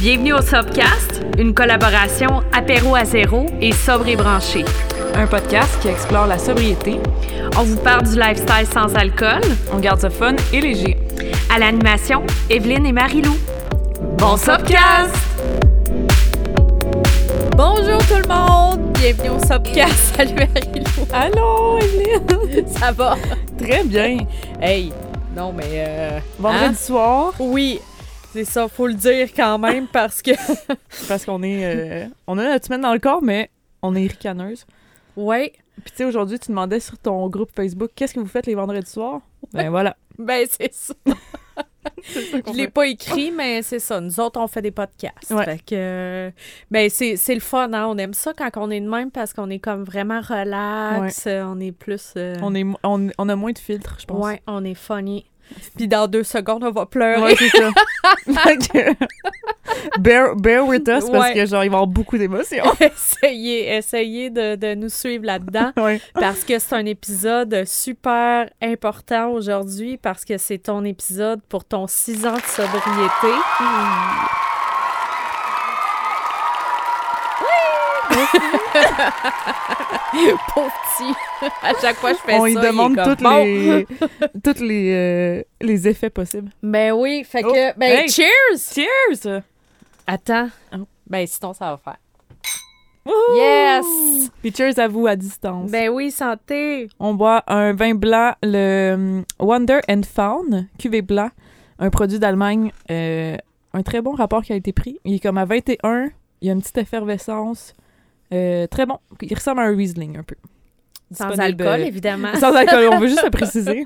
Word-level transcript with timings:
Bienvenue 0.00 0.32
au 0.32 0.40
Sobcast, 0.40 1.20
une 1.38 1.52
collaboration 1.52 2.42
apéro 2.52 2.94
à 2.94 3.04
zéro 3.04 3.44
et 3.60 3.72
sobre 3.72 4.08
et 4.08 4.16
branché. 4.16 4.64
Un 5.14 5.26
podcast 5.26 5.78
qui 5.82 5.88
explore 5.88 6.26
la 6.26 6.38
sobriété. 6.38 6.98
On 7.58 7.64
vous 7.64 7.76
parle 7.76 8.04
du 8.04 8.18
lifestyle 8.18 8.66
sans 8.72 8.94
alcool. 8.94 9.42
On 9.74 9.78
garde 9.78 10.00
ça 10.00 10.08
fun 10.08 10.36
et 10.54 10.60
léger. 10.62 10.96
À 11.54 11.58
l'animation, 11.58 12.22
Evelyne 12.48 12.86
et 12.86 12.92
Marie-Lou. 12.92 13.36
Bon 14.16 14.38
Sobcast! 14.38 15.14
Bonjour 17.54 17.98
tout 18.06 18.22
le 18.22 18.28
monde! 18.28 18.92
Bienvenue 18.94 19.30
au 19.36 19.46
Sobcast. 19.46 20.14
Salut 20.16 20.32
Marie-Lou. 20.34 21.06
Allô, 21.12 21.78
Evelyne! 21.78 22.66
Ça 22.68 22.90
va? 22.92 23.16
Très 23.58 23.84
bien. 23.84 24.16
Hey, 24.62 24.92
non 25.36 25.52
mais... 25.52 25.64
Euh, 25.74 26.18
Vendredi 26.38 26.64
hein? 26.64 26.74
soir, 26.74 27.32
Oui, 27.38 27.80
c'est 28.32 28.44
ça, 28.44 28.68
faut 28.68 28.86
le 28.86 28.94
dire 28.94 29.28
quand 29.34 29.58
même 29.58 29.86
parce 29.88 30.22
que... 30.22 30.30
parce 31.08 31.24
qu'on 31.24 31.42
est... 31.42 31.64
euh, 31.64 32.06
on 32.26 32.38
a 32.38 32.44
notre 32.44 32.66
semaine 32.66 32.80
dans 32.82 32.92
le 32.92 32.98
corps, 32.98 33.22
mais 33.22 33.50
on 33.82 33.94
est 33.94 34.06
ricaneuse. 34.06 34.66
ouais, 35.16 35.52
Puis 35.82 35.90
tu 35.92 35.96
sais, 35.98 36.04
aujourd'hui, 36.04 36.38
tu 36.38 36.48
demandais 36.48 36.80
sur 36.80 36.98
ton 36.98 37.28
groupe 37.28 37.50
Facebook, 37.54 37.90
qu'est-ce 37.94 38.14
que 38.14 38.20
vous 38.20 38.26
faites 38.28 38.46
les 38.46 38.54
vendredis 38.54 38.90
soirs? 38.90 39.20
Ben 39.52 39.70
voilà. 39.70 39.96
ben 40.18 40.46
c'est 40.50 40.72
ça. 40.74 40.94
Ça 42.04 42.20
Je 42.46 42.52
l'ai 42.52 42.68
pas 42.68 42.86
écrit, 42.86 43.30
mais 43.30 43.62
c'est 43.62 43.78
ça. 43.78 44.00
Nous 44.00 44.20
autres, 44.20 44.38
on 44.38 44.46
fait 44.46 44.60
des 44.62 44.70
podcasts. 44.70 45.30
Ouais. 45.30 45.44
Fait 45.44 45.58
que, 45.64 46.30
ben, 46.70 46.90
c'est, 46.90 47.16
c'est 47.16 47.32
le 47.34 47.40
fun, 47.40 47.72
hein? 47.72 47.86
On 47.88 47.96
aime 47.96 48.12
ça 48.12 48.32
quand 48.34 48.50
on 48.56 48.70
est 48.70 48.80
de 48.80 48.88
même 48.88 49.10
parce 49.10 49.32
qu'on 49.32 49.48
est 49.48 49.58
comme 49.60 49.82
vraiment 49.84 50.20
relax. 50.20 51.26
On 51.26 51.58
est 51.58 51.72
plus. 51.72 52.12
euh, 52.16 52.36
On, 52.42 52.54
est, 52.54 52.64
on, 52.84 53.08
on 53.16 53.28
a 53.30 53.34
moins 53.36 53.52
de 53.52 53.58
filtres, 53.58 53.96
je 53.98 54.04
pense. 54.06 54.24
Ouais, 54.24 54.42
on 54.46 54.62
est 54.64 54.74
funny. 54.74 55.24
Puis 55.76 55.88
dans 55.88 56.06
deux 56.06 56.24
secondes, 56.24 56.64
on 56.64 56.70
va 56.70 56.86
pleurer. 56.86 57.20
Ouais, 57.22 57.36
c'est 57.36 57.48
ça. 57.48 57.70
Bear, 59.98 60.34
bear 60.36 60.66
with 60.66 60.88
us 60.88 61.08
parce 61.10 61.28
Ouais. 61.28 61.34
que 61.34 61.46
genre, 61.46 61.62
il 61.64 61.70
va 61.70 61.76
y 61.76 61.78
avoir 61.78 61.86
beaucoup 61.86 62.18
d'émotions. 62.18 62.64
essayez, 62.80 63.76
essayez 63.76 64.28
de, 64.30 64.56
de 64.56 64.74
nous 64.74 64.88
suivre 64.88 65.24
là-dedans 65.24 65.72
ouais. 65.76 66.00
parce 66.14 66.44
que 66.44 66.58
c'est 66.58 66.74
un 66.74 66.84
épisode 66.86 67.64
super 67.66 68.50
important 68.62 69.30
aujourd'hui 69.30 69.96
parce 69.96 70.24
que 70.24 70.38
c'est 70.38 70.58
ton 70.58 70.84
épisode 70.84 71.40
pour 71.48 71.64
ton 71.64 71.86
six 71.86 72.26
ans 72.26 72.34
de 72.34 72.42
sobriété. 72.42 73.34
Pauvre 80.54 80.70
petit. 80.98 81.14
À 81.62 81.72
chaque 81.80 81.96
fois 81.96 82.12
je 82.12 82.18
fais 82.18 82.34
On 82.38 82.44
ça, 82.44 82.48
est 82.50 82.66
demande 82.66 82.94
comme, 82.96 83.04
toutes 83.04 83.22
Bon. 83.22 83.44
les, 83.44 83.86
toutes 84.44 84.60
les, 84.60 84.92
euh, 84.92 85.42
les 85.60 85.88
effets 85.88 86.10
possibles. 86.10 86.50
Ben 86.62 86.92
oui, 86.92 87.24
fait 87.24 87.42
Oh, 87.44 87.52
que... 87.52 87.78
Ben, 87.78 88.00
hey. 88.02 88.08
cheers! 88.08 88.58
Cheers! 88.74 89.42
Attends. 90.06 90.48
Oh. 90.74 90.78
Ben, 91.06 91.26
sinon, 91.26 91.52
ça 91.52 91.70
va 91.70 91.76
faire. 91.78 91.96
Yes! 93.34 94.30
Puis 94.42 94.52
cheers 94.54 94.78
à 94.78 94.86
vous 94.88 95.06
à 95.06 95.16
distance. 95.16 95.70
Ben 95.70 95.88
oui, 95.88 96.10
santé! 96.10 96.88
On 97.00 97.14
boit 97.14 97.42
un 97.46 97.72
vin 97.72 97.94
blanc, 97.94 98.34
le 98.42 98.92
hum, 98.94 99.24
Wonder 99.38 99.80
and 99.88 100.02
Faun, 100.04 100.66
cuvée 100.78 101.02
blanc, 101.02 101.30
un 101.78 101.90
produit 101.90 102.18
d'Allemagne. 102.18 102.72
euh, 102.90 103.36
un 103.72 103.82
très 103.82 104.00
bon 104.02 104.14
rapport 104.16 104.42
qui 104.42 104.52
a 104.52 104.56
été 104.56 104.72
pris. 104.72 104.98
Il 105.04 105.14
est 105.14 105.18
comme 105.20 105.38
à 105.38 105.44
21, 105.44 106.10
il 106.40 106.46
y 106.48 106.50
a 106.50 106.52
une 106.54 106.60
petite 106.60 106.78
effervescence. 106.78 107.72
Euh, 108.32 108.66
très 108.66 108.86
bon. 108.86 108.98
Il 109.20 109.34
ressemble 109.34 109.60
à 109.60 109.64
un 109.64 109.76
Riesling 109.76 110.18
un 110.18 110.22
peu. 110.22 110.36
Sans 111.12 111.28
Disponible, 111.30 111.62
alcool, 111.62 111.80
euh, 111.80 111.86
évidemment. 111.86 112.34
Sans 112.36 112.54
alcool, 112.54 112.88
on 112.92 112.98
veut 113.00 113.08
juste 113.08 113.24
le 113.24 113.30
préciser. 113.30 113.84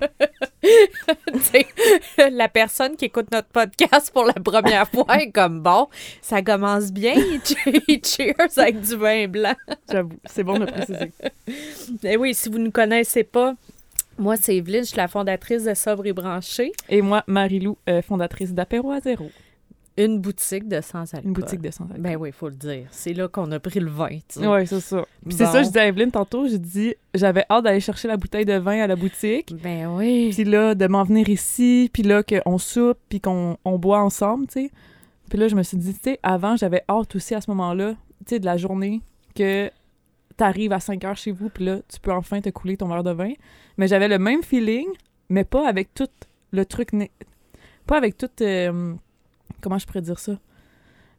La 2.32 2.48
personne 2.48 2.96
qui 2.96 3.06
écoute 3.06 3.28
notre 3.32 3.48
podcast 3.48 4.10
pour 4.12 4.24
la 4.24 4.34
première 4.34 4.86
fois 4.88 5.06
est 5.18 5.30
comme 5.30 5.60
bon, 5.62 5.88
ça 6.20 6.42
commence 6.42 6.92
bien, 6.92 7.14
cheers 8.04 8.34
avec 8.58 8.80
du 8.82 8.96
vin 8.96 9.26
blanc. 9.26 9.54
J'avoue, 9.90 10.18
c'est 10.26 10.44
bon 10.44 10.58
de 10.58 10.60
le 10.60 10.66
préciser. 10.66 11.12
Et 12.02 12.18
oui, 12.18 12.34
si 12.34 12.50
vous 12.50 12.58
ne 12.58 12.68
connaissez 12.68 13.24
pas, 13.24 13.54
moi 14.18 14.36
c'est 14.36 14.56
Evelyne, 14.56 14.82
je 14.82 14.88
suis 14.88 14.96
la 14.98 15.08
fondatrice 15.08 15.64
de 15.64 15.72
Sobre 15.72 16.06
et 16.06 16.12
Branché, 16.12 16.72
Et 16.90 17.00
moi, 17.00 17.24
Marie-Lou, 17.26 17.78
euh, 17.88 18.02
fondatrice 18.02 18.52
d'Apéro 18.52 18.90
à 18.90 19.00
zéro, 19.00 19.30
une 19.96 20.18
boutique 20.20 20.66
de 20.68 20.80
sans 20.80 21.14
alcool. 21.14 21.28
une 21.28 21.32
boutique 21.32 21.60
de 21.60 21.70
sans 21.70 21.84
alcool. 21.84 22.00
Ben 22.00 22.16
oui, 22.16 22.30
il 22.30 22.32
faut 22.32 22.48
le 22.48 22.56
dire. 22.56 22.86
C'est 22.90 23.12
là 23.12 23.28
qu'on 23.28 23.50
a 23.52 23.60
pris 23.60 23.78
le 23.78 23.90
vin. 23.90 24.18
Ouais, 24.36 24.66
c'est 24.66 24.80
ça. 24.80 25.06
Puis 25.24 25.36
c'est 25.36 25.46
ça, 25.46 25.62
je 25.62 25.68
disais 25.68 25.80
à 25.80 25.86
Evelyne 25.86 26.10
tantôt, 26.10 26.48
j'ai 26.48 26.58
dit, 26.58 26.94
j'avais 27.14 27.44
hâte 27.48 27.64
d'aller 27.64 27.80
chercher 27.80 28.08
la 28.08 28.16
bouteille 28.16 28.44
de 28.44 28.54
vin 28.54 28.80
à 28.82 28.86
la 28.86 28.96
boutique. 28.96 29.54
Ben 29.62 29.86
oui. 29.88 30.30
Puis 30.32 30.44
là, 30.44 30.74
de 30.74 30.86
m'en 30.86 31.04
venir 31.04 31.28
ici, 31.28 31.90
puis 31.92 32.02
là, 32.02 32.22
qu'on 32.22 32.58
soupe, 32.58 32.98
puis 33.08 33.20
qu'on 33.20 33.56
on 33.64 33.78
boit 33.78 34.00
ensemble, 34.00 34.46
tu 34.48 34.64
sais. 34.64 34.70
Puis 35.30 35.38
là, 35.38 35.48
je 35.48 35.54
me 35.54 35.62
suis 35.62 35.76
dit, 35.76 35.94
tu 35.94 36.00
sais, 36.02 36.18
avant, 36.22 36.56
j'avais 36.56 36.82
hâte 36.88 37.14
aussi 37.16 37.34
à 37.34 37.40
ce 37.40 37.50
moment-là, 37.50 37.92
tu 37.92 38.30
sais, 38.34 38.38
de 38.40 38.44
la 38.44 38.56
journée, 38.56 39.00
que 39.34 39.70
t'arrives 40.36 40.72
à 40.72 40.80
5 40.80 41.04
heures 41.04 41.16
chez 41.16 41.30
vous, 41.30 41.48
puis 41.48 41.64
là, 41.64 41.78
tu 41.88 42.00
peux 42.00 42.12
enfin 42.12 42.40
te 42.40 42.50
couler 42.50 42.76
ton 42.76 42.88
verre 42.88 43.04
de 43.04 43.12
vin. 43.12 43.32
Mais 43.78 43.86
j'avais 43.86 44.08
le 44.08 44.18
même 44.18 44.42
feeling, 44.42 44.86
mais 45.28 45.44
pas 45.44 45.68
avec 45.68 45.94
tout 45.94 46.08
le 46.50 46.66
truc... 46.66 46.90
Pas 47.86 47.96
avec 47.96 48.16
tout... 48.18 48.28
euh, 48.40 48.94
comment 49.64 49.78
je 49.78 49.86
pourrais 49.86 50.02
dire 50.02 50.18
ça? 50.18 50.32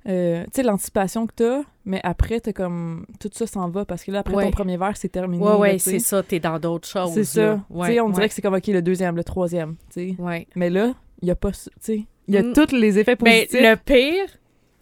Euh, 0.07 0.43
tu 0.45 0.49
sais, 0.53 0.63
l'anticipation 0.63 1.25
que 1.25 1.33
t'as, 1.35 1.61
mais 1.83 1.99
après, 2.03 2.39
t'as 2.39 2.53
comme... 2.53 3.07
Tout 3.19 3.29
ça 3.33 3.47
s'en 3.47 3.69
va, 3.69 3.85
parce 3.85 4.03
que 4.03 4.11
là, 4.11 4.19
après 4.19 4.35
Ouais. 4.35 4.43
ton 4.43 4.51
premier 4.51 4.77
verre, 4.77 4.95
c'est 4.95 5.09
terminé. 5.09 5.43
Ouais, 5.43 5.55
ouais, 5.55 5.77
c'est 5.79 5.97
ça, 5.97 6.21
t'es 6.21 6.39
dans 6.39 6.59
d'autres 6.59 6.87
choses. 6.87 7.11
C'est 7.13 7.23
ça. 7.23 7.41
là. 7.41 7.59
tu 7.71 7.75
Ouais, 7.75 7.87
sais, 7.87 7.99
on 8.01 8.09
dirait 8.09 8.21
ouais, 8.23 8.27
que 8.29 8.35
c'est 8.35 8.41
comme, 8.43 8.53
OK, 8.53 8.67
le 8.67 8.83
deuxième, 8.83 9.15
le 9.15 9.23
troisième, 9.23 9.75
tu 9.91 10.11
sais. 10.11 10.15
Ouais. 10.21 10.47
Mais 10.55 10.69
là, 10.69 10.93
il 11.23 11.27
y 11.27 11.31
a 11.31 11.35
pas... 11.35 11.51
Tu 11.51 11.59
sais, 11.79 12.03
il 12.27 12.33
y 12.35 12.37
a 12.37 12.43
Mm. 12.43 12.53
tous 12.53 12.71
les 12.71 12.99
effets 12.99 13.15
Mais 13.23 13.45
positifs. 13.47 13.61
le 13.61 13.75
pire, 13.77 14.27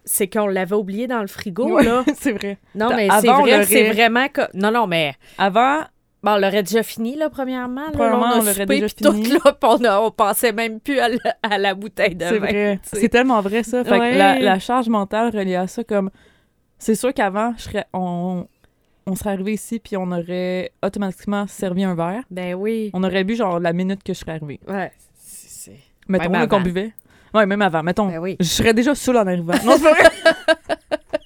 c'est 0.03 0.27
qu'on 0.27 0.47
l'avait 0.47 0.75
oublié 0.75 1.07
dans 1.07 1.21
le 1.21 1.27
frigo, 1.27 1.75
Ouais, 1.77 1.83
là. 1.85 2.03
c'est 2.17 2.33
vrai. 2.33 2.57
Non, 2.75 2.89
mais 2.93 3.07
c'est 3.21 3.27
vrai, 3.27 3.63
c'est 3.63 3.83
l'aurait- 3.83 3.93
vraiment... 3.93 4.27
que- 4.27 4.57
Non, 4.57 4.71
non, 4.71 4.87
mais... 4.87 5.13
Avant, 5.37 5.83
Bon, 6.23 6.31
on 6.31 6.37
l'aurait 6.37 6.63
déjà 6.63 6.83
fini, 6.83 7.15
là, 7.17 7.29
premièrement. 7.29 7.85
Là, 7.87 7.91
Premièrement, 7.91 8.29
Là, 8.29 8.35
on 8.39 8.43
l'aurait 8.43 8.65
déjà 8.65 8.85
puis 8.87 8.95
tout, 9.03 9.11
fini. 9.11 9.27
là, 9.29 9.57
on, 9.61 9.83
a- 9.83 9.99
on 10.01 10.11
pensait 10.11 10.53
même 10.53 10.79
plus 10.79 10.97
à, 10.99 11.09
la- 11.09 11.37
à 11.43 11.57
la 11.57 11.73
bouteille 11.75 12.15
de 12.15 12.25
c'est 12.81 12.99
vin. 13.01 13.07
tellement 13.09 13.41
vrai, 13.41 13.63
ça. 13.63 13.83
Fait 13.83 13.89
que 13.91 13.99
Ouais. 13.99 14.17
la, 14.17 14.39
la 14.39 14.57
charge 14.59 14.87
mentale 14.87 15.35
reliée 15.35 15.55
à 15.57 15.67
ça, 15.67 15.83
comme... 15.83 16.09
C'est 16.79 16.95
sûr 16.95 17.13
qu'avant, 17.13 17.53
je 17.57 17.63
serais... 17.63 17.85
On, 17.93 18.47
on 19.05 19.15
serait 19.15 19.31
arrivé 19.31 19.53
ici, 19.53 19.79
puis 19.79 19.97
on 19.97 20.09
aurait 20.13 20.71
automatiquement 20.81 21.45
servi 21.47 21.83
un 21.83 21.93
verre. 21.93 22.23
Ben 22.31 22.53
oui. 22.55 22.89
On 22.93 23.03
aurait 23.03 23.25
bu, 23.25 23.35
genre, 23.35 23.59
la 23.59 23.73
minute 23.73 24.01
que 24.01 24.13
je 24.13 24.19
serais 24.19 24.31
arrivé. 24.31 24.61
Ouais. 24.67 24.91
c'est- 25.13 25.73
Mettons 26.07 26.47
qu'on 26.47 26.61
buvait. 26.61 26.93
Ouais, 27.33 27.45
même 27.45 27.61
avant. 27.61 27.83
Mettons, 27.83 28.07
Ben 28.07 28.19
oui. 28.19 28.37
je 28.39 28.45
serais 28.45 28.73
déjà 28.73 28.95
saoul 28.95 29.17
en 29.17 29.27
arrivant. 29.27 29.53
Non, 29.65 29.73
c'est 29.77 29.89
vrai? 29.91 30.09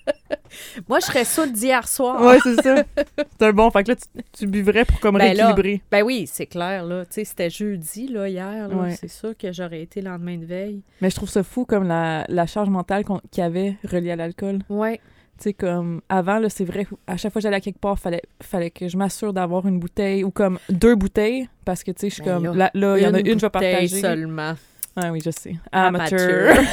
Moi, 0.87 0.99
je 0.99 1.05
serais 1.05 1.25
saoule 1.25 1.51
d'hier 1.51 1.87
soir. 1.87 2.21
ouais, 2.21 2.39
c'est 2.43 2.61
ça. 2.61 2.83
C'est 3.17 3.45
un 3.47 3.51
bon. 3.53 3.69
Fait 3.71 3.83
que 3.83 3.89
là, 3.91 3.95
tu, 3.95 4.23
tu 4.31 4.47
buvrais 4.47 4.85
pour 4.85 4.99
comme 4.99 5.17
Ben 5.17 5.35
là, 5.35 5.47
rééquilibrer. 5.47 5.81
Ben 5.91 6.03
oui, 6.03 6.27
c'est 6.31 6.45
clair, 6.45 6.83
là. 6.83 7.05
Tu 7.05 7.13
sais, 7.15 7.25
c'était 7.25 7.49
jeudi, 7.49 8.07
là, 8.07 8.27
hier. 8.29 8.67
là. 8.67 8.75
Ouais. 8.75 8.95
C'est 8.99 9.07
sûr 9.07 9.35
que 9.37 9.51
j'aurais 9.51 9.81
été 9.81 10.01
le 10.01 10.09
lendemain 10.09 10.37
de 10.37 10.45
veille. 10.45 10.81
Mais 11.01 11.09
je 11.09 11.15
trouve 11.15 11.29
ça 11.29 11.43
fou, 11.43 11.65
comme 11.65 11.87
la, 11.87 12.25
la 12.29 12.45
charge 12.45 12.69
mentale 12.69 13.03
qu'on- 13.05 13.21
qu'il 13.31 13.43
y 13.43 13.45
avait 13.45 13.77
reliée 13.83 14.11
à 14.11 14.15
l'alcool. 14.15 14.59
Ouais. 14.69 14.99
Tu 15.39 15.43
sais, 15.43 15.53
comme 15.53 16.01
avant, 16.09 16.39
là, 16.39 16.49
c'est 16.49 16.65
vrai, 16.65 16.87
à 17.05 17.15
chaque 17.15 17.31
fois 17.31 17.39
que 17.39 17.43
j'allais 17.43 17.57
à 17.57 17.61
quelque 17.61 17.77
part, 17.79 17.99
fallait, 17.99 18.23
fallait 18.41 18.71
que 18.71 18.87
je 18.87 18.97
m'assure 18.97 19.33
d'avoir 19.33 19.67
une 19.67 19.79
bouteille 19.79 20.23
ou 20.23 20.31
comme 20.31 20.57
deux 20.69 20.95
bouteilles 20.95 21.47
parce 21.63 21.83
que, 21.83 21.91
tu 21.91 21.99
sais, 22.01 22.09
je 22.09 22.13
suis 22.15 22.23
Ben 22.23 22.41
comme, 22.43 22.57
là, 22.57 22.71
il 22.73 23.03
y 23.03 23.07
en 23.07 23.13
a 23.13 23.19
une, 23.19 23.39
je 23.39 23.45
vais 23.45 23.49
partager. 23.51 24.01
seulement. 24.01 24.55
Ah 24.95 25.11
oui, 25.11 25.21
je 25.23 25.29
sais. 25.29 25.55
Amateur. 25.71 26.49
Amateur. 26.49 26.63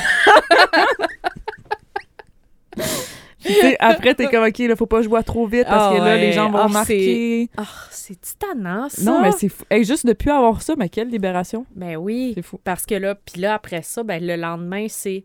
Sais, 3.44 3.76
après, 3.78 4.14
t'es 4.14 4.26
comme, 4.26 4.44
OK, 4.44 4.58
là, 4.58 4.74
faut 4.76 4.86
pas 4.86 4.98
que 4.98 5.02
je 5.04 5.08
bois 5.08 5.22
trop 5.22 5.46
vite 5.46 5.66
parce 5.68 5.92
Ah 5.94 5.98
que 5.98 6.02
là, 6.04 6.16
les 6.16 6.32
gens 6.32 6.50
vont 6.50 6.58
Ah, 6.58 6.66
remarquer. 6.66 7.48
Ah, 7.56 7.64
c'est 7.90 8.20
titanant, 8.20 8.88
ça. 8.88 9.02
Non, 9.02 9.20
mais 9.20 9.32
c'est 9.32 9.48
fou. 9.48 9.64
Hey, 9.70 9.84
juste 9.84 10.06
de 10.06 10.12
plus 10.12 10.30
avoir 10.30 10.62
ça, 10.62 10.74
mais 10.76 10.88
quelle 10.88 11.08
libération. 11.08 11.66
Ben 11.74 11.96
oui. 11.96 12.32
C'est 12.34 12.42
fou. 12.42 12.58
Parce 12.62 12.86
que 12.86 12.94
là, 12.94 13.14
puis 13.14 13.40
là, 13.40 13.54
après 13.54 13.82
ça, 13.82 14.02
ben 14.02 14.24
le 14.24 14.36
lendemain, 14.36 14.86
c'est 14.88 15.24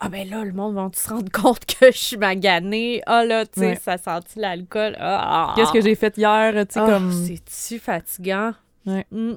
Ah 0.00 0.08
ben 0.08 0.28
là, 0.28 0.44
le 0.44 0.52
monde 0.52 0.74
va 0.74 0.88
se 0.94 1.08
rendre 1.08 1.30
compte 1.42 1.64
que 1.66 1.92
je 1.92 1.98
suis 1.98 2.16
maganée. 2.16 3.02
Ah 3.06 3.24
là, 3.24 3.44
tu 3.44 3.60
sais, 3.60 3.66
Ouais. 3.66 3.76
ça 3.82 3.98
sentit 3.98 4.38
l'alcool. 4.38 4.96
Ah, 4.98 5.52
Qu'est-ce 5.56 5.72
que 5.72 5.80
j'ai 5.82 5.94
fait 5.94 6.16
hier, 6.16 6.52
tu 6.52 6.60
sais, 6.74 6.80
Ah, 6.80 6.86
comme... 6.86 7.12
C'est-tu 7.12 7.78
fatigant? 7.78 8.52
Ouais. 8.86 9.04
Mm. 9.10 9.32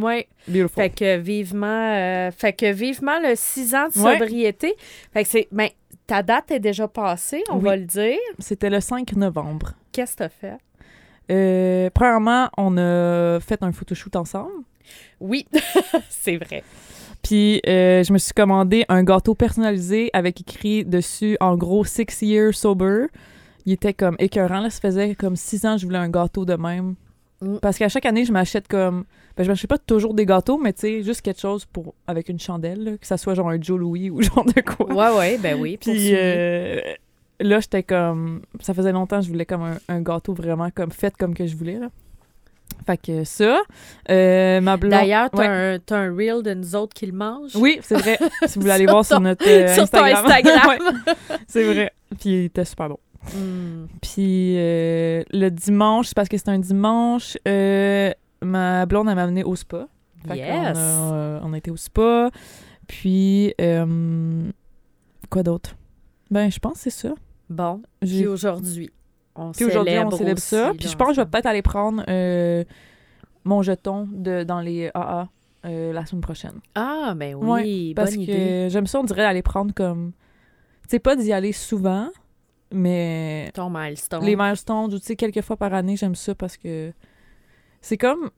Ouais. 0.00 0.28
Beautiful. 0.46 0.68
Fait 0.70 0.90
que 0.90 1.16
vivement, 1.18 1.66
euh, 1.96 2.30
fait 2.30 2.52
que 2.52 2.70
vivement 2.70 3.18
le 3.20 3.32
6 3.34 3.74
ans 3.74 3.88
de 3.92 3.98
Ouais. 4.00 4.12
sobriété. 4.18 4.74
Fait 5.12 5.24
que 5.24 5.28
c'est, 5.28 5.48
ben, 5.50 5.68
ta 6.12 6.22
date 6.22 6.50
est 6.50 6.60
déjà 6.60 6.86
passée, 6.88 7.42
on 7.50 7.56
Oui. 7.56 7.64
va 7.64 7.76
le 7.76 7.86
dire. 7.86 8.18
C'était 8.38 8.68
le 8.68 8.80
5 8.80 9.16
novembre. 9.16 9.72
Qu'est-ce 9.92 10.12
que 10.12 10.18
t'as 10.18 10.28
fait? 10.28 10.58
Euh, 11.30 11.88
premièrement, 11.94 12.50
on 12.58 12.76
a 12.76 13.40
fait 13.40 13.62
un 13.62 13.72
photoshoot 13.72 14.14
ensemble. 14.16 14.52
Oui, 15.20 15.46
c'est 16.10 16.36
vrai. 16.36 16.64
Puis 17.22 17.62
euh, 17.66 18.02
je 18.04 18.12
me 18.12 18.18
suis 18.18 18.34
commandé 18.34 18.84
un 18.90 19.02
gâteau 19.04 19.34
personnalisé 19.34 20.10
avec 20.12 20.38
écrit 20.42 20.84
dessus, 20.84 21.38
en 21.40 21.56
gros, 21.56 21.82
Six 21.86 22.20
Years 22.20 22.54
Sober. 22.54 23.06
Il 23.64 23.72
était 23.72 23.94
comme 23.94 24.16
écœurant. 24.18 24.60
Là, 24.60 24.68
ça 24.68 24.80
faisait 24.80 25.14
comme 25.14 25.36
six 25.36 25.64
ans 25.64 25.76
que 25.76 25.80
je 25.80 25.86
voulais 25.86 25.96
un 25.98 26.10
gâteau 26.10 26.44
de 26.44 26.56
même. 26.56 26.94
Mm. 27.42 27.58
Parce 27.60 27.76
qu'à 27.78 27.88
chaque 27.88 28.06
année, 28.06 28.24
je 28.24 28.32
m'achète 28.32 28.68
comme. 28.68 29.04
Ben, 29.36 29.44
je 29.44 29.48
m'achète 29.48 29.68
pas 29.68 29.78
toujours 29.78 30.14
des 30.14 30.26
gâteaux, 30.26 30.58
mais 30.58 30.72
tu 30.72 30.80
sais, 30.80 31.02
juste 31.02 31.22
quelque 31.22 31.40
chose 31.40 31.64
pour 31.64 31.94
avec 32.06 32.28
une 32.28 32.38
chandelle, 32.38 32.84
là, 32.84 32.90
que 32.98 33.06
ça 33.06 33.16
soit 33.16 33.34
genre 33.34 33.48
un 33.50 33.60
Joe 33.60 33.78
Louis 33.78 34.10
ou 34.10 34.22
genre 34.22 34.44
de 34.44 34.60
quoi. 34.60 34.86
Ouais, 34.86 35.18
ouais, 35.18 35.38
ben 35.38 35.58
oui. 35.60 35.76
Puis 35.80 36.10
euh, 36.14 36.80
là, 37.40 37.60
j'étais 37.60 37.82
comme. 37.82 38.42
Ça 38.60 38.74
faisait 38.74 38.92
longtemps 38.92 39.18
que 39.18 39.24
je 39.26 39.30
voulais 39.30 39.46
comme 39.46 39.62
un, 39.62 39.78
un 39.88 40.00
gâteau 40.00 40.32
vraiment 40.34 40.70
comme 40.70 40.90
fait 40.92 41.14
comme 41.16 41.34
que 41.34 41.46
je 41.46 41.56
voulais, 41.56 41.78
là. 41.78 41.88
Fait 42.86 42.96
que 42.96 43.24
ça. 43.24 43.60
Euh, 44.10 44.60
ma 44.60 44.76
blonde. 44.76 44.92
D'ailleurs, 44.92 45.30
t'as 45.30 45.38
Ouais. 45.38 45.80
un, 45.90 46.14
reel 46.14 46.42
de 46.42 46.54
nous 46.54 46.74
autres 46.74 46.94
qui 46.94 47.06
le 47.06 47.12
mangent. 47.12 47.54
Oui, 47.54 47.78
c'est 47.82 47.96
vrai. 47.96 48.18
si 48.46 48.54
vous 48.54 48.62
voulez 48.62 48.72
aller 48.72 48.86
voir 48.90 49.04
sur 49.04 49.20
notre 49.20 49.46
euh, 49.46 49.74
sur 49.74 49.88
ton 49.88 49.98
Instagram. 50.04 50.68
Ouais, 50.68 51.14
c'est 51.46 51.64
vrai. 51.64 51.92
Puis 52.18 52.30
il 52.30 52.44
était 52.46 52.64
super 52.64 52.88
bon. 52.88 52.98
Hmm. 53.34 53.86
Puis 54.00 54.54
euh, 54.58 55.22
le 55.30 55.48
dimanche, 55.50 56.08
c'est 56.08 56.14
parce 56.16 56.28
que 56.28 56.36
c'était 56.36 56.50
un 56.50 56.58
dimanche, 56.58 57.36
euh, 57.46 58.12
ma 58.42 58.84
blonde, 58.86 59.08
elle 59.08 59.14
m'a 59.14 59.22
amené 59.24 59.44
au 59.44 59.54
spa. 59.56 59.86
Fait 60.26 60.36
Yes. 60.38 60.76
a, 60.76 61.12
euh, 61.14 61.40
on 61.42 61.52
a 61.52 61.58
été 61.58 61.70
au 61.70 61.76
spa. 61.76 62.30
Puis, 62.86 63.54
quoi 65.30 65.42
d'autre? 65.42 65.76
Ben, 66.30 66.50
je 66.50 66.58
pense 66.58 66.74
que 66.74 66.78
c'est 66.80 66.90
ça. 66.90 67.14
Bon, 67.48 67.82
puis 68.00 68.26
aujourd'hui, 68.26 68.90
on 69.36 69.52
Puis 69.52 69.64
aujourd'hui, 69.66 69.98
on 69.98 70.10
célèbre 70.10 70.38
aussi, 70.38 70.46
ça. 70.48 70.72
Puis 70.78 70.88
je 70.88 70.96
pense 70.96 71.08
que 71.08 71.14
je 71.14 71.20
vais 71.20 71.26
peut-être 71.26 71.46
aller 71.46 71.62
prendre 71.62 72.02
euh, 72.08 72.64
mon 73.44 73.62
jeton 73.62 74.08
de, 74.10 74.42
dans 74.42 74.60
les 74.60 74.90
AA 74.94 75.28
euh, 75.66 75.92
la 75.92 76.06
semaine 76.06 76.22
prochaine. 76.22 76.60
Ah, 76.74 77.12
ben 77.16 77.34
oui, 77.34 77.88
Ouais, 77.88 77.92
Parce 77.94 78.10
bonne 78.16 78.26
que 78.26 78.30
idée. 78.30 78.68
j'aime 78.70 78.86
ça, 78.86 79.00
on 79.00 79.04
dirait 79.04 79.24
aller 79.24 79.42
prendre 79.42 79.74
comme... 79.74 80.12
Tu 80.84 80.88
sais, 80.90 80.98
pas 80.98 81.14
d'y 81.16 81.32
aller 81.32 81.52
souvent, 81.52 82.08
mais 82.72 83.50
Ton 83.54 83.70
milestone. 83.70 84.24
les 84.24 84.36
milestones, 84.36 84.92
ou 84.94 84.98
tu 84.98 85.04
sais, 85.06 85.16
quelques 85.16 85.42
fois 85.42 85.56
par 85.56 85.72
année, 85.74 85.96
j'aime 85.96 86.14
ça 86.14 86.34
parce 86.34 86.56
que 86.56 86.92
c'est 87.80 87.96
comme... 87.98 88.30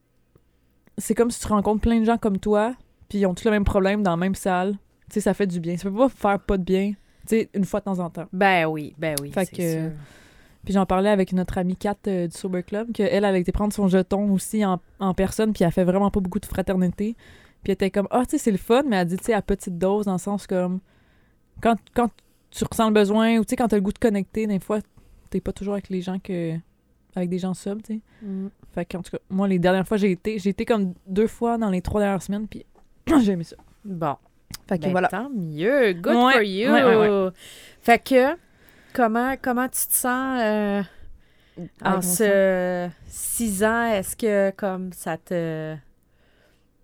C'est 0.96 1.14
comme 1.14 1.30
si 1.30 1.40
tu 1.40 1.48
rencontres 1.48 1.80
plein 1.80 1.98
de 1.98 2.04
gens 2.04 2.18
comme 2.18 2.38
toi, 2.38 2.74
puis 3.08 3.18
ils 3.18 3.26
ont 3.26 3.34
tous 3.34 3.44
le 3.46 3.50
même 3.50 3.64
problème 3.64 4.02
dans 4.04 4.12
la 4.12 4.16
même 4.16 4.36
salle. 4.36 4.72
Tu 5.10 5.14
sais, 5.14 5.20
ça 5.20 5.34
fait 5.34 5.46
du 5.48 5.58
bien. 5.58 5.76
Ça 5.76 5.90
peut 5.90 5.96
pas 5.96 6.08
faire 6.08 6.38
pas 6.38 6.56
de 6.56 6.62
bien, 6.62 6.90
tu 7.26 7.36
sais, 7.36 7.48
une 7.52 7.64
fois 7.64 7.80
de 7.80 7.84
temps 7.86 7.98
en 7.98 8.10
temps. 8.10 8.26
Ben 8.32 8.66
oui, 8.66 8.94
ben 8.96 9.16
oui, 9.20 9.32
Fait 9.32 9.46
que- 9.46 9.72
sûr. 9.88 9.90
Puis 10.64 10.72
j'en 10.72 10.86
parlais 10.86 11.10
avec 11.10 11.32
notre 11.34 11.58
amie 11.58 11.76
Kat 11.76 11.96
euh, 12.06 12.26
du 12.26 12.34
Sober 12.34 12.62
Club, 12.62 12.90
qu'elle, 12.92 13.08
elle 13.12 13.24
a 13.24 13.36
été 13.36 13.52
prendre 13.52 13.72
son 13.74 13.86
jeton 13.88 14.30
aussi 14.32 14.64
en, 14.64 14.80
en 14.98 15.12
personne, 15.14 15.52
puis 15.52 15.62
elle 15.64 15.72
fait 15.72 15.84
vraiment 15.84 16.10
pas 16.10 16.20
beaucoup 16.20 16.38
de 16.40 16.46
fraternité. 16.46 17.16
Puis 17.62 17.70
elle 17.70 17.72
était 17.72 17.90
comme, 17.90 18.08
ah, 18.10 18.22
tu 18.24 18.30
sais, 18.30 18.38
c'est 18.38 18.50
le 18.50 18.56
fun, 18.56 18.82
mais 18.86 18.96
elle 18.96 19.08
dit, 19.08 19.16
tu 19.18 19.24
sais, 19.24 19.34
à 19.34 19.42
petite 19.42 19.76
dose, 19.76 20.06
dans 20.06 20.12
le 20.12 20.18
sens 20.18 20.46
comme, 20.46 20.80
quand, 21.60 21.76
quand 21.92 22.08
tu 22.54 22.64
ressens 22.64 22.88
le 22.88 22.94
besoin, 22.94 23.38
ou 23.38 23.44
tu 23.44 23.50
sais, 23.50 23.56
quand 23.56 23.68
t'as 23.68 23.76
le 23.76 23.82
goût 23.82 23.92
de 23.92 23.98
connecter, 23.98 24.46
des 24.46 24.60
fois, 24.60 24.78
t'es 25.30 25.40
pas 25.40 25.52
toujours 25.52 25.74
avec 25.74 25.88
les 25.88 26.00
gens 26.00 26.18
que. 26.18 26.54
avec 27.16 27.28
des 27.28 27.38
gens 27.38 27.54
subs, 27.54 27.82
tu 27.82 27.94
sais. 27.94 28.00
Mm. 28.22 28.48
Fait 28.74 28.84
qu'en 28.84 29.02
tout 29.02 29.10
cas, 29.10 29.18
moi, 29.28 29.48
les 29.48 29.58
dernières 29.58 29.86
fois, 29.86 29.96
j'ai 29.96 30.12
été, 30.12 30.38
j'ai 30.38 30.50
été 30.50 30.64
comme 30.64 30.94
deux 31.06 31.26
fois 31.26 31.58
dans 31.58 31.70
les 31.70 31.82
trois 31.82 32.00
dernières 32.00 32.22
semaines, 32.22 32.46
puis 32.48 32.64
j'ai 33.22 33.32
aimé 33.32 33.44
ça. 33.44 33.56
Bon, 33.84 34.16
Fait 34.68 34.78
que 34.78 34.84
ben, 34.84 34.92
voilà. 34.92 35.08
tant 35.08 35.28
mieux. 35.30 35.92
Good 35.94 36.14
Ouais, 36.14 36.32
for 36.32 36.42
you. 36.42 36.70
ouais, 36.72 36.84
ouais, 36.84 37.30
Fait 37.82 38.02
que, 38.02 38.36
comment, 38.92 39.34
comment 39.40 39.68
tu 39.68 39.86
te 39.86 40.06
en 40.06 40.38
euh, 40.40 40.82
en 41.84 42.00
ce 42.02 42.88
six 43.06 43.64
ans? 43.64 43.86
Est-ce 43.86 44.16
que, 44.16 44.50
comme, 44.56 44.92
ça 44.92 45.16
te... 45.18 45.76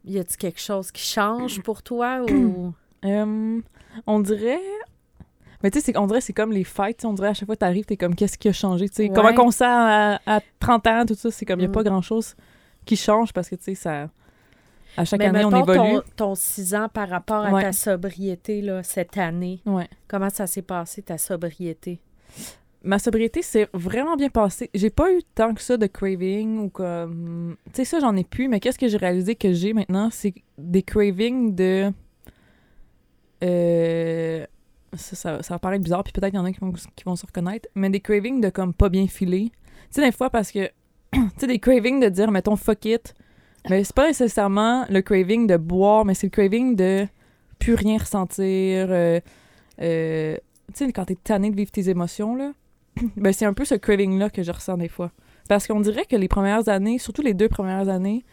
Y 0.05 0.19
a-tu 0.19 0.37
quelque 0.37 0.61
chose 0.61 0.91
qui 0.91 1.03
change 1.03 1.61
pour 1.63 1.83
toi 1.83 2.23
ou... 2.23 2.73
Euh, 3.05 3.61
on 4.07 4.21
dirait. 4.21 4.61
Mais 5.63 5.71
tu 5.71 5.81
sais, 5.81 5.97
on 5.99 6.07
dirait 6.07 6.21
que 6.21 6.25
c'est 6.25 6.33
comme 6.33 6.53
les 6.53 6.65
fêtes. 6.65 7.05
On 7.05 7.13
dirait 7.13 7.29
à 7.29 7.35
chaque 7.35 7.47
fois 7.47 7.55
que 7.57 7.61
t'arrives, 7.61 7.85
t'es 7.85 7.97
comme 7.97 8.15
qu'est-ce 8.15 8.39
qui 8.39 8.49
a 8.49 8.53
changé? 8.53 8.87
sais 8.91 9.05
Ouais. 9.09 9.15
Comment 9.15 9.35
qu'on 9.35 9.51
sent 9.51 9.65
à, 9.67 10.21
à 10.27 10.41
30 10.59 10.87
ans, 10.87 11.05
tout 11.07 11.15
ça. 11.15 11.31
C'est 11.31 11.45
comme 11.45 11.61
il 11.61 11.63
n'y 11.63 11.67
a 11.67 11.69
Mm. 11.69 11.73
pas 11.73 11.83
grand 11.83 12.01
chose 12.03 12.35
qui 12.87 12.97
change 12.97 13.33
parce 13.33 13.49
que 13.49 13.57
tu 13.57 13.65
sais, 13.65 13.75
ça. 13.75 14.09
À 14.97 15.05
chaque 15.05 15.21
Mais 15.21 15.27
année, 15.27 15.45
on 15.45 15.51
évolue. 15.51 15.77
Ton, 15.99 16.03
ton 16.17 16.35
six 16.35 16.75
ans 16.75 16.89
par 16.93 17.09
rapport 17.09 17.45
à 17.45 17.53
Ouais. 17.53 17.63
ta 17.63 17.73
sobriété, 17.73 18.61
là, 18.61 18.83
cette 18.83 19.17
année, 19.19 19.61
Ouais. 19.67 19.87
comment 20.09 20.31
ça 20.31 20.47
s'est 20.49 20.63
passé, 20.63 21.03
ta 21.03 21.17
sobriété? 21.19 22.01
Ma 22.83 22.99
sobriété 22.99 23.43
s'est 23.43 23.69
vraiment 23.75 24.17
bien 24.17 24.31
passée. 24.31 24.71
J'ai 24.75 24.89
pas 24.91 25.13
eu 25.13 25.21
tant 25.35 25.53
que 25.55 25.61
ça 25.61 25.77
de 25.77 25.87
craving 25.87 26.59
ou 26.59 26.69
comme. 26.71 27.57
Tu 27.67 27.71
sais, 27.77 27.85
ça, 27.85 28.01
j'en 28.01 28.17
ai 28.17 28.25
plus, 28.25 28.49
mais 28.49 28.59
qu'est-ce 28.59 28.79
que 28.79 28.89
j'ai 28.89 28.97
réalisé 28.97 29.35
que 29.37 29.53
j'ai 29.53 29.75
maintenant? 29.75 30.09
C'est 30.11 30.33
des 30.57 30.83
cravings 30.83 31.55
de. 31.55 31.93
Euh, 33.45 34.47
Ça, 34.97 35.17
ça, 35.17 35.43
ça 35.43 35.55
va 35.55 35.59
paraître 35.59 35.85
bizarre, 35.85 36.03
puis 36.03 36.13
peut-être 36.13 36.31
qu'il 36.31 36.39
y 36.39 36.43
en 36.43 36.45
a 36.45 36.53
qui 36.53 36.61
vont, 36.61 36.73
qui 36.73 37.05
vont 37.05 37.17
se 37.17 37.25
reconnaître, 37.27 37.69
mais 37.75 37.91
des 37.91 38.01
cravings 38.01 38.41
de 38.41 38.51
comme 38.51 38.75
pas 38.75 38.89
bien 38.89 39.07
filer. 39.07 39.51
Tu 39.53 39.87
sais, 39.91 40.03
des 40.03 40.13
fois, 40.13 40.31
parce 40.31 40.51
que. 40.51 40.69
tu 41.13 41.21
sais, 41.39 41.47
des 41.47 41.59
cravings 41.59 42.01
de 42.01 42.09
dire, 42.09 42.31
mettons, 42.31 42.57
fuck 42.57 42.85
it. 42.85 43.15
Mais 43.69 43.85
c'est 43.85 43.95
pas 43.95 44.07
nécessairement 44.07 44.87
le 44.89 45.03
craving 45.03 45.47
de 45.47 45.57
boire, 45.57 46.05
mais 46.05 46.15
c'est 46.15 46.27
le 46.27 46.31
craving 46.31 46.77
de 46.77 47.07
plus 47.59 47.75
rien 47.75 47.99
ressentir. 47.99 48.89
euh, 48.91 49.21
euh, 49.81 50.37
tu 50.75 50.87
sais, 50.87 50.93
quand 50.93 51.05
t'es 51.05 51.17
tanné 51.17 51.51
de 51.51 51.57
vivre 51.57 51.71
tes 51.71 51.89
émotions, 51.89 52.35
là, 52.35 52.53
ben 53.17 53.33
c'est 53.33 53.45
un 53.45 53.53
peu 53.53 53.65
ce 53.65 53.75
craving-là 53.75 54.31
que 54.31 54.43
je 54.43 54.51
ressens 54.53 54.79
des 54.79 54.89
fois. 54.89 55.11
Parce 55.49 55.67
qu'on 55.67 55.81
dirait 55.81 56.07
que 56.07 56.17
les 56.17 56.29
premières 56.29 56.69
années, 56.69 56.99
surtout 56.99 57.23
les 57.23 57.35
deux 57.35 57.49
premières 57.49 57.89
années, 57.89 58.25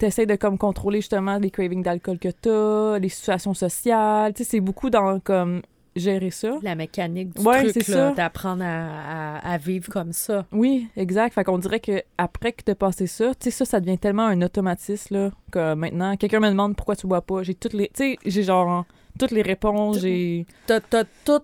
t'essayes 0.00 0.26
de 0.26 0.34
comme 0.36 0.58
contrôler 0.58 0.98
justement 1.00 1.38
les 1.38 1.50
cravings 1.50 1.82
d'alcool 1.82 2.18
que 2.18 2.28
t'as, 2.30 2.98
les 2.98 3.08
situations 3.08 3.54
sociales. 3.54 4.34
Tu 4.34 4.42
sais, 4.44 4.50
c'est 4.50 4.60
beaucoup 4.60 4.90
dans 4.90 5.20
comme 5.20 5.62
gérer 5.96 6.30
ça. 6.30 6.56
La 6.62 6.74
mécanique 6.74 7.34
du 7.36 7.42
Ouais, 7.46 7.62
truc, 7.70 7.82
c'est 7.84 7.92
là, 7.94 8.12
d'apprendre 8.12 8.64
à, 8.64 9.36
à- 9.38 9.52
à 9.54 9.58
vivre 9.58 9.88
comme 9.92 10.12
ça. 10.12 10.46
Oui, 10.52 10.88
exact. 10.96 11.34
Fait 11.34 11.44
qu'on 11.44 11.58
dirait 11.58 11.80
que 11.80 12.02
après 12.18 12.52
que 12.52 12.62
t'as 12.64 12.74
passé 12.74 13.06
ça, 13.06 13.28
tu 13.34 13.44
sais, 13.44 13.50
ça, 13.50 13.64
ça 13.64 13.80
devient 13.80 13.98
tellement 13.98 14.26
un 14.26 14.40
automatisme, 14.42 15.14
là, 15.14 15.30
que 15.52 15.74
maintenant, 15.74 16.16
quelqu'un 16.16 16.40
me 16.40 16.48
demande 16.48 16.76
pourquoi 16.76 16.96
tu 16.96 17.06
bois 17.06 17.22
pas. 17.22 17.42
J'ai 17.42 17.54
toutes 17.54 17.74
les. 17.74 17.88
Tu 17.88 18.12
sais, 18.12 18.18
j'ai 18.24 18.42
genre 18.42 18.84
toutes 19.18 19.32
les 19.32 19.42
réponses, 19.42 20.00
j'ai. 20.00 20.46
T'as 20.66 20.80
t'as 20.80 21.04
tout 21.24 21.42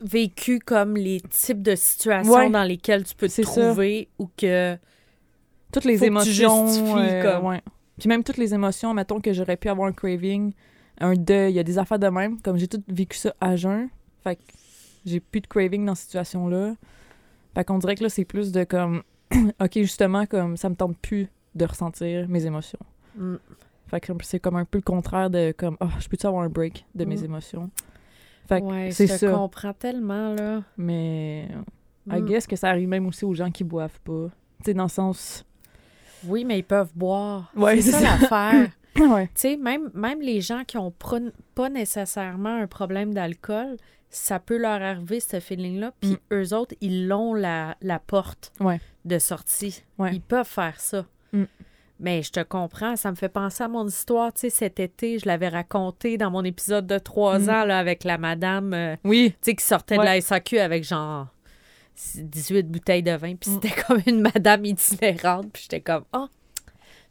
vécu 0.00 0.58
comme 0.58 0.96
les 0.96 1.20
types 1.30 1.62
de 1.62 1.74
situations 1.76 2.32
Ouais. 2.32 2.50
dans 2.50 2.64
lesquelles 2.64 3.04
tu 3.04 3.14
peux 3.14 3.28
te 3.28 3.32
ça. 3.32 3.42
trouver 3.42 4.08
ou 4.18 4.28
que... 4.36 4.76
toutes 5.72 5.84
les 5.84 5.94
Faut 5.96 6.00
que 6.00 6.04
tu 6.04 6.06
émotions. 6.08 6.66
justifies, 6.66 6.94
euh, 6.98 7.22
comme. 7.36 7.46
ouais. 7.46 7.62
Puis 7.98 8.08
même 8.08 8.24
toutes 8.24 8.36
les 8.38 8.54
émotions, 8.54 8.92
mettons 8.94 9.20
que 9.20 9.32
j'aurais 9.32 9.56
pu 9.56 9.68
avoir 9.68 9.88
un 9.88 9.92
craving, 9.92 10.52
un 11.00 11.14
deuil, 11.14 11.52
il 11.52 11.56
y 11.56 11.58
a 11.58 11.62
des 11.64 11.78
affaires 11.78 11.98
de 11.98 12.08
même. 12.08 12.40
Comme 12.40 12.56
j'ai 12.56 12.68
tout 12.68 12.82
vécu 12.88 13.16
ça 13.16 13.34
à 13.40 13.56
jeun, 13.56 13.88
fait 14.22 14.36
que 14.36 14.42
j'ai 15.04 15.20
plus 15.20 15.40
de 15.40 15.46
craving 15.46 15.84
dans 15.84 15.94
cette 15.94 16.06
situation-là. 16.06 16.74
Fait 17.54 17.64
qu'on 17.64 17.78
dirait 17.78 17.94
que 17.94 18.02
là, 18.02 18.08
c'est 18.08 18.24
plus 18.24 18.50
de 18.52 18.64
comme, 18.64 19.02
ok, 19.60 19.72
justement, 19.74 20.26
comme 20.26 20.56
ça 20.56 20.68
me 20.68 20.74
tente 20.74 20.96
plus 20.98 21.28
de 21.54 21.64
ressentir 21.64 22.28
mes 22.28 22.46
émotions. 22.46 22.80
Mm. 23.16 23.36
Fait 23.86 24.00
que 24.00 24.12
c'est 24.22 24.40
comme 24.40 24.56
un 24.56 24.64
peu 24.64 24.78
le 24.78 24.82
contraire 24.82 25.30
de 25.30 25.52
comme, 25.56 25.76
oh, 25.80 25.86
je 26.00 26.08
peux-tu 26.08 26.26
avoir 26.26 26.42
un 26.42 26.48
break 26.48 26.84
de 26.94 27.04
mes 27.04 27.16
Mm. 27.18 27.24
émotions? 27.24 27.70
Fait 28.48 28.60
que 28.60 28.66
Ouais, 28.66 28.90
c'est 28.90 29.06
je 29.06 29.16
ça. 29.16 29.30
comprends 29.30 29.72
tellement, 29.72 30.34
là. 30.34 30.62
Mais 30.76 31.48
I 32.10 32.20
Mm. 32.20 32.24
guess 32.26 32.46
que 32.46 32.56
ça 32.56 32.68
arrive 32.70 32.88
même 32.88 33.06
aussi 33.06 33.24
aux 33.24 33.34
gens 33.34 33.50
qui 33.50 33.62
boivent 33.62 34.00
pas. 34.00 34.28
Tu 34.58 34.64
sais, 34.66 34.74
dans 34.74 34.82
le 34.84 34.88
sens. 34.88 35.44
Oui, 36.28 36.44
mais 36.44 36.58
ils 36.58 36.64
peuvent 36.64 36.92
boire. 36.94 37.50
Ouais, 37.56 37.80
c'est 37.80 37.92
ça 37.92 37.98
ça. 38.00 38.04
l'affaire. 38.04 38.70
ouais. 39.10 39.26
tu 39.26 39.32
sais, 39.34 39.56
même, 39.56 39.90
même 39.94 40.20
les 40.20 40.40
gens 40.40 40.64
qui 40.64 40.78
ont 40.78 40.92
pr- 40.98 41.32
pas 41.54 41.68
nécessairement 41.68 42.56
un 42.60 42.66
problème 42.66 43.12
d'alcool, 43.14 43.76
ça 44.10 44.38
peut 44.38 44.56
leur 44.58 44.80
arriver, 44.82 45.18
ce 45.20 45.40
feeling-là. 45.40 45.92
Puis 46.00 46.10
Mm. 46.12 46.34
eux 46.34 46.54
autres, 46.54 46.74
ils 46.80 47.08
l'ont 47.08 47.34
la, 47.34 47.76
la 47.82 47.98
porte 47.98 48.52
Ouais. 48.60 48.80
de 49.04 49.18
sortie. 49.18 49.82
Ils 50.12 50.20
peuvent 50.20 50.46
faire 50.46 50.78
ça. 50.80 51.04
Mm. 51.32 51.44
Mais 52.00 52.22
je 52.22 52.30
te 52.32 52.40
comprends, 52.40 52.96
ça 52.96 53.10
me 53.10 53.16
fait 53.16 53.28
penser 53.28 53.62
à 53.64 53.68
mon 53.68 53.86
histoire, 53.86 54.32
tu 54.32 54.40
sais, 54.40 54.50
cet 54.50 54.80
été, 54.80 55.18
je 55.20 55.26
l'avais 55.26 55.48
raconté 55.48 56.16
dans 56.18 56.30
mon 56.30 56.42
épisode 56.44 56.86
de 56.86 56.98
trois 56.98 57.38
Mm. 57.38 57.48
ans, 57.50 57.64
là, 57.64 57.78
avec 57.78 58.04
la 58.04 58.18
madame, 58.18 58.74
euh, 58.74 58.96
Oui. 59.04 59.30
tu 59.42 59.50
sais, 59.50 59.54
qui 59.56 59.64
sortait 59.64 59.96
de 59.96 60.02
la 60.02 60.20
SAQ 60.20 60.58
avec 60.58 60.84
genre 60.84 61.28
18 62.16 62.68
bouteilles 62.70 63.02
de 63.02 63.12
vin, 63.12 63.34
puis 63.36 63.50
Mm. 63.50 63.54
c'était 63.62 63.82
comme 63.82 64.00
une 64.06 64.20
madame 64.20 64.64
itinérante, 64.64 65.50
puis 65.52 65.62
j'étais 65.62 65.80
comme, 65.80 66.04
oh, 66.12 66.26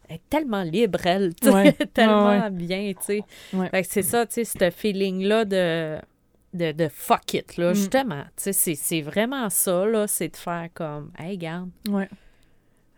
elle 0.09 0.15
est 0.17 0.29
tellement 0.29 0.63
libre, 0.63 0.99
elle, 1.05 1.33
Ouais. 1.45 1.71
tellement 1.93 2.27
Ouais, 2.27 2.49
bien, 2.49 2.93
tu 2.97 3.03
sais. 3.05 3.21
Ouais. 3.53 3.69
Fait 3.69 3.81
que 3.83 3.87
c'est 3.89 4.01
ça, 4.01 4.25
tu 4.25 4.33
sais, 4.33 4.45
ce 4.45 4.69
feeling-là 4.71 5.45
de, 5.45 5.97
de, 6.53 6.71
de 6.71 6.87
fuck 6.89 7.33
it, 7.33 7.57
là, 7.57 7.71
Mm. 7.71 7.75
justement. 7.75 8.23
Tu 8.35 8.53
sais, 8.53 8.75
c'est- 8.75 9.01
vraiment 9.01 9.49
ça, 9.49 9.85
là, 9.85 10.05
c'est 10.07 10.29
de 10.29 10.37
faire 10.37 10.67
comme, 10.73 11.11
hey, 11.17 11.39
Ouais. 11.89 12.09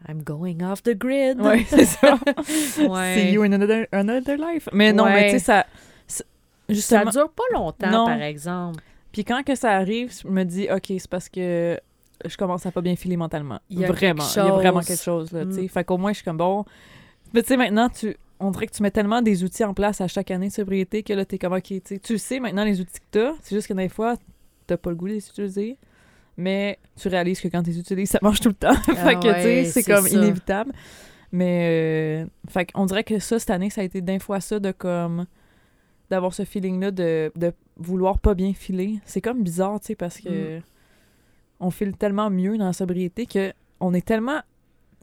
I'm 0.08 0.22
going 0.24 0.58
off 0.64 0.84
the 0.84 0.96
grid. 0.96 1.40
Ouais, 1.42 1.64
c'est 1.70 1.86
ça. 1.86 2.20
Ouais. 2.80 3.16
See 3.16 3.32
you 3.34 3.44
in 3.44 3.54
another, 3.54 3.88
another 3.92 4.38
life. 4.38 4.68
Mais 4.74 4.92
non, 4.94 5.06
mais 5.06 5.26
tu 5.32 5.32
sais, 5.34 5.40
ça. 5.40 5.66
ça- 6.08 6.24
Ça 6.68 6.74
Justement. 6.74 7.12
dure 7.12 7.30
pas 7.32 7.44
longtemps, 7.54 7.92
Non. 7.92 8.06
par 8.06 8.22
exemple. 8.22 8.84
Puis 9.16 9.24
quand 9.24 9.44
que 9.44 9.56
ça 9.56 9.72
arrive, 9.72 10.12
je 10.12 10.28
me 10.28 10.44
dis, 10.44 10.68
OK, 10.70 10.88
c'est 10.90 11.08
parce 11.08 11.30
que 11.30 11.80
je 12.26 12.36
commence 12.36 12.66
à 12.66 12.72
pas 12.72 12.82
bien 12.82 12.98
filer 12.98 13.16
mentalement. 13.16 13.62
Il 13.70 13.80
y 13.80 13.86
a 13.86 13.88
vraiment. 13.88 14.22
quelque 14.22 14.34
Il 14.42 14.46
y 14.46 14.50
a 14.50 14.52
vraiment 14.52 14.82
quelque 14.82 15.02
chose, 15.02 15.32
là, 15.32 15.46
tu 15.46 15.54
sais. 15.54 15.62
Mm. 15.62 15.70
Fait 15.70 15.86
qu'au 15.86 15.98
moins, 15.98 16.12
je 16.12 16.18
suis 16.18 16.26
comme 16.26 16.36
bon. 16.36 16.66
Mais 17.34 17.42
tu 17.42 17.48
sais, 17.48 17.56
maintenant, 17.56 17.88
tu. 17.88 18.18
On 18.42 18.52
dirait 18.52 18.68
que 18.68 18.74
tu 18.74 18.84
mets 18.84 18.92
tellement 18.92 19.22
des 19.22 19.46
outils 19.46 19.64
en 19.64 19.74
place 19.74 20.02
à 20.02 20.10
chaque 20.10 20.32
année 20.32 20.50
de 20.50 20.54
sobriété 20.54 21.02
que 21.02 21.14
là, 21.14 21.24
t'es 21.24 21.38
comme, 21.38 21.54
OK, 21.54 21.64
tu 21.64 21.82
sais, 21.86 21.98
tu 21.98 22.18
sais 22.18 22.42
maintenant 22.42 22.66
les 22.66 22.82
outils 22.82 23.00
que 23.00 23.06
t'as. 23.10 23.32
C'est 23.42 23.56
juste 23.56 23.70
que 23.70 23.74
des 23.74 23.88
fois, 23.88 24.16
t'as 24.68 24.76
pas 24.76 24.90
le 24.90 24.98
goût 24.98 25.08
de 25.08 25.14
les 25.14 25.26
utiliser. 25.26 25.78
Mais 26.36 26.78
tu 26.98 27.08
réalises 27.08 27.40
que 27.40 27.48
quand 27.48 27.64
tu 27.64 27.70
les 27.70 27.80
utilises, 27.80 28.10
ça 28.10 28.20
marche 28.22 28.42
tout 28.42 28.50
le 28.50 28.56
temps. 28.56 28.76
fait 28.84 28.98
Ah 29.02 29.16
que, 29.16 29.34
tu 29.34 29.42
sais, 29.42 29.64
c'est 29.64 29.84
comme 29.84 30.06
ça. 30.06 30.14
inévitable. 30.14 30.74
Mais, 31.32 32.26
euh, 32.26 32.26
fait 32.50 32.70
qu'on 32.70 32.86
dirait 32.86 33.06
que 33.06 33.18
ça, 33.20 33.40
cette 33.40 33.50
année, 33.50 33.70
ça 33.70 33.80
a 33.80 33.86
été 33.86 34.02
d'un 34.02 34.20
fois 34.20 34.42
ça 34.42 34.60
de 34.60 34.74
comme. 34.74 35.26
D'avoir 36.10 36.34
ce 36.34 36.44
feeling-là 36.46 36.92
de, 36.92 37.32
de 37.36 37.54
vouloir 37.78 38.20
pas 38.20 38.34
bien 38.34 38.54
filer. 38.54 39.00
C'est 39.06 39.22
comme 39.22 39.44
bizarre, 39.44 39.80
tu 39.80 39.88
sais, 39.88 39.96
parce 39.96 40.20
que. 40.20 40.60
On 41.62 41.72
file 41.72 41.96
tellement 41.96 42.30
mieux 42.30 42.58
dans 42.58 42.66
la 42.66 42.74
sobriété 42.74 43.26
que 43.26 43.54
on 43.80 43.94
est 43.94 44.06
tellement. 44.06 44.42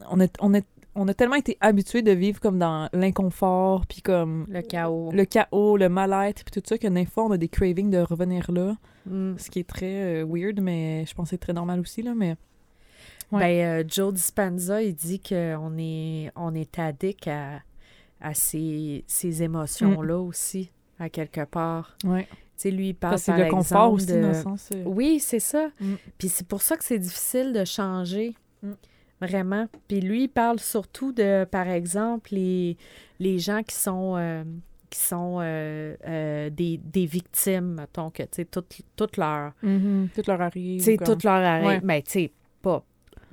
On, 0.09 0.19
est, 0.19 0.35
on, 0.39 0.53
est, 0.53 0.65
on 0.95 1.07
a 1.07 1.13
tellement 1.13 1.35
été 1.35 1.57
habitués 1.61 2.03
de 2.03 2.11
vivre 2.11 2.39
comme 2.39 2.59
dans 2.59 2.89
l'inconfort, 2.93 3.85
puis 3.87 4.01
comme 4.01 4.45
Le 4.49 4.61
chaos. 4.61 5.11
le 5.11 5.25
chaos, 5.25 5.77
le 5.77 5.89
mal-être, 5.89 6.43
puis 6.43 6.61
tout 6.61 6.67
ça, 6.67 6.77
que 6.77 6.87
d'un 6.87 7.05
fois, 7.05 7.25
on 7.25 7.31
a 7.31 7.37
des 7.37 7.47
cravings 7.47 7.89
de 7.89 7.97
revenir 7.97 8.51
là. 8.51 8.75
Mm. 9.07 9.37
Ce 9.37 9.49
qui 9.49 9.59
est 9.59 9.67
très 9.67 10.21
euh, 10.21 10.25
weird, 10.27 10.59
mais 10.61 11.05
je 11.07 11.13
pense 11.15 11.25
que 11.25 11.29
c'est 11.31 11.37
très 11.39 11.53
normal 11.53 11.79
aussi, 11.79 12.01
là, 12.01 12.13
mais... 12.15 12.35
Ouais. 13.31 13.39
Ben, 13.39 13.81
euh, 13.81 13.83
Joe 13.87 14.13
Dispenza, 14.13 14.83
il 14.83 14.93
dit 14.93 15.19
qu'on 15.19 15.77
est, 15.79 16.31
on 16.35 16.53
est 16.53 16.77
addict 16.77 17.27
à, 17.27 17.61
à 18.21 18.33
ces, 18.35 19.03
ces 19.07 19.41
émotions-là 19.41 20.19
aussi, 20.19 20.69
à 20.99 21.09
quelque 21.09 21.45
part. 21.45 21.95
Ouais. 22.03 22.27
Tu 22.31 22.69
sais, 22.69 22.71
lui, 22.71 22.89
il 22.89 22.93
parle 22.93 23.13
Parce 23.13 23.25
par 23.25 23.37
c'est 23.37 23.43
le 23.45 23.49
confort 23.49 23.93
aussi, 23.93 24.05
de- 24.07 24.21
dans 24.21 24.27
le 24.29 24.33
sens... 24.33 24.69
euh, 24.73 24.83
Oui, 24.85 25.19
c'est 25.19 25.39
ça. 25.39 25.69
Mm. 25.79 25.93
Puis 26.17 26.29
c'est 26.29 26.47
pour 26.47 26.61
ça 26.61 26.77
que 26.77 26.83
c'est 26.83 26.99
difficile 26.99 27.51
de 27.53 27.65
changer. 27.65 28.35
Mm. 28.61 28.71
Vraiment. 29.21 29.67
Puis 29.87 30.01
lui, 30.01 30.23
il 30.23 30.27
parle 30.29 30.59
surtout 30.59 31.11
de, 31.13 31.45
par 31.45 31.67
exemple, 31.67 32.29
les, 32.33 32.77
les 33.19 33.39
gens 33.39 33.63
qui 33.63 33.75
sont, 33.75 34.15
euh, 34.17 34.43
qui 34.89 34.99
sont 34.99 35.39
euh, 35.41 35.95
euh, 36.05 36.49
des, 36.49 36.77
des 36.77 37.05
victimes, 37.05 37.75
mettons, 37.75 38.09
que, 38.11 38.23
tu 38.23 38.29
sais, 38.33 38.45
toute, 38.45 38.81
toute 38.95 39.17
leur... 39.17 39.53
mhm, 39.63 40.09
Tout 40.13 40.23
leur 40.27 40.41
arrive. 40.41 40.79
Tu 40.79 40.85
sais, 40.85 40.97
toute 40.97 41.23
leur 41.23 41.33
arrêt. 41.35 41.65
Ouais. 41.65 41.81
Mais 41.83 42.01
tu 42.01 42.11
sais, 42.11 42.31
pas, 42.61 42.83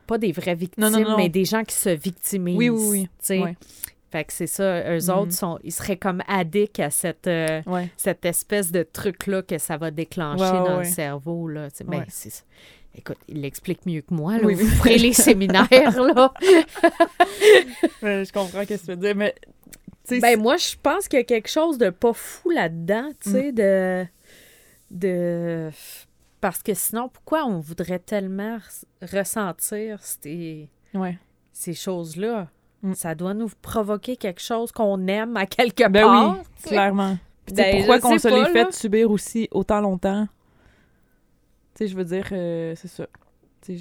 pas 0.06 0.16
des 0.16 0.32
vraies 0.32 0.54
victimes, 0.54 0.84
Non, 0.84 0.90
non, 0.90 1.00
non. 1.10 1.16
mais 1.16 1.28
des 1.28 1.44
gens 1.44 1.64
qui 1.64 1.74
se 1.74 1.90
victimisent. 1.90 2.56
Oui, 2.56 2.68
oui, 2.70 2.86
oui. 2.88 3.02
tu 3.02 3.08
sais. 3.20 3.40
Ouais. 3.40 3.56
Fait 4.10 4.24
que 4.24 4.32
c'est 4.32 4.46
ça, 4.48 4.90
eux 4.90 4.98
Mhm. 5.08 5.10
autres, 5.18 5.32
sont, 5.32 5.58
ils 5.62 5.72
seraient 5.72 5.96
comme 5.96 6.20
addicts 6.26 6.80
à 6.80 6.90
cette, 6.90 7.26
euh, 7.28 7.62
Ouais. 7.66 7.88
cette 7.96 8.24
espèce 8.24 8.72
de 8.72 8.82
truc-là 8.82 9.42
que 9.42 9.56
ça 9.58 9.76
va 9.76 9.90
déclencher 9.92 10.42
Ouais, 10.42 10.50
ouais, 10.50 10.68
dans 10.68 10.78
ouais. 10.78 10.84
le 10.84 10.90
cerveau. 10.90 11.46
Là. 11.48 11.68
Ben, 11.84 11.98
Ouais. 12.00 12.04
c'est 12.08 12.30
ça. 12.30 12.42
Écoute, 12.96 13.18
il 13.28 13.42
l'explique 13.42 13.86
mieux 13.86 14.00
que 14.00 14.12
moi. 14.12 14.38
Là. 14.38 14.44
Oui, 14.44 14.54
Vous 14.54 14.66
ferez 14.66 14.98
les 14.98 15.12
séminaires, 15.12 15.68
là. 16.02 16.34
Je 18.02 18.32
comprends 18.32 18.62
ce 18.62 18.66
que 18.68 18.74
tu 18.74 18.86
veux 18.86 18.96
dire, 18.96 19.14
mais... 19.14 19.34
Ben, 20.20 20.40
moi, 20.40 20.56
je 20.56 20.74
pense 20.82 21.06
qu'il 21.06 21.20
y 21.20 21.22
a 21.22 21.24
quelque 21.24 21.48
chose 21.48 21.78
de 21.78 21.90
pas 21.90 22.12
fou 22.12 22.50
là-dedans, 22.50 23.10
tu 23.22 23.28
Mm. 23.28 23.32
sais, 23.32 23.52
de... 23.52 24.06
de... 24.90 25.70
Parce 26.40 26.62
que 26.64 26.74
sinon, 26.74 27.08
pourquoi 27.08 27.44
on 27.44 27.60
voudrait 27.60 27.98
tellement 28.00 28.56
res- 28.58 28.84
ressentir 29.18 30.00
ces, 30.02 30.68
ces 31.52 31.74
choses-là? 31.74 32.48
Mm. 32.82 32.94
Ça 32.94 33.14
doit 33.14 33.34
nous 33.34 33.50
provoquer 33.62 34.16
quelque 34.16 34.40
chose 34.40 34.72
qu'on 34.72 35.06
aime 35.06 35.36
à 35.36 35.46
quelque 35.46 35.88
Ben 35.88 36.04
part. 36.04 36.36
oui, 36.38 36.44
clairement. 36.64 37.18
Puis, 37.46 37.54
Ben, 37.54 37.76
pourquoi 37.78 38.00
qu'on 38.00 38.18
se 38.18 38.28
les 38.28 38.42
pas, 38.44 38.50
fait 38.66 38.72
subir 38.72 39.10
aussi 39.10 39.48
autant 39.50 39.80
longtemps? 39.80 40.26
Tu 41.74 41.84
sais, 41.84 41.88
je 41.88 41.96
veux 41.96 42.04
dire, 42.04 42.26
euh, 42.32 42.74
c'est 42.76 42.88
ça. 42.88 43.06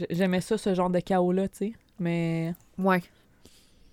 J'aimais 0.09 0.41
ça, 0.41 0.57
ce 0.57 0.73
genre 0.73 0.89
de 0.89 0.99
chaos-là, 0.99 1.47
tu 1.47 1.57
sais, 1.57 1.73
mais 1.99 2.53
Ouais. 2.77 3.01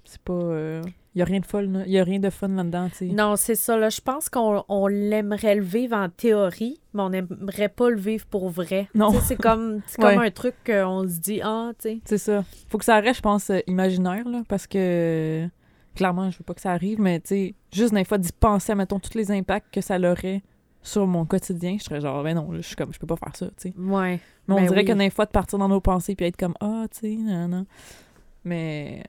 c'est 0.04 0.20
pas... 0.20 0.80
Il 1.16 1.20
y 1.20 1.22
a 1.22 1.24
rien 1.24 1.40
de. 1.40 1.84
Il 1.86 1.92
y 1.92 1.98
a 1.98 2.04
rien 2.04 2.18
de 2.20 2.28
fun 2.28 2.48
là-dedans, 2.48 2.88
tu 2.90 2.96
sais. 2.96 3.04
Non, 3.06 3.36
c'est 3.36 3.54
ça. 3.54 3.76
Là. 3.78 3.88
Je 3.88 4.02
pense 4.02 4.28
qu'on 4.28 4.62
on 4.68 4.86
l'aimerait 4.86 5.54
le 5.54 5.62
vivre 5.62 5.96
en 5.96 6.10
théorie, 6.10 6.78
mais 6.92 7.02
on 7.02 7.08
n'aimerait 7.08 7.70
pas 7.70 7.88
le 7.88 7.96
vivre 7.96 8.26
pour 8.26 8.50
vrai. 8.50 8.88
Non. 8.94 9.12
C'est 9.22 9.36
comme, 9.36 9.80
c'est 9.86 10.04
Ouais. 10.04 10.14
comme 10.14 10.22
un 10.24 10.30
truc 10.30 10.54
qu'on 10.66 11.08
se 11.08 11.18
dit, 11.18 11.40
ah, 11.42 11.72
tu 11.80 11.88
sais. 11.88 12.00
C'est 12.04 12.18
ça. 12.18 12.44
Faut 12.68 12.76
que 12.76 12.84
ça 12.84 13.00
reste, 13.00 13.16
je 13.16 13.22
pense, 13.22 13.48
euh, 13.48 13.60
imaginaire, 13.66 14.28
là, 14.28 14.42
parce 14.46 14.66
que 14.66 15.48
clairement, 15.94 16.30
je 16.30 16.36
veux 16.38 16.44
pas 16.44 16.52
que 16.52 16.60
ça 16.60 16.72
arrive, 16.72 17.00
mais 17.00 17.18
tu 17.20 17.28
sais, 17.28 17.54
juste 17.72 17.94
des 17.94 18.04
fois 18.04 18.18
d'y 18.18 18.30
penser, 18.32 18.74
mettons, 18.74 18.98
tous 19.00 19.14
les 19.14 19.32
impacts 19.32 19.72
que 19.72 19.80
ça 19.80 19.98
aurait 19.98 20.42
sur 20.82 21.06
mon 21.06 21.24
quotidien, 21.24 21.76
je 21.78 21.84
serais 21.84 22.02
genre, 22.02 22.22
ben 22.22 22.34
non, 22.34 22.50
je 22.52 22.60
suis 22.60 22.76
comme, 22.76 22.92
je 22.92 22.98
peux 22.98 23.06
pas 23.06 23.16
faire 23.16 23.34
ça, 23.34 23.46
tu 23.46 23.70
sais. 23.70 23.74
Ouais. 23.78 24.20
Mais 24.46 24.54
on 24.54 24.56
Ben 24.58 24.66
dirait 24.66 24.80
oui. 24.80 24.84
que 24.84 24.92
des 24.92 25.08
fois, 25.08 25.24
de 25.24 25.30
partir 25.30 25.58
dans 25.58 25.68
nos 25.68 25.80
pensées 25.80 26.14
puis 26.14 26.26
être 26.26 26.36
comme, 26.36 26.54
ah, 26.60 26.84
tu 26.92 26.98
sais, 27.00 27.16
non, 27.16 27.48
non. 27.48 27.66
Mais 28.44 29.02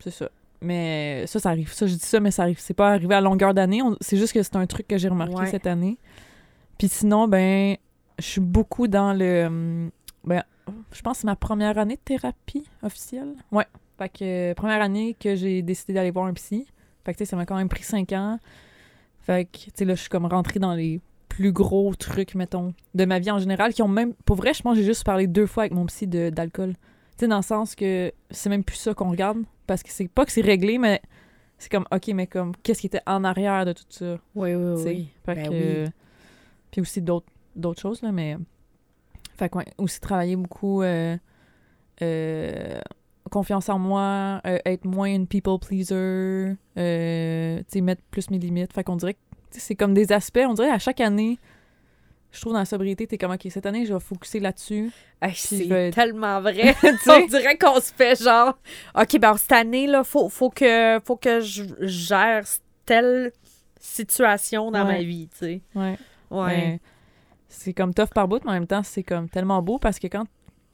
c'est 0.00 0.10
ça. 0.10 0.28
Mais 0.64 1.24
ça, 1.26 1.38
ça 1.38 1.50
arrive. 1.50 1.72
Ça, 1.72 1.86
je 1.86 1.94
dis 1.94 2.00
ça, 2.00 2.18
mais 2.20 2.30
ça 2.30 2.42
arrive. 2.42 2.58
C'est 2.58 2.74
pas 2.74 2.90
arrivé 2.92 3.14
à 3.14 3.20
longueur 3.20 3.54
d'année. 3.54 3.82
On- 3.82 3.96
C'est 4.00 4.16
juste 4.16 4.32
que 4.32 4.42
c'est 4.42 4.56
un 4.56 4.66
truc 4.66 4.88
que 4.88 4.98
j'ai 4.98 5.08
remarqué 5.08 5.34
Ouais. 5.36 5.46
cette 5.46 5.66
année. 5.66 5.98
Puis 6.78 6.88
sinon, 6.88 7.28
ben, 7.28 7.76
je 8.18 8.24
suis 8.24 8.40
beaucoup 8.40 8.88
dans 8.88 9.12
le. 9.12 9.44
hum, 9.46 9.90
Ben, 10.24 10.42
je 10.92 11.02
pense 11.02 11.18
que 11.18 11.20
c'est 11.20 11.26
ma 11.26 11.36
première 11.36 11.76
année 11.78 11.96
de 11.96 12.00
thérapie 12.02 12.64
officielle. 12.82 13.34
Ouais. 13.52 13.66
Fait 13.98 14.08
que 14.08 14.24
euh, 14.50 14.54
première 14.54 14.80
année 14.80 15.14
que 15.20 15.36
j'ai 15.36 15.60
décidé 15.62 15.92
d'aller 15.92 16.10
voir 16.10 16.26
un 16.26 16.32
psy. 16.32 16.66
Fait 17.04 17.12
que, 17.12 17.18
tu 17.18 17.24
sais, 17.26 17.30
ça 17.30 17.36
m'a 17.36 17.44
quand 17.44 17.56
même 17.56 17.68
pris 17.68 17.82
cinq 17.82 18.12
ans. 18.12 18.38
Fait 19.20 19.44
que, 19.44 19.58
tu 19.58 19.70
sais, 19.74 19.84
là, 19.84 19.94
je 19.94 20.00
suis 20.00 20.08
comme 20.08 20.24
rentrée 20.26 20.58
dans 20.60 20.72
les 20.74 21.00
plus 21.28 21.52
gros 21.52 21.94
trucs, 21.94 22.34
mettons, 22.34 22.72
de 22.94 23.04
ma 23.04 23.18
vie 23.18 23.30
en 23.30 23.38
général, 23.38 23.74
qui 23.74 23.82
ont 23.82 23.88
même... 23.88 24.14
Pour 24.24 24.36
vrai, 24.36 24.54
je 24.54 24.62
pense 24.62 24.74
que 24.74 24.80
j'ai 24.80 24.86
juste 24.86 25.04
parlé 25.04 25.26
deux 25.26 25.46
fois 25.46 25.64
avec 25.64 25.72
mon 25.74 25.84
psy 25.86 26.06
de- 26.06 26.30
d'alcool. 26.30 26.74
Tu 27.16 27.20
sais, 27.20 27.28
dans 27.28 27.36
le 27.36 27.42
sens 27.42 27.74
que 27.74 28.12
c'est 28.30 28.48
même 28.48 28.64
plus 28.64 28.76
ça 28.76 28.94
qu'on 28.94 29.10
regarde, 29.10 29.44
parce 29.66 29.82
que 29.82 29.90
c'est 29.90 30.08
pas 30.08 30.24
que 30.24 30.32
c'est 30.32 30.40
réglé, 30.40 30.78
mais 30.78 31.00
c'est 31.58 31.70
comme, 31.70 31.86
OK, 31.92 32.08
mais 32.08 32.26
comme, 32.26 32.54
qu'est-ce 32.62 32.80
qui 32.80 32.88
était 32.88 33.02
en 33.06 33.24
arrière 33.24 33.64
de 33.64 33.72
tout 33.72 33.84
ça? 33.88 34.18
Oui, 34.34 34.54
oui, 34.54 34.82
oui. 34.84 35.08
Fait 35.24 35.34
Ben 35.34 35.48
que... 35.48 35.84
oui. 35.84 35.90
Puis 36.70 36.80
aussi 36.80 37.00
d'autres 37.00 37.26
d'autres 37.54 37.80
choses, 37.80 38.02
là, 38.02 38.10
mais... 38.10 38.36
Fait 39.36 39.48
que, 39.48 39.58
ouais, 39.58 39.66
aussi 39.78 40.00
travailler 40.00 40.36
beaucoup... 40.36 40.82
euh, 40.82 41.16
euh, 42.02 42.80
confiance 43.30 43.68
en 43.68 43.78
moi, 43.78 44.40
euh, 44.46 44.58
être 44.64 44.84
moins 44.84 45.12
une 45.12 45.26
people 45.26 45.58
pleaser, 45.58 46.56
euh, 46.78 47.62
mettre 47.76 48.02
plus 48.10 48.30
mes 48.30 48.38
limites. 48.38 48.72
Fait 48.72 48.84
qu'on 48.84 48.96
dirait 48.96 49.14
que 49.14 49.18
c'est 49.50 49.74
comme 49.74 49.94
des 49.94 50.12
aspects, 50.12 50.44
on 50.46 50.54
dirait 50.54 50.70
à 50.70 50.78
chaque 50.78 51.00
année, 51.00 51.38
je 52.34 52.40
trouve 52.40 52.52
dans 52.52 52.58
la 52.58 52.64
sobriété, 52.64 53.06
t'es 53.06 53.16
comme, 53.18 53.32
OK, 53.32 53.46
cette 53.48 53.64
année, 53.66 53.86
je 53.86 53.94
vais 53.94 54.00
focuser 54.00 54.40
là-dessus. 54.40 54.90
Hey, 55.22 55.32
c'est 55.34 55.64
vais- 55.64 55.90
tellement 55.90 56.40
vrai. 56.40 56.74
On 57.08 57.26
dirait 57.26 57.56
qu'on 57.56 57.80
se 57.80 57.92
fait 57.92 58.20
genre, 58.22 58.58
OK, 58.98 59.18
ben 59.18 59.36
cette 59.36 59.52
année, 59.52 59.86
là, 59.86 60.04
faut, 60.04 60.28
faut, 60.28 60.50
que, 60.50 61.00
faut 61.04 61.16
que 61.16 61.40
je 61.40 61.64
gère 61.80 62.44
telle 62.84 63.32
situation 63.80 64.70
dans 64.70 64.86
Ouais. 64.86 64.92
ma 64.98 65.02
vie, 65.02 65.28
tu 65.28 65.38
sais. 65.38 65.60
Ouais. 65.74 65.98
Ouais. 66.30 66.46
Mais 66.56 66.80
c'est 67.48 67.72
comme 67.72 67.94
tough 67.94 68.08
par 68.14 68.26
bout, 68.28 68.42
mais 68.44 68.50
en 68.50 68.54
même 68.54 68.66
temps, 68.66 68.82
c'est 68.82 69.02
comme 69.02 69.28
tellement 69.28 69.62
beau 69.62 69.78
parce 69.78 69.98
que 69.98 70.06
quand 70.08 70.24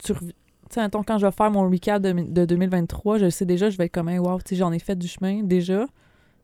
tu 0.02 0.12
rev- 0.12 0.32
tu 0.70 0.80
sais, 0.80 0.88
quand 1.06 1.18
je 1.18 1.26
vais 1.26 1.32
faire 1.32 1.50
mon 1.50 1.68
recap 1.68 2.00
de, 2.00 2.12
de 2.12 2.44
2023, 2.44 3.18
je 3.18 3.28
sais 3.28 3.44
déjà, 3.44 3.70
je 3.70 3.76
vais 3.76 3.86
être 3.86 3.92
comme, 3.92 4.08
hey, 4.08 4.18
wow, 4.18 4.38
tu 4.38 4.50
sais, 4.50 4.56
j'en 4.56 4.72
ai 4.72 4.78
fait 4.78 4.96
du 4.96 5.08
chemin 5.08 5.42
déjà, 5.42 5.84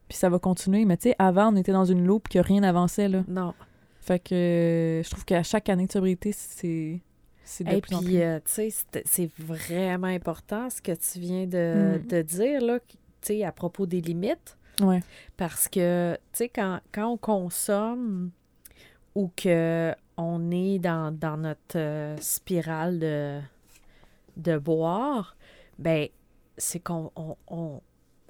puis 0.09 0.19
ça 0.19 0.29
va 0.29 0.39
continuer. 0.41 0.85
Mais 0.85 0.97
tu 0.97 1.11
sais, 1.11 1.17
avant, 1.19 1.53
on 1.53 1.57
était 1.57 1.73
dans 1.73 1.85
une 1.85 2.05
loupe 2.05 2.29
que 2.29 2.41
rien 2.41 2.61
n'avançait, 2.61 3.09
là. 3.09 3.23
Non. 3.29 3.55
Fait 4.07 4.19
que 4.21 4.35
euh, 4.35 5.03
je 5.03 5.11
trouve 5.11 5.25
qu'à 5.25 5.43
chaque 5.43 5.69
année 5.69 5.87
de 5.87 5.93
sobriété, 5.93 6.31
c'est 6.33 7.01
Et 7.67 7.81
puis, 7.81 8.23
euh, 8.23 8.39
tu 8.45 8.53
sais, 8.53 8.69
c'est- 9.05 9.31
vraiment 9.39 10.07
important 10.07 10.71
ce 10.71 10.81
que 10.81 10.93
tu 10.93 11.19
viens 11.21 11.47
de, 11.47 11.99
Mm. 11.99 12.07
de 12.07 12.23
dire, 12.23 12.61
là, 12.61 12.79
tu 12.81 12.97
sais, 13.23 13.45
à 13.45 13.51
propos 13.53 13.85
des 13.87 14.01
limites. 14.01 14.57
Ouais. 14.81 15.01
Parce 15.37 15.69
que, 15.69 16.15
tu 16.33 16.39
sais, 16.39 16.49
quand, 16.49 16.81
quand 16.93 17.09
on 17.09 17.17
consomme 17.17 18.31
ou 19.15 19.31
que 19.37 19.93
on 20.17 20.51
est 20.51 20.79
dans, 20.79 21.11
dans 21.17 21.37
notre 21.37 21.77
euh, 21.77 22.17
spirale 22.19 22.99
de, 22.99 23.41
de 24.37 24.59
boire, 24.59 25.37
ben 25.79 26.09
c'est 26.59 26.79
qu'on 26.81 27.11
on, 27.17 27.37
on- 27.49 27.81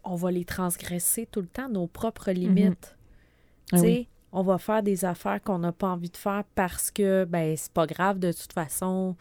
on 0.04 0.14
va 0.14 0.30
les 0.30 0.44
transgresser 0.44 1.26
tout 1.26 1.40
le 1.40 1.48
temps, 1.48 1.68
nos 1.68 1.86
propres 1.88 2.30
limites. 2.30 2.96
Ah 3.72 3.76
Tu 3.76 3.78
sais, 3.78 3.86
oui. 3.86 4.08
On 4.32 4.42
va 4.42 4.58
faire 4.58 4.82
des 4.82 5.04
affaires 5.04 5.42
qu'on 5.42 5.58
n'a 5.58 5.72
pas 5.72 5.88
envie 5.88 6.10
de 6.10 6.16
faire 6.16 6.44
parce 6.54 6.90
que, 6.90 7.24
ben, 7.24 7.56
c'est 7.56 7.72
pas 7.72 7.86
grave, 7.86 8.18
de 8.18 8.32
toute 8.32 8.52
façon, 8.52 9.16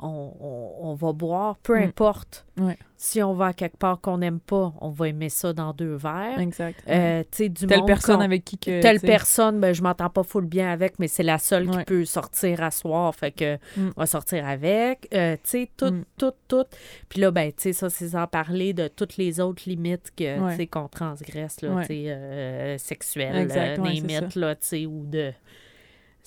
on, 0.00 0.32
on- 0.40 0.90
on 0.90 0.94
va 0.94 1.12
boire, 1.12 1.56
peu 1.62 1.78
Mm. 1.78 1.82
importe. 1.84 2.46
Ouais. 2.60 2.76
Si 2.96 3.22
on 3.22 3.34
va 3.34 3.46
à 3.46 3.52
quelque 3.52 3.76
part 3.76 4.00
qu'on 4.00 4.18
n'aime 4.18 4.40
pas, 4.40 4.72
on 4.80 4.90
va 4.90 5.08
aimer 5.08 5.28
ça 5.28 5.52
dans 5.52 5.72
deux 5.72 5.94
verres. 5.94 6.40
Exact. 6.40 6.82
Euh, 6.88 7.22
du 7.38 7.50
Telle 7.66 7.78
monde 7.78 7.86
personne 7.86 8.20
avec 8.22 8.44
qui 8.44 8.58
que. 8.58 8.80
Telle 8.82 8.98
personne, 9.00 9.60
ben, 9.60 9.72
je 9.72 9.82
m'entends 9.82 10.10
pas 10.10 10.24
full 10.24 10.46
bien 10.46 10.72
avec, 10.72 10.98
mais 10.98 11.06
c'est 11.06 11.22
la 11.22 11.38
seule 11.38 11.68
qui 11.70 11.84
peut 11.84 12.04
sortir 12.04 12.60
à 12.62 12.70
soir. 12.72 13.14
Fait 13.14 13.30
que 13.30 13.54
Mm. 13.76 13.90
on 13.96 14.00
va 14.00 14.06
sortir 14.06 14.46
avec. 14.46 15.08
Euh, 15.14 15.34
tu 15.36 15.40
sais, 15.44 15.70
tout, 15.76 15.92
Mm. 15.92 16.04
tout, 16.18 16.32
tout. 16.48 16.64
Puis 17.08 17.20
là, 17.20 17.30
ben, 17.30 17.50
tu 17.52 17.62
sais, 17.62 17.72
ça, 17.72 17.88
c'est 17.90 18.08
sans 18.08 18.26
parler 18.26 18.72
de 18.72 18.88
toutes 18.88 19.16
les 19.16 19.38
autres 19.40 19.62
limites 19.66 20.10
que, 20.16 20.40
Ouais. 20.56 20.66
qu'on 20.66 20.88
transgresse, 20.88 21.60
là, 21.62 21.82
euh, 21.88 22.78
sexuelles, 22.78 23.36
Exact, 23.36 23.78
euh, 23.78 24.28
là, 24.40 24.54
tu 24.56 24.66
sais, 24.66 24.86
ou 24.86 25.04
de 25.06 25.32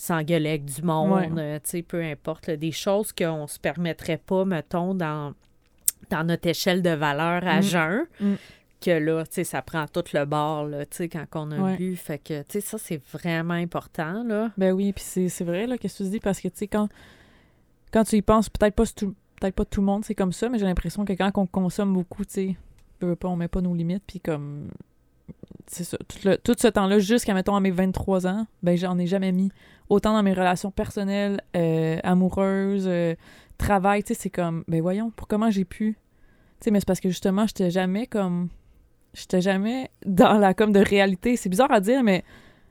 s'engueuler 0.02 0.50
avec 0.50 0.66
du 0.66 0.82
monde, 0.82 1.12
Ouais. 1.12 1.30
euh, 1.38 1.60
tu 1.64 1.70
sais, 1.70 1.82
peu 1.84 2.02
importe. 2.02 2.48
là, 2.48 2.58
des 2.58 2.72
choses 2.72 3.12
qu'on 3.14 3.46
se 3.48 3.60
permettrait 3.60 4.18
pas, 4.18 4.46
mettons, 4.46 4.96
dans, 4.96 5.34
dans 6.10 6.24
notre 6.24 6.48
échelle 6.48 6.82
de 6.82 6.90
valeur 6.90 7.46
à 7.48 7.60
Mm. 7.60 7.64
jeun. 7.64 8.06
Mm. 8.20 8.34
Que 8.84 8.92
là, 8.92 9.24
tu 9.26 9.34
sais, 9.34 9.44
ça 9.44 9.62
prend 9.62 9.86
tout 9.88 10.04
le 10.14 10.26
bord, 10.26 10.66
là, 10.66 10.88
tu 10.88 10.98
sais, 10.98 11.10
quand 11.10 11.26
on 11.36 11.52
a 11.52 11.60
Ouais. 11.60 11.78
bu. 11.78 11.96
Fait 11.96 12.18
que, 12.18 12.40
tu 12.42 12.46
sais, 12.54 12.62
ça, 12.62 12.80
c'est 12.80 13.00
vraiment 13.14 13.54
important, 13.54 14.24
là. 14.24 14.50
Ben 14.58 14.72
oui, 14.74 14.92
puis 14.92 15.04
c'est 15.04 15.44
vrai, 15.44 15.68
là, 15.68 15.78
qu'est-ce 15.78 16.00
que 16.00 16.04
tu 16.06 16.10
dis, 16.10 16.20
parce 16.20 16.42
que, 16.42 16.48
tu 16.48 16.58
sais, 16.58 16.68
quand, 16.68 16.90
quand 17.94 18.04
tu 18.04 18.16
y 18.16 18.22
penses, 18.24 18.50
peut-être 18.50 18.74
pas 18.74 18.86
tout, 18.88 19.14
peut-être 19.40 19.54
pas 19.54 19.66
tout 19.66 19.82
le 19.82 19.86
monde, 19.86 20.04
c'est 20.04 20.16
comme 20.16 20.34
ça, 20.34 20.50
mais 20.50 20.58
j'ai 20.58 20.66
l'impression 20.66 21.06
que 21.06 21.14
quand 21.14 21.32
on 21.38 21.46
consomme 21.46 21.94
beaucoup, 21.94 22.26
tu 22.26 22.32
sais, 22.34 22.58
on 23.24 23.36
met 23.36 23.48
pas 23.48 23.62
nos 23.62 23.76
limites, 23.76 24.04
puis 24.08 24.20
comme 24.20 24.70
c'est 25.68 25.84
ça, 25.84 25.98
tout, 25.98 26.18
le- 26.26 26.38
tout 26.38 26.56
ce 26.58 26.68
temps-là, 26.68 27.00
jusqu'à, 27.00 27.34
mettons, 27.34 27.56
à 27.56 27.60
mes 27.60 27.72
23 27.72 28.28
ans, 28.28 28.46
ben, 28.64 28.76
j'en 28.78 28.98
ai 28.98 29.08
jamais 29.08 29.32
mis. 29.32 29.50
Autant 29.90 30.14
dans 30.14 30.24
mes 30.24 30.34
relations 30.34 30.72
personnelles, 30.72 31.42
euh, 31.56 31.98
amoureuses, 32.04 32.86
euh, 32.88 33.16
travail, 33.58 34.04
tu 34.04 34.14
sais, 34.14 34.20
c'est 34.22 34.30
comme, 34.30 34.64
ben 34.68 34.82
voyons, 34.82 35.12
pour 35.12 35.28
comment 35.28 35.50
j'ai 35.52 35.66
pu. 35.66 35.98
Tu 36.60 36.66
sais, 36.66 36.72
mais 36.72 36.80
c'est 36.80 36.86
parce 36.88 37.00
que 37.00 37.10
justement, 37.10 37.46
j'étais 37.48 37.72
jamais 37.72 38.08
comme. 38.08 38.50
J'étais 39.14 39.42
jamais 39.42 39.90
dans 40.06 40.38
la 40.38 40.54
comme 40.54 40.72
de 40.72 40.80
réalité. 40.80 41.36
C'est 41.36 41.50
bizarre 41.50 41.72
à 41.72 41.82
dire, 41.82 42.02
mais 42.04 42.24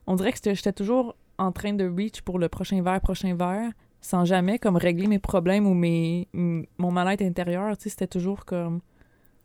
on 0.07 0.15
dirait 0.17 0.33
que 0.33 0.39
j'étais- 0.55 0.73
toujours 0.73 1.15
en 1.39 1.53
train 1.53 1.75
de 1.75 1.85
reach 1.87 2.23
pour 2.23 2.39
le 2.39 2.49
prochain 2.49 2.81
verre, 2.83 3.01
prochain 3.01 3.35
verre, 3.35 3.71
sans 4.01 4.25
jamais 4.25 4.59
comme 4.59 4.77
régler 4.77 5.07
mes 5.07 5.19
problèmes 5.19 5.67
ou 5.67 5.75
mes, 5.75 6.29
mon 6.33 6.91
mal-être 6.91 7.23
intérieur. 7.23 7.77
Tu 7.77 7.85
sais, 7.85 7.91
c'était 7.91 8.07
toujours 8.07 8.45
comme. 8.47 8.81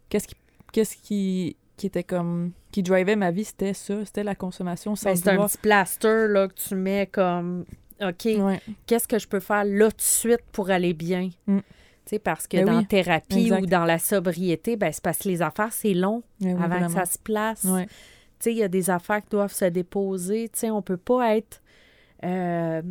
Qu'est-ce 0.09 0.27
qui, 0.27 0.35
qu'est-ce 0.71 0.95
qui, 0.95 1.57
qui 1.77 1.87
était 1.87 2.03
comme. 2.03 2.51
qui 2.71 2.83
drivait 2.83 3.15
ma 3.15 3.31
vie, 3.31 3.43
c'était 3.45 3.73
ça, 3.73 4.03
c'était 4.05 4.23
la 4.23 4.35
consommation 4.35 4.95
sans 4.95 5.09
Ben, 5.09 5.15
c'est 5.15 5.29
un 5.29 5.45
petit 5.45 5.57
plaster 5.57 6.27
là, 6.27 6.47
que 6.47 6.53
tu 6.53 6.75
mets 6.75 7.07
comme 7.07 7.65
OK, 8.01 8.25
Ouais. 8.25 8.61
qu'est-ce 8.85 9.07
que 9.07 9.19
je 9.19 9.27
peux 9.27 9.39
faire 9.39 9.63
là 9.65 9.89
tout 9.91 9.97
de 9.97 10.01
suite 10.01 10.41
pour 10.51 10.69
aller 10.69 10.93
bien? 10.93 11.29
Mm. 11.47 11.59
Tu 11.59 11.63
sais, 12.05 12.19
parce 12.19 12.45
que 12.45 12.57
Ben 12.57 12.65
dans 12.65 12.71
oui, 12.73 12.81
la 12.81 12.87
thérapie 12.87 13.43
exact. 13.45 13.61
ou 13.61 13.65
dans 13.65 13.85
la 13.85 13.97
sobriété, 13.97 14.75
ben, 14.75 14.91
c'est 14.91 15.03
parce 15.03 15.17
que 15.19 15.29
les 15.29 15.41
affaires, 15.41 15.73
c'est 15.73 15.93
long 15.93 16.21
oui, 16.41 16.51
avant 16.61 16.85
que 16.85 16.91
ça 16.91 17.05
se 17.05 17.17
place. 17.17 17.63
Ouais. 17.63 17.85
Tu 17.87 17.91
sais, 18.39 18.51
il 18.51 18.57
y 18.57 18.63
a 18.63 18.67
des 18.67 18.89
affaires 18.89 19.21
qui 19.23 19.29
doivent 19.29 19.53
se 19.53 19.65
déposer. 19.65 20.49
Tu 20.49 20.59
sais, 20.59 20.69
on 20.71 20.81
peut 20.81 20.97
pas 20.97 21.35
être. 21.37 21.61
Euh, 22.25 22.81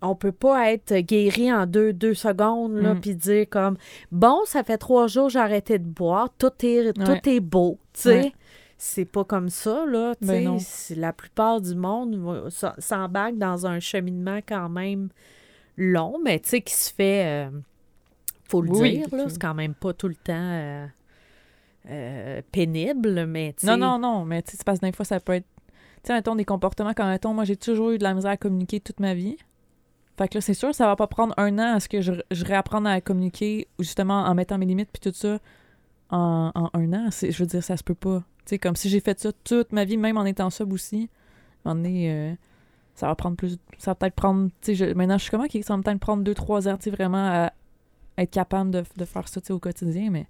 on 0.00 0.14
peut 0.14 0.32
pas 0.32 0.70
être 0.72 0.94
guéri 0.98 1.52
en 1.52 1.66
deux, 1.66 1.92
deux 1.92 2.14
secondes, 2.14 2.74
là, 2.76 2.94
Mm. 2.94 3.00
puis 3.00 3.14
dire 3.16 3.46
comme 3.50 3.76
bon, 4.12 4.40
ça 4.46 4.62
fait 4.62 4.78
trois 4.78 5.06
jours 5.08 5.28
j'ai 5.28 5.40
arrêté 5.40 5.78
de 5.78 5.84
boire, 5.84 6.28
tout 6.38 6.52
est, 6.64 6.92
tout 6.92 7.10
Ouais. 7.10 7.20
est 7.26 7.40
beau, 7.40 7.78
tu 7.92 8.00
sais. 8.02 8.20
Ouais. 8.20 8.32
C'est 8.78 9.04
pas 9.06 9.24
comme 9.24 9.48
ça, 9.48 9.84
là, 9.86 10.14
tu 10.20 10.26
Ben 10.26 10.58
La 10.96 11.12
plupart 11.12 11.60
du 11.60 11.74
monde 11.74 12.48
s'embarque 12.78 13.36
dans 13.38 13.66
un 13.66 13.80
cheminement 13.80 14.38
quand 14.46 14.68
même 14.68 15.08
long, 15.76 16.18
mais 16.22 16.38
tu 16.40 16.50
sais, 16.50 16.60
qui 16.60 16.74
se 16.74 16.92
fait, 16.92 17.24
euh, 17.48 17.50
faut 18.48 18.60
le 18.62 18.70
Oui, 18.70 18.98
dire, 18.98 19.06
là, 19.12 19.24
c'est 19.28 19.40
quand 19.40 19.54
même 19.54 19.74
pas 19.74 19.92
tout 19.94 20.08
le 20.08 20.16
temps 20.16 20.32
euh, 20.34 20.86
euh, 21.90 22.42
pénible, 22.52 23.26
mais. 23.26 23.54
Non, 23.62 23.76
non, 23.76 23.98
non, 23.98 24.24
mais 24.24 24.42
tu 24.42 24.50
sais, 24.50 24.56
c'est 24.58 24.64
parce 24.64 24.78
que 24.80 24.86
des 24.86 24.92
fois, 24.92 25.04
ça 25.04 25.20
peut 25.20 25.34
être. 25.34 25.46
Tu 26.04 26.08
sais, 26.08 26.12
mettons, 26.12 26.36
des 26.36 26.44
comportements 26.44 26.92
quand, 26.94 27.08
mettons, 27.08 27.32
moi, 27.32 27.44
j'ai 27.44 27.56
toujours 27.56 27.90
eu 27.90 27.98
de 27.98 28.02
la 28.02 28.12
misère 28.12 28.32
à 28.32 28.36
communiquer 28.36 28.78
toute 28.78 29.00
ma 29.00 29.14
vie. 29.14 29.38
Fait 30.18 30.28
que 30.28 30.36
là, 30.36 30.42
c'est 30.42 30.54
sûr, 30.54 30.74
ça 30.74 30.86
va 30.86 30.96
pas 30.96 31.06
prendre 31.06 31.34
un 31.38 31.58
an 31.58 31.74
à 31.74 31.80
ce 31.80 31.88
que 31.88 32.02
je, 32.02 32.12
je 32.30 32.44
réapprenne 32.44 32.86
à 32.86 33.00
communiquer, 33.00 33.68
justement, 33.78 34.22
en 34.24 34.34
mettant 34.34 34.58
mes 34.58 34.66
limites, 34.66 34.90
puis 34.92 35.00
tout 35.00 35.16
ça, 35.16 35.38
en, 36.10 36.52
en 36.54 36.70
un 36.74 36.92
an. 36.92 37.08
Je 37.10 37.36
veux 37.36 37.46
dire, 37.46 37.64
ça 37.64 37.78
se 37.78 37.82
peut 37.82 37.94
pas. 37.94 38.20
Tu 38.44 38.50
sais, 38.50 38.58
comme 38.58 38.76
si 38.76 38.90
j'ai 38.90 39.00
fait 39.00 39.18
ça 39.18 39.32
toute 39.32 39.72
ma 39.72 39.84
vie, 39.84 39.96
même 39.96 40.18
en 40.18 40.26
étant 40.26 40.50
sub 40.50 40.74
aussi, 40.74 41.08
euh, 41.66 42.34
ça 42.94 43.06
va 43.06 43.14
prendre 43.14 43.36
plus. 43.36 43.56
Ça 43.78 43.92
va 43.92 43.94
peut-être 43.94 44.14
prendre. 44.14 44.50
Tu 44.60 44.76
sais, 44.76 44.92
maintenant, 44.94 45.16
je 45.16 45.22
suis 45.22 45.30
comment, 45.30 45.46
ça 45.50 45.74
va 45.74 45.82
peut-être 45.82 46.00
prendre 46.00 46.22
deux, 46.22 46.34
trois 46.34 46.68
ans, 46.68 46.76
tu 46.76 46.84
sais, 46.84 46.90
vraiment 46.90 47.26
à 47.26 47.52
être 48.18 48.30
capable 48.30 48.70
de, 48.70 48.84
de 48.96 49.04
faire 49.06 49.26
ça, 49.26 49.40
tu 49.40 49.46
sais, 49.46 49.52
au 49.54 49.58
quotidien, 49.58 50.10
mais 50.10 50.26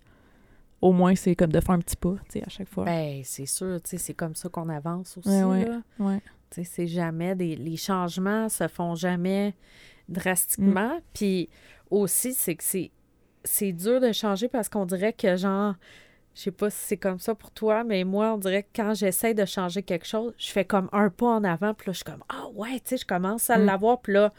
au 0.80 0.92
moins, 0.92 1.14
c'est 1.14 1.34
comme 1.34 1.52
de 1.52 1.60
faire 1.60 1.74
un 1.74 1.78
petit 1.80 1.96
pas, 1.96 2.14
tu 2.30 2.38
sais, 2.38 2.44
à 2.44 2.48
chaque 2.48 2.68
fois. 2.68 2.84
Ben, 2.84 3.22
c'est 3.24 3.46
sûr, 3.46 3.80
tu 3.82 3.90
sais, 3.90 3.98
c'est 3.98 4.14
comme 4.14 4.34
ça 4.34 4.48
qu'on 4.48 4.68
avance 4.68 5.16
aussi, 5.18 5.28
Ouais, 5.28 5.42
ouais. 5.44 5.64
là. 5.64 5.80
ouais. 5.98 6.20
Tu 6.50 6.62
sais, 6.62 6.70
c'est 6.70 6.86
jamais 6.86 7.34
des... 7.34 7.56
Les 7.56 7.76
changements 7.76 8.48
se 8.48 8.68
font 8.68 8.94
jamais 8.94 9.54
drastiquement. 10.08 11.00
Puis 11.12 11.48
aussi, 11.90 12.34
c'est 12.34 12.54
que 12.54 12.64
c'est... 12.64 12.90
C'est 13.46 13.72
dur 13.72 14.00
de 14.00 14.10
changer 14.12 14.48
parce 14.48 14.68
qu'on 14.68 14.86
dirait 14.86 15.12
que, 15.12 15.36
genre... 15.36 15.74
Je 16.34 16.40
sais 16.42 16.50
pas 16.50 16.68
si 16.68 16.78
c'est 16.80 16.96
comme 16.96 17.20
ça 17.20 17.34
pour 17.36 17.52
toi, 17.52 17.84
mais 17.84 18.02
moi, 18.02 18.34
on 18.34 18.38
dirait 18.38 18.64
que 18.64 18.68
quand 18.74 18.92
j'essaie 18.94 19.34
de 19.34 19.44
changer 19.44 19.84
quelque 19.84 20.04
chose, 20.06 20.32
je 20.36 20.50
fais 20.50 20.64
comme 20.64 20.88
un 20.90 21.08
pas 21.08 21.28
en 21.28 21.44
avant, 21.44 21.74
puis 21.74 21.86
là, 21.86 21.92
je 21.92 21.98
suis 21.98 22.04
comme, 22.04 22.24
ah 22.28 22.48
ouais, 22.54 22.72
tu 22.80 22.80
sais, 22.86 22.96
je 22.96 23.06
commence 23.06 23.50
à 23.50 23.58
Mm. 23.58 23.64
l'avoir, 23.66 24.00
puis 24.00 24.14
là, 24.14 24.32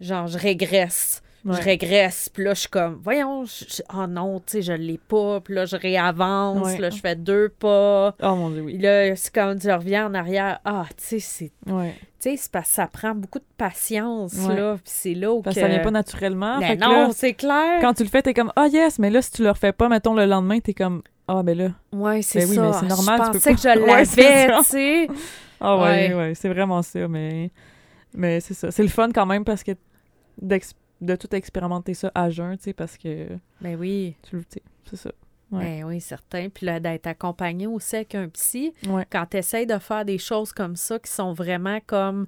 genre, 0.00 0.28
je 0.28 0.38
régresse. 0.38 1.22
Ouais. 1.46 1.54
Je 1.56 1.62
régresse, 1.62 2.28
puis 2.28 2.42
là, 2.42 2.54
je 2.54 2.60
suis 2.60 2.68
comme, 2.68 2.98
voyons, 3.02 3.44
je- 3.44 3.64
je- 3.76 3.82
oh 3.96 4.06
non, 4.08 4.40
tu 4.40 4.44
sais, 4.48 4.62
je 4.62 4.72
l'ai 4.72 4.98
pas, 4.98 5.40
puis 5.40 5.54
là, 5.54 5.64
je 5.64 5.76
réavance, 5.76 6.66
Ouais. 6.66 6.78
là, 6.78 6.90
je 6.90 6.98
fais 7.00 7.14
deux 7.14 7.48
pas. 7.48 8.16
Oh 8.20 8.34
mon 8.34 8.50
dieu, 8.50 8.64
Puis 8.64 8.74
oui. 8.74 8.82
là, 8.82 9.14
c'est 9.14 9.32
comme 9.32 9.60
je 9.60 9.70
reviens 9.70 10.06
en 10.08 10.14
arrière. 10.14 10.58
Ah, 10.64 10.86
tu 10.96 11.04
sais, 11.04 11.18
c'est 11.20 11.52
Ouais. 11.72 11.94
tu 12.20 12.30
sais, 12.30 12.36
c'est 12.36 12.50
parce 12.50 12.68
que 12.68 12.74
ça 12.74 12.86
prend 12.88 13.14
beaucoup 13.14 13.38
de 13.38 13.44
patience, 13.56 14.34
Ouais. 14.48 14.56
là. 14.56 14.74
Puis 14.74 14.82
c'est 14.86 15.14
là 15.14 15.32
où 15.32 15.40
Parce 15.40 15.54
que... 15.54 15.60
que 15.60 15.66
ça 15.66 15.72
vient 15.72 15.82
pas 15.84 15.90
naturellement. 15.92 16.58
Ben 16.58 16.66
fait 16.66 16.76
que 16.78 16.82
non, 16.84 17.10
c'est 17.14 17.34
clair. 17.34 17.78
quand 17.80 17.94
tu 17.94 18.02
le 18.02 18.08
fais, 18.08 18.22
t'es 18.22 18.34
comme, 18.34 18.52
ah 18.56 18.66
yes, 18.66 18.98
mais 18.98 19.10
là, 19.10 19.22
si 19.22 19.30
tu 19.30 19.42
le 19.44 19.50
refais 19.50 19.72
pas, 19.72 19.88
mettons, 19.88 20.14
le 20.14 20.26
lendemain, 20.26 20.58
t'es 20.58 20.74
comme, 20.74 21.02
ah 21.28 21.42
ben 21.44 21.56
là. 21.56 21.68
Ouais, 21.92 22.22
c'est 22.22 22.40
Ben 22.40 22.48
oui, 22.50 22.54
ça. 22.56 22.62
mais 22.62 22.72
c'est 22.72 22.86
normal, 22.86 23.20
Je 23.20 23.24
tu 23.26 23.30
peux 23.30 23.38
pensais 23.38 23.54
que 23.54 23.62
pas- 23.62 23.74
je 23.74 23.80
Ouais, 23.92 24.04
c'est 24.04 24.22
l'avais, 24.22 24.48
ça. 24.48 24.58
tu 24.58 24.64
sais. 24.64 25.08
Ah 25.60 25.76
ouais, 25.78 25.82
Ouais. 26.08 26.14
ouais, 26.14 26.32
c'est 26.34 26.48
vraiment 26.48 26.82
ça, 26.82 27.06
mais. 27.08 27.50
Mais 28.14 28.40
c'est 28.40 28.54
ça. 28.54 28.70
C'est 28.70 28.82
le 28.82 28.88
fun 28.88 29.10
quand 29.14 29.24
même 29.26 29.44
parce 29.44 29.62
que 29.62 29.72
d'ex- 30.40 30.72
de 31.00 31.14
tout 31.16 31.34
expérimenter 31.34 31.94
ça 31.94 32.10
à 32.14 32.30
jeun, 32.30 32.56
tu 32.56 32.64
sais, 32.64 32.72
parce 32.72 32.96
que 32.96 33.28
Ben 33.60 33.76
oui. 33.78 34.14
tu 34.22 34.36
le 34.36 34.44
c'est 34.84 34.96
ça. 34.96 35.10
Ouais. 35.52 35.80
Ben 35.80 35.84
oui, 35.84 36.00
certain. 36.00 36.48
Puis 36.48 36.66
là, 36.66 36.80
d'être 36.80 37.06
accompagné 37.06 37.66
aussi 37.66 37.96
avec 37.96 38.14
un 38.14 38.28
psy, 38.28 38.72
Ouais. 38.88 39.06
quand 39.10 39.26
tu 39.30 39.36
essaies 39.36 39.66
de 39.66 39.78
faire 39.78 40.04
des 40.04 40.18
choses 40.18 40.52
comme 40.52 40.74
ça 40.76 40.98
qui 40.98 41.10
sont 41.10 41.32
vraiment 41.32 41.78
comme 41.86 42.26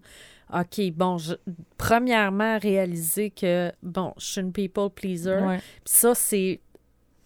OK, 0.55 0.81
bon, 0.93 1.19
je- 1.19 1.35
premièrement, 1.77 2.59
réaliser 2.59 3.31
que, 3.31 3.71
bon, 3.83 4.15
je 4.19 4.25
suis 4.25 4.41
une 4.41 4.53
people 4.53 4.89
pleaser. 4.95 5.37
Ouais. 5.41 5.59
Puis 5.59 5.95
ça, 5.95 6.15
c'est 6.15 6.61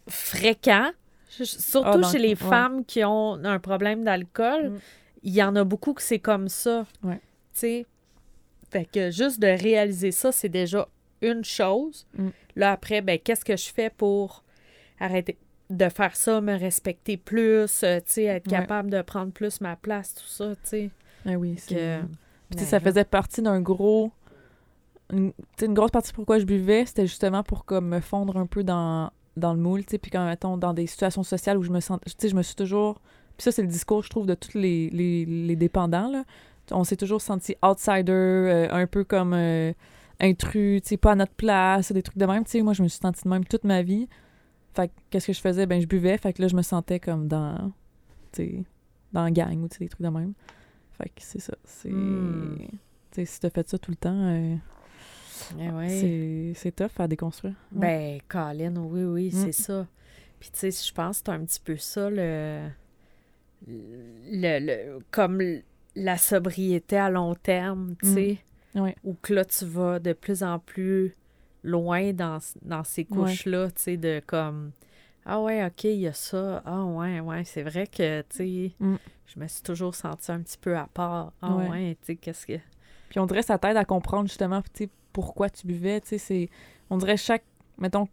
fréquent, 0.09 0.91
Je- 1.39 1.45
surtout 1.45 2.01
Ah, 2.05 2.11
chez 2.11 2.19
les 2.19 2.35
femmes 2.35 2.85
qui 2.85 3.03
ont 3.05 3.35
un 3.45 3.59
problème 3.59 4.05
d'alcool. 4.05 4.71
Mm. 4.71 4.79
Il 5.23 5.33
y 5.35 5.43
en 5.43 5.57
a 5.57 5.65
beaucoup 5.65 5.95
que 5.95 6.03
c'est 6.03 6.19
comme 6.19 6.49
ça. 6.49 6.85
Tu 7.03 7.09
sais? 7.53 7.87
Fait 8.71 8.85
que 8.85 9.11
juste 9.11 9.41
de 9.41 9.47
réaliser 9.47 10.11
ça, 10.11 10.31
c'est 10.33 10.49
déjà 10.49 10.89
une 11.23 11.45
chose. 11.45 12.07
Mm. 12.19 12.29
Là, 12.57 12.73
après, 12.73 13.01
ben, 13.01 13.19
qu'est-ce 13.19 13.45
que 13.45 13.57
je 13.57 13.71
fais 13.73 13.91
pour 13.91 14.45
arrêter 15.01 15.39
de 15.71 15.89
faire 15.89 16.15
ça, 16.17 16.41
me 16.43 16.55
respecter 16.59 17.17
plus, 17.17 17.83
euh, 17.83 17.99
tu 17.99 18.03
sais, 18.07 18.25
être 18.25 18.47
Ouais. 18.51 18.59
capable 18.59 18.91
de 18.91 19.01
prendre 19.01 19.33
plus 19.33 19.61
ma 19.63 19.75
place, 19.77 20.15
tout 20.15 20.27
ça, 20.27 20.51
tu 20.57 20.61
sais. 20.65 20.91
Ah 21.27 21.33
oui, 21.39 21.55
c'est. 21.57 21.75
Que- 21.75 22.01
Puis, 22.51 22.59
Ben 22.59 22.67
ça 22.67 22.79
faisait 22.81 23.05
partie 23.05 23.41
d'un 23.41 23.61
gros. 23.63 24.11
Une, 25.13 25.33
une 25.63 25.75
grosse 25.75 25.91
partie 25.91 26.13
pourquoi 26.13 26.39
je 26.39 26.45
buvais, 26.45 26.85
c'était 26.87 27.07
justement 27.07 27.43
pour 27.43 27.65
comme, 27.65 27.89
me 27.89 28.01
fondre 28.01 28.37
un 28.37 28.47
peu 28.47 28.65
dans, 28.65 29.11
dans 29.37 29.53
le 29.55 29.61
moule, 29.61 29.85
tu 29.85 29.93
sais, 29.93 29.99
puis 29.99 30.11
quand, 30.11 30.25
mettons, 30.27 30.57
dans 30.57 30.73
des 30.75 30.87
situations 30.87 31.23
sociales 31.23 31.57
où 31.59 31.63
je 31.63 31.71
me 31.71 31.81
sens. 31.81 31.99
Tu 32.07 32.13
sais, 32.19 32.29
je 32.29 32.35
me 32.37 32.43
suis 32.43 32.55
toujours. 32.55 33.01
Puis 33.37 33.45
ça, 33.45 33.53
c'est 33.53 33.63
le 33.63 33.69
discours, 33.69 34.03
je 34.03 34.11
trouve, 34.11 34.27
de 34.27 34.35
tous 34.35 34.57
les, 34.59 34.91
les, 34.91 35.25
les 35.25 35.57
dépendants, 35.57 36.11
là. 36.11 36.25
On 36.71 36.85
s'est 36.85 36.97
toujours 36.97 37.21
senti 37.21 37.57
outsider, 37.63 38.13
euh, 38.13 38.69
un 38.71 38.87
peu 38.87 39.05
comme 39.05 39.33
euh, 39.35 39.73
intrus, 40.23 40.83
tu 40.83 40.89
sais, 40.91 40.97
pas 40.97 41.13
à 41.13 41.15
notre 41.15 41.35
place, 41.35 41.93
des 41.93 42.03
trucs 42.03 42.17
de 42.19 42.27
même. 42.27 42.45
Tu 42.45 42.51
sais, 42.53 42.63
moi, 42.63 42.73
je 42.73 42.83
me 42.83 42.89
suis 42.89 42.99
sentie 43.01 43.25
de 43.25 43.29
même 43.29 43.45
toute 43.45 43.65
ma 43.65 43.83
vie. 43.83 44.09
Fait 44.75 44.89
que, 44.89 44.93
qu'est-ce 45.11 45.27
que 45.27 45.33
je 45.33 45.41
faisais? 45.41 45.67
Ben, 45.67 45.81
je 45.83 45.87
buvais, 45.87 46.17
fait 46.19 46.33
que 46.33 46.41
là, 46.43 46.49
je 46.49 46.57
me 46.57 46.63
sentais 46.63 47.01
comme 47.01 47.29
dans. 47.29 47.73
Tu 48.33 48.43
sais, 48.43 48.65
dans 49.13 49.25
la 49.25 49.31
gang 49.31 49.59
ou 49.63 49.69
tu 49.69 49.77
sais, 49.79 49.85
des 49.85 49.89
trucs 49.91 50.03
de 50.03 50.09
même. 50.09 50.33
Fait 50.97 51.09
que 51.09 51.15
c'est 51.21 51.41
ça. 51.41 51.55
C'est. 51.65 51.91
Hmm. 51.91 52.57
Tu 53.11 53.17
sais, 53.17 53.25
si 53.27 53.41
t'as 53.41 53.51
fait 53.51 53.69
ça 53.69 53.79
tout 53.79 53.91
le 53.91 53.97
temps, 53.97 54.15
euh, 54.29 54.55
Eh 55.61 55.71
ouais. 55.71 55.89
c'est 55.89 56.53
c'est 56.57 56.73
tough 56.77 56.99
à 56.99 57.07
déconstruire. 57.09 57.55
Ouais. 57.75 57.81
Ben, 57.81 58.21
Colin, 58.29 58.77
oui, 58.77 59.05
oui, 59.05 59.27
Mm. 59.29 59.31
c'est 59.45 59.53
ça. 59.53 59.87
Puis, 60.41 60.51
tu 60.53 60.59
sais, 60.59 60.87
je 60.89 60.93
pense 60.95 61.19
que 61.21 61.25
c'est 61.27 61.33
un 61.33 61.45
petit 61.45 61.61
peu 61.61 61.77
ça, 61.77 62.09
le, 62.11 62.69
le, 63.67 64.59
le- 64.61 64.99
comme 65.11 65.43
la 65.95 66.17
sobriété 66.17 66.97
à 66.97 67.11
long 67.11 67.35
terme, 67.35 67.95
tu 68.03 68.09
Mm. 68.09 68.37
Ouais. 68.75 68.97
où 69.05 69.15
que 69.21 69.35
là, 69.35 69.45
tu 69.45 69.65
vas 69.67 69.99
de 69.99 70.13
plus 70.13 70.43
en 70.43 70.59
plus 70.59 71.15
loin 71.63 72.13
dans, 72.13 72.39
dans 72.63 72.85
ces 72.85 73.05
couches-là, 73.05 73.71
tu 73.71 73.83
sais, 73.83 73.97
de 73.97 74.21
comme, 74.27 74.73
ah 75.27 75.41
ouais, 75.41 75.65
OK, 75.65 75.85
il 75.85 76.01
y 76.01 76.07
a 76.09 76.13
ça, 76.13 76.63
ah 76.65 76.85
ouais, 76.85 77.21
ouais, 77.21 77.45
c'est 77.45 77.63
vrai 77.63 77.87
que, 77.87 78.23
tu 78.23 78.37
sais, 78.37 78.73
Mm. 78.81 78.97
je 79.27 79.41
me 79.41 79.47
suis 79.47 79.63
toujours 79.63 79.95
sentie 79.95 80.33
un 80.33 80.41
petit 80.41 80.59
peu 80.59 80.77
à 80.77 80.89
part. 80.93 81.33
Ah 81.43 81.55
Ouais. 81.57 81.69
ouais, 81.69 81.95
tu 82.01 82.07
sais, 82.07 82.17
qu'est-ce 82.17 82.47
que... 82.47 82.59
Puis 83.11 83.21
on 83.21 83.27
dirait 83.27 83.43
ça 83.43 83.59
t'aide 83.59 83.77
à 83.77 83.85
comprendre 83.85 84.27
justement 84.29 84.63
tu 84.63 84.85
sais, 84.85 84.91
pourquoi 85.13 85.51
tu 85.51 85.67
buvais. 85.67 86.01
tu 86.01 86.09
sais, 86.09 86.19
c'est 86.19 86.49
On 86.89 86.97
dirait 86.97 87.19
chaque, 87.19 87.45
mettons, 87.79 88.09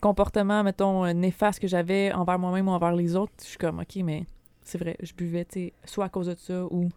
comportement, 0.00 0.62
mettons, 0.62 1.04
euh, 1.06 1.12
néfaste 1.12 1.58
que 1.60 1.66
j'avais 1.68 2.12
envers 2.12 2.38
moi-même 2.38 2.68
ou 2.68 2.72
envers 2.72 2.92
les 2.92 3.16
autres, 3.16 3.32
je 3.40 3.46
suis 3.46 3.58
comme, 3.58 3.80
OK, 3.80 3.96
mais 4.04 4.26
c'est 4.62 4.78
vrai, 4.78 4.96
je 5.02 5.12
buvais, 5.14 5.44
tu 5.44 5.52
sais, 5.54 5.72
soit 5.84 6.04
à 6.04 6.08
cause 6.08 6.26
de 6.26 6.34
ça 6.34 6.64
ou 6.66 6.88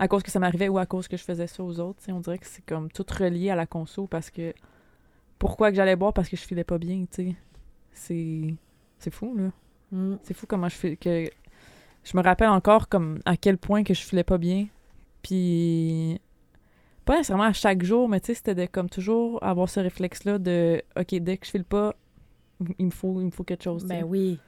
à 0.00 0.08
cause 0.08 0.22
que 0.22 0.30
ça 0.30 0.38
m'arrivait 0.40 0.68
ou 0.68 0.78
à 0.78 0.86
cause 0.86 1.08
que 1.08 1.18
je 1.18 1.22
faisais 1.22 1.46
ça 1.46 1.62
aux 1.62 1.78
autres. 1.78 1.98
tu 1.98 2.06
sais, 2.06 2.12
On 2.12 2.20
dirait 2.20 2.38
que 2.38 2.46
c'est 2.46 2.64
comme 2.64 2.90
tout 2.90 3.04
relié 3.16 3.50
à 3.50 3.54
la 3.54 3.66
conso 3.66 4.06
parce 4.06 4.30
que 4.30 4.54
pourquoi 5.38 5.70
que 5.70 5.76
j'allais 5.76 5.94
boire 5.94 6.14
parce 6.14 6.28
que 6.28 6.36
je 6.38 6.42
filais 6.42 6.64
pas 6.64 6.78
bien, 6.78 7.04
tu 7.10 7.28
sais. 7.28 7.34
C'est 7.92 8.54
c'est 8.98 9.12
fou, 9.12 9.36
là. 9.36 9.50
Mm. 9.92 10.16
C'est 10.22 10.32
fou 10.32 10.46
comment 10.46 10.70
je 10.70 10.76
fais 10.76 10.96
que 10.96 11.28
je 12.02 12.16
me 12.16 12.22
rappelle 12.22 12.48
encore 12.48 12.88
comme 12.88 13.20
à 13.26 13.36
quel 13.36 13.58
point 13.58 13.84
que 13.84 13.92
je 13.92 14.00
filais 14.00 14.24
pas 14.24 14.38
bien. 14.38 14.68
Puis 15.20 16.18
pas 17.04 17.16
nécessairement 17.18 17.44
à 17.44 17.52
chaque 17.52 17.82
jour, 17.82 18.08
mais 18.08 18.20
tu 18.20 18.28
sais, 18.28 18.34
c'était 18.34 18.54
de 18.54 18.64
comme 18.64 18.88
toujours 18.88 19.42
avoir 19.44 19.68
ce 19.68 19.80
réflexe-là 19.80 20.38
de 20.38 20.82
OK, 20.98 21.14
dès 21.16 21.36
que 21.36 21.44
je 21.44 21.50
file 21.50 21.64
pas, 21.64 21.94
il 22.78 22.86
me 22.86 22.90
faut, 22.90 23.20
il 23.20 23.26
me 23.26 23.30
faut 23.30 23.44
quelque 23.44 23.64
chose. 23.64 23.82
tu 23.82 23.88
sais. 23.88 24.00
Ben 24.00 24.04
oui. 24.04 24.38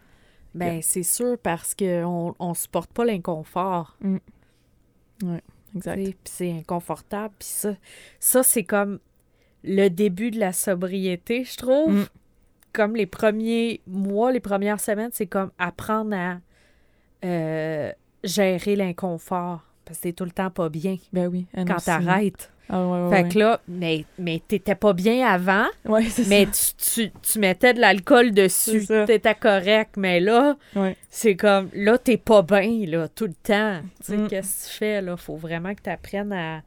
Ben 0.54 0.80
c'est 0.80 1.02
sûr 1.02 1.36
parce 1.42 1.74
qu'on 1.74 2.34
on 2.38 2.54
supporte 2.54 2.90
pas 2.94 3.04
l'inconfort. 3.04 3.98
exact. 4.00 4.22
Tu 5.22 5.80
sais, 5.80 5.94
Puis 5.94 6.16
c'est 6.24 6.52
inconfortable. 6.52 7.34
Puis 7.38 7.48
ça, 7.48 7.74
ça 8.20 8.42
c'est 8.42 8.64
comme 8.64 8.98
le 9.64 9.88
début 9.88 10.30
de 10.30 10.38
la 10.38 10.52
sobriété, 10.52 11.44
je 11.44 11.56
trouve. 11.56 11.92
Mm. 11.92 12.06
Comme 12.72 12.96
les 12.96 13.06
premiers 13.06 13.82
mois, 13.86 14.32
les 14.32 14.40
premières 14.40 14.80
semaines, 14.80 15.10
c'est 15.12 15.26
comme 15.26 15.50
apprendre 15.58 16.16
à 16.16 16.40
euh, 17.24 17.92
gérer 18.24 18.76
l'inconfort. 18.76 19.71
Parce 19.84 19.98
que 19.98 20.02
t'es 20.04 20.12
tout 20.12 20.24
le 20.24 20.30
temps 20.30 20.50
pas 20.50 20.68
bien 20.68 20.96
Ben 21.12 21.26
oui. 21.28 21.46
quand 21.66 21.76
t'arrêtes. 21.84 22.50
Ah 22.68 22.86
ouais, 22.86 23.08
ouais, 23.08 23.16
Fait 23.24 23.28
que 23.28 23.38
là, 23.38 23.60
mais, 23.68 24.06
mais 24.18 24.40
t'étais 24.46 24.76
pas 24.76 24.92
bien 24.94 25.26
avant, 25.26 25.66
Ouais, 25.84 26.04
c'est 26.04 26.26
mais 26.28 26.46
tu, 26.46 26.74
tu, 27.10 27.10
tu 27.20 27.38
mettais 27.38 27.74
de 27.74 27.80
l'alcool 27.80 28.30
dessus. 28.32 28.80
C'est 28.80 28.86
ça. 28.86 29.04
T'étais 29.04 29.34
correct. 29.34 29.96
Mais 29.98 30.20
là, 30.20 30.56
ça. 30.72 30.80
Ouais. 30.80 30.96
c'est 31.10 31.36
comme, 31.36 31.68
là, 31.74 31.98
t'es 31.98 32.16
pas 32.16 32.40
bien, 32.42 32.86
là, 32.86 33.08
tout 33.08 33.26
le 33.26 33.34
temps. 33.34 33.80
Tu 33.98 34.04
sais, 34.06 34.16
Mm. 34.16 34.28
qu'est-ce 34.28 34.66
que 34.68 34.70
tu 34.72 34.78
fais, 34.78 35.02
là? 35.02 35.16
Faut 35.18 35.36
vraiment 35.36 35.74
que 35.74 35.82
tu 35.82 35.90
apprennes 35.90 36.32
à 36.32 36.62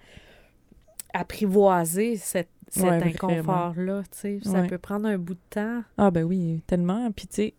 apprivoiser 1.14 2.18
cette, 2.18 2.50
cet 2.70 2.84
Ouais, 2.84 3.04
inconfort-là, 3.04 4.04
tu 4.04 4.08
sais. 4.12 4.40
Ça 4.44 4.62
Ouais. 4.62 4.68
peut 4.68 4.78
prendre 4.78 5.08
un 5.08 5.18
bout 5.18 5.36
de 5.36 5.40
temps. 5.50 5.82
Ah 5.98 6.12
ben 6.12 6.24
oui, 6.24 6.62
tellement. 6.68 7.10
Puis 7.12 7.28
tu 7.28 7.36
sais, 7.36 7.54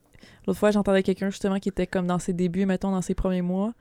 l'autre 0.46 0.58
fois, 0.58 0.70
j'entendais 0.70 1.02
quelqu'un 1.02 1.30
justement 1.30 1.58
qui 1.58 1.68
était 1.70 1.86
comme 1.86 2.06
dans 2.06 2.18
ses 2.18 2.32
débuts, 2.34 2.66
mettons, 2.66 2.90
dans 2.90 3.02
ses 3.02 3.14
premiers 3.14 3.42
mois, 3.42 3.72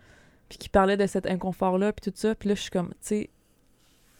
puis 0.49 0.57
qui 0.57 0.69
parlait 0.69 0.97
de 0.97 1.07
cet 1.07 1.25
inconfort-là, 1.27 1.93
puis 1.93 2.11
tout 2.11 2.17
ça. 2.17 2.35
Puis 2.35 2.49
là, 2.49 2.55
je 2.55 2.61
suis 2.61 2.71
comme, 2.71 2.89
tu 2.89 2.95
sais, 3.01 3.29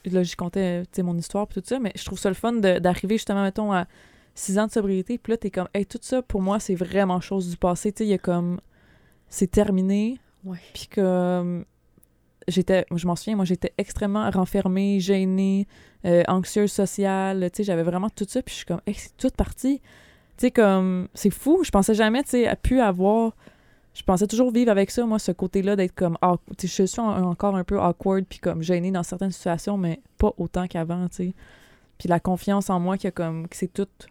là, 0.04 0.22
je 0.22 0.36
comptais, 0.36 0.82
tu 0.84 0.88
sais, 0.92 1.02
mon 1.02 1.16
histoire, 1.16 1.46
puis 1.46 1.60
tout 1.60 1.68
ça, 1.68 1.78
mais 1.78 1.92
je 1.96 2.04
trouve 2.04 2.18
ça 2.18 2.28
le 2.28 2.34
fun 2.34 2.52
d'arriver 2.52 3.16
justement, 3.16 3.42
mettons, 3.42 3.72
à 3.72 3.86
six 4.34 4.58
ans 4.58 4.66
de 4.66 4.72
sobriété, 4.72 5.18
puis 5.18 5.32
là, 5.32 5.36
t'es 5.36 5.50
comme, 5.50 5.68
hey, 5.74 5.86
tout 5.86 5.98
ça, 6.00 6.22
pour 6.22 6.42
moi, 6.42 6.60
c'est 6.60 6.74
vraiment 6.74 7.20
chose 7.20 7.48
du 7.48 7.56
passé. 7.56 7.92
Tu 7.92 7.98
sais, 7.98 8.04
il 8.06 8.10
y 8.10 8.14
a 8.14 8.18
comme, 8.18 8.60
c'est 9.28 9.50
terminé, 9.50 10.18
puis 10.74 10.88
comme, 10.94 11.64
j'étais, 12.46 12.86
je 12.94 13.06
m'en 13.06 13.16
souviens, 13.16 13.36
moi, 13.36 13.44
j'étais 13.44 13.72
extrêmement 13.78 14.30
renfermée, 14.30 15.00
gênée, 15.00 15.66
euh, 16.04 16.22
anxieuse 16.28 16.70
sociale, 16.70 17.50
tu 17.50 17.58
sais, 17.58 17.64
j'avais 17.64 17.82
vraiment 17.82 18.10
tout 18.10 18.26
ça, 18.28 18.42
puis 18.42 18.52
je 18.52 18.58
suis 18.58 18.66
comme, 18.66 18.82
hey, 18.86 18.94
c'est 18.94 19.16
toute 19.16 19.36
partie. 19.36 19.80
Tu 20.36 20.46
sais, 20.46 20.50
comme, 20.50 21.08
c'est 21.14 21.30
fou, 21.30 21.62
je 21.64 21.70
pensais 21.70 21.94
jamais, 21.94 22.22
tu 22.22 22.30
sais, 22.30 22.46
à 22.46 22.56
pu 22.56 22.80
avoir, 22.80 23.34
je 23.96 24.02
pensais 24.02 24.26
toujours 24.26 24.52
vivre 24.52 24.70
avec 24.70 24.90
ça, 24.90 25.06
moi, 25.06 25.18
ce 25.18 25.32
côté-là 25.32 25.74
d'être 25.74 25.94
comme, 25.94 26.18
ah, 26.20 26.34
je 26.60 26.66
suis 26.66 27.00
en- 27.00 27.22
encore 27.30 27.56
un 27.56 27.64
peu 27.64 27.80
awkward, 27.80 28.24
puis 28.28 28.38
comme 28.38 28.62
gênée 28.62 28.90
dans 28.90 29.02
certaines 29.02 29.30
situations, 29.30 29.78
mais 29.78 30.00
pas 30.18 30.32
autant 30.36 30.66
qu'avant, 30.66 31.08
tu 31.08 31.16
sais. 31.16 31.34
Puis 31.98 32.08
la 32.08 32.20
confiance 32.20 32.68
en 32.68 32.78
moi 32.78 32.98
qui 32.98 33.06
a 33.06 33.10
comme, 33.10 33.48
qui 33.48 33.56
s'est 33.56 33.68
toute 33.68 34.08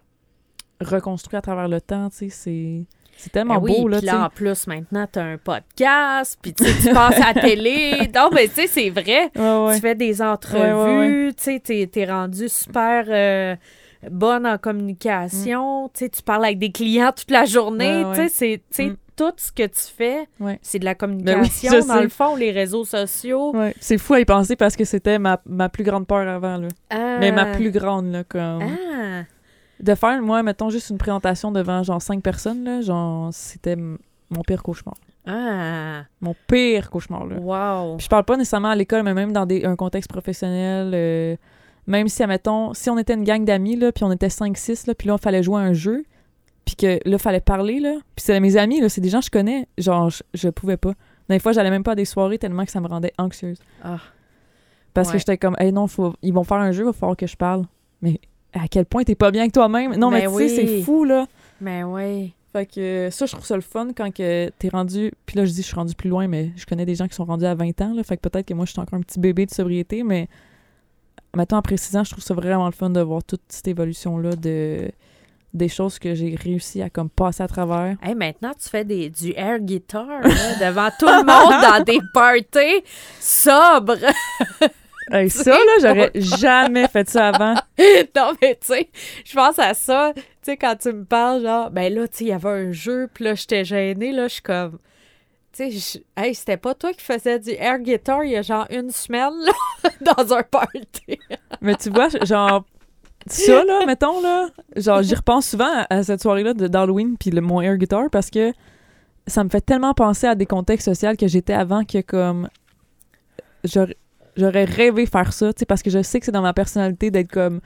reconstruit 0.80 1.36
à 1.36 1.40
travers 1.40 1.68
le 1.68 1.80
temps, 1.80 2.10
tu 2.10 2.16
sais, 2.16 2.28
c'est... 2.30 2.84
C'est 3.18 3.32
tellement 3.32 3.54
Ben 3.54 3.62
oui, 3.62 3.80
beau, 3.80 3.88
là, 3.88 3.98
tu 4.02 4.10
en 4.10 4.28
plus, 4.28 4.66
maintenant, 4.66 5.06
t'as 5.10 5.22
un 5.24 5.38
podcast, 5.38 6.38
puis 6.42 6.52
tu 6.52 6.64
passes 6.92 7.18
à 7.18 7.32
la 7.32 7.40
télé. 7.40 7.92
Non, 8.14 8.28
mais 8.30 8.46
tu 8.46 8.54
sais, 8.56 8.66
c'est 8.66 8.90
vrai. 8.90 9.30
Ouais, 9.34 9.66
ouais. 9.66 9.74
Tu 9.76 9.80
fais 9.80 9.94
des 9.94 10.20
entrevues, 10.20 11.28
Ouais, 11.28 11.32
tu 11.34 11.42
sais, 11.42 11.60
t'es, 11.60 11.86
t'es 11.86 12.04
rendu 12.04 12.46
super 12.50 13.06
euh, 13.08 13.56
bonne 14.10 14.46
en 14.46 14.58
communication, 14.58 15.88
tu 15.94 16.00
sais, 16.00 16.08
tu 16.10 16.22
parles 16.22 16.44
avec 16.44 16.58
des 16.58 16.70
clients 16.72 17.10
toute 17.16 17.30
la 17.30 17.46
journée, 17.46 18.04
tu 18.14 18.28
sais, 18.28 18.60
c'est, 18.70 18.86
Mm. 18.88 18.96
Tout 19.16 19.32
ce 19.36 19.50
que 19.50 19.66
tu 19.66 19.80
fais, 19.96 20.28
Ouais. 20.40 20.58
c'est 20.62 20.78
de 20.78 20.84
la 20.84 20.92
Ben 20.94 20.98
communication, 20.98 21.70
oui, 21.80 21.86
dans 21.86 21.94
sais. 21.94 22.02
le 22.02 22.08
fond, 22.08 22.36
les 22.36 22.50
réseaux 22.52 22.84
sociaux. 22.84 23.56
Ouais. 23.56 23.74
C'est 23.80 23.98
fou 23.98 24.14
à 24.14 24.20
y 24.20 24.24
penser 24.24 24.56
parce 24.56 24.76
que 24.76 24.84
c'était 24.84 25.18
ma, 25.18 25.40
ma 25.46 25.68
plus 25.68 25.84
grande 25.84 26.06
peur 26.06 26.28
avant, 26.28 26.58
là. 26.58 26.68
Mais 27.20 27.32
ma 27.32 27.46
plus 27.46 27.70
grande, 27.70 28.12
là, 28.12 28.24
comme... 28.24 28.62
Ah, 28.62 29.22
De 29.80 29.94
faire, 29.94 30.20
moi, 30.22 30.42
mettons, 30.42 30.70
juste 30.70 30.90
une 30.90 30.98
présentation 30.98 31.50
devant, 31.52 31.82
genre, 31.82 32.00
cinq 32.00 32.22
personnes, 32.22 32.64
là, 32.64 32.80
genre, 32.82 33.28
c'était 33.32 33.76
mon 33.76 34.42
pire 34.46 34.62
cauchemar. 34.62 34.94
ah, 35.26 36.02
Mon 36.20 36.34
pire 36.46 36.90
cauchemar, 36.90 37.26
là. 37.26 37.36
wow. 37.38 37.96
Puis 37.96 38.04
je 38.04 38.08
parle 38.08 38.24
pas 38.24 38.36
nécessairement 38.36 38.68
à 38.70 38.76
l'école, 38.76 39.02
mais 39.02 39.14
même 39.14 39.32
dans 39.32 39.46
des, 39.46 39.64
un 39.64 39.76
contexte 39.76 40.10
professionnel. 40.10 40.92
euh, 40.94 41.36
même 41.86 42.08
si, 42.08 42.22
admettons, 42.22 42.74
si 42.74 42.90
on 42.90 42.98
était 42.98 43.14
une 43.14 43.22
gang 43.24 43.44
d'amis, 43.44 43.76
là, 43.76 43.92
puis 43.92 44.02
on 44.04 44.10
était 44.10 44.26
5-6, 44.28 44.88
là, 44.88 44.94
puis 44.94 45.06
là, 45.08 45.14
il 45.18 45.22
fallait 45.22 45.42
jouer 45.44 45.60
à 45.60 45.64
un 45.64 45.72
jeu, 45.72 46.04
puis 46.66 46.76
que 46.76 46.86
là, 46.86 46.98
il 47.04 47.18
fallait 47.18 47.40
parler, 47.40 47.80
là. 47.80 47.94
Puis 48.14 48.24
c'est 48.26 48.38
mes 48.40 48.56
amis, 48.58 48.80
là, 48.80 48.90
c'est 48.90 49.00
des 49.00 49.08
gens 49.08 49.20
que 49.20 49.26
je 49.26 49.30
connais. 49.30 49.66
Genre, 49.78 50.10
je, 50.10 50.22
je 50.34 50.48
pouvais 50.50 50.76
pas. 50.76 50.92
Des 51.30 51.38
fois, 51.38 51.52
j'allais 51.52 51.70
même 51.70 51.82
pas 51.82 51.92
à 51.92 51.94
des 51.94 52.04
soirées 52.04 52.38
tellement 52.38 52.64
que 52.64 52.70
ça 52.70 52.80
me 52.80 52.88
rendait 52.88 53.12
anxieuse. 53.16 53.58
Ah. 53.82 53.98
Parce 54.92 55.10
que 55.10 55.18
j'étais 55.18 55.38
comme, 55.38 55.56
hey, 55.58 55.72
non, 55.72 55.86
faut, 55.86 56.14
ils 56.22 56.32
vont 56.32 56.44
faire 56.44 56.58
un 56.58 56.72
jeu, 56.72 56.82
il 56.82 56.86
va 56.86 56.92
falloir 56.92 57.16
que 57.16 57.26
je 57.26 57.36
parle. 57.36 57.64
Mais 58.02 58.20
à 58.52 58.68
quel 58.68 58.84
point 58.86 59.04
t'es 59.04 59.14
pas 59.14 59.30
bien 59.30 59.42
avec 59.42 59.52
toi-même? 59.52 59.94
Non, 59.96 60.10
mais 60.10 60.26
Ben 60.26 60.32
tu 60.32 60.48
sais, 60.48 60.60
oui. 60.60 60.68
c'est 60.68 60.82
fou, 60.82 61.04
là. 61.04 61.26
Mais 61.60 61.84
oui. 61.84 62.32
Fait 62.52 62.66
que 62.66 62.80
euh, 62.80 63.10
ça, 63.10 63.26
je 63.26 63.32
trouve 63.32 63.44
ça 63.44 63.54
le 63.54 63.60
fun 63.60 63.88
quand 63.94 64.12
que 64.12 64.50
t'es 64.58 64.68
rendu. 64.68 65.12
Puis 65.26 65.36
là, 65.36 65.44
je 65.44 65.50
dis, 65.52 65.62
je 65.62 65.66
suis 65.66 65.76
rendu 65.76 65.94
plus 65.94 66.08
loin, 66.08 66.26
mais 66.26 66.52
je 66.56 66.64
connais 66.64 66.86
des 66.86 66.94
gens 66.94 67.06
qui 67.06 67.14
sont 67.14 67.24
rendus 67.26 67.44
à 67.44 67.54
20 67.54 67.80
ans, 67.82 67.92
là. 67.94 68.02
Fait 68.02 68.16
que 68.16 68.26
peut-être 68.26 68.46
que 68.46 68.54
moi, 68.54 68.64
je 68.64 68.72
suis 68.72 68.80
encore 68.80 68.98
un 68.98 69.02
petit 69.02 69.20
bébé 69.20 69.44
de 69.44 69.50
sobriété, 69.50 70.02
mais 70.02 70.28
maintenant, 71.34 71.58
en 71.58 71.62
précisant, 71.62 72.02
je 72.02 72.12
trouve 72.12 72.24
ça 72.24 72.32
vraiment 72.32 72.66
le 72.66 72.72
fun 72.72 72.88
de 72.88 73.00
voir 73.00 73.22
toute 73.22 73.42
cette 73.48 73.68
évolution-là 73.68 74.34
de 74.36 74.90
des 75.56 75.68
choses 75.68 75.98
que 75.98 76.14
j'ai 76.14 76.36
réussi 76.36 76.82
à 76.82 76.90
comme 76.90 77.10
passer 77.10 77.42
à 77.42 77.48
travers. 77.48 77.96
Hey, 78.02 78.14
maintenant, 78.14 78.52
tu 78.52 78.68
fais 78.68 78.84
des, 78.84 79.10
du 79.10 79.32
air 79.36 79.58
guitar 79.60 80.06
là, 80.06 80.20
devant 80.60 80.88
tout 80.98 81.06
le 81.06 81.24
monde 81.24 81.62
dans 81.62 81.84
des 81.84 82.00
parties 82.12 82.82
sobres. 83.20 83.96
Hey, 85.08 85.30
ça, 85.30 85.52
là, 85.52 85.72
j'aurais 85.80 86.10
jamais 86.14 86.88
fait 86.88 87.08
ça 87.08 87.28
avant. 87.28 87.54
non, 88.16 88.32
mais 88.42 88.58
tu 88.60 88.66
sais, 88.66 88.90
je 89.24 89.34
pense 89.34 89.56
à 89.58 89.72
ça. 89.72 90.12
Tu 90.16 90.22
sais, 90.42 90.56
quand 90.56 90.74
tu 90.74 90.92
me 90.92 91.04
parles, 91.04 91.42
genre, 91.42 91.70
ben 91.70 91.94
là, 91.94 92.08
tu 92.08 92.16
sais, 92.16 92.24
il 92.24 92.28
y 92.28 92.32
avait 92.32 92.48
un 92.48 92.72
jeu, 92.72 93.08
puis 93.14 93.24
là, 93.24 93.36
j'étais 93.36 93.64
gênée, 93.64 94.10
là, 94.10 94.26
je 94.26 94.34
suis 94.34 94.42
comme. 94.42 94.78
Tu 95.52 95.70
sais, 95.78 96.02
hey, 96.16 96.34
c'était 96.34 96.56
pas 96.56 96.74
toi 96.74 96.92
qui 96.92 97.04
faisais 97.04 97.38
du 97.38 97.50
air 97.50 97.78
guitar 97.78 98.24
il 98.24 98.32
y 98.32 98.36
a 98.36 98.42
genre 98.42 98.66
une 98.68 98.90
semaine, 98.90 99.32
là, 99.44 99.90
dans 100.00 100.34
un 100.34 100.42
party. 100.42 101.20
Mais 101.60 101.76
tu 101.76 101.90
vois, 101.90 102.08
genre, 102.24 102.64
ça, 103.28 103.64
là, 103.64 103.84
mettons, 103.86 104.20
là, 104.22 104.48
genre, 104.76 105.02
j'y 105.02 105.14
repense 105.14 105.48
souvent 105.48 105.68
à, 105.72 105.86
à 105.96 106.02
cette 106.02 106.22
soirée-là 106.22 106.54
de- 106.54 106.68
d'Halloween 106.68 107.16
puis 107.18 107.30
le, 107.30 107.40
mon 107.40 107.60
air 107.60 107.76
guitar 107.76 108.04
parce 108.10 108.30
que 108.30 108.52
ça 109.26 109.42
me 109.42 109.48
fait 109.48 109.60
tellement 109.60 109.92
penser 109.94 110.26
à 110.26 110.34
des 110.34 110.46
contextes 110.46 110.84
sociaux 110.84 111.16
que 111.18 111.26
j'étais 111.26 111.52
avant 111.52 111.84
que, 111.84 112.00
comme, 112.00 112.48
j'aurais 113.64 114.64
rêvé 114.64 115.06
faire 115.06 115.32
ça, 115.32 115.52
tu 115.52 115.60
sais, 115.60 115.66
parce 115.66 115.82
que 115.82 115.90
je 115.90 116.02
sais 116.02 116.20
que 116.20 116.26
c'est 116.26 116.32
dans 116.32 116.42
ma 116.42 116.52
personnalité 116.52 117.10
d'être 117.10 117.30
comme 117.30 117.60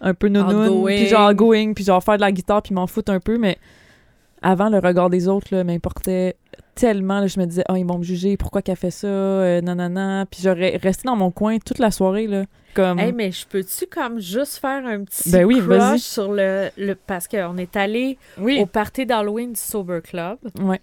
un 0.00 0.12
peu 0.12 0.28
nounoun, 0.28 0.84
puis 0.96 1.06
genre 1.06 1.32
going, 1.34 1.72
puis 1.72 1.84
genre 1.84 2.02
faire 2.02 2.16
de 2.16 2.20
la 2.20 2.32
guitare, 2.32 2.62
puis 2.62 2.74
m'en 2.74 2.86
foutre 2.86 3.12
un 3.12 3.20
peu, 3.20 3.38
mais 3.38 3.56
avant, 4.42 4.68
le 4.68 4.78
regard 4.78 5.08
des 5.08 5.28
autres, 5.28 5.48
là, 5.50 5.64
m'importait 5.64 6.36
tellement, 6.76 7.20
là, 7.20 7.26
je 7.26 7.40
me 7.40 7.46
disais, 7.46 7.64
oh, 7.68 7.74
ils 7.74 7.84
vont 7.84 7.98
me 7.98 8.04
juger, 8.04 8.36
pourquoi 8.36 8.62
qu'elle 8.62 8.76
fait 8.76 8.90
ça, 8.92 9.08
euh, 9.08 9.60
nanana, 9.60 10.26
puis 10.30 10.40
j'aurais 10.42 10.76
resté 10.76 11.02
dans 11.06 11.16
mon 11.16 11.30
coin 11.32 11.58
toute 11.58 11.78
la 11.78 11.90
soirée, 11.90 12.26
là, 12.28 12.44
comme... 12.74 12.98
Hey, 12.98 13.12
mais 13.12 13.32
je 13.32 13.46
peux-tu 13.46 13.86
comme 13.86 14.20
juste 14.20 14.58
faire 14.58 14.84
un 14.86 15.02
petit 15.02 15.30
Ben 15.30 15.44
oui, 15.44 15.60
crush 15.60 16.00
sur 16.00 16.30
le, 16.32 16.68
le. 16.76 16.94
Parce 16.94 17.26
qu'on 17.26 17.56
est 17.56 17.74
allé 17.74 18.18
oui, 18.38 18.60
au 18.60 18.66
party 18.66 19.06
d'Halloween 19.06 19.54
du 19.54 19.60
Sober 19.60 20.00
Club. 20.04 20.38
ouais. 20.60 20.80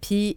Puis, 0.00 0.36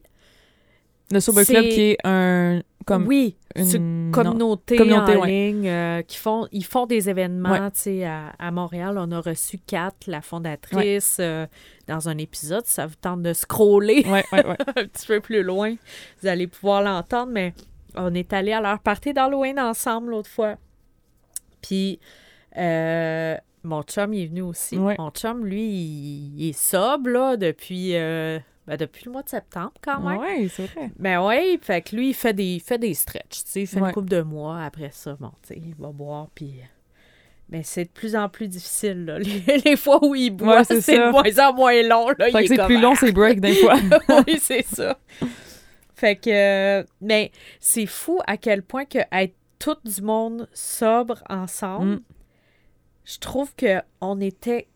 Le 1.11 1.19
Sober 1.19 1.43
Club 1.43 1.63
qui 1.63 1.81
est 1.81 1.97
un 2.03 2.61
comme 2.85 3.07
oui, 3.07 3.35
une 3.55 4.11
communauté, 4.13 4.75
Communauté, 4.75 5.15
en 5.15 5.21
ouais. 5.21 5.27
ligne 5.27 5.67
euh, 5.67 6.01
qui 6.03 6.17
font 6.17 6.47
ils 6.51 6.63
font 6.63 6.85
des 6.85 7.09
événements 7.09 7.49
Ouais. 7.51 7.71
tu 7.71 7.79
sais 7.79 8.03
à, 8.05 8.27
à 8.37 8.51
Montréal. 8.51 8.97
On 8.99 9.11
a 9.11 9.19
reçu 9.19 9.57
Kat 9.57 9.91
la 10.07 10.21
fondatrice 10.21 11.17
euh, 11.19 11.47
dans 11.87 12.09
un 12.09 12.17
épisode. 12.19 12.65
Si 12.65 12.73
ça 12.73 12.85
vous 12.85 12.95
tente 13.01 13.23
de 13.23 13.33
scroller 13.33 14.05
Ouais, 14.07 14.23
ouais, 14.31 14.45
ouais. 14.45 14.57
un 14.75 14.85
petit 14.85 15.07
peu 15.07 15.19
plus 15.19 15.41
loin. 15.41 15.75
Vous 16.21 16.27
allez 16.27 16.45
pouvoir 16.47 16.83
l'entendre 16.83 17.31
mais 17.31 17.53
on 17.95 18.13
est 18.13 18.31
allé 18.33 18.51
à 18.51 18.61
leur 18.61 18.79
party 18.79 19.13
d'Halloween 19.13 19.59
ensemble 19.59 20.11
l'autre 20.11 20.29
fois. 20.29 20.55
Puis 21.61 21.99
euh, 22.57 23.35
mon 23.63 23.81
chum 23.83 24.13
il 24.13 24.23
est 24.23 24.27
venu 24.27 24.41
aussi. 24.43 24.77
Mon 24.77 25.09
chum 25.09 25.43
lui 25.45 25.63
il, 25.63 26.33
il 26.39 26.49
est 26.49 26.53
sobre 26.57 27.09
là 27.09 27.35
depuis 27.37 27.95
euh, 27.95 28.37
ben, 28.67 28.77
depuis 28.77 29.05
le 29.05 29.11
mois 29.11 29.23
de 29.23 29.29
septembre 29.29 29.73
quand 29.81 29.99
même 29.99 30.17
Ouais, 30.19 30.47
c'est 30.49 30.65
vrai. 30.67 30.91
ben 30.97 31.25
oui, 31.25 31.59
fait 31.61 31.81
que 31.81 31.95
lui, 31.95 32.09
il 32.09 32.13
fait 32.13 32.33
des, 32.33 32.55
il 32.55 32.59
fait 32.61 32.77
des 32.79 32.93
stretches, 32.93 33.43
tu 33.43 33.51
sais, 33.51 33.61
il 33.61 33.67
fait 33.67 33.79
Ouais. 33.79 33.89
une 33.89 33.93
couple 33.93 34.09
de 34.09 34.21
mois 34.21 34.63
après 34.63 34.89
ça, 34.91 35.15
bon, 35.19 35.31
tu 35.41 35.53
sais, 35.53 35.61
il 35.63 35.75
va 35.75 35.89
boire, 35.91 36.27
puis... 36.33 36.53
Mais 37.49 37.61
c'est 37.61 37.83
de 37.85 37.89
plus 37.89 38.15
en 38.15 38.27
plus 38.27 38.47
difficile, 38.47 39.05
là. 39.05 39.19
Les, 39.47 39.57
les 39.63 39.75
fois 39.77 40.03
où 40.03 40.15
il 40.15 40.31
boit, 40.31 40.57
Ouais, 40.57 40.63
c'est 40.63 40.97
de 40.97 41.11
moins 41.11 41.47
en 41.47 41.53
moins 41.53 41.83
long, 41.83 42.09
là. 42.09 42.15
Fait 42.17 42.29
il 42.29 42.33
que 42.49 42.53
est 42.53 42.55
c'est 42.57 42.65
plus 42.65 42.81
long, 42.81 42.95
c'est 42.95 43.11
break 43.11 43.39
des 43.39 43.53
fois. 43.53 43.75
ah, 44.07 44.23
oui, 44.27 44.39
c'est 44.41 44.65
ça. 44.65 44.97
Fait 45.93 46.15
que... 46.15 46.29
euh, 46.81 46.83
mais 47.01 47.31
c'est 47.59 47.85
fou 47.85 48.19
à 48.25 48.37
quel 48.37 48.63
point 48.63 48.85
que 48.85 48.97
être 49.11 49.35
tout 49.59 49.77
du 49.85 50.01
monde 50.01 50.49
sobre 50.53 51.23
ensemble, 51.29 51.97
Mm. 51.97 52.01
je 53.05 53.17
trouve 53.19 53.53
que 53.55 53.79
on 54.01 54.19
était... 54.19 54.67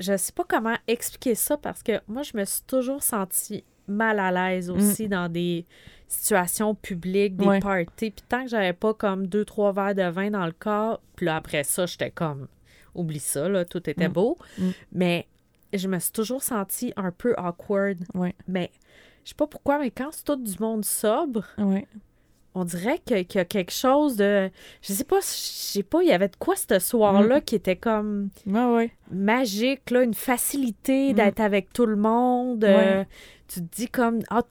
Je 0.00 0.16
sais 0.16 0.32
pas 0.32 0.44
comment 0.48 0.76
expliquer 0.88 1.34
ça, 1.34 1.56
parce 1.56 1.82
que 1.82 2.00
moi, 2.08 2.22
je 2.22 2.36
me 2.36 2.44
suis 2.44 2.62
toujours 2.66 3.02
sentie 3.02 3.62
mal 3.86 4.18
à 4.18 4.32
l'aise 4.32 4.70
aussi 4.70 5.08
dans 5.08 5.30
des 5.30 5.66
situations 6.08 6.74
publiques, 6.74 7.36
des 7.36 7.44
Mm. 7.44 7.48
Ouais. 7.48 7.60
parties. 7.60 8.10
Puis 8.10 8.24
tant 8.28 8.42
que 8.44 8.48
j'avais 8.50 8.72
pas 8.72 8.94
comme 8.94 9.26
deux, 9.26 9.44
trois 9.44 9.72
verres 9.72 9.94
de 9.94 10.02
vin 10.10 10.30
dans 10.30 10.46
le 10.46 10.52
corps, 10.52 11.00
puis 11.16 11.26
là, 11.26 11.36
après 11.36 11.64
ça, 11.64 11.86
j'étais 11.86 12.10
comme, 12.10 12.48
oublie 12.94 13.20
ça, 13.20 13.48
là, 13.48 13.64
tout 13.64 13.88
était 13.88 14.08
Mm. 14.08 14.12
beau. 14.12 14.38
Mm. 14.58 14.70
Mais 14.92 15.26
je 15.72 15.86
me 15.86 15.98
suis 15.98 16.12
toujours 16.12 16.42
sentie 16.42 16.92
un 16.96 17.10
peu 17.12 17.34
awkward. 17.36 17.98
Ouais. 18.14 18.34
Mais 18.48 18.70
je 19.24 19.30
sais 19.30 19.34
pas 19.36 19.46
pourquoi, 19.46 19.78
mais 19.78 19.90
quand 19.90 20.08
c'est 20.12 20.24
tout 20.24 20.36
du 20.36 20.56
monde 20.58 20.84
sobre, 20.84 21.44
Ouais. 21.58 21.86
On 22.54 22.64
dirait 22.64 22.98
que- 22.98 23.22
qu'il 23.22 23.38
y 23.38 23.42
a 23.42 23.44
quelque 23.44 23.72
chose 23.72 24.16
de. 24.16 24.50
Je 24.82 24.92
sais 24.92 25.04
pas, 25.04 25.20
je 25.20 25.26
sais 25.26 25.82
pas, 25.82 26.02
il 26.02 26.08
y 26.08 26.12
avait 26.12 26.28
de 26.28 26.36
quoi 26.36 26.54
ce 26.56 26.78
soir-là 26.78 27.38
Mm. 27.38 27.42
qui 27.42 27.54
était 27.54 27.76
comme 27.76 28.30
Ouais, 28.46 28.64
ouais. 28.64 28.90
magique, 29.10 29.90
là, 29.90 30.02
une 30.02 30.14
facilité 30.14 31.12
Mm. 31.12 31.16
d'être 31.16 31.40
avec 31.40 31.72
tout 31.72 31.86
le 31.86 31.96
monde. 31.96 32.64
euh, 32.64 33.04
tu 33.48 33.60
te 33.60 33.76
dis 33.76 33.88
comme. 33.88 34.20
Ah, 34.30 34.42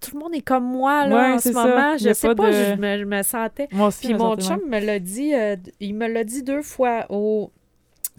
tout 0.00 0.14
le 0.16 0.20
monde 0.20 0.34
est 0.34 0.40
comme 0.40 0.64
moi, 0.64 1.06
là, 1.06 1.34
en 1.34 1.38
ce 1.38 1.52
ça. 1.52 1.66
moment. 1.66 1.96
Je 1.98 2.12
sais 2.14 2.28
pas 2.28 2.34
pas, 2.34 2.48
de- 2.50 2.74
je, 2.74 2.80
me, 2.80 2.98
je 2.98 3.04
me 3.04 3.22
sentais. 3.22 3.68
Moi 3.70 3.88
aussi, 3.88 4.06
Puis 4.06 4.14
me 4.14 4.18
mon 4.18 4.34
chum 4.36 4.60
me 4.66 4.80
l'a 4.80 4.98
dit, 4.98 5.34
euh, 5.34 5.56
il 5.78 5.94
me 5.94 6.08
l'a 6.08 6.24
dit 6.24 6.42
deux 6.42 6.62
fois 6.62 7.04
au, 7.10 7.52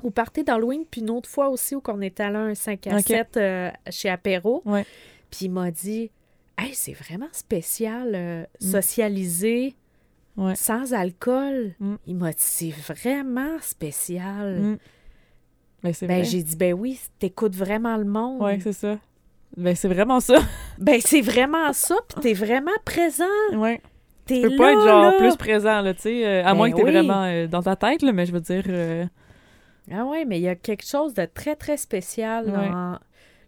au 0.04 0.10
party 0.12 0.44
d'Halloween, 0.44 0.84
puis 0.90 1.02
une 1.02 1.10
autre 1.10 1.28
fois 1.28 1.50
aussi 1.50 1.74
où 1.76 1.82
on 1.88 2.02
était 2.02 2.22
allé 2.24 2.36
à 2.36 2.42
un 2.42 2.54
5 2.56 2.86
à 2.88 2.98
Ok. 2.98 3.08
7 3.08 3.38
euh, 3.38 3.72
chez 3.90 4.10
Apéro. 4.10 4.62
Puis 5.32 5.46
il 5.46 5.50
m'a 5.52 5.72
dit 5.72 6.12
Hey, 6.58 6.74
c'est 6.74 6.94
vraiment 6.94 7.28
spécial, 7.32 8.12
euh, 8.16 8.44
Mm. 8.62 8.66
socialiser 8.72 9.76
Ouais. 10.38 10.56
sans 10.56 10.94
alcool. 10.94 11.74
Mm. 11.80 11.96
Il 12.08 12.16
m'a 12.16 12.30
dit 12.32 12.36
C'est 12.40 12.70
vraiment 12.72 13.58
spécial. 13.62 14.60
Mm. 14.60 14.78
Ben, 15.84 15.94
Ben, 16.08 16.24
j'ai 16.24 16.44
dit 16.44 16.56
Ben 16.56 16.74
oui, 16.74 17.00
t'écoutes 17.20 17.56
vraiment 17.56 17.96
le 17.98 18.06
monde. 18.06 18.42
Ouais, 18.42 18.60
c'est 18.62 18.74
ça. 18.74 18.98
Ben, 19.56 19.76
c'est 19.76 19.88
vraiment 19.88 20.20
ça. 20.20 20.36
ben, 20.80 21.00
c'est 21.00 21.22
vraiment 21.22 21.72
ça, 21.74 21.96
puis 22.10 22.20
t'es 22.22 22.34
vraiment 22.34 22.72
présent. 22.84 23.24
T'es 24.26 24.42
Tu 24.42 24.42
peux 24.42 24.50
là, 24.50 24.58
pas 24.58 24.72
être 24.74 24.82
genre 24.84 25.02
là. 25.04 25.18
plus 25.20 25.36
présent, 25.36 25.82
là, 25.82 25.94
tu 25.94 26.02
sais. 26.02 26.26
euh, 26.26 26.42
à 26.44 26.52
Ben 26.52 26.54
moins 26.56 26.72
que 26.72 26.78
t'es 26.78 26.84
oui. 26.84 26.92
vraiment 26.92 27.24
euh, 27.26 27.46
dans 27.48 27.62
ta 27.62 27.76
tête, 27.76 28.02
là, 28.02 28.12
mais 28.12 28.26
je 28.26 28.32
veux 28.32 28.42
dire. 28.42 28.64
euh, 28.68 29.06
Ah 29.92 30.04
ouais, 30.04 30.26
mais 30.26 30.40
il 30.40 30.42
y 30.42 30.48
a 30.48 30.56
quelque 30.56 30.84
chose 30.86 31.14
de 31.14 31.26
très, 31.26 31.56
très 31.56 31.78
spécial 31.78 32.46
Ouais. 32.48 32.52
dans 32.70 32.98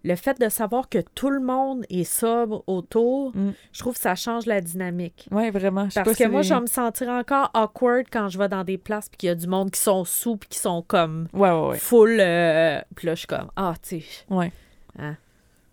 le 0.04 0.16
fait 0.16 0.40
de 0.40 0.50
savoir 0.50 0.90
que 0.90 1.00
tout 1.16 1.30
le 1.30 1.40
monde 1.40 1.86
est 1.90 2.04
sobre 2.04 2.64
autour. 2.68 3.36
Mm. 3.36 3.52
Je 3.74 3.80
trouve 3.80 3.94
que 3.96 4.00
ça 4.02 4.16
change 4.16 4.46
la 4.46 4.62
dynamique. 4.62 5.28
Ouais, 5.32 5.50
vraiment. 5.52 5.90
Je 5.90 5.96
Parce 5.96 6.10
que 6.10 6.24
si- 6.24 6.28
moi, 6.30 6.42
je 6.42 6.54
vais 6.54 6.62
me 6.62 6.68
sentir 6.68 7.10
encore 7.10 7.50
awkward 7.54 8.06
quand 8.12 8.30
je 8.30 8.38
vais 8.38 8.48
dans 8.50 8.64
des 8.64 8.78
places 8.78 9.10
puis 9.10 9.18
qu'il 9.18 9.28
y 9.28 9.32
a 9.32 9.36
du 9.36 9.48
monde 9.48 9.72
qui 9.72 9.80
sont 9.82 10.06
sous 10.06 10.38
puis 10.38 10.50
qui 10.50 10.60
sont 10.60 10.84
comme 10.88 11.28
Ouais, 11.34 11.50
ouais, 11.52 11.68
ouais. 11.70 11.78
full. 11.78 12.18
euh, 12.20 12.80
puis 12.96 13.08
là, 13.08 13.14
je 13.16 13.20
suis 13.20 13.28
comme, 13.28 13.50
ah, 13.56 13.74
tu 13.82 14.02
sais. 14.02 14.06
Ouais. 14.30 14.52
Hein, 15.00 15.16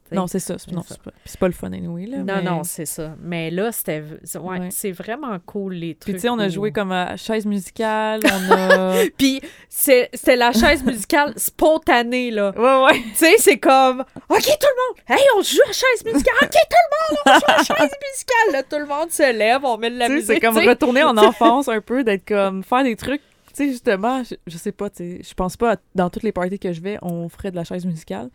t'sais. 0.04 0.14
Non, 0.14 0.26
c'est 0.26 0.38
ça. 0.38 0.56
c'est- 0.58 0.70
Non, 0.72 0.82
ça. 0.82 0.88
c'est 0.94 1.02
pas, 1.02 1.10
c'est 1.24 1.38
pas 1.40 1.46
le 1.46 1.52
fun 1.52 1.72
anyway, 1.72 2.06
là. 2.06 2.18
Non, 2.18 2.24
mais- 2.36 2.42
non, 2.42 2.62
c'est 2.64 2.86
ça. 2.86 3.14
Mais 3.20 3.50
là, 3.50 3.72
c'était. 3.72 4.02
c'est- 4.24 4.38
Ouais, 4.38 4.58
Ouais. 4.58 4.68
c'est 4.70 4.92
vraiment 4.92 5.38
cool, 5.46 5.74
les 5.74 5.94
trucs. 5.94 6.04
Puis, 6.04 6.14
tu 6.14 6.20
sais, 6.20 6.28
on 6.28 6.38
a 6.38 6.46
où- 6.46 6.50
joué 6.50 6.72
comme 6.72 6.92
à 6.92 7.16
chaise 7.16 7.46
musicale, 7.46 8.20
on 8.24 8.52
a. 8.52 9.04
Puis 9.18 9.40
c'est- 9.68 10.08
c'était 10.12 10.36
la 10.36 10.52
chaise 10.52 10.84
musicale 10.84 11.32
spontanée, 11.36 12.30
là. 12.30 12.52
ouais, 12.56 12.84
ouais. 12.92 13.00
Tu 13.02 13.14
sais, 13.16 13.34
c'est 13.38 13.58
comme, 13.58 14.00
OK, 14.00 14.06
tout 14.28 14.28
le 14.28 14.38
monde, 14.38 14.96
hey, 15.08 15.24
on 15.36 15.42
joue 15.42 15.60
à 15.68 15.72
chaise 15.72 16.04
musicale. 16.04 16.34
OK, 16.42 16.50
tout 16.50 16.76
le 16.84 16.96
monde, 17.00 17.18
on 17.26 17.32
joue 17.40 17.52
à 17.52 17.56
chaise 17.64 17.92
musicale. 18.12 18.52
Là, 18.52 18.62
tout 18.62 18.78
le 18.78 18.86
monde 18.86 19.10
se 19.10 19.32
lève, 19.32 19.64
on 19.64 19.78
met 19.78 19.90
de 19.90 19.98
la 19.98 20.08
musique. 20.08 20.26
c'est 20.26 20.40
comme 20.40 20.56
retourner 20.58 21.02
en 21.02 21.16
enfance 21.16 21.68
un 21.68 21.80
peu, 21.80 22.04
d'être 22.04 22.26
comme. 22.26 22.62
faire 22.62 22.84
des 22.84 22.96
trucs. 22.96 23.22
Tu 23.56 23.64
sais, 23.66 23.70
justement, 23.70 24.22
je, 24.24 24.34
je 24.48 24.56
sais 24.58 24.72
pas, 24.72 24.90
tu 24.90 24.96
sais, 24.96 25.20
je 25.22 25.32
pense 25.34 25.56
pas, 25.56 25.74
à- 25.74 25.76
dans 25.94 26.10
toutes 26.10 26.24
les 26.24 26.32
parties 26.32 26.58
que 26.58 26.72
je 26.72 26.80
vais, 26.80 26.98
on 27.02 27.28
ferait 27.28 27.52
de 27.52 27.56
la 27.56 27.62
chaise 27.62 27.86
musicale. 27.86 28.28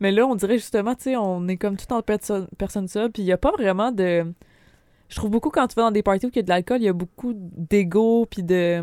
Mais 0.00 0.12
là, 0.12 0.26
on 0.26 0.34
dirait 0.34 0.56
justement, 0.58 0.94
tu 0.94 1.02
sais, 1.04 1.16
on 1.16 1.46
est 1.48 1.56
comme 1.58 1.76
tout 1.76 1.92
en 1.92 2.00
perso 2.02 2.46
personne 2.58 2.88
seule, 2.88 3.10
puis 3.10 3.22
il 3.22 3.26
y 3.26 3.32
a 3.32 3.38
pas 3.38 3.52
vraiment 3.52 3.92
de. 3.92 4.24
Je 5.08 5.16
trouve 5.16 5.30
beaucoup 5.30 5.50
quand 5.50 5.66
tu 5.66 5.74
vas 5.74 5.82
dans 5.82 5.90
des 5.90 6.02
parties 6.02 6.26
où 6.26 6.30
il 6.32 6.36
y 6.36 6.38
a 6.38 6.42
de 6.42 6.48
l'alcool, 6.48 6.78
il 6.80 6.84
y 6.84 6.88
a 6.88 6.92
beaucoup 6.92 7.32
d'ego, 7.36 8.26
puis 8.30 8.42
de. 8.42 8.82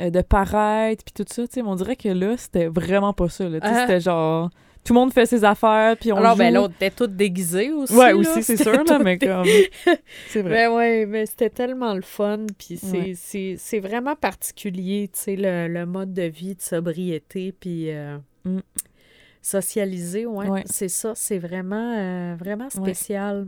euh, 0.00 0.10
de 0.10 0.20
paraître, 0.20 1.02
puis 1.04 1.12
tout 1.12 1.24
ça, 1.32 1.46
tu 1.46 1.54
sais. 1.54 1.62
Mais 1.62 1.68
on 1.68 1.74
dirait 1.74 1.96
que 1.96 2.08
là, 2.08 2.36
c'était 2.36 2.68
vraiment 2.68 3.12
pas 3.12 3.28
ça, 3.28 3.48
là. 3.48 3.58
Ah. 3.62 3.80
c'était 3.80 4.00
genre. 4.00 4.50
Tout 4.84 4.94
le 4.94 5.00
monde 5.00 5.12
fait 5.12 5.26
ses 5.26 5.44
affaires, 5.44 5.96
puis 5.98 6.12
on 6.12 6.16
Alors, 6.16 6.32
joue. 6.32 6.38
ben 6.38 6.54
l'autre 6.54 6.72
était 6.76 6.90
toute 6.92 7.14
déguisée 7.14 7.72
aussi. 7.72 7.94
Ouais, 7.94 8.10
là. 8.12 8.16
aussi, 8.16 8.42
c'est 8.42 8.56
sûr, 8.56 8.72
là, 8.72 8.84
tout 8.86 9.02
mais 9.02 9.18
comme. 9.18 9.44
C'est 10.28 10.40
vrai. 10.40 10.50
Ben 10.68 10.72
ouais, 10.72 11.04
mais 11.04 11.26
c'était 11.26 11.50
tellement 11.50 11.92
le 11.94 12.00
fun. 12.00 12.46
Puis 12.58 12.78
c'est, 12.78 13.56
Ouais. 13.72 13.80
vraiment 13.80 14.14
particulier, 14.16 15.10
tu 15.12 15.18
sais, 15.20 15.36
le, 15.36 15.66
le 15.68 15.84
mode 15.84 16.14
de 16.14 16.22
vie 16.22 16.54
de 16.54 16.62
sobriété, 16.62 17.52
puis 17.52 17.90
euh, 17.90 18.16
Mm. 18.44 18.60
Socialiser, 19.42 20.26
ouais, 20.26 20.48
Ouais. 20.48 20.62
c'est 20.66 20.88
ça. 20.88 21.12
C'est 21.14 21.38
vraiment, 21.38 21.94
euh, 21.96 22.36
vraiment 22.38 22.70
spécial. 22.70 23.46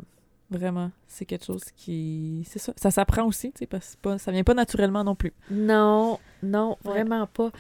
Vraiment, 0.51 0.91
c'est 1.07 1.25
quelque 1.27 1.45
chose 1.45 1.63
qui. 1.77 2.45
C'est 2.51 2.59
ça. 2.59 2.73
Ça 2.77 2.91
s'apprend 2.91 3.25
aussi, 3.25 3.53
tu 3.53 3.61
sais, 3.61 3.67
parce 3.67 3.85
que 3.87 3.91
c'est 3.93 4.01
pas... 4.01 4.19
ça 4.19 4.33
vient 4.33 4.43
pas 4.43 4.55
naturellement 4.55 5.05
non 5.05 5.15
plus. 5.15 5.33
Non, 5.49 6.19
non, 6.43 6.77
Ouais. 6.85 6.91
vraiment 6.93 7.27
pas. 7.29 7.51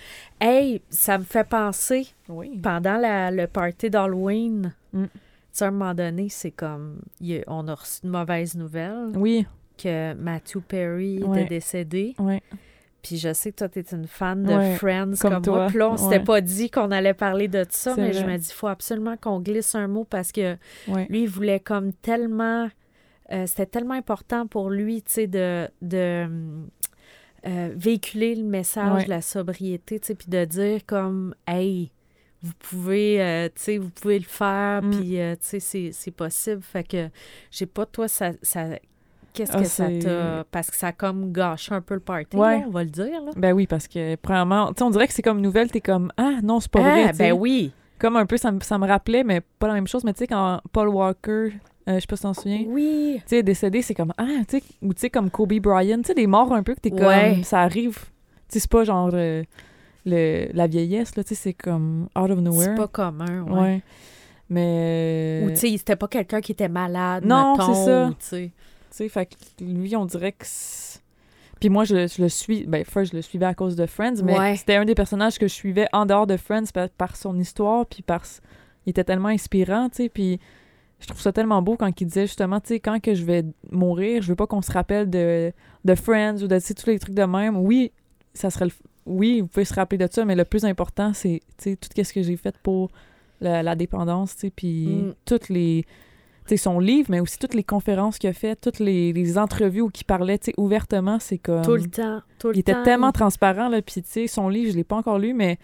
Hey, 0.40 0.82
ça 0.90 1.16
me 1.16 1.22
fait 1.22 1.48
penser, 1.48 2.08
Oui. 2.28 2.58
pendant 2.60 2.96
la- 2.96 3.30
le 3.30 3.46
party 3.46 3.90
d'Halloween, 3.90 4.74
Mm. 4.92 5.04
tu 5.04 5.10
sais, 5.52 5.64
à 5.66 5.68
un 5.68 5.70
moment 5.70 5.94
donné, 5.94 6.28
c'est 6.30 6.50
comme, 6.50 7.00
a- 7.22 7.44
on 7.46 7.68
a 7.68 7.74
reçu 7.76 8.00
une 8.02 8.10
mauvaise 8.10 8.56
nouvelle 8.56 9.12
Oui, 9.14 9.46
que 9.78 10.12
Matthew 10.14 10.58
Perry 10.66 11.18
était 11.22 11.44
décédé. 11.44 12.16
ouais. 12.18 12.42
Puis 13.02 13.16
je 13.18 13.32
sais 13.32 13.50
que 13.52 13.56
toi, 13.56 13.68
t'es 13.68 13.84
une 13.92 14.06
fan 14.06 14.42
de 14.42 14.52
Ouais, 14.54 14.74
Friends 14.76 15.12
comme 15.20 15.32
comme, 15.34 15.42
toi, 15.42 15.56
moi. 15.56 15.66
Puis 15.68 15.78
là, 15.78 15.90
on 15.90 15.96
s'était 15.96 16.18
ouais. 16.18 16.24
pas 16.24 16.40
dit 16.40 16.70
qu'on 16.70 16.90
allait 16.90 17.14
parler 17.14 17.48
de 17.48 17.64
ça, 17.70 17.94
mais 17.96 18.12
je 18.12 18.24
me 18.24 18.36
dis, 18.36 18.52
faut 18.52 18.66
absolument 18.68 19.16
qu'on 19.16 19.40
glisse 19.40 19.74
un 19.74 19.88
mot 19.88 20.04
parce 20.04 20.32
que 20.32 20.56
Ouais. 20.88 21.06
lui, 21.08 21.22
il 21.22 21.28
voulait 21.28 21.60
comme 21.60 21.92
tellement... 21.92 22.68
euh, 23.32 23.46
C'était 23.46 23.66
tellement 23.66 23.94
important 23.94 24.46
pour 24.46 24.70
lui, 24.70 25.02
tu 25.02 25.12
sais, 25.12 25.26
de... 25.26 25.68
de 25.82 26.26
euh, 27.46 27.72
véhiculer 27.74 28.34
le 28.34 28.44
message 28.44 29.04
de 29.04 29.10
la 29.10 29.22
sobriété, 29.22 29.98
tu 29.98 30.08
sais, 30.08 30.14
puis 30.14 30.28
de 30.28 30.44
dire 30.44 30.80
comme, 30.86 31.34
hey, 31.48 31.90
vous 32.42 32.52
pouvez, 32.58 33.22
euh, 33.22 33.46
tu 33.54 33.62
sais, 33.62 33.78
vous 33.78 33.88
pouvez 33.90 34.18
le 34.18 34.24
faire, 34.26 34.82
Mm. 34.82 34.90
puis, 34.90 35.08
tu 35.12 35.36
sais, 35.40 35.60
c'est- 35.60 35.92
c'est 35.92 36.10
possible. 36.10 36.60
Fait 36.62 36.84
que, 36.84 37.08
je 37.50 37.56
sais 37.58 37.66
pas, 37.66 37.86
toi, 37.86 38.08
ça... 38.08 38.32
ça 38.42 38.66
Qu'est-ce 39.32 39.52
Ah, 39.54 39.60
que 39.60 39.64
ça 39.66 39.86
t'a... 40.00 40.44
Parce 40.50 40.70
que 40.70 40.76
ça 40.76 40.88
a 40.88 40.92
comme 40.92 41.32
gâché 41.32 41.72
un 41.74 41.80
peu 41.80 41.94
le 41.94 42.00
party, 42.00 42.36
Ouais. 42.36 42.60
là, 42.60 42.64
on 42.66 42.70
va 42.70 42.82
le 42.84 42.90
dire, 42.90 43.22
là? 43.24 43.30
Ben 43.36 43.52
oui, 43.52 43.66
parce 43.66 43.86
que, 43.88 44.16
premièrement, 44.16 44.68
tu 44.68 44.74
sais, 44.78 44.82
on 44.84 44.90
dirait 44.90 45.06
que 45.06 45.12
c'est 45.12 45.22
comme 45.22 45.38
une 45.38 45.44
nouvelle, 45.44 45.70
t'es 45.70 45.80
comme, 45.80 46.12
ah 46.16 46.36
non, 46.42 46.58
c'est 46.60 46.70
pas 46.70 46.80
Ah, 46.82 46.90
vrai. 47.04 47.12
ben 47.18 47.32
oui. 47.32 47.72
Comme 47.98 48.16
un 48.16 48.26
peu, 48.26 48.36
ça 48.36 48.50
me, 48.50 48.60
ça 48.60 48.78
me 48.78 48.86
rappelait, 48.86 49.22
mais 49.24 49.40
pas 49.58 49.68
la 49.68 49.74
même 49.74 49.86
chose. 49.86 50.04
Mais 50.04 50.12
tu 50.14 50.20
sais, 50.20 50.26
quand 50.26 50.60
Paul 50.72 50.88
Walker, 50.88 51.30
euh, 51.88 51.94
je 51.94 52.00
sais 52.00 52.06
pas 52.08 52.16
si 52.16 52.22
t'en 52.22 52.34
souviens, 52.34 52.64
Oui. 52.66 53.16
tu 53.20 53.36
sais, 53.36 53.42
décédé, 53.42 53.82
c'est 53.82 53.94
comme, 53.94 54.12
ah, 54.18 54.24
tu 54.48 54.58
sais, 54.58 54.62
ou 54.82 54.92
tu 54.94 55.00
sais, 55.00 55.10
comme 55.10 55.30
Kobe 55.30 55.52
Bryant, 55.60 55.98
tu 55.98 56.08
sais, 56.08 56.14
des 56.14 56.26
morts 56.26 56.52
un 56.52 56.62
peu 56.62 56.74
que 56.74 56.80
t'es 56.80 56.90
comme, 56.90 57.00
Ouais. 57.06 57.40
ça 57.44 57.60
arrive. 57.60 57.98
Tu 58.48 58.54
sais, 58.54 58.60
c'est 58.60 58.70
pas 58.70 58.84
genre 58.84 59.10
euh, 59.12 59.42
le, 60.06 60.48
la 60.54 60.66
vieillesse, 60.66 61.14
là, 61.14 61.22
tu 61.22 61.30
sais, 61.30 61.34
c'est 61.36 61.52
comme 61.52 62.08
out 62.18 62.30
of 62.30 62.38
nowhere. 62.40 62.64
C'est 62.70 62.74
pas 62.74 62.88
commun, 62.88 63.42
ouais. 63.44 63.60
Ouais. 63.60 63.82
Mais. 64.48 65.42
Ou, 65.44 65.50
tu 65.50 65.56
sais, 65.56 65.76
c'était 65.76 65.96
pas 65.96 66.08
quelqu'un 66.08 66.40
qui 66.40 66.52
était 66.52 66.68
malade, 66.68 67.24
Non, 67.24 67.54
c'est 67.56 67.84
ça. 67.84 68.08
ou, 68.08 68.14
sais. 68.96 69.05
Tu 69.05 69.09
sais, 69.09 69.09
fait 69.09 69.26
que 69.26 69.64
lui, 69.64 69.94
on 69.96 70.05
dirait 70.07 70.33
que. 70.33 70.44
Puis 71.61 71.68
moi, 71.68 71.85
je, 71.85 71.94
le- 71.94 72.07
je 72.09 72.22
le 72.22 72.29
suis. 72.29 72.64
Ben, 72.66 72.85
first, 72.85 73.12
je 73.12 73.16
le 73.16 73.22
suivais 73.22 73.46
à 73.46 73.55
cause 73.55 73.76
de 73.76 73.87
Friends, 73.87 74.22
mais 74.24 74.38
Ouais. 74.38 74.57
c'était 74.57 74.76
un 74.76 74.85
des 74.85 74.94
personnages 74.94 75.38
que 75.38 75.46
je 75.46 75.53
suivais 75.53 75.87
en 75.92 76.07
dehors 76.07 76.26
de 76.26 76.37
Friends 76.37 76.64
par, 76.72 76.88
par 76.90 77.16
son 77.16 77.38
histoire, 77.38 77.87
puis 77.87 78.03
par. 78.03 78.22
Il 78.87 78.90
était 78.90 79.05
tellement 79.05 79.29
inspirant, 79.29 79.90
tu 79.90 79.96
sais, 80.05 80.09
puis 80.09 80.40
je 81.00 81.07
trouve 81.07 81.20
ça 81.20 81.33
tellement 81.33 81.61
beau 81.61 81.76
quand 81.76 82.00
il 82.00 82.07
disait 82.07 82.26
justement, 82.26 82.61
tu 82.61 82.68
sais, 82.68 82.81
quand 82.81 82.98
que 83.00 83.14
je 83.14 83.24
vais 83.24 83.44
mourir, 83.70 84.22
je 84.22 84.29
veux 84.29 84.37
pas 84.37 84.46
qu'on 84.46 84.62
se 84.62 84.72
rappelle 84.72 85.09
de, 85.11 85.53
de 85.85 85.94
Friends 85.94 86.37
ou 86.42 86.46
de, 86.46 86.59
tous 86.59 86.87
les 86.87 86.98
trucs 86.98 87.14
de 87.14 87.22
même. 87.24 87.57
Oui, 87.59 87.92
ça 88.33 88.48
serait 88.50 88.64
le. 88.66 88.72
Oui, 89.07 89.40
vous 89.42 89.46
pouvez 89.48 89.64
se 89.66 89.74
rappeler 89.74 89.98
de 89.98 90.09
ça, 90.11 90.24
mais 90.24 90.35
le 90.37 90.44
plus 90.46 90.64
important, 90.64 91.12
c'est, 91.12 91.40
tu 91.59 91.70
sais, 91.70 91.76
tout 91.76 91.88
ce 92.03 92.12
que 92.12 92.22
j'ai 92.22 92.37
fait 92.37 92.55
pour 92.62 92.90
la, 93.40 93.62
la 93.62 93.74
dépendance, 93.74 94.35
tu 94.35 94.40
sais, 94.42 94.50
puis 94.50 94.87
Mm. 94.87 95.14
toutes 95.26 95.48
les 95.50 95.85
son 96.56 96.78
livre, 96.80 97.08
mais 97.10 97.20
aussi 97.20 97.38
toutes 97.38 97.54
les 97.54 97.64
conférences 97.64 98.18
qu'il 98.18 98.30
a 98.30 98.32
faites, 98.32 98.60
toutes 98.60 98.78
les, 98.78 99.12
les 99.12 99.38
entrevues 99.38 99.80
où 99.82 99.90
il 99.94 100.04
parlait, 100.04 100.38
ouvertement, 100.56 101.18
c'est 101.20 101.38
comme... 101.38 101.62
Tout 101.62 101.76
le 101.76 101.88
temps, 101.88 102.20
tout 102.38 102.48
le 102.48 102.56
il 102.56 102.60
était 102.60 102.72
temps. 102.72 102.82
tellement 102.82 103.12
transparent, 103.12 103.68
là, 103.68 103.80
puis 103.82 104.02
tu 104.02 104.08
sais, 104.10 104.26
son 104.26 104.48
livre, 104.48 104.72
je 104.72 104.76
l'ai 104.76 104.84
pas 104.84 104.96
encore 104.96 105.18
lu, 105.18 105.34
mais... 105.34 105.58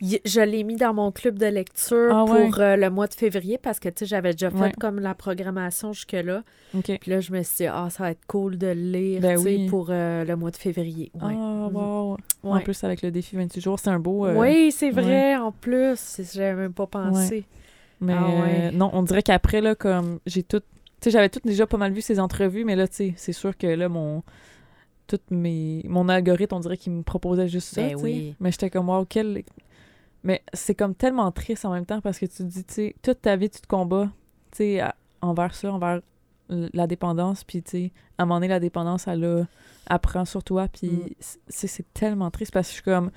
Je 0.00 0.40
l'ai 0.42 0.64
mis 0.64 0.76
dans 0.76 0.92
mon 0.92 1.10
club 1.12 1.38
de 1.38 1.46
lecture 1.46 2.10
Ah 2.14 2.24
pour 2.26 2.34
ouais. 2.34 2.50
euh, 2.58 2.76
le 2.76 2.90
mois 2.90 3.06
de 3.06 3.14
février 3.14 3.56
parce 3.56 3.80
que, 3.80 3.88
tu 3.88 4.00
sais, 4.00 4.06
j'avais 4.06 4.32
déjà 4.32 4.50
fait 4.50 4.56
Ouais. 4.60 4.72
comme 4.78 5.00
la 5.00 5.14
programmation 5.14 5.94
jusque-là. 5.94 6.42
Puis 6.84 6.98
là, 7.10 7.20
je 7.20 7.32
me 7.32 7.42
suis 7.42 7.56
dit, 7.64 7.66
ah, 7.66 7.88
ça 7.90 8.02
va 8.04 8.10
être 8.10 8.26
cool 8.26 8.58
de 8.58 8.66
le 8.66 8.72
lire, 8.74 9.20
Ben 9.22 9.36
tu 9.38 9.42
sais, 9.44 9.56
oui. 9.56 9.66
pour 9.68 9.86
euh, 9.88 10.24
le 10.26 10.36
mois 10.36 10.50
de 10.50 10.56
février. 10.56 11.10
Ouais. 11.14 11.20
Ah, 11.34 11.68
Mhm. 11.70 11.74
wow! 11.74 12.16
En 12.42 12.56
Ouais. 12.56 12.62
plus, 12.62 12.84
avec 12.84 13.00
le 13.00 13.10
défi 13.10 13.34
28 13.34 13.60
jours, 13.62 13.78
c'est 13.78 13.88
un 13.90 13.98
beau... 13.98 14.26
euh, 14.26 14.34
Oui, 14.38 14.72
c'est 14.72 14.92
ouais. 14.92 15.02
vrai, 15.02 15.36
en 15.36 15.52
plus. 15.52 16.20
J'avais 16.34 16.54
même 16.54 16.74
pas 16.74 16.86
pensé. 16.86 17.44
Mais 18.02 18.12
Ah 18.16 18.26
ouais. 18.26 18.60
euh, 18.66 18.70
non, 18.72 18.90
on 18.92 19.02
dirait 19.02 19.22
qu'après, 19.22 19.60
là, 19.60 19.74
comme 19.74 20.18
j'ai 20.26 20.42
tout... 20.42 20.60
Tu 20.60 20.66
sais, 21.04 21.10
j'avais 21.10 21.28
tout 21.30 21.40
déjà 21.44 21.66
pas 21.66 21.78
mal 21.78 21.92
vu 21.92 22.00
ses 22.02 22.20
entrevues, 22.20 22.64
mais 22.64 22.76
là, 22.76 22.86
tu 22.86 22.94
sais, 22.96 23.14
c'est 23.16 23.32
sûr 23.32 23.56
que 23.56 23.66
là, 23.66 23.88
mon... 23.88 24.22
Tout 25.06 25.18
mes... 25.30 25.82
Mon 25.88 26.08
algorithme, 26.08 26.54
on 26.56 26.60
dirait 26.60 26.76
qu'il 26.76 26.92
me 26.92 27.02
proposait 27.02 27.48
juste 27.48 27.74
ça, 27.74 27.82
Ben 27.82 27.96
oui. 27.96 28.34
Mais 28.40 28.50
j'étais 28.52 28.70
comme, 28.70 28.88
wow, 28.88 29.04
quel... 29.04 29.42
Mais 30.24 30.42
c'est 30.52 30.74
comme 30.74 30.94
tellement 30.94 31.30
triste 31.32 31.64
en 31.64 31.72
même 31.72 31.86
temps 31.86 32.00
parce 32.00 32.18
que 32.18 32.26
tu 32.26 32.36
te 32.38 32.42
dis, 32.44 32.64
tu 32.64 32.74
sais, 32.74 32.94
toute 33.02 33.22
ta 33.22 33.34
vie, 33.36 33.50
tu 33.50 33.60
te 33.60 33.66
combats, 33.66 34.10
tu 34.52 34.58
sais, 34.58 34.80
à, 34.80 34.94
envers 35.20 35.54
ça, 35.54 35.72
envers 35.72 36.00
la 36.48 36.86
dépendance. 36.86 37.44
Puis, 37.44 37.62
tu 37.62 37.70
sais, 37.70 37.92
à 38.18 38.22
un 38.22 38.26
moment 38.26 38.36
donné, 38.36 38.48
la 38.48 38.60
dépendance, 38.60 39.08
elle, 39.08 39.24
a, 39.24 39.44
elle 39.90 39.98
prend 39.98 40.24
sur 40.24 40.44
toi. 40.44 40.68
Puis, 40.68 40.88
Mm. 40.88 41.08
c'est 41.48 41.92
tellement 41.94 42.30
triste 42.30 42.52
parce 42.52 42.68
que 42.68 42.70
je 42.70 42.74
suis 42.74 42.82
comme. 42.84 43.10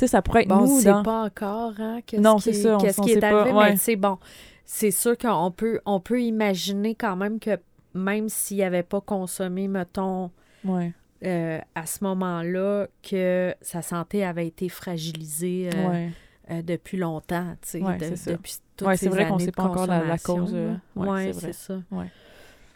Sais, 0.00 0.06
ça 0.06 0.22
pourrait 0.22 0.42
être 0.44 0.48
Bon, 0.48 0.60
nous 0.62 0.80
c'est 0.80 0.88
dans. 0.90 1.02
pas 1.02 1.24
encore, 1.24 1.72
hein, 1.78 2.00
qu'est-ce 2.06 2.22
Non, 2.22 2.36
qui 2.36 2.42
c'est 2.44 2.50
est- 2.50 2.62
ça, 2.62 2.76
on- 2.76 2.78
Qu'est-ce 2.78 3.00
on 3.02 3.04
qui 3.04 3.10
est 3.10 3.14
sait 3.14 3.20
pas, 3.20 3.40
arrivé, 3.42 3.54
ouais. 3.56 3.70
mais 3.72 3.76
c'est 3.76 3.96
bon. 3.96 4.16
C'est 4.64 4.90
sûr 4.90 5.18
qu'on 5.18 5.50
peut, 5.50 5.80
on 5.84 6.00
peut 6.00 6.22
imaginer 6.22 6.94
quand 6.94 7.16
même 7.16 7.38
que 7.38 7.58
même 7.92 8.28
s'il 8.30 8.58
n'avait 8.58 8.82
pas 8.82 9.02
consommé, 9.02 9.68
mettons, 9.68 10.30
Ouais, 10.64 10.92
euh, 11.26 11.58
à 11.74 11.84
ce 11.84 12.02
moment-là, 12.04 12.86
que 13.02 13.54
sa 13.60 13.82
santé 13.82 14.24
avait 14.24 14.46
été 14.46 14.70
fragilisée 14.70 15.68
euh, 15.74 15.88
ouais. 15.90 16.10
euh, 16.50 16.62
depuis 16.62 16.96
longtemps, 16.96 17.54
tu 17.60 17.68
sais, 17.68 17.80
de- 17.80 18.16
c'est 18.16 18.32
depuis 18.32 18.54
toutes 18.78 18.88
Ouais, 18.88 18.96
c'est 18.96 19.04
ces 19.06 19.10
vrai 19.10 19.26
qu'on 19.28 19.34
années 19.34 19.44
sait 19.44 19.52
pas 19.52 19.64
encore 19.64 19.86
la- 19.86 20.02
la 20.04 20.16
cause, 20.18 20.52
euh, 20.54 20.74
Ouais, 20.96 21.24
c'est 21.26 21.40
vrai. 21.40 21.52
c'est 21.52 21.52
ça. 21.52 21.74
Ouais. 21.90 22.06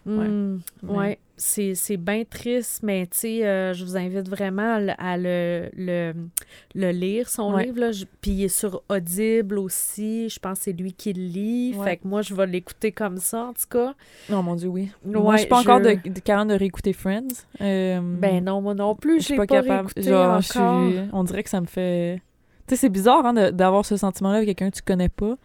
Hmm, 0.05 0.59
Mais- 0.83 0.93
ouais, 0.93 1.19
c'est 1.37 1.75
c'est 1.75 1.97
bien 1.97 2.23
triste, 2.25 2.83
mais 2.83 3.07
tu 3.07 3.19
sais, 3.19 3.47
euh, 3.47 3.73
je 3.75 3.85
vous 3.85 3.97
invite 3.97 4.29
vraiment 4.29 4.75
à, 4.77 4.81
le- 4.81 4.95
à 4.99 5.17
le, 5.17 6.91
lire, 6.93 7.29
son 7.29 7.55
Ouais. 7.55 7.65
livre. 7.67 7.81
Là. 7.81 7.93
Je- 7.93 8.05
Puis 8.21 8.31
il 8.31 8.45
est 8.45 8.49
sur 8.49 8.83
Audible 8.89 9.59
aussi. 9.59 10.29
Je 10.29 10.39
pense 10.39 10.59
que 10.59 10.65
c'est 10.65 10.73
lui 10.73 10.93
qui 10.93 11.13
le 11.13 11.23
lit. 11.23 11.75
Ouais. 11.77 11.85
Fait 11.85 11.97
que 11.99 12.07
moi, 12.09 12.23
je 12.23 12.35
vais 12.35 12.47
l'écouter 12.47 12.93
comme 12.93 13.19
ça, 13.19 13.47
en 13.47 13.53
tout 13.53 13.67
cas. 13.69 13.95
Non, 14.31 14.43
mon 14.43 14.55
Dieu, 14.55 14.69
oui. 14.69 14.91
Ouais, 15.05 15.21
Moi, 15.21 15.35
je 15.35 15.41
suis 15.41 15.49
pas 15.49 15.61
encore 15.61 15.81
de, 15.81 15.97
de, 16.09 16.21
capable 16.21 16.51
de 16.51 16.57
réécouter 16.57 16.93
Friends. 16.93 17.27
Euh, 17.61 18.01
Ben 18.03 18.45
non, 18.45 18.61
moi 18.61 18.75
non 18.75 18.95
plus, 18.95 19.21
je 19.21 19.25
suis 19.27 19.37
pas, 19.37 19.47
pas, 19.47 19.63
capable. 19.63 19.91
Genre, 19.97 20.41
je 20.41 20.59
encore. 20.59 20.91
suis... 20.91 20.99
on 21.13 21.25
dirait 21.25 21.43
que 21.43 21.51
ça 21.51 21.61
me 21.61 21.67
fait. 21.67 22.23
Tu 22.67 22.75
sais, 22.75 22.81
c'est 22.83 22.89
bizarre 22.89 23.27
hein, 23.27 23.35
de- 23.35 23.51
d'avoir 23.51 23.85
ce 23.85 23.97
sentiment-là 23.97 24.37
avec 24.39 24.49
quelqu'un 24.49 24.71
que 24.71 24.77
tu 24.77 24.83
connais 24.83 25.09
pas, 25.11 25.37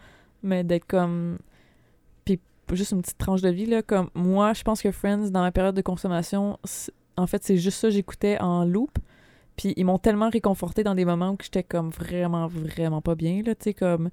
mais 0.43 0.63
d'être 0.63 0.85
comme. 0.85 1.37
Juste 2.71 2.91
une 2.91 3.01
petite 3.01 3.17
tranche 3.17 3.41
de 3.41 3.49
vie. 3.49 3.69
Comme 3.85 4.09
moi, 4.13 4.53
je 4.53 4.63
pense 4.63 4.81
que 4.81 4.91
Friends, 4.91 5.29
dans 5.31 5.41
ma 5.41 5.51
période 5.51 5.75
de 5.75 5.81
consommation, 5.81 6.59
en 7.17 7.27
fait, 7.27 7.43
c'est 7.43 7.57
juste 7.57 7.79
ça, 7.79 7.89
j'écoutais 7.89 8.39
en 8.39 8.65
loop. 8.65 8.97
Puis 9.57 9.73
ils 9.75 9.85
m'ont 9.85 9.97
tellement 9.97 10.29
réconforté 10.29 10.83
dans 10.83 10.95
des 10.95 11.03
moments 11.03 11.31
où 11.31 11.37
j'étais 11.41 11.63
comme 11.63 11.89
vraiment, 11.89 12.47
vraiment 12.47 13.01
pas 13.01 13.15
bien, 13.15 13.41
là. 13.43 13.55
Tu 13.55 13.65
sais, 13.65 13.73
comme. 13.73 14.09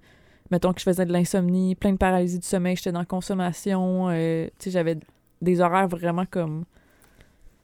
Mettons 0.51 0.73
que 0.73 0.79
je 0.79 0.85
faisais 0.85 1.05
de 1.05 1.12
l'insomnie, 1.12 1.75
plein 1.75 1.92
de 1.92 1.97
paralysie 1.97 2.38
du 2.38 2.47
sommeil, 2.47 2.77
j'étais 2.77 2.92
dans 2.92 3.05
consommation. 3.05 4.09
euh, 4.11 4.47
tu 4.59 4.64
sais, 4.64 4.71
j'avais 4.71 4.97
des 5.42 5.61
horaires 5.61 5.88
vraiment 5.88 6.25
comme 6.25 6.64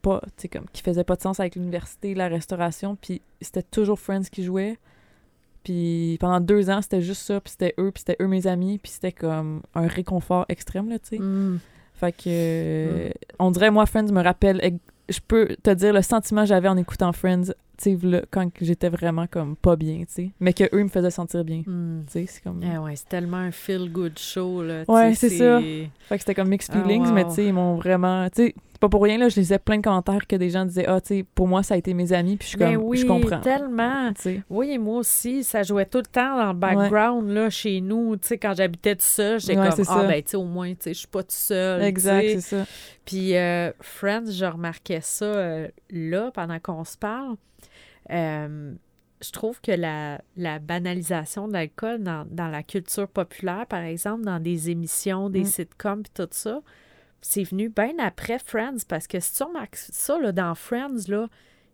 pas, 0.02 0.20
tu 0.36 0.48
comme, 0.48 0.66
qui 0.72 0.82
faisaient 0.82 1.04
pas 1.04 1.16
de 1.16 1.22
sens 1.22 1.40
avec 1.40 1.54
l'université, 1.54 2.14
la 2.14 2.28
restauration, 2.28 2.96
puis 2.96 3.22
c'était 3.40 3.62
toujours 3.62 3.98
Friends 4.00 4.24
qui 4.30 4.42
jouait. 4.42 4.78
Puis 5.64 6.16
pendant 6.20 6.40
deux 6.40 6.70
ans, 6.70 6.80
c'était 6.82 7.02
juste 7.02 7.22
ça, 7.22 7.40
puis 7.40 7.50
c'était 7.50 7.74
eux, 7.78 7.90
puis 7.92 8.02
c'était 8.06 8.22
eux 8.22 8.26
mes 8.28 8.46
amis, 8.46 8.78
puis 8.78 8.90
c'était 8.92 9.12
comme 9.12 9.62
un 9.74 9.86
réconfort 9.86 10.44
extrême, 10.48 10.88
là, 10.88 10.98
tu 10.98 11.16
sais. 11.16 11.18
Hmm. 11.18 11.58
Fait 11.94 12.12
que, 12.12 12.22
euh, 12.26 13.10
on 13.38 13.50
dirait, 13.52 13.70
moi, 13.70 13.86
Friends 13.86 14.10
me 14.12 14.22
rappelle, 14.22 14.78
je 15.08 15.18
peux 15.26 15.56
te 15.62 15.70
dire 15.70 15.92
le 15.92 16.02
sentiment 16.02 16.42
que 16.42 16.48
j'avais 16.48 16.68
en 16.68 16.76
écoutant 16.76 17.12
Friends, 17.12 17.52
tu 17.78 17.96
sais, 17.98 18.22
quand 18.30 18.50
j'étais 18.60 18.88
vraiment 18.88 19.26
comme 19.28 19.54
pas 19.56 19.76
bien, 19.76 19.98
tu 20.00 20.06
sais. 20.08 20.30
Mais 20.40 20.52
que 20.52 20.64
eux 20.74 20.82
me 20.82 20.88
faisaient 20.88 21.10
sentir 21.10 21.44
bien, 21.44 21.62
Hmm. 21.66 22.02
tu 22.06 22.12
sais, 22.12 22.26
c'est 22.26 22.42
comme... 22.42 22.60
Ah 22.64 22.80
ouais, 22.82 22.96
c'est 22.96 23.08
tellement 23.08 23.36
un 23.36 23.50
feel-good 23.52 24.18
show, 24.18 24.62
là. 24.62 24.84
tu 24.84 24.90
Ouais, 24.90 25.14
c'est 25.14 25.30
ça. 25.30 25.60
Fait 25.60 25.88
que 26.10 26.18
c'était 26.18 26.34
comme 26.34 26.48
mixed 26.48 26.72
Ah, 26.74 26.82
feelings, 26.82 27.12
mais 27.12 27.22
wow. 27.22 27.28
tu 27.28 27.34
sais, 27.36 27.46
ils 27.46 27.52
m'ont 27.52 27.76
vraiment. 27.76 28.28
Tu 28.30 28.46
sais, 28.46 28.54
c'est 28.56 28.71
pas 28.82 28.88
pour 28.88 29.04
rien, 29.04 29.16
là, 29.16 29.28
je 29.28 29.36
lisais 29.36 29.58
plein 29.60 29.76
de 29.78 29.82
commentaires 29.82 30.26
que 30.26 30.34
des 30.36 30.50
gens 30.50 30.64
disaient 30.66 30.86
Ah, 30.88 31.00
tu 31.00 31.08
sais, 31.18 31.24
pour 31.34 31.46
moi, 31.46 31.62
ça 31.62 31.74
a 31.74 31.76
été 31.76 31.94
mes 31.94 32.12
amis, 32.12 32.36
puis 32.36 32.46
je 32.46 32.48
suis 32.50 32.58
comme, 32.58 32.76
oui, 32.82 32.98
je 32.98 33.06
comprends. 33.06 33.40
tellement. 33.40 34.12
Tu 34.14 34.22
sais, 34.22 34.42
Oui, 34.50 34.76
moi 34.78 34.98
aussi, 34.98 35.44
ça 35.44 35.62
jouait 35.62 35.86
tout 35.86 35.98
le 35.98 36.04
temps 36.06 36.36
dans 36.36 36.48
le 36.52 36.58
background, 36.58 37.30
là, 37.30 37.48
chez 37.48 37.80
nous, 37.80 38.16
tu 38.16 38.26
sais, 38.26 38.38
quand 38.38 38.54
j'habitais 38.56 38.96
tout 38.96 39.02
seul, 39.04 39.38
j'étais 39.38 39.56
Ouais, 39.58 39.68
comme, 39.70 39.84
ah, 39.88 40.04
ben, 40.08 40.22
tu 40.22 40.30
sais, 40.32 40.36
au 40.36 40.44
moins, 40.44 40.70
tu 40.70 40.78
sais, 40.80 40.94
je 40.94 40.98
suis 40.98 41.06
pas 41.08 41.22
tout 41.22 41.28
seul, 41.30 41.80
exact, 41.82 42.26
c'est 42.28 42.40
ça. 42.40 42.66
Puis 43.04 43.36
euh, 43.36 43.70
Friends, 43.80 44.30
je 44.30 44.44
remarquais 44.44 45.00
ça 45.00 45.24
euh, 45.26 45.68
là, 45.90 46.30
pendant 46.34 46.58
qu'on 46.58 46.84
se 46.84 46.98
parle. 46.98 47.36
Euh, 48.10 48.72
je 49.24 49.30
trouve 49.30 49.60
que 49.60 49.70
la, 49.70 50.20
la 50.36 50.58
banalisation 50.58 51.46
de 51.46 51.52
l'alcool 51.52 52.02
dans, 52.02 52.26
dans 52.28 52.48
la 52.48 52.62
culture 52.64 53.06
populaire, 53.06 53.66
par 53.68 53.82
exemple, 53.82 54.24
dans 54.24 54.40
des 54.40 54.70
émissions, 54.70 55.30
des 55.30 55.42
Mm. 55.42 55.44
sitcoms, 55.44 56.02
puis 56.02 56.12
tout 56.12 56.28
ça, 56.32 56.60
c'est 57.22 57.44
venu 57.44 57.68
bien 57.70 57.92
après 57.98 58.38
Friends, 58.44 58.78
parce 58.86 59.06
que 59.06 59.18
si 59.20 59.34
tu 59.34 59.42
remarques 59.44 59.76
ça, 59.76 60.18
là, 60.18 60.32
dans 60.32 60.54
Friends, 60.54 61.08
là, 61.08 61.28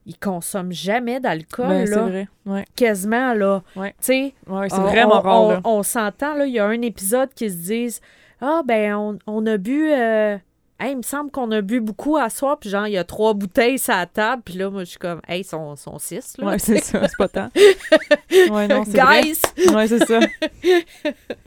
ils 0.07 0.17
consomment 0.19 0.73
jamais 0.73 1.21
d'alcool, 1.21 1.69
Ben, 1.69 1.87
c'est 1.87 1.95
là, 1.95 2.03
vrai. 2.03 2.29
Ouais, 2.47 2.65
quasiment, 2.77 3.35
là. 3.35 3.63
Ouais. 3.77 3.91
Tu 4.01 4.07
sais, 4.07 4.35
ouais 4.47 4.69
c'est 4.71 4.77
vraiment 4.77 5.19
on, 5.19 5.21
rare, 5.23 5.43
on- 5.43 5.51
là. 5.51 5.61
On 5.65 5.83
s'entend, 5.83 6.35
là, 6.35 6.47
il 6.47 6.53
y 6.55 6.59
a 6.59 6.67
un 6.67 6.81
épisode 6.83 7.33
qui 7.35 7.51
se 7.51 7.57
disent 7.57 8.01
Ah, 8.41 8.63
ben, 8.65 8.95
on, 8.95 9.19
on 9.27 9.45
a 9.47 9.57
bu. 9.57 9.91
euh, 9.93 10.37
Hey, 10.81 10.93
il 10.93 10.99
me 10.99 11.03
semble 11.03 11.33
qu'on 11.33 11.51
a 11.51 11.61
bu 11.61 11.81
beaucoup 11.81 12.17
à 12.19 12.31
soir, 12.31 12.57
puis 12.57 12.71
genre, 12.71 12.87
il 12.87 12.93
y 12.93 12.99
a 12.99 13.03
trois 13.03 13.35
bouteilles 13.35 13.81
sur 13.81 13.93
la 13.95 14.07
table, 14.07 14.43
puis 14.45 14.55
là, 14.55 14.71
moi, 14.71 14.85
je 14.85 14.91
suis 14.91 14.99
comme, 14.99 15.21
hey, 15.27 15.41
ils 15.41 15.45
sont, 15.45 15.75
sont 15.75 15.99
six, 15.99 16.39
là. 16.39 16.47
Ouais, 16.47 16.59
c'est 16.61 16.79
ça, 16.79 17.01
c'est 17.09 17.17
pas 17.19 17.27
tant. 17.27 17.49
Ouais, 18.53 18.69
non, 18.69 18.85
c'est 18.85 18.97
vrai. 19.01 19.23
Guys! 19.23 19.41
Ouais, 19.75 19.89
c'est 19.89 20.05
ça. 20.07 20.21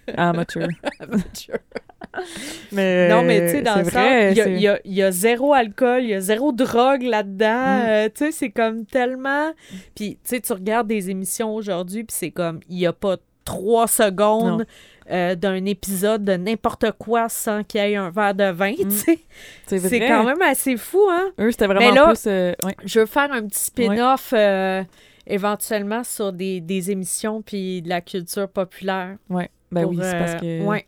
Amateur. 0.17 0.67
Mais, 2.71 3.10
non, 3.10 3.24
mais 3.24 3.45
tu 3.47 3.52
sais, 3.52 3.62
dans 3.62 3.76
c'est 3.76 3.84
le 3.84 3.89
sens, 3.89 4.47
il 4.47 4.60
y, 4.62 4.67
a- 4.67 4.80
y 4.86 5.00
y 5.02 5.12
zéro 5.12 5.54
alcool, 5.54 6.04
il 6.04 6.10
y 6.10 6.13
a 6.13 6.19
zéro 6.21 6.52
drogue 6.52 7.04
là-dedans. 7.04 7.47
Mm. 7.47 7.86
euh, 7.89 8.10
tu 8.13 8.26
sais, 8.26 8.32
c'est 8.32 8.50
comme 8.50 8.86
tellement. 8.86 9.52
Puis, 9.95 10.15
tu 10.15 10.19
sais, 10.24 10.39
tu 10.41 10.54
regardes 10.54 10.88
des 10.88 11.10
émissions 11.10 11.54
aujourd'hui, 11.56 12.04
puis 12.04 12.15
c'est 12.17 12.32
comme, 12.32 12.60
il 12.69 12.78
n'y 12.78 12.86
a 12.88 12.93
pas 12.93 13.17
trois 13.45 13.88
secondes 13.88 14.65
euh, 15.10 15.36
d'un 15.36 15.65
épisode 15.65 16.24
de 16.24 16.34
n'importe 16.34 16.91
quoi 17.00 17.28
sans 17.28 17.63
qu'il 17.63 17.82
y 17.82 17.84
ait 17.91 17.95
un 17.95 18.10
verre 18.12 18.36
de 18.36 18.52
vin, 18.52 18.74
tu 18.74 18.91
sais. 18.91 19.19
c'est 19.65 20.00
quand 20.08 20.24
même 20.24 20.41
assez 20.41 20.78
fou, 20.78 21.02
hein? 21.10 21.32
Eux, 21.39 21.52
c'était 21.52 21.67
vraiment 21.67 21.91
là- 21.91 22.06
plus. 22.10 22.24
euh, 22.28 22.54
ouais. 22.63 22.76
Je 22.86 23.00
veux 23.02 23.06
faire 23.08 23.32
un 23.32 23.45
petit 23.47 23.60
spin-off 23.60 24.32
euh, 24.34 24.84
éventuellement 25.28 26.04
sur 26.04 26.32
des, 26.34 26.62
des 26.62 26.91
émissions 26.91 27.41
puis 27.41 27.82
de 27.82 27.89
la 27.89 28.02
culture 28.02 28.47
populaire. 28.47 29.15
ouais. 29.30 29.50
Ben 29.71 29.84
pour, 29.84 29.91
oui, 29.91 30.00
c'est 30.02 30.19
parce 30.19 30.34
euh, 30.43 30.60
que. 30.60 30.63
ouais, 30.65 30.86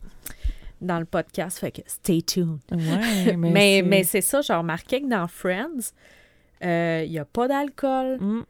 dans 0.84 0.98
le 0.98 1.04
podcast, 1.04 1.58
fait 1.58 1.70
que 1.72 1.80
stay 1.86 2.22
tuned. 2.22 2.58
Ouais, 2.70 2.78
mais. 3.36 3.50
Mais, 3.50 3.76
c'est- 3.78 3.82
mais 3.82 4.04
c'est 4.04 4.20
ça, 4.20 4.40
j'ai 4.42 4.54
remarqué 4.54 5.00
que 5.02 5.08
dans 5.08 5.26
Friends, 5.26 5.92
euh, 6.64 7.02
il 7.04 7.10
n'y 7.10 7.18
a 7.18 7.24
pas 7.24 7.48
d'alcool. 7.48 8.18
Mm. 8.20 8.42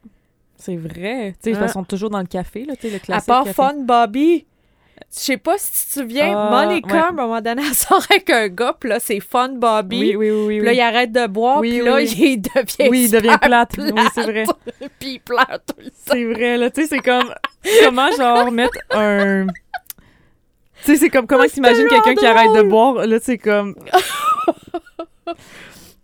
C'est 0.57 0.77
vrai. 0.77 1.35
Tu 1.43 1.53
sais, 1.53 1.59
Hein? 1.59 1.67
ils 1.67 1.73
sont 1.73 1.85
toujours 1.85 2.11
dans 2.11 2.21
le 2.21 2.27
café, 2.27 2.65
là, 2.65 2.77
tu 2.77 2.83
sais, 2.83 2.91
le 2.91 2.97
À 2.97 3.01
classique. 3.01 3.27
part 3.27 3.45
café. 3.45 3.55
Fun 3.55 3.75
Bobby. 3.81 4.47
Je 5.13 5.19
sais 5.19 5.37
pas 5.37 5.59
si 5.59 5.73
tu 5.73 5.89
te 5.95 6.01
souviens, 6.01 6.33
Ah, 6.39 6.51
Monica, 6.51 6.95
ouais. 6.95 7.01
à 7.01 7.09
un 7.09 7.13
moment 7.13 7.41
donné, 7.41 7.63
elle 7.67 7.75
sort 7.75 8.01
avec 8.09 8.31
un 8.31 8.47
gars, 8.49 8.77
puis 8.79 8.89
là, 8.89 9.01
c'est 9.01 9.19
Fun 9.19 9.49
Bobby. 9.49 10.15
Oui, 10.15 10.17
oui, 10.17 10.31
oui. 10.31 10.45
oui, 10.47 10.57
Puis 10.59 10.65
là, 10.67 10.71
oui. 10.71 10.77
il 10.77 10.81
arrête 10.81 11.13
de 11.13 11.27
boire, 11.27 11.59
Oui, 11.59 11.71
puis 11.79 11.85
là, 11.85 12.01
il 12.01 12.41
devient 12.41 12.89
Oui, 12.89 13.05
il 13.07 13.11
devient 13.11 13.37
plate. 13.43 13.73
Oui, 13.79 14.01
c'est 14.15 14.23
vrai. 14.23 14.45
puis 15.01 15.15
il 15.15 15.19
pleure 15.21 15.59
tout 15.67 15.75
le 15.79 15.87
temps. 15.87 15.97
C'est 16.07 16.25
vrai, 16.25 16.57
là. 16.57 16.71
Tu 16.71 16.83
sais, 16.83 16.89
c'est 16.89 16.99
comme. 17.03 17.35
Comment, 17.85 18.11
genre, 18.13 18.53
mettre 18.53 18.79
un. 18.93 19.47
Tu 20.85 20.93
sais, 20.93 20.97
c'est 20.97 21.09
comme 21.11 21.27
comment 21.27 21.45
Ah, 21.47 21.49
t'imagines 21.49 21.87
c'est 21.89 21.89
quelqu'un 21.89 22.15
qui 22.15 22.27
arrête 22.27 22.53
de 22.53 22.63
boire? 22.69 23.07
Là, 23.07 23.19
c'est 23.21 23.39
comme. 23.39 23.75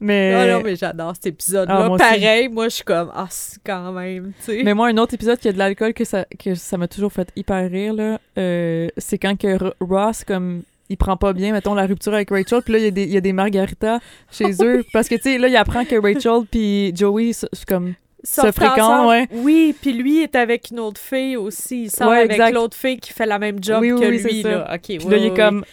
mais. 0.00 0.32
Ah 0.34 0.46
non, 0.58 0.62
mais 0.64 0.76
j'adore 0.76 1.12
cet 1.14 1.26
épisode-là. 1.26 1.74
Ah, 1.84 1.86
moi 1.86 1.96
aussi. 1.96 2.04
Pareil, 2.04 2.48
moi, 2.48 2.68
je 2.68 2.74
suis 2.76 2.84
comme, 2.84 3.10
ah, 3.14 3.26
c'est 3.30 3.60
quand 3.64 3.92
même, 3.92 4.32
tu 4.38 4.44
sais. 4.56 4.62
Mais 4.64 4.72
moi, 4.74 4.88
un 4.88 4.96
autre 4.96 5.14
épisode 5.14 5.38
qui 5.38 5.48
a 5.48 5.52
de 5.52 5.58
l'alcool 5.58 5.92
que 5.92 6.04
ça 6.04 6.24
que 6.42 6.54
ça 6.54 6.76
m'a 6.78 6.88
toujours 6.88 7.12
fait 7.12 7.28
hyper 7.36 7.70
rire, 7.70 7.92
là, 7.94 8.18
euh, 8.38 8.88
c'est 8.96 9.18
quand 9.18 9.38
que 9.38 9.58
Ross, 9.80 10.24
comme, 10.24 10.62
il 10.88 10.96
prend 10.96 11.16
pas 11.16 11.32
bien, 11.34 11.52
mettons, 11.52 11.74
la 11.74 11.86
rupture 11.86 12.14
avec 12.14 12.30
Rachel, 12.30 12.62
puis 12.62 12.72
là, 12.72 12.78
il 12.78 12.84
y, 12.84 12.88
a 12.88 12.90
des- 12.90 13.04
il 13.04 13.12
y 13.12 13.16
a 13.16 13.20
des 13.20 13.32
margaritas 13.34 14.00
chez 14.32 14.50
eux, 14.62 14.82
parce 14.92 15.08
que, 15.08 15.14
tu 15.16 15.22
sais, 15.22 15.38
là, 15.38 15.48
il 15.48 15.56
apprend 15.56 15.84
que 15.84 15.96
Rachel 16.00 16.46
puis 16.50 16.92
Joey, 16.96 17.28
s- 17.30 17.46
comme, 17.68 17.94
Sortent 18.22 18.52
fréquentent, 18.54 19.08
ouais. 19.08 19.28
Oui, 19.32 19.74
puis 19.80 19.92
lui 19.92 20.22
est 20.22 20.34
avec 20.36 20.70
une 20.70 20.80
autre 20.80 21.00
fille 21.00 21.36
aussi. 21.36 21.84
Il 21.84 21.90
sort 21.90 22.10
Ouais, 22.10 22.18
avec 22.30 22.54
l'autre 22.54 22.76
fille 22.76 22.98
qui 22.98 23.12
fait 23.12 23.26
la 23.26 23.38
même 23.38 23.62
job 23.62 23.80
Oui, 23.80 23.92
oui, 23.92 24.00
que 24.00 24.06
oui, 24.06 24.18
lui, 24.22 24.42
ça. 24.42 24.48
là. 24.50 24.74
OK, 24.74 24.80
puis 24.82 24.98
là, 24.98 25.16
il 25.16 25.24
est 25.26 25.34
comme, 25.36 25.64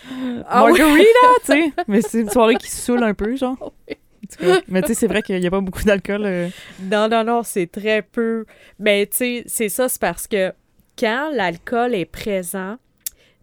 Ah. 0.48 0.62
Margarita, 0.62 1.04
tu 1.46 1.52
sais, 1.52 1.72
mais 1.88 2.02
c'est 2.02 2.22
une 2.22 2.30
soirée 2.30 2.56
qui 2.56 2.70
se 2.72 2.78
saoule 2.82 3.04
un 3.04 3.14
peu, 3.14 3.36
genre. 3.36 3.74
Cas, 4.40 4.60
mais 4.68 4.82
tu 4.82 4.90
sais, 4.90 4.94
c'est 4.94 5.08
vrai 5.08 5.22
qu'il 5.22 5.42
y 5.42 5.48
a 5.48 5.52
pas 5.52 5.62
beaucoup 5.62 5.84
d'alcool. 5.84 6.24
euh, 6.26 6.50
Non, 6.82 7.08
non, 7.08 7.24
non, 7.24 7.44
c'est 7.44 7.68
très 7.68 8.02
peu. 8.02 8.46
Mais 8.80 9.06
tu 9.08 9.18
sais, 9.18 9.44
c'est 9.46 9.70
ça, 9.70 9.88
c'est 9.90 10.02
parce 10.02 10.28
que 10.28 10.52
quand 11.00 11.30
l'alcool 11.34 11.94
est 11.96 12.06
présent 12.06 12.78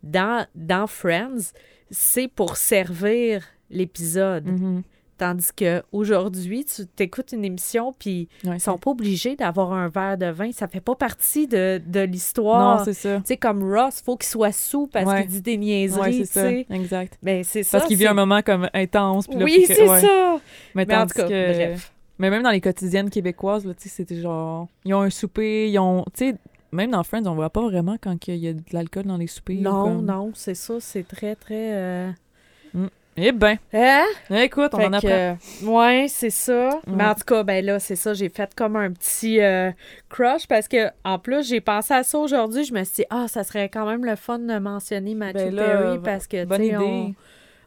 dans, 0.02 0.46
dans 0.54 0.86
Friends, 0.86 1.52
c'est 1.90 2.28
pour 2.28 2.56
servir 2.56 3.44
l'épisode. 3.70 4.46
mhm. 4.46 4.82
Tandis 5.24 5.48
que 5.56 5.82
aujourd'hui, 5.90 6.66
tu 6.66 6.86
t'écoutes 6.86 7.32
une 7.32 7.46
émission, 7.46 7.94
puis 7.98 8.28
Ouais, 8.44 8.56
ils 8.56 8.60
sont 8.60 8.76
pas 8.76 8.90
obligés 8.90 9.36
d'avoir 9.36 9.72
un 9.72 9.88
verre 9.88 10.18
de 10.18 10.26
vin. 10.26 10.52
Ça 10.52 10.68
fait 10.68 10.82
pas 10.82 10.94
partie 10.94 11.46
de, 11.46 11.80
de 11.86 12.00
l'histoire. 12.00 12.78
Non, 12.78 12.84
c'est 12.84 12.92
ça. 12.92 13.16
Tu 13.20 13.22
sais, 13.28 13.36
comme 13.38 13.62
Ross, 13.62 14.02
faut 14.04 14.16
qu'il 14.18 14.28
soit 14.28 14.52
sous 14.52 14.86
parce 14.86 15.06
Ouais. 15.06 15.22
qu'il 15.22 15.30
dit 15.30 15.40
des 15.40 15.56
niaiseries, 15.56 16.12
c'est 16.12 16.18
tu 16.26 16.26
ça. 16.26 16.42
sais. 16.42 16.66
Exact. 16.68 17.18
Ben, 17.22 17.42
c'est 17.42 17.62
ça. 17.62 17.78
Parce 17.78 17.88
qu'il 17.88 17.96
vit 17.96 18.06
un 18.06 18.12
moment 18.12 18.42
comme 18.42 18.68
intense. 18.74 19.26
puis 19.26 19.38
là, 19.38 19.44
Oui, 19.46 19.64
c'est 19.66 19.88
ouais. 19.88 20.00
ça. 20.00 20.36
Mais, 20.74 20.84
Mais 20.86 20.94
en 20.96 21.06
tout 21.06 21.14
cas, 21.14 21.26
que... 21.26 21.52
bref. 21.54 21.92
Mais 22.18 22.28
même 22.28 22.42
dans 22.42 22.50
les 22.50 22.60
quotidiennes 22.60 23.08
québécoises, 23.08 23.64
là, 23.64 23.72
tu 23.72 23.84
sais, 23.84 23.88
c'était 23.88 24.20
genre... 24.20 24.68
Ils 24.84 24.92
ont 24.92 25.00
un 25.00 25.10
souper, 25.10 25.70
ils 25.70 25.78
ont... 25.78 26.04
Tu 26.14 26.32
sais, 26.32 26.34
même 26.70 26.90
dans 26.90 27.02
Friends, 27.02 27.24
on 27.26 27.34
voit 27.34 27.48
pas 27.50 27.62
vraiment 27.62 27.96
quand 28.00 28.28
il 28.28 28.36
y 28.36 28.48
a 28.48 28.52
de 28.52 28.62
l'alcool 28.72 29.04
dans 29.04 29.16
les 29.16 29.26
soupers. 29.26 29.58
ou 29.58 29.62
Non, 29.62 29.84
comme- 29.84 30.04
non, 30.04 30.30
c'est 30.34 30.54
ça. 30.54 30.74
C'est 30.80 31.08
très, 31.08 31.34
très... 31.34 31.72
euh, 31.72 32.10
Mm. 32.74 32.86
Eh 33.16 33.30
ben, 33.30 33.58
Hein? 33.72 34.04
écoute, 34.30 34.70
on 34.74 34.78
Fait 34.78 34.86
en 34.86 34.92
apprend. 34.94 35.08
que, 35.08 35.64
ouais, 35.66 36.06
c'est 36.08 36.30
ça. 36.30 36.68
Ouais. 36.68 36.80
Mais 36.88 37.04
en 37.04 37.14
tout 37.14 37.22
cas, 37.24 37.44
ben 37.44 37.64
là, 37.64 37.78
c'est 37.78 37.94
ça. 37.94 38.12
J'ai 38.12 38.28
fait 38.28 38.52
comme 38.56 38.74
un 38.74 38.90
petit 38.92 39.40
euh, 39.40 39.70
crush 40.08 40.48
parce 40.48 40.66
que, 40.66 40.88
en 41.04 41.18
plus, 41.20 41.46
j'ai 41.48 41.60
pensé 41.60 41.94
à 41.94 42.02
ça 42.02 42.18
aujourd'hui. 42.18 42.64
Je 42.64 42.74
me 42.74 42.82
suis 42.82 42.96
dit, 42.96 43.04
ah, 43.10 43.26
ça 43.28 43.44
serait 43.44 43.68
quand 43.68 43.86
même 43.86 44.04
le 44.04 44.16
fun 44.16 44.40
de 44.40 44.58
mentionner 44.58 45.14
Matthew 45.14 45.36
Ben 45.36 45.54
là, 45.54 45.64
Perry 45.64 45.98
parce 46.02 46.26
que, 46.26 46.44
tu 46.44 46.56
sais, 46.56 46.76
on, 46.76 47.14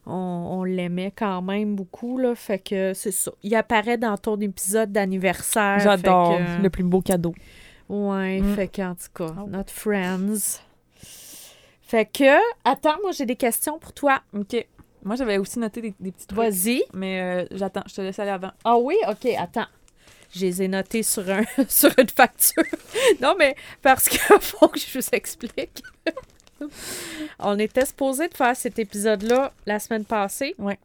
on, 0.05 0.13
on 0.59 0.63
l'aimait 0.65 1.13
quand 1.15 1.41
même 1.41 1.75
beaucoup, 1.75 2.17
là. 2.17 2.35
Fait 2.35 2.59
que 2.59 2.93
c'est 2.93 3.11
ça. 3.11 3.31
Il 3.41 3.55
apparaît 3.55 3.97
dans 3.97 4.17
ton 4.17 4.37
épisode 4.41 4.91
d'anniversaire. 4.91 5.79
J'adore. 5.79 6.37
Que- 6.39 6.61
Le 6.63 6.69
plus 6.69 6.83
beau 6.83 6.99
cadeau. 7.01 7.33
Ouais, 7.87 8.41
Mm. 8.41 8.55
fait 8.55 8.67
qu'en 8.67 8.95
tout 8.95 9.07
cas, 9.25 9.33
Oh. 9.41 9.47
notre 9.47 9.71
friends. 9.71 10.59
Fait 11.83 12.03
que, 12.05 12.35
attends, 12.65 12.97
moi, 13.01 13.11
j'ai 13.13 13.25
des 13.25 13.37
questions 13.37 13.79
pour 13.79 13.93
toi. 13.93 14.19
OK. 14.37 14.67
Moi, 15.07 15.15
j'avais 15.15 15.37
aussi 15.37 15.57
noté 15.57 15.81
des, 15.81 15.93
des 15.99 16.11
petits 16.11 16.27
trucs. 16.27 16.37
Vas-y. 16.37 16.83
Mais 16.93 17.21
euh, 17.21 17.45
j'attends, 17.51 17.83
je 17.87 17.95
te 17.95 18.01
laisse 18.01 18.19
aller 18.19 18.31
avant. 18.31 18.51
Ah 18.65 18.77
oui? 18.77 18.95
OK, 19.07 19.25
attends. 19.37 19.67
Je 20.35 20.41
les 20.41 20.61
ai 20.61 20.67
notés 20.67 21.01
sur, 21.01 21.29
un, 21.29 21.43
sur 21.69 21.91
une 21.97 22.09
facture. 22.09 22.63
non, 23.21 23.33
mais 23.39 23.55
parce 23.81 24.09
que 24.09 24.17
faut 24.41 24.67
que 24.67 24.79
je 24.79 24.99
vous 24.99 25.07
explique. 25.13 25.81
On 27.39 27.57
était 27.57 27.85
supposé 27.85 28.27
de 28.27 28.35
faire 28.35 28.55
cet 28.55 28.79
épisode-là 28.79 29.53
la 29.65 29.79
semaine 29.79 30.03
passée. 30.03 30.55
Ouais. 30.57 30.77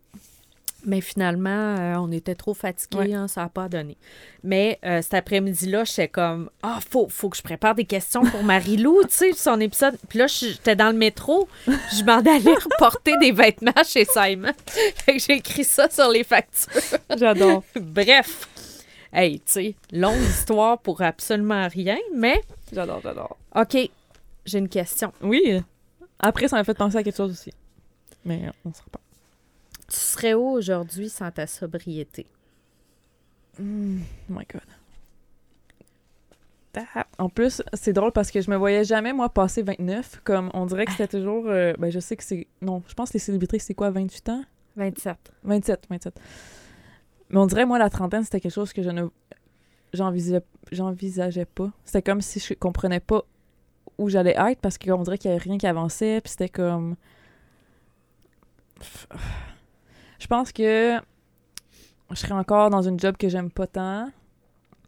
Mais 0.84 1.00
finalement, 1.00 1.48
euh, 1.78 1.94
on 1.98 2.10
était 2.10 2.34
trop 2.34 2.54
fatigués, 2.54 2.98
Ouais. 2.98 3.14
hein, 3.14 3.28
ça 3.28 3.42
n'a 3.42 3.48
pas 3.48 3.68
donné. 3.68 3.96
Mais 4.42 4.80
euh, 4.84 5.00
cet 5.00 5.14
après-midi-là, 5.14 5.84
j'étais 5.84 6.08
comme 6.08 6.50
Ah, 6.62 6.80
faut, 6.90 7.08
faut 7.08 7.28
que 7.28 7.36
je 7.36 7.42
prépare 7.42 7.74
des 7.76 7.84
questions 7.84 8.22
pour 8.24 8.42
Marie-Lou, 8.42 9.02
tu 9.04 9.10
sais, 9.14 9.32
son 9.32 9.60
épisode. 9.60 9.96
Puis 10.08 10.18
là, 10.18 10.26
j'étais 10.26 10.74
dans 10.74 10.90
le 10.90 10.98
métro, 10.98 11.48
je 11.66 12.02
m'en 12.04 12.18
allais 12.18 12.54
reporter 12.54 13.16
des 13.18 13.30
vêtements 13.30 13.72
chez 13.86 14.04
Simon. 14.04 14.52
Fait 14.66 15.16
que 15.16 15.22
j'ai 15.22 15.34
écrit 15.34 15.62
ça 15.64 15.88
sur 15.88 16.08
les 16.10 16.24
factures. 16.24 16.72
J'adore. 17.16 17.62
Bref. 17.76 18.48
Hey, 19.12 19.38
tu 19.40 19.52
sais, 19.52 19.74
longue 19.92 20.20
histoire 20.22 20.78
pour 20.78 21.02
absolument 21.02 21.68
rien, 21.68 21.98
mais 22.16 22.40
j'adore, 22.72 23.00
j'adore. 23.02 23.36
OK, 23.54 23.76
j'ai 24.46 24.58
une 24.58 24.68
question. 24.70 25.12
Oui. 25.22 25.60
Après, 26.18 26.48
ça 26.48 26.56
m'a 26.56 26.64
fait 26.64 26.74
penser 26.74 26.96
à 26.96 27.02
quelque 27.02 27.16
chose 27.16 27.30
aussi. 27.32 27.52
Mais 28.24 28.42
on 28.64 28.72
se 28.72 28.80
reparle. 28.82 29.01
Tu 29.92 29.98
serais 29.98 30.32
où 30.32 30.48
aujourd'hui 30.48 31.10
sans 31.10 31.30
ta 31.30 31.46
sobriété? 31.46 32.26
Oh 33.60 33.62
my 33.62 34.46
God. 34.50 34.62
Ah, 36.94 37.06
En 37.18 37.28
plus, 37.28 37.60
c'est 37.74 37.92
drôle 37.92 38.12
parce 38.12 38.30
que 38.30 38.40
je 38.40 38.50
me 38.50 38.56
voyais 38.56 38.84
jamais, 38.84 39.12
moi, 39.12 39.28
passer 39.28 39.60
29. 39.62 40.22
Comme 40.24 40.50
on 40.54 40.64
dirait 40.64 40.86
que 40.86 40.92
c'était 40.92 41.18
toujours. 41.18 41.44
euh, 41.48 41.74
ben, 41.78 41.90
je 41.92 42.00
sais 42.00 42.16
que 42.16 42.24
c'est. 42.24 42.46
Non, 42.62 42.82
je 42.88 42.94
pense 42.94 43.10
que 43.10 43.14
les 43.14 43.18
célébrités, 43.18 43.58
c'est 43.58 43.74
quoi, 43.74 43.90
28 43.90 44.28
ans? 44.30 44.42
27. 44.76 45.18
27, 45.44 45.86
27. 45.90 46.18
Mais 47.28 47.36
on 47.38 47.44
dirait, 47.44 47.66
moi, 47.66 47.78
la 47.78 47.90
trentaine, 47.90 48.24
c'était 48.24 48.40
quelque 48.40 48.54
chose 48.54 48.72
que 48.72 48.82
je 48.82 48.88
ne. 48.88 49.08
J'envisageais 49.92 51.44
pas. 51.44 51.70
C'était 51.84 52.00
comme 52.00 52.22
si 52.22 52.40
je 52.40 52.54
comprenais 52.54 53.00
pas 53.00 53.26
où 53.98 54.08
j'allais 54.08 54.34
être 54.38 54.60
parce 54.62 54.78
qu'on 54.78 55.02
dirait 55.02 55.18
qu'il 55.18 55.30
y 55.30 55.34
avait 55.34 55.42
rien 55.42 55.58
qui 55.58 55.66
avançait. 55.66 56.22
Puis 56.22 56.30
c'était 56.30 56.48
comme. 56.48 56.96
Je 60.22 60.28
pense 60.28 60.52
que 60.52 61.00
je 62.10 62.14
serais 62.14 62.32
encore 62.34 62.70
dans 62.70 62.82
une 62.82 62.96
job 63.00 63.16
que 63.16 63.28
j'aime 63.28 63.50
pas 63.50 63.66
tant. 63.66 64.08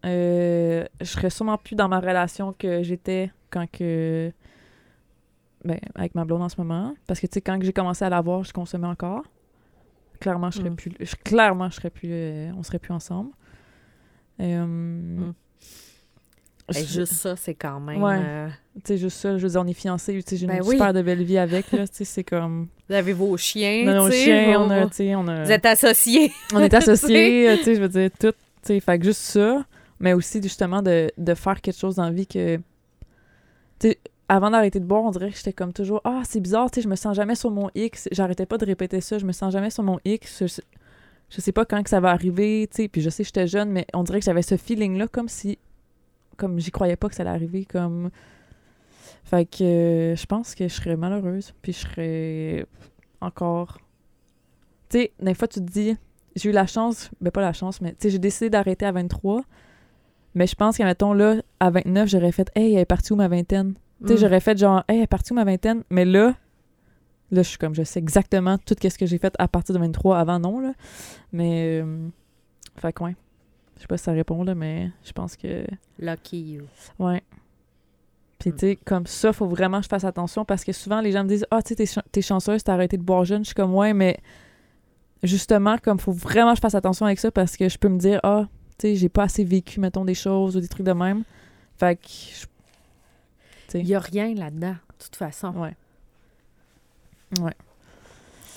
Euh, 0.05 0.85
je 1.01 1.05
serais 1.07 1.29
sûrement 1.29 1.59
plus 1.59 1.75
dans 1.75 1.89
ma 1.89 1.99
relation 1.99 2.53
que 2.57 2.85
j'étais 2.85 3.33
quand 3.51 3.69
que. 3.69 4.31
Ben, 5.65 5.81
avec 5.97 6.15
ma 6.15 6.25
blonde 6.25 6.43
en 6.43 6.49
ce 6.49 6.61
moment. 6.61 6.95
Parce 7.09 7.19
que, 7.19 7.27
tu 7.27 7.33
sais, 7.35 7.41
quand 7.41 7.59
j'ai 7.61 7.73
commencé 7.73 8.05
à 8.05 8.11
l'avoir, 8.11 8.45
je 8.45 8.53
consommais 8.53 8.87
encore. 8.87 9.25
Clairement, 10.21 10.53
je 10.53 10.59
serais 10.59 10.71
Mm. 10.71 10.77
plus. 10.77 10.93
je- 11.01 11.17
clairement, 11.17 11.69
je 11.69 11.75
serais 11.75 11.91
plus. 11.91 12.11
euh, 12.13 12.53
on 12.57 12.63
serait 12.63 12.79
plus 12.79 12.93
ensemble. 12.93 13.31
Euh, 14.41 15.19
Hey, 15.19 15.33
juste 16.73 17.13
ça, 17.13 17.37
c'est 17.37 17.55
quand 17.55 17.79
même. 17.81 18.03
Ouais. 18.03 18.17
euh, 18.19 18.49
Tu 18.77 18.81
sais, 18.87 18.97
juste 18.97 19.19
ça, 19.19 19.37
je 19.37 19.43
veux 19.43 19.51
dire, 19.51 19.61
on 19.61 19.67
est 19.67 19.73
fiancés, 19.75 20.15
tu 20.15 20.23
sais, 20.31 20.37
j'ai 20.37 20.47
Ben 20.47 20.57
une 20.57 20.63
oui. 20.63 20.77
super 20.77 20.93
de 20.93 21.03
belle 21.03 21.23
vie 21.23 21.39
avec, 21.39 21.71
là, 21.73 21.87
tu 21.87 21.95
sais, 21.97 22.05
c'est 22.05 22.25
comme... 22.25 22.69
vous 22.89 22.95
avez 22.95 23.13
vos 23.13 23.37
chiens, 23.37 23.83
On 23.85 23.89
a 23.89 23.95
nos 23.95 24.11
chiens, 24.11 24.61
on 24.61 24.71
a, 24.71 24.87
tu 24.87 24.95
sais, 24.95 25.15
on 25.15 25.29
a... 25.29 25.45
Vous 25.45 25.53
êtes 25.53 25.67
associés. 25.67 26.33
On 26.55 26.61
est 26.61 26.73
associés, 26.75 27.55
tu 27.59 27.65
sais, 27.65 27.75
je 27.75 27.81
veux 27.81 27.89
dire, 27.89 28.11
tout, 28.19 28.33
tu 28.33 28.37
sais, 28.63 28.81
fait 28.81 28.99
que 28.99 29.05
juste 29.05 29.21
ça, 29.21 29.65
mais 30.01 30.13
aussi, 30.15 30.43
justement, 30.43 30.81
de, 30.83 31.11
de 31.19 31.35
faire 31.35 31.61
quelque 31.61 31.79
chose 31.79 31.97
dans 31.97 32.05
la 32.05 32.11
vie 32.13 32.27
que... 32.27 32.57
Tu 33.79 33.89
sais, 33.91 33.99
avant 34.29 34.51
d'arrêter 34.51 34.81
de 34.81 34.87
boire, 34.87 35.03
on 35.03 35.11
dirait 35.11 35.31
que 35.31 35.37
j'étais 35.37 35.53
comme 35.53 35.73
toujours 35.75 36.01
«Ah, 36.05 36.23
c'est 36.27 36.41
bizarre, 36.41 36.71
tu 36.71 36.77
sais, 36.77 36.83
je 36.85 36.89
me 36.89 36.97
sens 36.97 37.15
jamais 37.15 37.35
sur 37.35 37.51
mon 37.51 37.69
X.» 37.75 38.09
J'arrêtais 38.13 38.47
pas 38.47 38.57
de 38.57 38.65
répéter 38.65 39.03
ça, 39.03 39.19
je 39.19 39.27
me 39.27 39.33
sens 39.33 39.53
jamais 39.53 39.69
sur 39.71 39.83
mon 39.83 39.99
X. 40.07 40.39
Je, 40.41 40.47
sais- 40.47 40.63
je 41.29 41.41
sais 41.43 41.53
pas 41.53 41.65
quand 41.67 41.83
que 41.83 41.91
ça 41.91 42.01
va 42.01 42.11
arriver, 42.11 42.67
tu 42.71 42.83
sais, 42.85 42.89
puis 42.89 43.03
je 43.03 43.11
sais 43.11 43.23
que 43.23 43.27
j'étais 43.27 43.47
jeune, 43.47 43.71
mais 43.71 43.87
on 43.93 44.03
dirait 44.03 44.21
que 44.21 44.25
j'avais 44.25 44.41
ce 44.43 44.57
feeling-là 44.57 45.09
comme 45.09 45.29
si... 45.29 45.59
Comme 46.37 46.59
j'y 46.59 46.71
croyais 46.71 46.97
pas 46.97 47.09
que 47.09 47.15
ça 47.15 47.23
allait 47.23 47.31
arriver, 47.31 47.65
comme... 47.65 48.11
Fait 49.25 49.47
que 49.47 49.63
euh, 49.65 50.17
je 50.17 50.27
pense 50.27 50.55
que 50.55 50.69
je 50.69 50.75
serais 50.75 50.97
malheureuse, 50.97 51.55
puis 51.63 51.73
je 51.73 51.79
serais 51.79 52.67
encore... 53.21 53.79
Tu 54.91 54.99
sais, 54.99 55.13
des 55.21 55.35
fois, 55.35 55.49
tu 55.49 55.61
te 55.61 55.71
dis, 55.71 55.97
j'ai 56.37 56.51
eu 56.51 56.53
la 56.53 56.67
chance, 56.67 57.11
ben 57.21 57.31
pas 57.31 57.41
la 57.41 57.53
chance, 57.55 57.81
mais 57.81 57.93
tu 57.93 57.97
sais, 58.01 58.11
j'ai 58.11 58.19
décidé 58.19 58.51
d'arrêter 58.51 58.85
à 58.85 58.93
23, 58.93 59.43
mais 60.35 60.47
je 60.47 60.55
pense 60.55 60.77
qu'à, 60.77 60.85
mettons, 60.85 61.13
là, 61.15 61.37
à 61.61 61.71
29, 61.71 62.09
j'aurais 62.09 62.33
fait 62.33 62.51
«Hey, 62.55 62.75
elle 62.75 62.81
est 62.81 62.85
partie 62.85 63.13
où 63.13 63.17
ma 63.17 63.29
vingtaine? 63.29 63.75
Tu 64.03 64.09
sais, 64.09 64.15
Mm. 64.15 64.19
j'aurais 64.19 64.41
fait 64.41 64.59
genre 64.59 64.85
«Hey, 64.89 64.99
elle 64.99 65.05
est 65.05 65.07
partie 65.07 65.33
où 65.33 65.37
ma 65.37 65.45
vingtaine?» 65.45 65.85
Mais 65.91 66.05
là, 66.05 66.35
là, 67.31 67.43
je 67.43 67.49
suis 67.49 67.59
comme, 67.59 67.75
je 67.75 67.83
sais 67.83 67.99
exactement 68.01 68.59
tout 68.59 68.75
ce 68.83 68.99
que 68.99 69.07
j'ai 69.07 69.19
fait 69.19 69.35
à 69.39 69.49
partir 69.49 69.75
de 69.75 69.81
23, 69.81 70.19
avant 70.19 70.39
non, 70.39 70.61
là. 70.61 70.73
Mais, 71.33 71.81
euh, 71.83 72.09
fait 72.77 72.93
que 72.93 73.05
ouais. 73.05 73.17
Je 73.85 73.87
sais 73.87 73.89
pas 73.89 73.99
si 73.99 74.05
ça 74.05 74.13
répond, 74.13 74.43
là, 74.45 74.55
mais 74.55 74.91
je 75.05 75.13
pense 75.13 75.37
que... 75.37 75.67
Lucky 75.99 76.55
you. 76.55 76.63
Ouais. 76.99 77.23
Puis, 78.39 78.49
Mm. 78.51 78.55
tu 78.55 78.59
sais, 78.61 78.77
comme 78.77 79.07
ça, 79.07 79.31
faut 79.35 79.47
vraiment 79.47 79.79
que 79.79 79.85
je 79.85 79.89
fasse 79.91 80.05
attention 80.05 80.47
parce 80.47 80.65
que 80.65 80.73
souvent, 80.73 81.03
les 81.03 81.13
gens 81.13 81.23
me 81.23 81.29
disent 81.29 81.45
Ah, 81.51 81.61
tu 81.63 81.69
sais, 81.69 81.75
t'es, 81.77 81.85
chan- 81.87 82.03
t'es 82.11 82.23
chanceuse, 82.23 82.65
t'as 82.65 82.73
arrêté 82.73 82.97
de 82.97 83.03
boire 83.03 83.27
jeune. 83.27 83.43
Je 83.43 83.49
suis 83.49 83.55
comme, 83.55 83.75
ouais, 83.75 83.93
mais 83.93 84.17
justement, 85.23 85.77
comme, 85.77 85.99
faut 85.99 86.13
vraiment 86.13 86.53
que 86.53 86.57
je 86.57 86.61
fasse 86.63 86.75
attention 86.75 87.05
avec 87.05 87.19
ça 87.21 87.31
parce 87.31 87.59
que 87.59 87.69
je 87.69 87.77
peux 87.77 87.89
me 87.89 87.99
dire 87.99 88.21
Ah, 88.23 88.49
tu 88.79 88.89
sais, 88.89 88.97
j'ai 88.97 89.11
pas 89.11 89.25
assez 89.25 89.45
vécu, 89.45 89.81
mettons, 89.81 90.07
des 90.07 90.15
choses 90.15 90.57
ou 90.57 90.61
des 90.61 90.69
trucs 90.69 90.87
de 90.87 90.93
même. 90.93 91.25
Fait 91.77 91.97
que, 91.97 92.09
je- 92.09 92.47
Il 93.79 93.85
n'y 93.85 93.95
a 93.95 94.01
rien 94.01 94.33
là-dedans, 94.35 94.73
de 94.99 95.05
toute 95.05 95.17
façon. 95.17 95.53
ouais. 95.59 95.77
Ouais. 97.41 97.55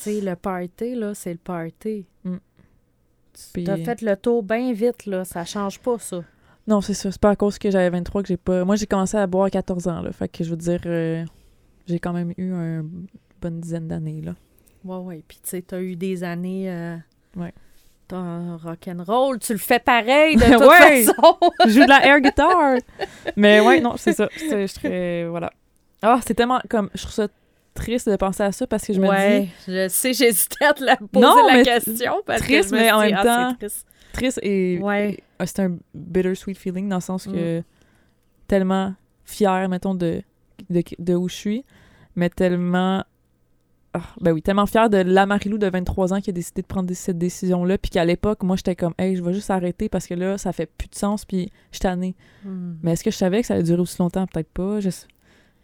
Tu 0.03 0.13
sais, 0.13 0.21
le 0.21 0.35
party, 0.37 0.95
là, 0.95 1.13
c'est 1.13 1.33
le 1.33 1.39
party. 1.39 2.05
Mm. 2.23 2.37
Puis- 3.53 3.63
T'as 3.63 3.77
fait 3.77 4.01
le 4.01 4.15
tour 4.15 4.43
bien 4.43 4.73
vite, 4.73 5.05
là. 5.05 5.25
Ça 5.25 5.45
change 5.45 5.79
pas, 5.79 5.97
ça. 5.99 6.23
Non, 6.67 6.81
c'est 6.81 6.93
ça. 6.93 7.11
C'est 7.11 7.21
pas 7.21 7.29
à 7.31 7.35
cause 7.35 7.57
que 7.57 7.71
j'avais 7.71 7.89
23 7.89 8.21
que 8.21 8.27
j'ai 8.27 8.37
pas. 8.37 8.65
Moi, 8.65 8.75
j'ai 8.75 8.85
commencé 8.87 9.15
à 9.17 9.25
boire 9.27 9.45
à 9.45 9.49
14 9.49 9.87
ans, 9.87 10.01
là. 10.01 10.11
Fait 10.11 10.27
que 10.27 10.43
je 10.43 10.49
veux 10.49 10.57
dire, 10.57 10.81
euh, 10.85 11.23
j'ai 11.87 11.99
quand 11.99 12.13
même 12.13 12.31
eu 12.37 12.51
une 12.51 13.07
bonne 13.41 13.59
dizaine 13.61 13.87
d'années, 13.87 14.21
là. 14.21 14.33
Ouais, 14.83 14.97
ouais. 14.97 15.23
Puis, 15.27 15.37
tu 15.41 15.49
sais, 15.49 15.61
t'as 15.61 15.79
eu 15.81 15.95
des 15.95 16.23
années. 16.23 16.69
Euh, 16.71 16.97
Ouais. 17.35 17.53
T'as 18.07 18.55
rock'n'roll. 18.57 19.37
Tu 19.39 19.51
le 19.53 19.59
fais 19.59 19.79
pareil, 19.79 20.35
de 20.37 20.41
toute 20.57 20.61
Ouais. 20.61 21.03
façon. 21.03 21.37
je 21.65 21.69
joue 21.71 21.83
de 21.83 21.89
la 21.89 22.05
air 22.05 22.19
guitar. 22.21 22.75
Mais 23.35 23.59
ouais, 23.59 23.81
non, 23.81 23.95
c'est 23.97 24.13
ça. 24.13 24.27
Je 24.35 24.65
serais. 24.67 25.27
Voilà. 25.27 25.51
Ah, 26.01 26.19
c'est 26.25 26.33
tellement 26.33 26.59
comme. 26.69 26.89
Je 26.95 27.01
trouve 27.01 27.13
ça 27.13 27.27
triste 27.77 28.09
de 28.09 28.15
penser 28.15 28.43
à 28.43 28.51
ça 28.51 28.67
parce 28.67 28.85
que 28.85 28.93
je 28.93 28.99
me 28.99 29.07
ouais, 29.07 29.41
dis. 29.41 29.49
je 29.67 29.87
sais, 29.89 30.13
j'hésitais 30.13 30.65
à 30.65 30.73
te 30.73 30.83
la 30.83 30.95
poser 30.97 31.25
Non, 31.25 31.35
la 31.47 31.53
mais 31.53 31.63
question. 31.63 32.13
Parce 32.25 32.41
triste, 32.41 32.71
que 32.71 32.75
je 32.77 32.81
me 32.81 32.85
mais 32.85 32.91
en 32.91 32.99
même 32.99 33.15
ah, 33.17 33.23
temps, 33.23 33.55
triste. 33.57 33.85
Triste 34.13 34.39
et. 34.43 34.79
Ouais. 34.81 35.11
et- 35.11 35.23
ah, 35.39 35.45
c'est 35.45 35.59
un 35.61 35.77
bittersweet 35.93 36.57
feeling 36.57 36.89
dans 36.89 36.97
le 36.97 37.01
sens 37.01 37.27
Mm. 37.27 37.31
que. 37.33 37.63
Tellement 38.47 38.93
fière, 39.25 39.67
mettons, 39.69 39.93
de, 39.95 40.21
de, 40.69 40.81
de 40.99 41.13
où 41.15 41.27
je 41.27 41.35
suis, 41.35 41.65
mais 42.15 42.29
tellement. 42.29 43.03
ah, 43.93 44.01
ben 44.21 44.31
oui, 44.31 44.41
tellement 44.41 44.65
fière 44.65 44.89
de 44.89 44.97
la 44.97 45.25
Marilou 45.25 45.57
de 45.57 45.67
23 45.69 46.13
ans 46.13 46.21
qui 46.21 46.29
a 46.29 46.33
décidé 46.33 46.61
de 46.61 46.67
prendre 46.67 46.91
cette 46.93 47.17
décision-là, 47.17 47.77
puis 47.77 47.89
qu'à 47.91 48.05
l'époque, 48.05 48.43
moi, 48.43 48.55
j'étais 48.55 48.75
comme, 48.75 48.93
hey, 48.97 49.15
je 49.17 49.23
vais 49.23 49.33
juste 49.33 49.49
arrêter 49.51 49.89
parce 49.89 50.07
que 50.07 50.13
là, 50.13 50.37
ça 50.37 50.53
fait 50.53 50.65
plus 50.65 50.87
de 50.87 50.95
sens, 50.95 51.25
puis 51.25 51.51
je 51.71 51.77
suis 51.77 51.81
tannée. 51.81 52.15
Hmm. 52.45 52.75
Mais 52.83 52.93
est-ce 52.93 53.03
que 53.03 53.11
je 53.11 53.17
savais 53.17 53.41
que 53.41 53.47
ça 53.47 53.53
allait 53.55 53.63
durer 53.63 53.81
aussi 53.81 53.97
longtemps? 53.99 54.25
Peut-être 54.27 54.49
pas. 54.51 54.79
Je... 54.79 54.89
sais- 54.91 55.07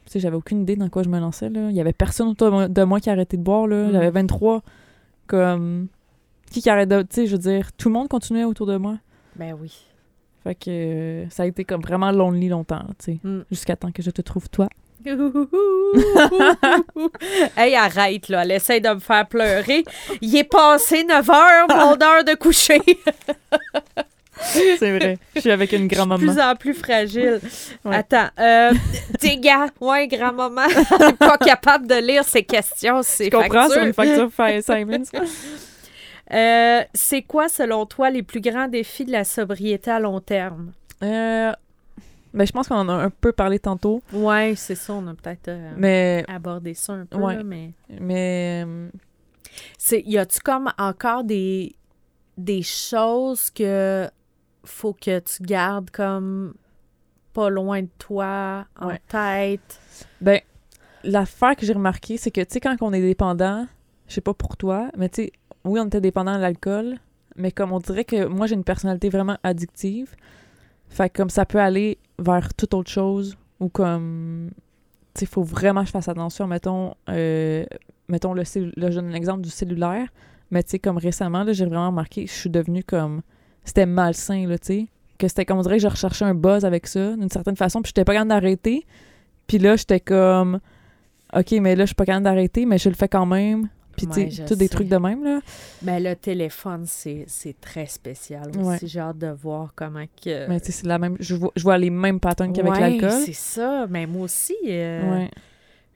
Tu 0.06 0.12
sais, 0.12 0.20
j'avais 0.20 0.36
aucune 0.36 0.62
idée 0.62 0.76
dans 0.76 0.90
quoi 0.90 1.04
je 1.04 1.10
me 1.10 1.20
lançais. 1.20 1.50
Là. 1.50 1.70
Il 1.70 1.76
y 1.76 1.82
avait 1.82 1.94
personne 1.94 2.28
autour 2.28 2.68
de 2.68 2.84
moi- 2.84 3.00
qui 3.00 3.10
arrêtait 3.10 3.38
de 3.38 3.42
boire. 3.44 3.68
Là. 3.68 3.88
Mm. 3.88 3.92
J'avais 3.94 4.10
23. 4.12 4.62
Comme. 5.28 5.88
Qui 6.52 6.62
qui 6.62 6.70
arrête 6.70 6.90
de. 6.90 7.02
Tu 7.02 7.08
sais, 7.12 7.26
je 7.28 7.32
veux 7.34 7.42
dire, 7.42 7.72
tout 7.74 7.90
le 7.90 7.94
monde 7.94 8.08
continuait 8.10 8.44
autour 8.44 8.68
de 8.68 8.78
moi. 8.78 8.98
Ben 9.36 9.56
oui. 9.60 9.74
Fait 10.44 10.56
que 10.56 10.70
euh, 10.70 11.30
ça 11.30 11.44
a 11.44 11.46
été 11.46 11.64
comme 11.64 11.82
vraiment 11.82 12.12
lonely 12.12 12.50
longtemps, 12.50 12.84
tu 13.00 13.14
sais. 13.14 13.20
Hmm. 13.24 13.44
Jusqu'à 13.50 13.78
temps 13.78 13.92
que 13.94 14.02
je 14.04 14.12
te 14.12 14.22
trouve 14.22 14.50
toi. 14.50 14.68
hey, 17.58 17.76
arrête, 17.76 18.30
là. 18.30 18.44
Elle 18.44 18.52
essaie 18.52 18.80
de 18.80 18.90
me 18.90 19.00
faire 19.00 19.28
pleurer. 19.28 19.84
Il 20.22 20.36
est 20.36 20.44
passé 20.44 21.04
9 21.04 21.30
heures, 21.30 21.68
mon 21.70 21.94
heure 22.02 22.24
de 22.24 22.36
coucher. 22.36 22.80
C'est 24.80 24.98
vrai. 24.98 25.18
Je 25.36 25.42
suis 25.42 25.52
avec 25.52 25.72
une 25.72 25.80
suis 25.80 25.88
de 25.88 25.96
grand-maman. 25.96 26.18
plus 26.18 26.40
en 26.40 26.56
plus 26.56 26.74
fragile. 26.74 27.40
Ouais. 27.86 27.96
Attends. 27.96 28.28
Euh, 28.40 28.72
t'es 29.20 29.38
gars, 29.38 29.68
ouais, 29.82 30.08
grand-maman, 30.08 30.68
pas 31.20 31.38
capable 31.38 31.88
de 31.88 31.96
lire 31.96 32.24
ces 32.24 32.44
questions, 32.44 33.02
c'est 33.04 33.26
Je 33.26 33.30
comprends 33.32 33.70
sur 33.70 33.82
une 33.84 33.94
facture 33.94 34.30
Simons. 34.64 35.04
Euh, 36.32 36.82
c'est 36.94 37.22
quoi, 37.22 37.50
selon 37.50 37.86
toi, 37.86 38.10
les 38.10 38.24
plus 38.24 38.42
grands 38.42 38.68
défis 38.68 39.06
de 39.06 39.12
la 39.12 39.24
sobriété 39.24 39.92
à 39.92 40.00
long 40.00 40.20
terme? 40.20 40.72
Euh, 41.04 41.52
ben, 42.34 42.48
je 42.48 42.52
pense 42.52 42.68
qu'on 42.68 42.76
en 42.76 42.90
a 42.90 42.94
un 42.94 43.10
peu 43.10 43.32
parlé 43.32 43.60
tantôt, 43.60 44.02
Ouais, 44.12 44.54
c'est 44.56 44.76
ça, 44.76 44.94
on 44.94 45.06
a 45.08 45.14
peut-être 45.14 45.50
euh, 45.50 45.72
mais, 45.78 46.26
abordé 46.28 46.74
ça 46.74 46.94
un 46.94 47.06
peu, 47.06 47.18
Ouais. 47.18 47.36
là, 47.36 47.44
mais... 47.44 47.72
mais 48.00 48.66
C'est, 49.78 50.02
y 50.02 50.18
a-tu 50.18 50.40
comme 50.40 50.72
encore 50.80 51.24
des, 51.24 51.76
des 52.38 52.64
choses 52.64 53.50
que 53.52 54.10
faut 54.64 54.94
que 54.94 55.20
tu 55.20 55.44
gardes 55.44 55.90
comme 55.92 56.54
pas 57.34 57.50
loin 57.50 57.82
de 57.82 57.90
toi, 57.98 58.66
en 58.80 58.88
Ouais. 58.90 59.02
tête? 59.08 59.80
ben, 60.22 60.40
l'affaire 61.04 61.56
que 61.56 61.66
j'ai 61.66 61.74
remarqué, 61.74 62.18
c'est 62.18 62.32
que, 62.32 62.42
tu 62.42 62.48
sais, 62.54 62.60
quand 62.60 62.76
on 62.82 62.94
est 62.94 63.02
dépendant, 63.02 63.68
je 64.08 64.14
sais 64.14 64.22
pas 64.22 64.34
pour 64.34 64.56
toi, 64.58 64.90
mais 64.98 65.10
tu 65.10 65.24
sais, 65.24 65.32
oui, 65.66 65.80
on 65.80 65.88
était 65.88 66.02
dépendant 66.02 66.36
de 66.36 66.42
l'alcool, 66.42 66.98
mais 67.36 67.52
comme 67.52 67.72
on 67.72 67.80
dirait 67.80 68.06
que 68.06 68.26
moi, 68.26 68.48
j'ai 68.48 68.56
une 68.56 68.64
personnalité 68.64 69.10
vraiment 69.10 69.38
addictive, 69.44 70.16
fait 70.90 71.10
que 71.10 71.18
comme 71.18 71.30
ça 71.32 71.46
peut 71.46 71.60
aller 71.60 71.98
vers 72.20 72.54
toute 72.54 72.74
autre 72.76 72.92
chose, 72.92 73.36
ou 73.60 73.70
comme, 73.70 74.52
tu 75.16 75.22
sais, 75.22 75.26
faut 75.26 75.44
vraiment 75.44 75.82
que 75.82 75.88
je 75.88 75.92
fasse 75.92 76.08
attention, 76.08 76.46
mettons, 76.48 76.94
euh, 77.10 77.66
mettons, 78.08 78.34
le 78.34 78.44
là, 78.78 78.92
je 78.92 78.96
donne 79.00 79.10
l'exemple 79.10 79.42
du 79.42 79.50
cellulaire, 79.50 80.08
mais 80.52 80.62
tu 80.64 80.72
sais, 80.72 80.80
comme 80.80 80.98
récemment, 80.98 81.44
là, 81.44 81.54
j'ai 81.54 81.66
vraiment 81.66 81.88
remarqué, 81.88 82.28
je 82.28 82.32
suis 82.34 82.50
devenue 82.52 82.84
comme, 82.84 83.22
c'était 83.66 83.86
malsain, 83.86 84.48
là, 84.48 84.58
tu 84.58 84.66
sais, 84.68 84.88
que 85.18 85.28
c'était 85.28 85.46
comme, 85.46 85.60
on 85.60 85.62
dirait 85.62 85.78
que 85.78 85.84
je 85.84 85.88
recherchais 85.88 86.26
un 86.26 86.34
buzz 86.36 86.66
avec 86.66 86.88
ça, 86.88 87.16
d'une 87.16 87.30
certaine 87.30 87.56
façon, 87.56 87.82
puis 87.82 87.90
j'étais 87.90 88.04
pas 88.06 88.14
capable 88.14 88.30
d'arrêter, 88.30 88.86
puis 89.48 89.58
là, 89.58 89.76
j'étais 89.76 90.00
comme, 90.00 90.60
OK, 91.36 91.52
mais 91.54 91.76
là, 91.76 91.84
je 91.84 91.88
suis 91.88 91.96
pas 91.96 92.06
capable 92.06 92.26
d'arrêter, 92.26 92.66
mais 92.66 92.78
je 92.78 92.90
le 92.90 92.96
fais 92.96 93.08
quand 93.08 93.26
même. 93.26 93.70
Puis, 93.96 94.08
Ouais, 94.08 94.26
tu 94.30 94.32
sais, 94.38 94.46
tous 94.46 94.56
des 94.56 94.70
trucs 94.70 94.88
de 94.88 94.98
même, 94.98 95.24
là. 95.24 95.40
Ben, 95.84 96.02
le 96.04 96.16
téléphone, 96.16 96.86
c'est, 96.88 97.26
c'est 97.28 97.56
très 97.62 97.86
spécial 97.86 98.50
aussi. 98.50 98.58
Ouais. 98.60 98.78
J'ai 98.82 99.00
hâte 99.00 99.20
de 99.20 99.28
voir 99.28 99.72
comment 99.76 100.06
que... 100.24 100.48
Mais, 100.48 100.60
tu 100.60 100.68
sais, 100.68 100.72
c'est 100.72 100.88
la 100.88 100.98
même. 100.98 101.16
Je 101.20 101.36
vois, 101.36 101.52
je 101.56 101.62
vois 101.62 101.78
les 101.78 101.92
mêmes 101.92 102.20
patterns 102.20 102.54
qu'avec 102.54 102.72
Ouais, 102.74 102.80
l'alcool. 102.80 103.22
c'est 103.24 103.34
ça. 103.34 103.86
Mais 103.88 104.08
moi 104.08 104.24
aussi, 104.24 104.56
euh. 104.66 105.28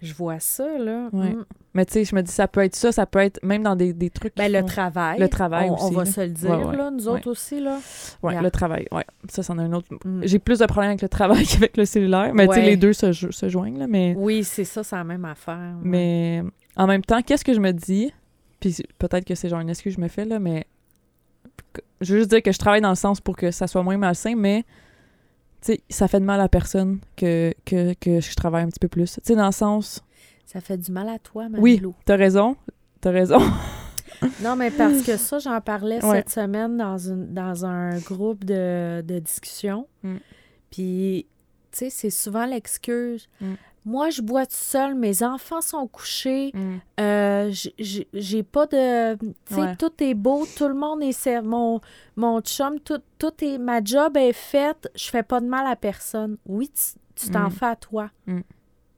Je 0.01 0.13
vois 0.13 0.39
ça, 0.39 0.77
là. 0.77 1.09
Ouais. 1.13 1.29
Mm. 1.31 1.45
Mais, 1.73 1.85
tu 1.85 1.93
sais, 1.93 2.05
je 2.05 2.15
me 2.15 2.21
dis, 2.21 2.31
ça 2.31 2.47
peut 2.47 2.61
être 2.63 2.75
ça, 2.75 2.91
ça 2.91 3.05
peut 3.05 3.19
être 3.19 3.39
même 3.43 3.63
dans 3.63 3.75
des, 3.75 3.93
des 3.93 4.09
trucs. 4.09 4.35
Ben, 4.35 4.51
le 4.51 4.59
font- 4.61 4.65
travail. 4.65 5.19
Le 5.19 5.27
travail 5.29 5.69
on, 5.69 5.75
aussi, 5.75 5.83
On 5.85 5.89
va 5.91 6.03
là. 6.05 6.11
se 6.11 6.21
le 6.21 6.29
dire, 6.29 6.49
Ouais, 6.49 6.65
ouais. 6.65 6.75
là, 6.77 6.89
nous 6.91 7.07
autres 7.07 7.29
aussi, 7.29 7.59
là. 7.61 7.79
Yeah. 8.23 8.41
le 8.41 8.49
travail. 8.51 8.87
Ouais. 8.91 9.05
Ça, 9.29 9.43
c'en 9.43 9.57
a 9.59 9.63
un 9.63 9.73
autre. 9.73 9.87
Mm. 10.03 10.21
J'ai 10.23 10.39
plus 10.39 10.59
de 10.59 10.65
problèmes 10.65 10.89
avec 10.89 11.01
le 11.01 11.09
travail 11.09 11.45
qu'avec 11.47 11.77
le 11.77 11.85
cellulaire. 11.85 12.31
Mais, 12.33 12.47
tu 12.47 12.53
sais, 12.55 12.61
les 12.61 12.77
deux 12.77 12.93
se, 12.93 13.11
se 13.13 13.49
joignent, 13.49 13.77
là. 13.79 13.87
Mais, 13.87 14.15
Oui, 14.17 14.43
c'est 14.43 14.65
ça, 14.65 14.83
c'est 14.83 14.95
la 14.95 15.03
même 15.03 15.25
affaire. 15.25 15.75
mais 15.81 16.43
en 16.75 16.87
même 16.87 17.01
temps, 17.03 17.21
qu'est-ce 17.21 17.43
que 17.45 17.53
je 17.53 17.59
me 17.59 17.71
dis? 17.71 18.11
Puis 18.59 18.77
peut-être 18.97 19.25
que 19.25 19.35
c'est 19.35 19.49
genre 19.49 19.59
une 19.59 19.69
excuse 19.69 19.93
que 19.95 19.99
je 19.99 20.03
me 20.03 20.07
fais, 20.09 20.25
là, 20.25 20.39
mais 20.39 20.65
je 22.01 22.13
veux 22.13 22.19
juste 22.19 22.29
dire 22.31 22.41
que 22.41 22.51
je 22.51 22.57
travaille 22.57 22.81
dans 22.81 22.89
le 22.89 22.95
sens 22.95 23.19
pour 23.21 23.35
que 23.35 23.51
ça 23.51 23.67
soit 23.67 23.83
moins 23.83 23.97
malsain, 23.97 24.35
mais 24.35 24.63
sais, 25.73 25.81
ça 25.89 26.07
fait 26.07 26.19
de 26.19 26.25
mal 26.25 26.39
à 26.41 26.49
personne 26.49 26.99
que, 27.15 27.53
que, 27.65 27.93
que 27.95 28.19
je 28.19 28.35
travaille 28.35 28.63
un 28.63 28.67
petit 28.69 28.79
peu 28.79 28.87
plus. 28.87 29.13
Tu 29.13 29.19
sais, 29.23 29.35
dans 29.35 29.45
le 29.47 29.51
sens, 29.51 30.03
Ça 30.45 30.61
fait 30.61 30.77
du 30.77 30.91
mal 30.91 31.09
à 31.09 31.19
toi, 31.19 31.47
oui, 31.53 31.73
Marilou. 31.75 31.95
t'as 32.05 32.15
raison, 32.15 32.55
t'as 33.01 33.11
raison. 33.11 33.39
Non, 34.41 34.55
mais 34.55 34.71
parce 34.71 35.03
que 35.03 35.15
ça, 35.15 35.37
j'en 35.37 35.61
parlais 35.61 36.03
Ouais. 36.03 36.17
cette 36.17 36.31
semaine 36.31 36.75
dans, 36.77 36.97
une, 36.97 37.33
dans 37.35 37.65
un 37.67 37.99
groupe 37.99 38.43
de, 38.45 39.01
de 39.01 39.19
discussion. 39.19 39.87
Mm. 40.01 40.15
Puis, 40.71 41.27
tu 41.71 41.77
sais, 41.77 41.89
c'est 41.91 42.09
souvent 42.09 42.45
l'excuse. 42.47 43.29
Mm. 43.39 43.53
Moi, 43.89 44.09
je 44.09 44.21
bois 44.21 44.45
tout 44.45 44.51
seul, 44.53 44.95
mes 44.95 45.23
enfants 45.23 45.61
sont 45.61 45.87
couchés, 45.87 46.51
euh, 46.99 47.49
j- 47.51 47.73
j- 47.79 48.07
j'ai 48.13 48.43
pas 48.43 48.65
de... 48.67 49.15
Tu 49.15 49.25
sais, 49.55 49.61
Ouais. 49.61 49.75
tout 49.77 49.93
est 50.03 50.13
beau, 50.13 50.45
tout 50.57 50.67
le 50.67 50.73
monde 50.73 51.01
est... 51.01 51.41
Mon, 51.41 51.79
mon 52.17 52.41
chum, 52.41 52.81
tout, 52.81 52.99
tout 53.17 53.31
est... 53.41 53.57
Ma 53.57 53.81
job 53.81 54.17
est 54.17 54.33
faite, 54.33 54.91
je 54.93 55.05
fais 55.09 55.23
pas 55.23 55.39
de 55.39 55.45
mal 55.47 55.65
à 55.65 55.77
personne. 55.77 56.35
Oui, 56.45 56.69
tu 57.15 57.29
t'en 57.29 57.47
Mm. 57.47 57.51
fais 57.51 57.65
à 57.65 57.75
toi. 57.77 58.09
Mm. 58.25 58.41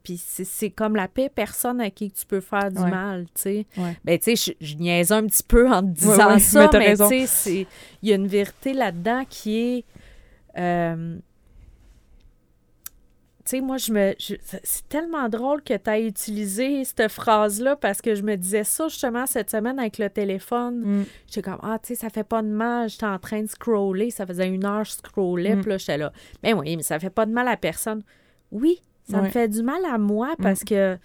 Puis 0.02 0.18
c'est- 0.18 0.72
comme 0.72 0.96
la 0.96 1.08
pire 1.08 1.30
personne 1.30 1.80
à 1.82 1.92
qui 1.92 2.10
tu 2.10 2.26
peux 2.26 2.40
faire 2.40 2.72
du 2.72 2.82
Ouais. 2.82 2.90
mal, 2.90 3.26
tu 3.36 3.42
sais. 3.44 3.66
Ouais. 3.78 3.96
Ben, 4.04 4.18
tu 4.18 4.36
sais, 4.36 4.56
je, 4.60 4.66
je 4.66 4.76
niaise 4.76 5.12
un 5.12 5.24
petit 5.28 5.44
peu 5.44 5.70
en 5.70 5.82
te 5.82 5.88
disant 5.88 6.40
ça, 6.40 6.68
mais 6.74 6.96
tu 6.98 7.28
sais, 7.28 7.68
il 8.02 8.10
y 8.10 8.12
a 8.12 8.16
une 8.16 8.26
vérité 8.28 8.74
là-dedans 8.74 9.24
qui 9.30 9.56
est... 9.60 9.86
euh, 10.58 11.18
tu 13.50 13.56
sais, 13.56 13.62
moi, 13.62 13.78
je 13.78 13.92
me... 13.92 14.14
c'est 14.20 14.88
tellement 14.90 15.28
drôle 15.28 15.64
que 15.64 15.76
tu 15.76 15.90
aies 15.90 16.06
utilisé 16.06 16.84
cette 16.84 17.08
phrase-là 17.08 17.76
parce 17.76 18.00
que 18.00 18.14
je 18.14 18.22
me 18.22 18.36
disais 18.36 18.64
ça 18.64 18.90
justement 18.90 19.26
cette 19.26 19.50
semaine 19.50 19.80
avec 19.80 19.98
le 19.98 20.08
téléphone. 20.08 20.82
Mm. 20.86 21.06
J'étais 21.26 21.50
comme, 21.50 21.60
ah, 21.64 21.80
tu 21.82 21.88
sais, 21.88 21.96
ça 21.96 22.12
fait 22.12 22.24
pas 22.24 22.44
de 22.44 22.48
mal. 22.48 22.90
J'étais 22.90 23.08
en 23.08 23.18
train 23.18 23.42
de 23.42 23.48
scroller. 23.48 24.12
Ça 24.12 24.28
faisait 24.28 24.48
une 24.48 24.66
heure 24.66 24.84
je 24.84 24.92
scrollais. 24.92 25.56
Mm. 25.56 25.62
Puis 25.62 25.70
là, 25.72 25.78
j'étais 25.78 25.98
là. 25.98 26.14
Ben 26.44 26.54
oui, 26.54 26.78
mais 26.78 26.84
ça 26.84 27.00
fait 27.00 27.10
pas 27.10 27.26
de 27.26 27.32
mal 27.32 27.48
à 27.48 27.58
personne. 27.58 28.04
Oui, 28.52 28.84
ça 29.10 29.20
me. 29.20 29.28
Mm. 29.28 29.32
fait 29.32 29.48
du 29.48 29.64
mal 29.64 29.84
à 29.84 29.98
moi 29.98 30.36
parce 30.40 30.64
que 30.64 31.00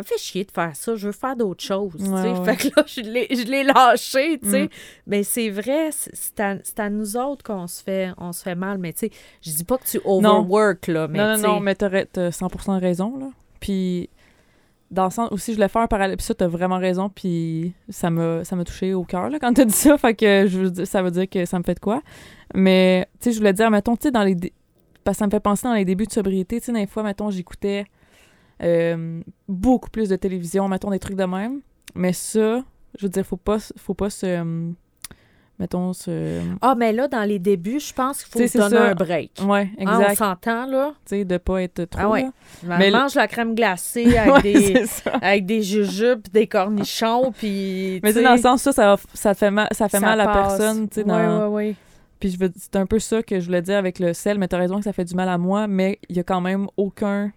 me 0.00 0.04
fait 0.04 0.18
chier 0.18 0.44
de 0.44 0.50
faire 0.50 0.74
ça. 0.74 0.94
Je 0.96 1.06
veux 1.06 1.12
faire 1.12 1.36
d'autres 1.36 1.62
choses. 1.64 1.94
Ouais, 1.96 2.32
ouais. 2.32 2.44
Fait 2.44 2.56
que 2.70 2.74
là, 2.76 2.84
je 2.86 3.00
l'ai, 3.50 3.62
lâché, 3.64 4.38
tu 4.42 4.50
sais. 4.50 4.64
Mm. 4.64 4.68
Mais 5.06 5.22
c'est 5.22 5.50
vrai, 5.50 5.90
c'est 5.92 6.40
à, 6.40 6.56
à 6.78 6.90
nous 6.90 7.16
autres 7.16 7.42
qu'on 7.44 7.66
se 7.66 7.82
fait, 7.82 8.10
on 8.18 8.32
se 8.32 8.42
fait 8.42 8.54
mal. 8.54 8.78
Mais 8.78 8.92
tu 8.92 9.00
sais, 9.00 9.10
je 9.42 9.50
dis 9.52 9.64
pas 9.64 9.78
que 9.78 9.86
tu 9.86 10.00
overwork, 10.04 10.86
là. 10.88 11.08
Mais 11.08 11.18
non, 11.18 11.36
non, 11.36 11.48
non, 11.54 11.60
mais 11.60 11.74
t'as 11.74 11.88
ra- 11.88 12.04
t'as 12.06 12.30
100% 12.30 12.80
raison, 12.80 13.16
là. 13.18 13.28
Puis, 13.60 14.08
dans 14.90 15.04
le 15.04 15.10
sens 15.10 15.30
aussi, 15.30 15.52
je 15.52 15.56
voulais 15.56 15.68
faire 15.68 15.82
un 15.82 15.86
parallèle. 15.86 16.16
Puis 16.16 16.26
ça, 16.26 16.34
t'as 16.34 16.48
vraiment 16.48 16.78
raison. 16.78 17.08
Puis, 17.08 17.72
ça 17.88 18.10
m'a, 18.10 18.44
ça 18.44 18.56
touché 18.64 18.94
au 18.94 19.04
cœur, 19.04 19.30
là, 19.30 19.38
quand 19.38 19.52
t'as 19.52 19.64
dit 19.64 19.72
ça. 19.72 19.96
Fait 19.98 20.14
que 20.14 20.46
je 20.48 20.58
veux 20.58 20.70
dire- 20.70 20.86
ça 20.86 21.02
veut 21.02 21.10
dire 21.10 21.28
que 21.28 21.44
ça 21.44 21.58
me 21.58 21.64
fait 21.64 21.74
de 21.74 21.80
quoi. 21.80 22.02
Mais, 22.54 23.06
tu 23.20 23.24
sais, 23.26 23.32
je 23.32 23.38
voulais 23.38 23.52
dire, 23.52 23.70
mettons, 23.70 23.96
tu 23.96 24.04
sais, 24.04 24.10
dans 24.10 24.22
les. 24.24 24.36
Parce 25.04 25.16
que 25.16 25.20
ça 25.20 25.26
me 25.26 25.30
fait 25.30 25.40
penser 25.40 25.66
dans 25.66 25.74
les 25.74 25.84
débuts 25.84 26.06
de 26.06 26.12
sobriété. 26.12 26.60
Tu 26.60 26.66
sais, 26.66 26.72
des 26.72 26.86
fois, 26.86 27.02
mettons, 27.02 27.30
j'écoutais 27.30 27.84
euh, 28.62 29.22
beaucoup 29.48 29.90
plus 29.90 30.08
de 30.08 30.16
télévision, 30.16 30.68
mettons, 30.68 30.90
des 30.90 30.98
trucs 30.98 31.16
de 31.16 31.24
même. 31.24 31.60
Mais 31.94 32.12
ça, 32.12 32.62
je 32.98 33.06
veux 33.06 33.08
dire, 33.08 33.24
faut 33.24 33.36
pas, 33.36 33.58
faut 33.76 33.94
pas 33.94 34.10
se. 34.10 34.72
mettons, 35.58 35.92
se. 35.92 36.40
Ah, 36.60 36.74
mais 36.76 36.92
là, 36.92 37.08
dans 37.08 37.22
les 37.22 37.38
débuts, 37.38 37.80
je 37.80 37.92
pense 37.92 38.22
qu'il 38.22 38.32
faut 38.32 38.46
se 38.46 38.58
donner 38.58 38.76
ça. 38.76 38.90
un 38.90 38.94
break. 38.94 39.32
Hein, 39.40 39.66
on 39.78 39.82
exact. 39.82 40.14
s'entend, 40.16 40.66
là. 40.66 40.92
tu 41.04 41.16
sais, 41.16 41.24
de 41.24 41.38
pas 41.38 41.62
être 41.62 41.84
trop. 41.84 42.02
Ah 42.02 42.08
ouais. 42.10 42.22
là. 42.66 42.78
Mais 42.78 42.90
mange 42.90 43.14
la 43.14 43.28
crème 43.28 43.54
glacée 43.54 44.16
avec, 44.18 44.44
Ouais, 44.44 44.52
des, 44.52 44.84
avec 45.20 45.46
des 45.46 45.62
jujubes, 45.62 46.22
des 46.32 46.46
cornichons, 46.46 47.32
puis... 47.32 48.00
Mais 48.02 48.12
tu 48.12 48.22
dans 48.22 48.32
le 48.32 48.40
sens, 48.40 48.62
ça, 48.62 48.96
ça, 49.14 49.34
fait 49.34 49.50
mal, 49.50 49.68
ça 49.72 49.88
fait 49.88 49.98
ça 49.98 50.06
mal 50.06 50.20
à 50.20 50.26
passe. 50.26 50.58
personne, 50.58 50.88
tu 50.88 50.96
sais, 50.96 51.04
Ouais, 51.04 51.26
dans... 51.26 51.48
ouais, 51.48 51.66
ouais. 51.68 51.74
Puis 52.20 52.30
je 52.30 52.38
veux, 52.38 52.52
c'est 52.54 52.76
un 52.76 52.84
peu 52.84 52.98
ça 52.98 53.22
que 53.22 53.40
je 53.40 53.46
voulais 53.46 53.62
dire 53.62 53.78
avec 53.78 53.98
le 53.98 54.12
sel, 54.12 54.38
mais 54.38 54.46
t'as 54.46 54.58
raison 54.58 54.76
que 54.76 54.84
ça 54.84 54.92
fait 54.92 55.06
du 55.06 55.14
mal 55.14 55.28
à 55.28 55.38
moi, 55.38 55.66
mais 55.66 55.98
il 56.10 56.16
y 56.16 56.20
a 56.20 56.22
quand 56.22 56.42
même 56.42 56.68
aucun, 56.76 57.32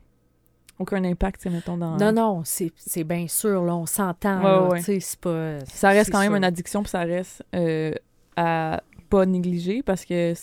aucun 0.80 1.04
impact, 1.04 1.46
mettons, 1.46 1.78
dans... 1.78 1.98
Non, 1.98 2.12
non, 2.12 2.42
c'est 2.46 3.04
bien 3.04 3.28
sûr, 3.28 3.64
là, 3.64 3.76
on 3.76 3.86
s'entend, 3.86 4.66
Ouais, 4.68 4.72
ouais. 4.72 4.82
c'est 4.82 5.20
pas... 5.20 5.60
Ça 5.66 5.90
reste 5.90 6.12
quand 6.12 6.20
même 6.20 6.36
une 6.36 6.44
addiction, 6.44 6.82
puis 6.82 6.90
ça 6.90 7.02
reste 7.02 7.44
euh, 7.56 7.94
à 8.36 8.82
pas 9.10 9.26
négliger, 9.26 9.84
parce 9.84 10.04
que 10.06 10.34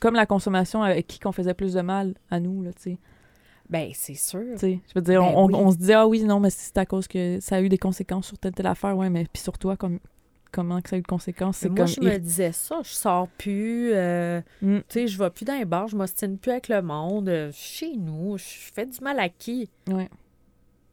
comme 0.00 0.14
la 0.14 0.26
consommation 0.26 0.82
avec 0.82 1.06
qui 1.06 1.18
qu'on 1.18 1.32
faisait 1.32 1.54
plus 1.54 1.74
de 1.74 1.80
mal 1.82 2.14
à 2.30 2.40
nous, 2.40 2.62
là, 2.62 2.72
tu 2.72 2.82
sais. 2.92 2.98
Ben, 3.68 3.90
c'est 3.92 4.14
sûr. 4.14 4.40
Je 4.62 4.78
veux 4.94 5.02
dire, 5.02 5.20
Ben 5.20 5.32
on, 5.36 5.44
on- 5.44 5.46
oui. 5.48 5.54
on 5.56 5.70
se 5.70 5.76
dit, 5.76 5.92
ah 5.92 6.06
oui, 6.08 6.22
non, 6.24 6.40
mais 6.40 6.48
c'est 6.50 6.78
à 6.78 6.86
cause 6.86 7.06
que 7.06 7.38
ça 7.40 7.56
a 7.56 7.60
eu 7.60 7.68
des 7.68 7.76
conséquences 7.76 8.26
sur 8.28 8.38
telle, 8.38 8.54
telle 8.54 8.66
affaire, 8.66 8.96
ouais, 8.96 9.10
mais 9.10 9.26
puis 9.30 9.42
sur 9.42 9.58
toi, 9.58 9.76
comme, 9.76 9.98
comment 10.52 10.80
que 10.80 10.88
ça 10.90 10.96
a 10.96 10.98
eu 10.98 11.02
de 11.02 11.06
conséquences, 11.06 11.58
c'est 11.58 11.68
Moi, 11.68 11.76
comme... 11.76 11.86
je 11.86 12.00
me 12.00 12.16
disais 12.18 12.52
ça, 12.52 12.80
je 12.82 12.90
sors 12.90 13.28
plus, 13.28 13.90
euh, 13.92 14.40
Mm. 14.62 14.78
tu 14.78 14.84
sais, 14.88 15.06
je 15.06 15.18
vais 15.18 15.30
plus 15.30 15.44
dans 15.44 15.56
les 15.58 15.64
bars, 15.64 15.88
je 15.88 15.96
m'ostine 15.96 16.38
plus 16.38 16.50
avec 16.52 16.68
le 16.68 16.82
monde. 16.82 17.28
euh, 17.28 17.50
Chez 17.52 17.92
nous, 17.96 18.38
je 18.38 18.44
fais 18.74 18.86
du 18.86 18.98
mal 19.00 19.18
à 19.18 19.28
qui? 19.28 19.68
Ouais, 19.88 20.08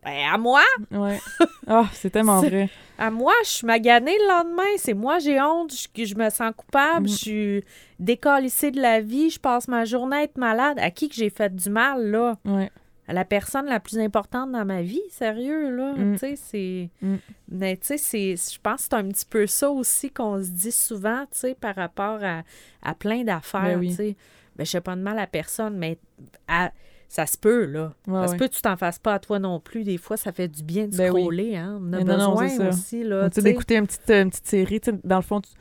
Ben, 0.03 0.33
à 0.33 0.37
moi! 0.37 0.61
ouais. 0.91 1.19
Ah, 1.67 1.89
c'est 1.93 2.11
tellement 2.11 2.41
vrai. 2.41 2.69
À 2.97 3.09
moi, 3.09 3.33
je 3.43 3.49
suis 3.49 3.65
maganée 3.67 4.15
le 4.19 4.27
lendemain. 4.27 4.63
C'est 4.77 4.93
moi, 4.93 5.17
j'ai 5.19 5.41
honte, 5.41 5.73
je, 5.73 6.05
je 6.05 6.15
me 6.15 6.29
sens 6.29 6.51
coupable, 6.55 7.07
Mhm. 7.07 7.07
je 7.07 7.15
suis 7.15 7.63
décalissée 7.99 8.69
de 8.71 8.79
la 8.79 9.01
vie, 9.01 9.29
je 9.31 9.39
passe 9.39 9.67
ma 9.67 9.83
journée 9.83 10.17
à 10.17 10.23
être 10.23 10.37
malade. 10.37 10.77
À 10.79 10.91
qui 10.91 11.09
que 11.09 11.15
j'ai 11.15 11.29
fait 11.31 11.53
du 11.55 11.69
mal, 11.69 12.05
là? 12.11 12.37
Ouais. 12.45 12.69
La 13.07 13.23
personne 13.25 13.65
la 13.67 13.79
plus 13.79 13.99
importante 13.99 14.51
dans 14.51 14.65
ma 14.65 14.81
vie, 14.81 15.01
sérieux, 15.09 15.75
là. 15.75 15.93
Mm. 15.93 16.13
Tu 16.13 16.17
sais, 16.19 16.35
c'est... 16.35 16.89
Mm. 17.01 17.15
Mais 17.49 17.77
tu 17.77 17.87
sais, 17.87 17.97
c'est- 17.97 18.53
je 18.53 18.59
pense 18.59 18.77
que 18.77 18.87
c'est 18.89 18.93
un 18.95 19.07
petit 19.07 19.25
peu 19.29 19.45
ça 19.45 19.69
aussi 19.69 20.09
qu'on 20.09 20.41
se 20.41 20.49
dit 20.49 20.71
souvent, 20.71 21.21
tu 21.31 21.37
sais, 21.39 21.55
par 21.55 21.75
rapport 21.75 22.19
à, 22.23 22.41
à 22.81 22.93
plein 22.95 23.23
d'affaires, 23.23 23.61
Ben 23.63 23.79
oui. 23.79 23.89
tu 23.89 23.95
sais. 23.95 24.15
Ben, 24.55 24.65
je 24.65 24.71
fais 24.71 24.81
pas 24.81 24.95
de 24.95 25.01
mal 25.01 25.19
à 25.19 25.27
personne, 25.27 25.77
mais 25.77 25.99
à- 26.47 26.71
ça 27.07 27.27
se 27.27 27.37
peut, 27.37 27.65
là. 27.65 27.93
Ouais, 28.07 28.25
ça 28.25 28.33
se 28.33 28.35
peut 28.37 28.47
que 28.47 28.53
tu 28.55 28.61
t'en 28.61 28.75
fasses 28.75 28.97
pas 28.99 29.13
à 29.13 29.19
toi 29.19 29.37
non 29.37 29.59
plus. 29.59 29.83
Des 29.83 29.97
fois, 29.97 30.17
ça 30.17 30.31
fait 30.31 30.47
du 30.47 30.63
bien 30.63 30.87
de 30.87 30.97
Ben 30.97 31.11
oui. 31.13 31.21
scroller, 31.21 31.55
hein. 31.57 31.77
On 31.79 31.93
a 31.93 31.97
Mais 31.97 32.03
non, 32.03 32.17
non, 32.17 32.35
besoin 32.35 32.69
aussi, 32.69 33.03
là, 33.03 33.29
tu 33.29 33.35
sais, 33.35 33.41
d'écouter 33.43 33.75
une 33.77 33.85
petite, 33.85 34.09
une 34.09 34.29
petite 34.31 34.47
série, 34.47 34.79
tu 34.81 34.89
sais, 34.91 34.97
dans 35.03 35.17
le 35.17 35.21
fond, 35.21 35.41
tu, 35.41 35.51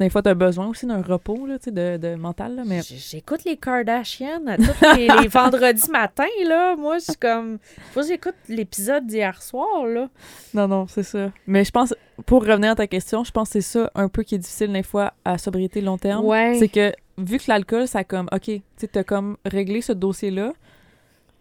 Des 0.00 0.10
fois, 0.10 0.22
t'as 0.22 0.34
besoin 0.34 0.66
aussi 0.68 0.86
d'un 0.86 1.02
repos, 1.02 1.46
là, 1.46 1.58
tu 1.58 1.70
de, 1.70 1.96
de 1.96 2.14
mental, 2.14 2.56
là, 2.56 2.62
mais... 2.66 2.80
J'écoute 2.82 3.44
les 3.44 3.56
Kardashians 3.56 4.46
à 4.46 4.56
tous 4.56 4.96
les, 4.96 5.08
les 5.20 5.28
vendredis 5.32 5.90
matins, 5.90 6.24
là. 6.46 6.74
Moi, 6.76 6.98
je 6.98 7.04
suis 7.04 7.16
comme... 7.16 7.58
Faut 7.92 8.00
que 8.00 8.06
j'écoute 8.06 8.34
l'épisode 8.48 9.06
d'hier 9.06 9.40
soir, 9.42 9.86
là. 9.86 10.08
Non, 10.54 10.66
non, 10.66 10.86
c'est 10.88 11.02
ça. 11.02 11.30
Mais 11.46 11.64
je 11.64 11.70
pense, 11.70 11.94
pour 12.26 12.44
revenir 12.44 12.72
à 12.72 12.74
ta 12.74 12.86
question, 12.86 13.22
je 13.22 13.30
pense 13.30 13.50
que 13.50 13.60
c'est 13.60 13.78
ça 13.78 13.90
un 13.94 14.08
peu 14.08 14.22
qui 14.22 14.34
est 14.34 14.38
difficile 14.38 14.72
des 14.72 14.82
fois 14.82 15.12
à 15.24 15.38
sobriété 15.38 15.80
long 15.80 15.98
terme. 15.98 16.24
Ouais. 16.24 16.56
C'est 16.58 16.68
que, 16.68 16.92
vu 17.18 17.38
que 17.38 17.44
l'alcool, 17.48 17.86
ça 17.86 18.02
comme, 18.02 18.28
OK, 18.32 18.50
tu 18.78 18.88
t'as 18.88 19.04
comme 19.04 19.36
réglé 19.44 19.82
ce 19.82 19.92
dossier-là, 19.92 20.52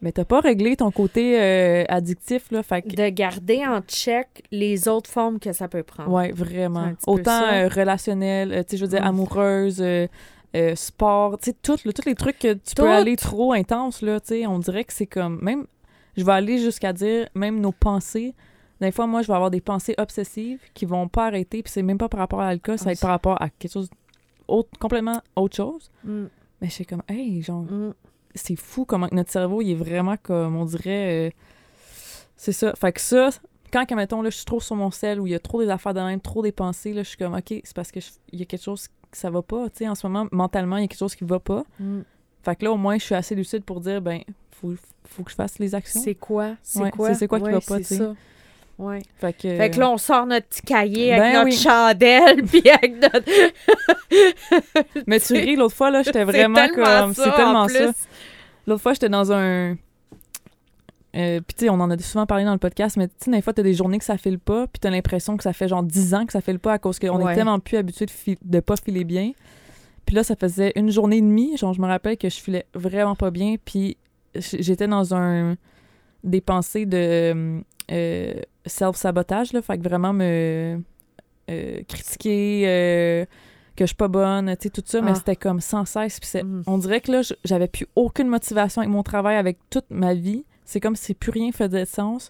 mais 0.02 0.12
t'as 0.12 0.26
pas 0.26 0.40
réglé 0.40 0.76
ton 0.76 0.92
côté 0.92 1.40
euh, 1.40 1.84
addictif, 1.88 2.52
là, 2.52 2.64
fait 2.64 2.82
que... 2.82 2.96
De 2.96 3.10
garder 3.10 3.66
en 3.66 3.82
check 3.82 4.44
les 4.52 4.88
autres 4.88 5.10
formes 5.10 5.40
que 5.40 5.54
ça 5.54 5.68
peut 5.68 5.84
prendre. 5.84 6.12
Ouais, 6.12 6.28
C'est 6.36 6.44
vraiment. 6.44 6.94
Autant 7.08 7.44
euh, 7.44 7.68
relationnel, 7.68 8.52
euh, 8.52 8.64
tu 8.64 8.72
sais, 8.72 8.78
je 8.78 8.86
veux 8.86 8.90
dire, 8.90 9.06
amoureuse, 9.06 9.84
sport, 10.76 11.38
tu 11.40 11.52
sais, 11.52 11.56
tous 11.62 12.06
les 12.06 12.16
trucs 12.16 12.40
que 12.40 12.54
tu 12.54 12.76
Tout. 12.76 12.84
peux 12.84 12.90
aller 12.90 13.16
trop 13.16 13.54
intense, 13.54 14.02
là, 14.02 14.20
tu 14.20 14.28
sais, 14.30 14.48
on 14.48 14.60
dirait 14.60 14.84
que 14.84 14.94
c'est 14.94 15.06
comme, 15.06 15.40
même, 15.42 15.66
je 16.18 16.24
vais 16.26 16.32
aller 16.34 16.58
jusqu'à 16.58 16.94
dire, 16.94 17.30
même 17.36 17.60
nos 17.62 17.72
pensées, 17.72 18.34
des 18.82 18.92
fois, 18.92 19.06
moi, 19.06 19.22
je 19.22 19.28
vais 19.28 19.36
avoir 19.36 19.52
des 19.52 19.62
pensées 19.62 19.94
obsessives 20.00 20.60
qui 20.74 20.86
vont 20.86 21.08
pas 21.08 21.28
arrêter, 21.28 21.62
puis 21.62 21.72
c'est 21.72 21.84
même 21.84 22.00
pas 22.00 22.10
par 22.10 22.20
rapport 22.20 22.42
à 22.42 22.48
l'alcool, 22.48 22.80
ça 22.80 22.86
va 22.86 22.90
Ah, 22.90 22.94
être 22.94 23.02
par 23.02 23.12
rapport 23.12 23.42
à 23.42 23.50
quelque 23.50 23.72
chose 23.72 23.90
autre, 24.48 24.70
complètement 24.80 25.22
autre 25.36 25.56
chose. 25.56 25.92
Mm, 26.04 26.24
Mais 26.62 26.68
je 26.68 26.74
suis 26.74 26.86
comme, 26.88 27.04
hey, 27.08 27.42
genre, 27.44 27.62
mm. 27.62 27.94
C'est 28.36 28.56
fou 28.56 28.86
comment 28.86 29.08
notre 29.12 29.32
cerveau, 29.32 29.62
il 29.62 29.72
est 29.72 29.76
vraiment 29.76 30.16
comme, 30.22 30.56
on 30.56 30.66
dirait, 30.66 31.28
euh, 31.28 31.32
c'est 32.36 32.52
ça. 32.52 32.74
Fait 32.76 32.92
que 32.92 33.02
ça, 33.02 33.30
quand, 33.72 33.86
que, 33.86 33.94
mettons, 33.96 34.22
là, 34.22 34.30
je 34.30 34.36
suis 34.38 34.46
trop 34.46 34.60
sur 34.60 34.76
mon 34.76 34.92
sel 34.92 35.20
ou 35.20 35.28
il 35.28 35.32
y 35.32 35.36
a 35.36 35.40
trop 35.40 35.62
des 35.62 35.70
affaires 35.70 35.94
de 35.94 36.02
même, 36.02 36.20
trop 36.20 36.42
des 36.42 36.52
pensées, 36.52 36.94
là, 36.94 37.04
je 37.04 37.10
suis 37.10 37.18
comme, 37.18 37.34
OK, 37.36 37.48
c'est 37.64 37.74
parce 37.76 37.92
que 37.92 38.00
je- 38.00 38.10
il 38.32 38.40
y 38.40 38.42
a 38.42 38.46
quelque 38.46 38.64
chose 38.64 38.88
que 38.88 39.18
ça 39.18 39.30
va 39.30 39.42
pas, 39.42 39.70
tu 39.70 39.78
sais, 39.80 39.88
en 39.88 39.96
ce 39.96 40.08
moment, 40.08 40.28
mentalement, 40.32 40.78
il 40.78 40.82
y 40.82 40.86
a 40.86 40.88
quelque 40.88 40.98
chose 41.00 41.16
qui 41.16 41.24
va 41.24 41.40
pas. 41.40 41.64
Mm. 41.80 42.00
Fait 42.44 42.56
que 42.56 42.66
là, 42.66 42.72
au 42.72 42.78
moins, 42.78 42.98
je 42.98 43.04
suis 43.04 43.16
assez 43.16 43.36
lucide 43.36 43.64
pour 43.64 43.80
dire, 43.82 44.02
ben, 44.02 44.22
faut, 44.52 44.74
faut 45.06 45.24
que 45.24 45.30
je 45.32 45.36
fasse 45.36 45.60
les 45.60 45.76
actions. 45.76 46.02
C'est 46.02 46.16
quoi? 46.16 46.56
C'est 46.64 46.80
Ouais, 46.82 46.92
quoi? 46.92 47.14
c'est- 47.14 47.28
quoi 47.28 47.40
qui 47.40 47.46
Ouais, 47.46 47.52
va 47.52 47.60
pas, 47.62 47.78
c'est 47.78 47.82
tu 47.82 47.98
sais. 47.98 48.10
Ouais. 48.82 49.02
Fait 49.20 49.34
que... 49.34 49.56
Fait 49.58 49.70
que 49.70 49.80
là, 49.80 49.92
on 49.92 49.98
sort 49.98 50.26
notre 50.26 50.48
petit 50.48 50.62
cahier 50.64 51.14
avec 51.14 51.34
Ben 51.34 51.34
notre 51.34 51.46
oui. 51.46 51.56
chandelle, 51.56 52.44
puis 52.52 52.68
avec 52.70 53.00
notre... 53.02 53.32
Mais 55.08 55.20
tu 55.20 55.34
ris, 55.34 55.56
l'autre 55.56 55.76
fois, 55.76 55.92
là, 55.92 56.02
j'étais 56.04 56.24
vraiment 56.24 56.68
comme... 56.74 57.14
C'est 57.14 57.32
tellement 57.32 57.62
en 57.62 57.68
ça. 57.68 57.92
L'autre 58.68 58.82
fois, 58.82 58.94
j'étais 58.94 59.10
dans 59.10 59.32
un. 59.32 59.76
Euh, 61.14 61.42
puis 61.42 61.56
tu 61.58 61.66
sais, 61.66 61.70
on 61.70 61.74
en 61.80 61.90
a 61.92 61.98
souvent 61.98 62.26
parlé 62.26 62.46
dans 62.46 62.54
le 62.54 62.58
podcast, 62.58 62.96
mais 62.96 63.08
tu 63.08 63.14
sais, 63.26 63.32
des 63.32 63.42
fois, 63.42 63.52
t'as 63.54 63.64
des 63.64 63.74
journées 63.74 63.98
que 63.98 64.06
ça 64.06 64.18
file 64.18 64.40
pas, 64.40 64.66
puis 64.68 64.80
t'as 64.80 64.90
l'impression 64.90 65.36
que 65.36 65.44
ça 65.44 65.52
fait 65.52 65.68
genre 65.68 65.84
10 65.84 66.14
ans 66.14 66.26
que 66.26 66.32
ça 66.32 66.40
file 66.42 66.60
pas 66.60 66.74
à 66.74 66.80
cause 66.80 67.00
qu'on 67.00 67.22
Ouais. 67.22 67.34
est 67.34 67.36
tellement 67.36 67.60
plus 67.60 67.78
habitué 67.78 68.06
de, 68.06 68.12
fi- 68.12 68.38
de 68.42 68.60
pas 68.62 68.76
filer 68.78 69.04
bien. 69.04 69.32
Puis 70.06 70.16
là, 70.16 70.24
ça 70.24 70.36
faisait 70.36 70.72
une 70.76 70.90
journée 70.90 71.18
et 71.18 71.22
demie, 71.22 71.58
genre, 71.58 71.74
je 71.74 71.82
me 71.82 71.88
rappelle 71.88 72.18
que 72.18 72.30
je 72.30 72.40
filais 72.40 72.66
vraiment 72.74 73.16
pas 73.16 73.30
bien, 73.30 73.56
puis 73.64 73.98
j'étais 74.36 74.88
dans 74.88 75.14
un. 75.14 75.56
des 76.24 76.40
pensées 76.40 76.86
de 76.86 77.62
euh, 77.92 78.34
self-sabotage, 78.66 79.54
là, 79.54 79.62
fait 79.62 79.78
que 79.78 79.84
vraiment 79.84 80.14
me 80.14 80.82
euh, 81.50 81.82
critiquer, 81.88 82.64
euh, 82.68 83.26
que 83.76 83.84
je 83.86 83.88
suis 83.88 83.96
pas 83.96 84.08
bonne, 84.08 84.48
tu 84.58 84.64
sais, 84.64 84.70
tout 84.70 84.84
ça, 84.86 85.02
mais 85.02 85.12
Ah. 85.12 85.16
c'était 85.16 85.36
comme 85.36 85.60
sans 85.60 85.86
cesse, 85.86 86.20
puis 86.20 86.44
Mm. 86.44 86.64
on 86.68 86.78
dirait 86.78 87.02
que 87.02 87.12
là, 87.12 87.22
j'avais 87.44 87.68
plus 87.68 87.88
aucune 87.96 88.28
motivation 88.28 88.82
avec 88.82 88.92
mon 88.94 89.04
travail, 89.04 89.36
avec 89.38 89.58
toute 89.70 89.90
ma 89.90 90.14
vie. 90.14 90.46
C'est 90.66 90.80
comme 90.80 90.96
si 90.96 91.14
plus 91.14 91.32
rien 91.32 91.52
faisait 91.52 91.86
sens. 91.86 92.30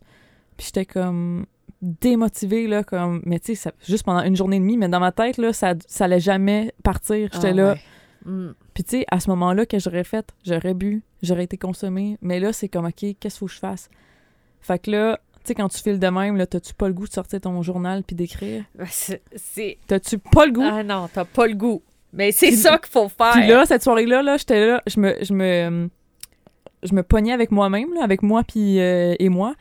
Puis 0.58 0.68
j'étais 0.68 0.86
comme 0.86 1.46
démotivée, 1.82 2.68
là, 2.68 2.84
comme... 2.84 3.22
Mais 3.26 3.40
tu 3.40 3.56
sais, 3.56 3.72
juste 3.86 4.04
pendant 4.04 4.24
une 4.24 4.36
journée 4.36 4.58
et 4.58 4.60
demie, 4.60 4.78
mais 4.78 4.88
dans 4.90 5.00
ma 5.00 5.12
tête, 5.12 5.38
là, 5.38 5.52
ça, 5.54 5.74
ça 5.88 6.06
allait 6.06 6.20
jamais 6.20 6.74
partir. 6.84 7.30
J'étais 7.34 7.50
Ah 7.50 7.54
là. 7.54 7.74
ouais. 7.74 8.32
Mm. 8.32 8.54
Puis 8.74 8.84
tu 8.84 8.90
sais, 9.00 9.06
à 9.12 9.20
ce 9.20 9.30
moment-là, 9.32 9.66
que 9.66 9.78
j'aurais 9.80 10.04
fait, 10.04 10.32
j'aurais 10.46 10.74
bu, 10.74 11.04
j'aurais 11.24 11.44
été 11.46 11.58
consommée. 11.58 12.18
Mais 12.22 12.40
là, 12.40 12.54
c'est 12.54 12.70
comme, 12.70 12.86
OK, 12.86 12.94
qu'est-ce 12.94 13.20
qu'il 13.20 13.32
faut 13.32 13.46
que 13.48 13.52
je 13.54 13.60
fasse? 13.60 13.90
Fait 14.62 14.80
que 14.80 14.92
là, 14.92 15.20
tu 15.44 15.48
sais, 15.50 15.56
quand 15.56 15.68
tu 15.70 15.80
files 15.80 16.00
de 16.00 16.08
même, 16.08 16.38
là, 16.38 16.46
t'as-tu 16.48 16.74
pas 16.74 16.88
le 16.88 16.94
goût 16.94 17.08
de 17.08 17.14
sortir 17.14 17.42
ton 17.42 17.62
journal 17.62 18.04
puis 18.04 18.16
d'écrire? 18.16 18.64
C'est-. 18.86 19.78
T'as-tu 19.88 20.18
pas 20.18 20.46
le 20.46 20.52
goût? 20.52 20.64
Ah 20.66 20.84
non, 20.84 21.10
t'as 21.14 21.26
pas 21.26 21.48
le 21.48 21.54
goût. 21.54 21.82
Mais 22.14 22.32
c'est 22.32 22.52
ça 22.52 22.78
qu'il 22.78 22.92
faut 22.92 23.08
faire. 23.10 23.32
Puis 23.34 23.48
là, 23.48 23.66
cette 23.66 23.84
soirée-là, 23.84 24.22
là, 24.22 24.38
j'étais 24.38 24.66
là, 24.68 24.82
je 24.88 25.00
me, 25.00 25.16
je 25.22 25.34
me, 25.34 25.90
je 26.84 26.94
me 26.94 27.04
pognais 27.04 27.32
avec 27.32 27.52
moi-même, 27.52 27.94
là, 27.94 28.04
avec 28.04 28.22
moi 28.22 28.44
puis 28.44 28.80
euh, 28.80 29.16
et 29.20 29.30
moi. 29.30 29.56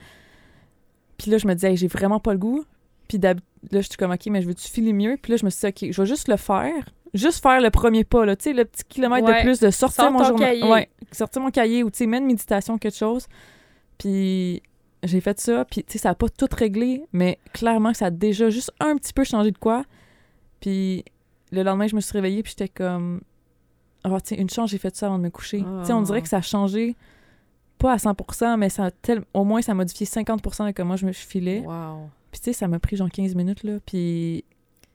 Puis 1.19 1.31
là, 1.31 1.39
je 1.39 1.47
me 1.47 1.55
disais, 1.55 1.71
Hey, 1.71 1.77
j'ai 1.77 1.87
vraiment 1.89 2.19
pas 2.21 2.33
le 2.33 2.39
goût. 2.39 2.65
Puis 3.09 3.19
là, 3.19 3.35
je 3.73 3.81
suis 3.81 3.97
comme, 3.97 4.11
OK, 4.13 4.27
mais 4.27 4.41
je 4.43 4.47
veux-tu 4.49 4.69
filer 4.69 4.93
mieux? 4.93 5.17
Puis 5.21 5.33
là, 5.33 5.37
je 5.37 5.45
me 5.45 5.51
suis 5.51 5.61
dit, 5.61 5.67
OK, 5.87 5.93
je 5.93 6.01
vais 6.03 6.07
juste 6.09 6.29
le 6.29 6.37
faire. 6.37 6.89
Juste 7.13 7.43
faire 7.43 7.61
le 7.61 7.71
premier 7.71 8.05
pas, 8.05 8.25
là, 8.25 8.37
tu 8.37 8.45
sais, 8.45 8.53
le 8.53 8.65
petit 8.65 8.85
kilomètre 8.89 9.27
Ouais. 9.27 9.39
de 9.39 9.43
plus, 9.45 9.59
de 9.61 9.71
sortir 9.71 10.05
Sors 10.05 10.13
mon 10.13 10.23
journal. 10.25 10.49
cahier. 10.51 10.63
Ouais, 10.65 10.89
sortir 11.11 11.43
mon 11.43 11.51
cahier 11.51 11.83
ou, 11.83 11.91
tu 11.91 11.99
sais, 11.99 12.05
une 12.05 12.25
méditation, 12.25 12.79
quelque 12.79 12.97
chose. 12.97 13.27
Puis 13.99 14.63
j'ai 15.03 15.21
fait 15.21 15.41
ça, 15.41 15.65
puis, 15.65 15.83
tu 15.85 15.93
sais, 15.93 15.99
ça 15.99 16.11
a 16.11 16.15
pas 16.15 16.29
tout 16.29 16.49
réglé, 16.53 17.05
mais 17.13 17.39
clairement, 17.53 17.95
ça 17.95 18.07
a 18.07 18.11
déjà 18.11 18.51
juste 18.51 18.71
un 18.81 18.97
petit 18.97 19.13
peu 19.13 19.25
changé 19.25 19.51
de 19.51 19.59
quoi. 19.59 19.85
Puis 20.61 21.05
le 21.53 21.63
lendemain, 21.63 21.87
je 21.87 21.97
me 21.97 22.01
suis 22.01 22.13
réveillée, 22.13 22.43
puis 22.43 22.51
j'étais 22.57 22.69
comme, 22.69 23.23
oh, 24.05 24.19
tiens, 24.23 24.37
une 24.39 24.51
chance, 24.51 24.71
j'ai 24.71 24.79
fait 24.79 24.95
ça 24.95 25.07
avant 25.07 25.19
de 25.19 25.25
me 25.25 25.31
coucher. 25.31 25.65
Ah. 25.67 25.79
Tu 25.81 25.87
sais, 25.87 25.93
on 25.93 26.03
dirait 26.03 26.23
que 26.23 26.29
ça 26.29 26.39
a 26.39 26.43
changé, 26.43 26.97
pas 27.79 27.93
à 27.93 27.97
100%, 27.97 28.57
mais 28.59 28.69
ça 28.69 28.87
a 28.87 28.91
tel- 28.91 29.25
au 29.35 29.45
moins, 29.45 29.63
ça 29.63 29.73
a 29.73 29.75
modifié 29.75 30.07
50% 30.07 30.67
de 30.67 30.73
comment 30.73 30.97
je 30.97 31.07
me 31.07 31.13
filais. 31.13 31.61
Wow. 31.61 32.11
Puis, 32.31 32.41
tu 32.41 32.45
sais, 32.47 32.53
ça 32.53 32.69
m'a 32.69 32.79
pris 32.79 32.97
genre 32.97 33.11
15 33.11 33.35
minutes, 33.35 33.65
là. 33.65 33.79
Puis, 33.85 34.45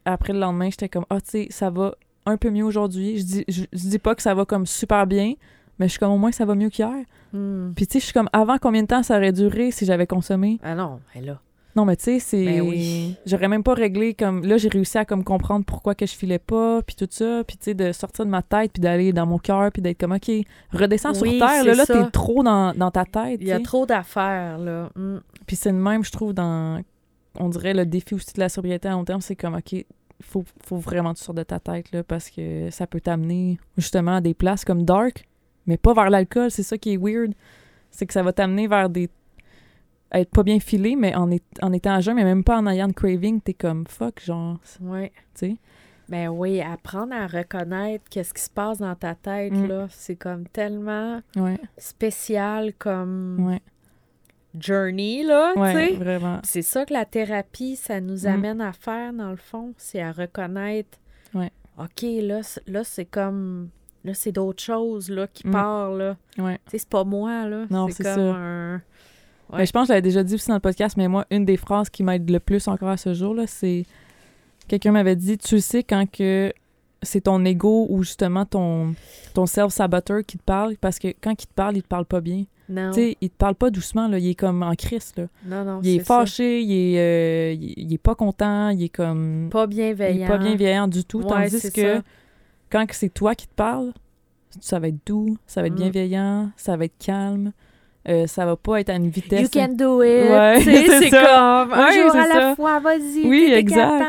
après 0.06 0.34
le 0.34 0.40
lendemain, 0.40 0.70
j'étais 0.70 0.88
comme, 0.90 1.06
ah, 1.10 1.20
tu 1.20 1.30
sais, 1.32 1.48
ça 1.50 1.70
va 1.70 1.96
un 2.28 2.38
peu 2.38 2.50
mieux 2.52 2.64
aujourd'hui. 2.64 3.18
Je 3.18 3.24
dis, 3.24 3.46
je, 3.48 3.64
je 3.74 3.88
dis 3.90 4.00
pas 4.00 4.14
que 4.16 4.22
ça 4.22 4.34
va 4.34 4.46
comme 4.46 4.66
super 4.66 5.08
bien, 5.08 5.34
mais 5.80 5.88
je 5.88 5.92
suis 5.92 6.00
comme, 6.00 6.12
au 6.12 6.18
moins, 6.18 6.32
ça 6.32 6.46
va 6.46 6.56
mieux 6.56 6.70
qu'hier. 6.70 7.04
Mm. 7.34 7.72
Puis, 7.76 7.88
tu 7.88 7.94
sais, 7.94 8.00
je 8.00 8.06
suis 8.06 8.14
comme, 8.14 8.30
avant, 8.34 8.58
combien 8.58 8.84
de 8.84 8.88
temps 8.88 9.04
ça 9.04 9.18
aurait 9.18 9.32
duré 9.32 9.72
si 9.72 9.86
j'avais 9.86 10.08
consommé? 10.08 10.60
Ah 10.64 10.76
non, 10.76 11.00
mais 11.14 11.22
là. 11.22 11.40
Non, 11.76 11.84
mais 11.84 11.98
tu 11.98 12.06
sais, 12.06 12.20
c'est... 12.20 12.46
Ben 12.46 12.62
oui. 12.62 13.16
J'aurais 13.26 13.50
même 13.50 13.64
pas 13.64 13.74
réglé 13.74 14.14
comme... 14.14 14.46
Là, 14.46 14.56
j'ai 14.58 14.70
réussi 14.70 14.98
à 14.98 15.04
comme 15.04 15.26
comprendre 15.26 15.66
pourquoi 15.66 15.94
que 15.94 16.06
je 16.06 16.14
filais 16.14 16.40
pas, 16.40 16.82
puis 16.82 16.96
tout 16.96 17.08
ça, 17.10 17.44
puis 17.46 17.58
tu 17.58 17.66
sais, 17.66 17.74
de 17.74 17.92
sortir 17.92 18.26
de 18.26 18.30
ma 18.30 18.42
tête, 18.42 18.72
puis 18.72 18.82
d'aller 18.82 19.12
dans 19.12 19.26
mon 19.26 19.40
cœur, 19.40 19.72
puis 19.74 19.82
d'être 19.82 20.00
comme, 20.00 20.14
OK, 20.14 20.32
redescends 20.72 21.12
Oui, 21.22 21.38
sur 21.38 21.48
Terre, 21.48 21.66
là, 21.66 21.74
là, 21.76 21.86
t'es 21.86 22.10
trop 22.12 22.44
dans, 22.44 22.74
dans 22.74 22.92
ta 22.92 23.04
tête, 23.04 23.40
Il 23.42 23.48
y 23.48 23.52
a 23.52 23.60
trop 23.60 23.86
d'affaires, 23.86 24.58
là. 24.58 24.90
Mm. 24.96 25.18
Puis 25.46 25.58
c'est 25.58 25.72
le 25.72 25.78
même, 25.78 26.04
je 26.06 26.12
trouve, 26.12 26.34
dans... 26.34 26.82
On 27.38 27.50
dirait 27.50 27.74
le 27.74 27.86
défi 27.86 28.16
aussi 28.16 28.34
de 28.34 28.40
la 28.40 28.48
sobriété 28.48 28.88
à 28.88 28.92
long 28.92 29.04
terme, 29.04 29.20
c'est 29.20 29.36
comme, 29.36 29.56
OK, 29.56 29.86
faut, 30.22 30.46
faut 30.64 30.78
vraiment 30.78 31.14
que 31.14 31.20
tu 31.20 31.26
sortes 31.26 31.38
de 31.38 31.44
ta 31.44 31.60
tête, 31.60 31.92
là, 31.92 32.04
parce 32.04 32.30
que 32.30 32.70
ça 32.70 32.88
peut 32.88 33.02
t'amener 33.02 33.58
justement 33.78 34.16
à 34.16 34.22
des 34.22 34.34
places 34.34 34.64
comme 34.64 34.84
dark, 34.84 35.28
mais 35.68 35.78
pas 35.78 35.94
vers 35.94 36.10
l'alcool, 36.10 36.52
c'est 36.52 36.64
ça 36.64 36.78
qui 36.78 36.94
est 36.94 36.98
weird. 36.98 37.34
C'est 37.92 38.06
que 38.06 38.14
ça 38.14 38.24
va 38.24 38.34
t'amener 38.34 38.68
vers 38.68 38.90
des... 38.90 39.10
à 40.12 40.20
être 40.20 40.30
pas 40.32 40.44
bien 40.44 40.60
filé, 40.60 40.96
mais 40.96 41.16
en, 41.16 41.32
est- 41.32 41.44
en 41.62 41.72
étant 41.74 41.94
à 41.96 42.02
jeun, 42.02 42.16
mais 42.16 42.24
même 42.24 42.44
pas 42.44 42.58
en 42.58 42.68
ayant 42.68 42.88
de 42.88 42.94
craving, 42.94 43.42
t'es 43.42 43.54
comme, 43.54 43.86
fuck, 43.88 44.22
genre, 44.24 44.58
Ouais. 44.82 45.12
tu 45.34 45.48
sais. 45.48 45.56
Ben 46.08 46.30
oui, 46.30 46.62
apprendre 46.62 47.14
à 47.16 47.26
reconnaître 47.26 48.04
qu'est-ce 48.12 48.32
qui 48.34 48.42
se 48.44 48.50
passe 48.50 48.78
dans 48.78 48.94
ta 48.96 49.16
tête, 49.16 49.54
Mm. 49.54 49.66
là, 49.68 49.88
c'est 49.90 50.16
comme 50.16 50.48
tellement 50.48 51.20
Ouais, 51.36 51.58
spécial 51.80 52.74
comme 52.78 53.48
ouais, 53.48 53.62
journey, 54.60 55.24
là, 55.24 55.54
tu 55.56 55.60
ouais, 55.62 55.74
sais. 55.74 55.92
vraiment. 55.96 56.40
C'est 56.44 56.62
ça 56.62 56.86
que 56.86 56.94
la 56.94 57.06
thérapie, 57.06 57.76
ça 57.76 58.02
nous 58.02 58.24
Mm. 58.26 58.28
amène 58.28 58.62
à 58.62 58.72
faire, 58.74 59.14
dans 59.14 59.32
le 59.32 59.36
fond, 59.38 59.74
c'est 59.78 60.02
à 60.02 60.12
reconnaître, 60.12 60.98
Ouais. 61.34 61.52
OK, 61.78 62.04
là, 62.22 62.42
là 62.68 62.84
c'est 62.84 63.06
comme... 63.06 63.70
Là, 64.06 64.14
c'est 64.14 64.32
d'autres 64.32 64.64
choses, 64.64 65.10
là, 65.10 65.28
qui 65.28 65.48
Mm. 65.48 65.52
partent, 65.52 65.98
là. 65.98 66.16
Ouais. 66.38 66.60
C'est 66.68 66.88
pas 66.88 67.04
moi, 67.04 67.48
là. 67.50 67.66
Non, 67.70 67.88
c'est 67.90 68.04
comme 68.04 68.14
ça. 68.16 68.22
un... 68.22 68.76
Ouais. 68.76 69.58
Mais 69.60 69.66
je 69.66 69.72
pense 69.72 69.84
que 69.84 69.88
je 69.88 69.92
l'avais 69.94 70.02
déjà 70.02 70.24
dit 70.24 70.36
aussi 70.36 70.48
dans 70.48 70.54
le 70.56 70.60
podcast, 70.60 70.96
mais 70.98 71.08
moi, 71.08 71.26
une 71.32 71.44
des 71.46 71.58
phrases 71.58 71.90
qui 71.90 72.04
m'aide 72.04 72.30
le 72.30 72.40
plus 72.40 72.68
encore 72.68 72.90
à 72.90 72.98
ce 72.98 73.14
jour, 73.14 73.34
là, 73.34 73.44
c'est... 73.48 73.86
Quelqu'un 74.68 74.92
m'avait 74.92 75.16
dit, 75.16 75.38
tu 75.38 75.60
sais 75.60 75.84
quand 75.84 76.06
que 76.12 76.52
c'est 77.04 77.22
ton 77.22 77.44
ego 77.46 77.86
ou 77.90 78.02
justement 78.04 78.46
ton, 78.46 78.96
ton 79.36 79.46
self-saboteur 79.46 80.22
qui 80.26 80.38
te 80.40 80.44
parle, 80.44 80.76
parce 80.78 80.98
que 80.98 81.10
quand 81.22 81.32
il 81.32 81.46
te 81.48 81.54
parle, 81.54 81.78
il 81.78 81.84
te 81.84 81.88
parle 81.88 82.06
pas 82.06 82.22
bien. 82.22 82.46
Non, 82.68 82.90
Tu 82.90 82.96
sais, 83.00 83.18
il 83.22 83.30
te 83.30 83.36
parle 83.38 83.54
pas 83.54 83.70
doucement, 83.70 84.08
là, 84.08 84.18
il 84.18 84.28
est 84.30 84.34
comme 84.36 84.64
en 84.64 84.74
crise, 84.74 85.14
là. 85.18 85.28
non, 85.46 85.64
non, 85.64 85.80
Il 85.84 85.98
est 85.98 86.00
fâché, 86.00 86.62
il 86.64 86.96
est, 86.96 87.00
euh, 87.00 87.54
il, 87.60 87.94
est 87.94 88.00
pas 88.00 88.16
content, 88.16 88.70
il 88.70 88.82
est 88.86 88.90
comme... 88.90 89.50
Pas 89.52 89.66
il 89.66 89.70
bienveillant. 89.70 90.26
est 90.26 90.28
pas 90.28 90.38
bienveillant 90.40 90.88
du 90.88 91.04
tout, 91.04 91.20
Ouais, 91.22 91.28
tandis 91.50 91.72
que 91.72 91.98
ça. 91.98 92.02
Quand 92.76 92.86
que 92.86 92.96
c'est 92.96 93.10
toi 93.10 93.36
qui 93.36 93.48
te 93.48 93.54
parles, 93.56 93.94
ça 94.60 94.80
va 94.80 94.88
être 94.90 95.06
doux, 95.06 95.38
ça 95.48 95.62
va 95.62 95.68
être 95.68 95.74
Mm. 95.74 95.78
bienveillant, 95.78 96.50
ça 96.58 96.76
va 96.78 96.86
être 96.86 96.98
calme. 97.00 97.52
euh, 98.08 98.28
ça 98.28 98.46
va 98.46 98.56
pas 98.56 98.80
être 98.82 98.90
à 98.92 98.96
une 98.96 99.10
vitesse. 99.10 99.42
You 99.42 99.50
can 99.52 99.70
do 99.74 100.04
it. 100.04 100.30
Ouais, 100.30 100.60
c'est 101.00 101.10
comme 101.10 101.74
un 101.74 101.88
Ouais, 101.88 101.94
jour 102.04 102.16
à 102.16 102.28
la 102.28 102.56
fois, 102.56 102.80
vas-y. 102.80 103.26
Oui, 103.28 103.52
exact. 103.52 104.04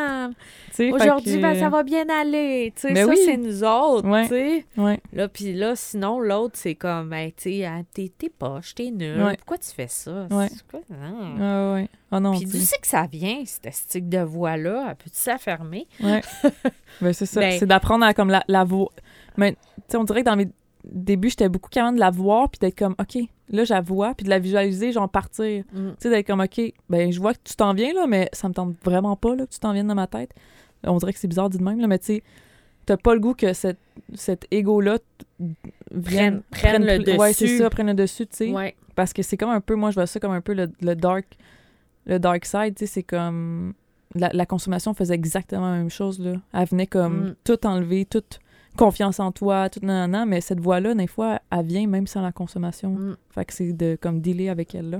Aujourd'hui, 0.92 1.36
que- 1.36 1.42
ben, 1.42 1.58
ça 1.58 1.68
va 1.68 1.82
bien 1.82 2.04
aller. 2.08 2.72
Tu 2.74 2.82
sais, 2.82 2.92
Ben 2.94 3.06
ça, 3.06 3.10
oui. 3.12 3.18
c'est 3.24 3.36
nous 3.36 3.64
autres. 3.64 4.08
Ouais. 4.08 4.64
Ouais. 4.76 5.00
Là, 5.12 5.28
puis 5.28 5.52
là, 5.52 5.74
sinon, 5.76 6.20
l'autre, 6.20 6.54
c'est 6.58 6.74
comme, 6.74 7.10
ben, 7.10 7.30
ah, 7.66 7.80
t'es 7.92 8.12
t'es 8.16 8.28
poche, 8.28 8.74
t'es 8.74 8.90
nul. 8.90 9.22
Ouais. 9.22 9.36
Pourquoi 9.36 9.58
tu 9.58 9.70
fais 9.70 9.88
ça? 9.88 10.26
C'est 10.48 10.66
quoi? 10.70 10.80
Non. 10.90 11.34
Ah 11.40 11.74
ouais. 11.74 11.88
Ah 12.10 12.20
non, 12.20 12.32
Puis 12.32 12.46
tu 12.46 12.58
sais. 12.58 12.76
que 12.80 12.86
ça 12.86 13.06
vient, 13.10 13.42
cette 13.44 13.72
stick 13.74 14.08
de 14.08 14.18
voix-là? 14.18 14.94
S'affermer? 15.12 15.86
Ouais. 16.02 16.20
ben, 17.00 17.12
c'est 17.12 17.26
ça. 17.26 17.40
Ben- 17.40 17.58
C'est 17.58 17.66
d'apprendre 17.66 18.04
à 18.04 18.14
comme 18.14 18.30
la, 18.30 18.44
la 18.48 18.64
voir. 18.64 18.90
Mais 19.36 19.56
on 19.94 20.04
dirait 20.04 20.20
que 20.20 20.26
dans 20.26 20.36
mes 20.36 20.48
débuts, 20.84 21.30
j'étais 21.30 21.48
beaucoup 21.48 21.68
capable 21.70 21.96
de 21.96 22.00
la 22.00 22.10
voir 22.10 22.48
puis 22.48 22.58
d'être 22.60 22.78
comme, 22.78 22.94
OK, 23.00 23.18
là, 23.50 23.64
je 23.64 23.74
la 23.74 23.80
vois, 23.80 24.14
puis 24.14 24.24
de 24.24 24.30
la 24.30 24.38
visualiser, 24.38 24.92
genre 24.92 25.08
partir. 25.08 25.64
Mm. 25.72 25.90
Tu 25.90 25.94
sais, 25.98 26.10
d'être 26.10 26.26
comme, 26.26 26.40
OK, 26.40 26.60
ben, 26.88 27.10
je 27.12 27.20
vois 27.20 27.34
que 27.34 27.40
tu 27.44 27.54
t'en 27.56 27.74
viens, 27.74 27.92
là, 27.92 28.06
mais 28.06 28.28
ça 28.32 28.48
me 28.48 28.54
tente 28.54 28.74
vraiment 28.84 29.16
pas, 29.16 29.34
là, 29.34 29.46
que 29.46 29.50
tu 29.52 29.58
t'en 29.58 29.72
viennes 29.72 29.88
dans 29.88 29.94
ma 29.94 30.06
tête. 30.06 30.30
On 30.86 30.96
dirait 30.98 31.12
que 31.12 31.18
c'est 31.18 31.28
bizarre 31.28 31.50
dit 31.50 31.58
de 31.58 31.62
même, 31.64 31.80
là, 31.80 31.86
mais 31.86 31.98
tu 31.98 32.06
sais, 32.06 32.22
t'as 32.86 32.96
pas 32.96 33.14
le 33.14 33.20
goût 33.20 33.34
que 33.34 33.52
cette, 33.52 33.78
cet 34.14 34.46
ego-là 34.50 34.98
vienne. 35.90 36.42
Prenne- 36.50 36.60
prenne 36.80 36.84
le 36.86 37.02
pl- 37.04 37.18
Ouais, 37.18 37.32
c'est 37.32 37.44
dessus. 37.46 37.58
ça, 37.58 37.70
prenne 37.70 37.86
le 37.88 37.94
dessus, 37.94 38.26
tu 38.26 38.36
sais. 38.36 38.52
Ouais. 38.52 38.74
Parce 38.94 39.12
que 39.12 39.22
c'est 39.22 39.36
comme 39.36 39.50
un 39.50 39.60
peu, 39.60 39.74
moi, 39.74 39.90
je 39.90 39.96
vois 39.96 40.06
ça 40.06 40.20
comme 40.20 40.32
un 40.32 40.40
peu 40.40 40.54
le, 40.54 40.70
le 40.80 40.94
dark, 40.94 41.26
le 42.06 42.18
dark 42.18 42.44
side, 42.44 42.74
tu 42.76 42.80
sais, 42.80 42.86
c'est 42.86 43.02
comme. 43.02 43.74
La, 44.14 44.30
la 44.32 44.46
consommation 44.46 44.94
faisait 44.94 45.14
exactement 45.14 45.70
la 45.70 45.76
même 45.78 45.90
chose, 45.90 46.18
là. 46.20 46.34
Elle 46.54 46.66
venait 46.68 46.86
comme 46.86 47.30
Mm. 47.30 47.34
tout 47.44 47.66
enlever, 47.66 48.04
toute 48.06 48.38
confiance 48.76 49.18
en 49.20 49.32
toi, 49.32 49.68
tout 49.68 49.80
nanana, 49.82 50.24
mais 50.26 50.40
cette 50.40 50.60
voix-là, 50.60 50.94
des 50.94 51.06
fois, 51.06 51.40
elle 51.50 51.66
vient 51.66 51.86
même 51.86 52.06
sans 52.06 52.22
la 52.22 52.32
consommation. 52.32 52.90
Mm. 52.90 53.16
Fait 53.30 53.44
que 53.44 53.52
c'est 53.52 53.72
de 53.72 53.98
comme 54.00 54.20
dealer 54.20 54.48
avec 54.48 54.74
elle, 54.74 54.90
là. 54.90 54.98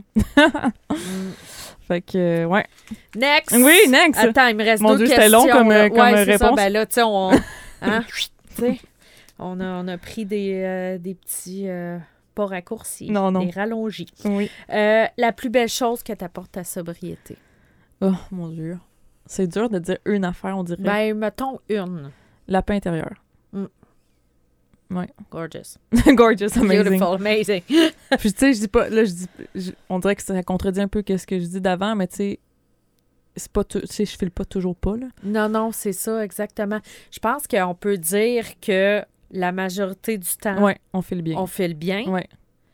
Mm. 0.91 0.95
Fait 1.87 2.01
que, 2.01 2.19
euh, 2.19 2.45
ouais. 2.47 2.67
Next! 3.15 3.53
Oui, 3.57 3.79
next! 3.89 4.19
Attends, 4.21 4.49
il 4.49 4.57
me 4.57 4.65
reste 4.65 4.83
Mon 4.83 4.93
deux 4.97 5.05
Dieu, 5.05 5.07
c'était 5.07 5.29
long 5.29 5.47
comme, 5.47 5.71
euh, 5.71 5.89
comme, 5.89 5.99
Ouais, 5.99 6.25
c'est 6.25 6.37
ça. 6.39 6.47
réponse. 6.47 6.57
Ben 6.57 6.73
là, 6.73 6.87
tu 6.87 6.95
sais, 6.95 7.03
on... 7.05 7.31
hein, 7.83 8.05
on, 9.39 9.61
a, 9.61 9.65
on 9.65 9.87
a 9.87 9.97
pris 9.99 10.27
des, 10.27 10.63
euh, 10.65 10.99
des 10.99 11.15
petits... 11.15 11.69
euh, 11.69 11.99
pas 12.35 12.47
raccourcis, 12.47 13.11
Non, 13.11 13.31
non. 13.31 13.45
des 13.45 13.51
rallongis. 13.51 14.09
Oui. 14.25 14.51
La 14.69 15.33
plus 15.33 15.49
belle 15.49 15.69
chose 15.69 16.03
que 16.03 16.13
t'apporte 16.13 16.53
ta 16.53 16.65
sobriété? 16.65 17.37
Oh, 18.01 18.13
mon 18.33 18.49
Dieu. 18.49 18.79
C'est 19.27 19.47
dur 19.47 19.69
de 19.69 19.79
dire 19.79 19.99
une 20.05 20.25
affaire, 20.25 20.57
on 20.57 20.63
dirait. 20.65 20.83
Ben, 20.83 21.15
mettons 21.17 21.61
une. 21.69 22.11
La 22.49 22.63
paix 22.63 22.75
intérieure. 22.75 23.15
Gorgeous. 25.31 25.79
Gorgeous, 26.15 26.57
amazing. 26.57 26.99
Beautiful, 26.99 27.15
amazing. 27.17 27.63
Puis 28.19 28.33
tu 28.33 28.39
sais, 28.39 28.53
je 28.55 28.61
dis 28.61 28.69
pas, 28.69 28.89
là, 28.89 29.05
je 29.05 29.11
dis, 29.13 29.27
je- 29.55 29.73
on 29.89 29.99
dirait 29.99 30.15
que 30.15 30.23
ça 30.23 30.41
contredit 30.45 30.81
un 30.81 30.89
peu 30.89 31.03
ce 31.07 31.27
que 31.27 31.39
je 31.41 31.47
dis 31.47 31.61
d'avant, 31.61 31.97
mais 31.97 32.07
tu 32.07 32.17
sais, 32.17 32.39
c'est 33.35 33.51
pas, 33.51 33.65
tu 33.65 33.81
sais, 33.85 34.05
je 34.05 34.17
file 34.17 34.31
pas 34.31 34.45
toujours 34.45 34.77
pas, 34.77 34.97
là. 34.97 35.09
Non, 35.25 35.49
non, 35.49 35.73
c'est 35.73 35.93
ça, 35.93 36.25
exactement. 36.25 36.79
Je 37.11 37.19
pense 37.19 37.47
qu'on 37.49 37.75
peut 37.75 37.99
dire 37.99 38.47
que 38.61 39.03
la 39.33 39.51
majorité 39.53 40.19
du 40.19 40.29
temps, 40.41 40.63
Ouais, 40.63 40.79
on 40.93 41.03
file 41.03 41.23
bien. 41.23 41.37
On 41.37 41.47
fait 41.47 41.69
le 41.69 41.75
bien. 41.75 42.05
Ouais. 42.07 42.29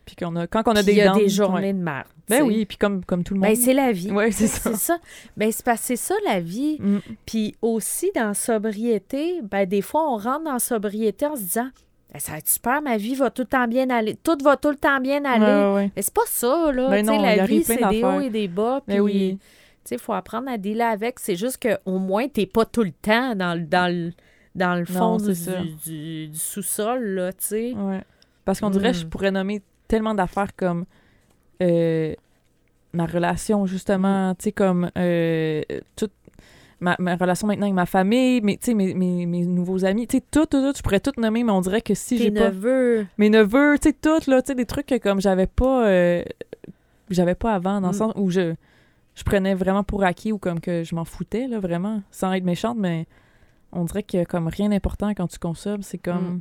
Puis 0.05 0.17
qu'on 0.17 0.35
a, 0.37 0.47
quand 0.47 0.63
on 0.67 0.73
a 0.73 0.83
des 0.83 0.95
y 0.95 1.01
a 1.01 1.07
dents, 1.09 1.17
des 1.17 1.23
ouais. 1.23 1.29
journées 1.29 1.73
de 1.73 1.79
merde. 1.79 2.07
Ben 2.29 2.43
oui, 2.43 2.65
puis 2.67 2.77
comme, 2.79 3.05
comme 3.05 3.23
tout 3.25 3.35
le 3.35 3.41
monde. 3.41 3.49
Ben, 3.51 3.57
c'est 3.57 3.75
la 3.75 3.93
vie. 3.93 4.11
Ouais, 4.11 4.31
c'est 4.33 4.47
ça. 4.47 4.71
C'est 4.73 4.77
ça. 4.79 4.99
Ben, 5.37 5.53
c'est 5.53 5.65
parce 5.65 5.81
que 5.81 5.87
c'est 5.89 5.97
ça 5.97 6.15
la 6.25 6.41
vie. 6.41 6.79
Mm. 6.81 6.99
Puis 7.27 7.55
aussi, 7.63 8.11
dans 8.15 8.33
sobriété, 8.35 9.41
ben, 9.43 9.67
des 9.67 9.83
fois, 9.83 10.11
on 10.11 10.17
rentre 10.17 10.45
dans 10.45 10.59
sobriété 10.59 11.27
en 11.27 11.37
se 11.37 11.43
disant 11.43 11.69
Ben, 12.13 12.19
ça 12.19 12.33
va 12.33 12.39
être 12.39 12.51
super, 12.51 12.81
ma 12.83 12.97
vie 12.97 13.15
va 13.15 13.31
tout 13.31 13.43
le 13.43 13.49
temps 13.49 13.69
bien 13.69 13.91
aller. 13.91 14.17
Tout 14.23 14.39
va 14.43 14.57
tout 14.57 14.71
le 14.71 14.77
temps 14.77 15.01
bien 15.01 15.25
aller. 15.25 15.45
Ouais, 15.45 15.75
ouais. 15.75 15.91
Mais 15.95 16.03
c'est 16.03 16.15
pas 16.15 16.27
ça, 16.27 16.73
là. 16.73 16.89
Ben 16.89 17.05
Tu 17.05 17.11
sais, 17.13 17.17
non, 17.17 17.23
la 17.23 17.45
vie, 17.47 17.63
c'est 17.65 17.89
des 17.91 18.03
hauts 18.05 18.21
et 18.21 18.31
des 18.31 18.49
bas. 18.49 18.83
Ben 18.87 18.95
puis, 18.95 19.01
oui. 19.01 19.39
Tu 19.85 19.89
sais, 19.89 19.95
il 19.97 20.01
faut 20.01 20.13
apprendre 20.13 20.49
à 20.51 20.59
dealer 20.59 20.83
avec. 20.91 21.19
C'est 21.19 21.37
juste 21.37 21.59
qu'au 21.63 21.99
moins, 21.99 22.29
t'es 22.29 22.47
pas 22.47 22.65
tout 22.65 22.83
le 22.85 22.93
temps 22.93 23.35
dans, 23.35 23.55
le- 23.59 23.67
dans, 23.67 23.93
le, 23.93 24.13
dans 24.55 24.75
le 24.77 24.85
fond 24.85 25.17
Non, 25.19 25.27
du, 25.27 25.33
du, 25.33 25.75
du- 25.85 26.29
du 26.29 26.39
sous-sol, 26.39 27.03
là, 27.05 27.33
tu 27.33 27.39
sais. 27.41 27.73
Ouais. 27.73 28.01
Parce 28.45 28.61
qu'on 28.61 28.71
dirait, 28.71 28.91
Mm. 28.91 28.95
je 28.95 29.07
pourrais 29.07 29.31
nommer 29.31 29.61
tellement 29.93 30.15
d'affaires 30.15 30.57
comme 30.57 30.87
euh, 31.63 32.15
ma 32.95 33.05
relation, 33.05 33.67
justement, 33.67 34.35
tu 34.35 34.45
sais, 34.45 34.53
comme 34.53 34.91
euh, 34.97 35.61
toute 35.97 36.13
ma, 36.81 36.97
ma 36.99 37.15
relation 37.17 37.47
maintenant 37.47 37.67
avec 37.67 37.75
ma 37.75 37.85
famille, 37.85 38.41
sais, 38.63 38.73
mes, 38.73 38.95
mes, 38.95 39.27
mes 39.27 39.45
nouveaux 39.45 39.85
amis, 39.85 40.07
tu 40.07 40.17
sais, 40.17 40.25
tout, 40.31 40.47
tout, 40.47 40.63
tout, 40.63 40.73
je 40.77 40.83
pourrais 40.83 41.01
tout 41.01 41.13
nommer, 41.19 41.45
mais 41.45 41.53
on 41.53 41.61
dirait 41.61 41.83
que 41.83 41.93
si 41.95 42.17
j'ai 42.17 42.31
pas... 42.31 42.49
neveux. 42.51 43.07
Mes 43.19 43.29
neveux, 43.29 43.79
tu 43.79 43.91
sais, 43.91 43.93
tout, 44.01 44.31
là, 44.31 44.41
tu 44.41 44.47
sais, 44.49 44.55
des 44.55 44.65
trucs 44.65 44.87
que 44.87 44.97
comme 44.99 45.21
j'avais 45.21 45.47
pas... 45.47 45.87
euh, 45.87 46.23
j'avais 47.11 47.35
pas 47.35 47.53
avant, 47.55 47.81
dans 47.83 47.89
le 47.89 47.95
Mm. 47.95 47.99
sens 47.99 48.13
où 48.17 48.31
je, 48.31 48.55
je 49.15 49.23
prenais 49.25 49.55
vraiment 49.55 49.85
pour 49.85 50.03
acquis 50.05 50.33
ou 50.33 50.39
comme 50.39 50.61
que 50.61 50.85
je 50.85 50.95
m'en 50.95 51.05
foutais, 51.05 51.47
là, 51.49 51.61
vraiment, 51.61 52.03
sans 52.11 52.33
être 52.33 52.45
méchante, 52.45 52.79
mais 52.79 53.07
on 53.73 53.85
dirait 53.85 54.03
que 54.05 54.25
comme 54.25 54.49
rien 54.49 54.71
d'important 54.71 55.11
quand 55.15 55.27
tu 55.29 55.39
consommes, 55.39 55.83
c'est 55.83 55.99
comme... 55.99 56.37
Mm. 56.37 56.41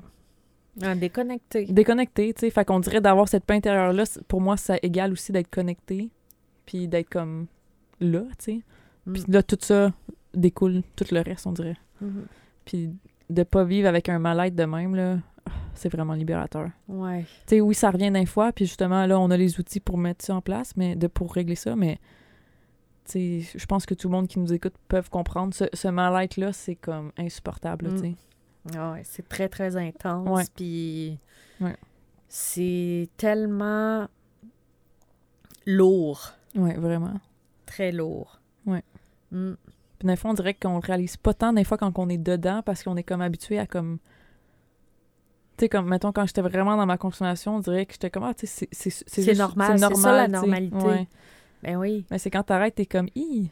Ah, 0.81 0.95
déconnecté. 0.95 1.65
déconnecté, 1.65 2.33
tu 2.33 2.41
sais. 2.41 2.49
Fait 2.49 2.63
qu'on 2.65 2.79
dirait 2.79 3.01
d'avoir 3.01 3.27
cette 3.27 3.43
paix 3.45 3.55
intérieure-là, 3.55 4.03
pour 4.27 4.39
moi, 4.41 4.55
ça 4.57 4.75
égale 4.81 5.11
aussi 5.11 5.31
d'être 5.31 5.49
connecté, 5.49 6.09
puis 6.65 6.87
d'être 6.87 7.09
comme 7.09 7.47
là, 7.99 8.21
tu 8.39 8.45
sais. 8.45 8.61
Mm. 9.05 9.13
Puis 9.13 9.23
là, 9.27 9.43
tout 9.43 9.57
ça 9.59 9.91
découle 10.33 10.81
tout 10.95 11.05
le 11.11 11.19
reste, 11.21 11.45
on 11.47 11.51
dirait. 11.51 11.75
Mhm. 11.99 12.25
Puis 12.63 12.89
de 13.29 13.43
pas 13.43 13.63
vivre 13.65 13.87
avec 13.89 14.07
un 14.09 14.19
mal-être 14.19 14.55
de 14.55 14.63
même, 14.63 14.95
là, 14.95 15.17
c'est 15.73 15.89
vraiment 15.89 16.13
libérateur. 16.13 16.69
Ouais. 16.87 17.23
Tu 17.47 17.55
sais, 17.55 17.61
oui, 17.61 17.75
ça 17.75 17.89
revient 17.91 18.11
d'un 18.11 18.25
fois, 18.25 18.51
puis 18.53 18.65
justement, 18.65 19.05
là, 19.05 19.19
on 19.19 19.29
a 19.31 19.37
les 19.37 19.59
outils 19.59 19.79
pour 19.79 19.97
mettre 19.97 20.23
ça 20.23 20.35
en 20.35 20.41
place, 20.41 20.73
mais 20.77 20.95
de 20.95 21.07
pour 21.07 21.33
régler 21.33 21.55
ça, 21.55 21.75
mais 21.75 21.97
tu 23.05 23.41
sais, 23.41 23.57
je 23.59 23.65
pense 23.65 23.85
que 23.85 23.93
tout 23.93 24.07
le 24.07 24.13
monde 24.13 24.27
qui 24.27 24.39
nous 24.39 24.53
écoute 24.53 24.75
peuvent 24.87 25.09
comprendre. 25.09 25.53
Ce, 25.53 25.65
ce 25.73 25.87
mal-être-là, 25.89 26.53
c'est 26.53 26.75
comme 26.75 27.11
insupportable, 27.17 27.87
Mm. 27.87 27.91
tu 27.95 27.99
sais. 27.99 28.15
Ah 28.75 28.91
ouais, 28.93 29.01
c'est 29.03 29.27
très, 29.27 29.49
très 29.49 29.75
intense. 29.75 30.27
Ouais. 30.29 30.43
Puis 30.55 31.17
Ouais. 31.59 31.75
c'est 32.27 33.09
tellement 33.17 34.07
lourd. 35.65 36.31
Ouais, 36.55 36.73
vraiment. 36.75 37.19
Très 37.65 37.91
lourd. 37.91 38.39
Ouais. 38.65 38.83
Mm. 39.31 39.53
Puis 39.99 40.07
des 40.07 40.15
fois, 40.15 40.31
on 40.31 40.33
dirait 40.33 40.53
qu'on 40.53 40.75
le 40.75 40.79
réalise 40.85 41.17
pas 41.17 41.33
tant 41.33 41.53
des 41.53 41.63
fois 41.63 41.77
quand 41.77 41.97
on 41.99 42.09
est 42.09 42.17
dedans 42.17 42.61
parce 42.65 42.83
qu'on 42.83 42.97
est 42.97 43.03
comme 43.03 43.21
habitué 43.21 43.59
à 43.59 43.67
comme. 43.67 43.99
Tu 45.57 45.65
sais, 45.65 45.69
comme, 45.69 45.87
mettons, 45.89 46.11
quand 46.11 46.25
j'étais 46.25 46.41
vraiment 46.41 46.75
dans 46.75 46.85
ma 46.87 46.97
consommation, 46.97 47.57
on 47.57 47.59
dirait 47.59 47.85
que 47.85 47.93
j'étais 47.93 48.09
comme, 48.09 48.23
ah, 48.23 48.33
tu 48.33 48.47
sais, 48.47 48.67
c'est- 48.71 49.33
normal, 49.35 49.77
c'est 49.77 49.95
ça, 49.95 50.13
la 50.13 50.27
normalité. 50.27 50.75
Ouais. 50.77 51.07
Ben 51.61 51.75
oui. 51.77 52.05
Mais 52.09 52.17
c'est 52.17 52.31
quand 52.31 52.41
t'arrêtes, 52.43 52.75
t'es 52.75 52.87
comme, 52.87 53.09
hi, 53.15 53.49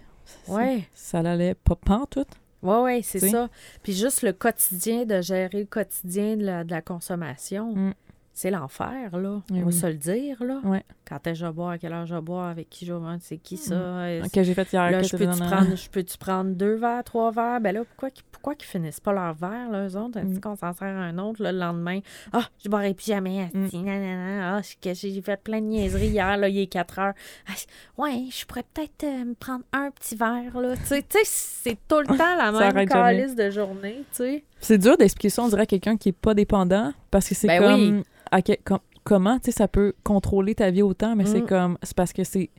Ouais. 0.48 0.88
ça 0.94 1.22
l'allait 1.22 1.54
pas 1.54 1.78
en 1.90 2.06
tout. 2.08 2.26
Ouais, 2.62 2.80
ouais, 2.82 3.02
c'est 3.04 3.20
ça. 3.32 3.50
Puis 3.84 3.94
juste 3.94 4.22
le 4.22 4.34
quotidien, 4.34 5.06
de 5.06 5.22
gérer 5.22 5.60
le 5.60 5.66
quotidien 5.66 6.36
de 6.36 6.46
la, 6.46 6.64
de 6.64 6.72
la 6.72 6.82
consommation, 6.82 7.74
Mm. 7.76 7.94
C'est 8.34 8.52
l'enfer, 8.52 9.18
là. 9.18 9.42
Oui, 9.52 9.60
On 9.62 9.66
va 9.66 9.72
se 9.72 9.86
le 9.88 9.94
dire, 9.96 10.42
là. 10.44 10.60
Ouais. 10.64 10.84
Quand 11.08 11.26
est-ce 11.28 11.42
que 11.42 11.46
je 11.48 11.52
boire, 11.52 11.70
à 11.72 11.78
quelle 11.78 11.92
heure 11.94 12.06
je 12.06 12.16
boire, 12.20 12.48
avec 12.50 12.70
qui 12.70 12.86
je 12.86 12.94
boire, 12.94 13.18
c'est 13.20 13.38
qui 13.38 13.58
ça? 13.58 13.74
Euh, 13.74 14.24
Que 14.34 14.44
j'ai 14.44 14.54
fait 14.54 14.72
hier. 14.72 14.90
Là, 14.92 15.02
je 15.02 15.18
peux-tu 15.18 15.40
prendre, 15.40 15.76
je 15.76 15.90
peux-tu 15.90 16.18
prendre 16.18 16.52
deux 16.52 16.76
verres, 16.76 17.04
trois 17.04 17.32
verres? 17.32 17.60
Ben 17.62 17.74
là, 17.74 17.82
pourquoi, 17.84 18.10
qu'ils- 18.12 18.24
pourquoi 18.32 18.56
qu'ils 18.56 18.68
finissent 18.70 19.00
pas 19.02 19.12
leur 19.12 19.34
verre, 19.34 19.70
là, 19.72 19.88
eux 19.88 19.98
autres? 19.98 20.20
Mm. 20.20 20.40
qu'on 20.40 20.56
s'en 20.56 20.72
sert 20.74 20.88
un 20.88 21.18
autre 21.18 21.42
là, 21.44 21.52
le 21.52 21.60
lendemain? 21.60 22.00
Ah, 22.32 22.48
je 22.64 22.70
boirai 22.70 22.94
plus 22.94 23.08
jamais. 23.08 23.50
Mm. 23.54 23.68
nanana. 23.84 24.58
Ah, 24.58 24.62
j'ai- 24.94 25.22
fait 25.22 25.42
plein 25.44 25.60
de 25.60 25.66
niaiseries 25.66 26.08
hier, 26.08 26.38
là, 26.38 26.48
il 26.48 26.60
est 26.60 26.68
4 26.68 27.00
heures. 27.00 27.14
Ah, 27.50 27.54
ouais, 27.98 28.26
je 28.32 28.46
pourrais 28.46 28.64
peut-être 28.74 29.04
euh, 29.04 29.26
me 29.26 29.34
prendre 29.34 29.64
un 29.74 29.90
petit 29.92 30.16
verre, 30.16 30.60
là. 30.62 30.76
Tu 30.78 30.86
sais, 30.86 31.04
c'est 31.26 31.78
tout 31.88 32.00
le 32.00 32.06
temps 32.18 32.36
la 32.38 32.54
Ça 32.58 32.72
même 32.72 32.88
calice 32.88 33.36
de 33.36 33.50
journée, 33.50 34.04
tu 34.12 34.24
sais. 34.24 34.44
C'est 34.62 34.78
dur 34.78 34.98
d'expliquer 34.98 35.30
ça, 35.30 35.44
on 35.44 35.48
dirait, 35.48 35.62
à 35.64 35.66
quelqu'un 35.66 35.98
qui 35.98 36.10
est 36.10 36.14
pas 36.14 36.34
dépendant 36.34 36.94
parce 37.12 37.28
que 37.30 37.36
c'est 37.36 37.48
Ben 37.48 37.62
comme. 37.62 37.98
oui. 37.98 38.04
à 38.32 38.42
que- 38.42 38.54
com- 38.64 38.80
comment, 39.04 39.38
tu 39.40 39.46
sais, 39.46 39.52
ça 39.52 39.68
peut 39.68 39.94
contrôler 40.04 40.54
ta 40.56 40.70
vie 40.72 40.82
autant, 40.82 41.16
mais 41.16 41.26
c'est 41.26 41.42
Mm. 41.42 41.48
comme. 41.48 41.78
C'est 41.84 41.96
parce 41.96 42.14
que 42.14 42.24
c'est. 42.24 42.50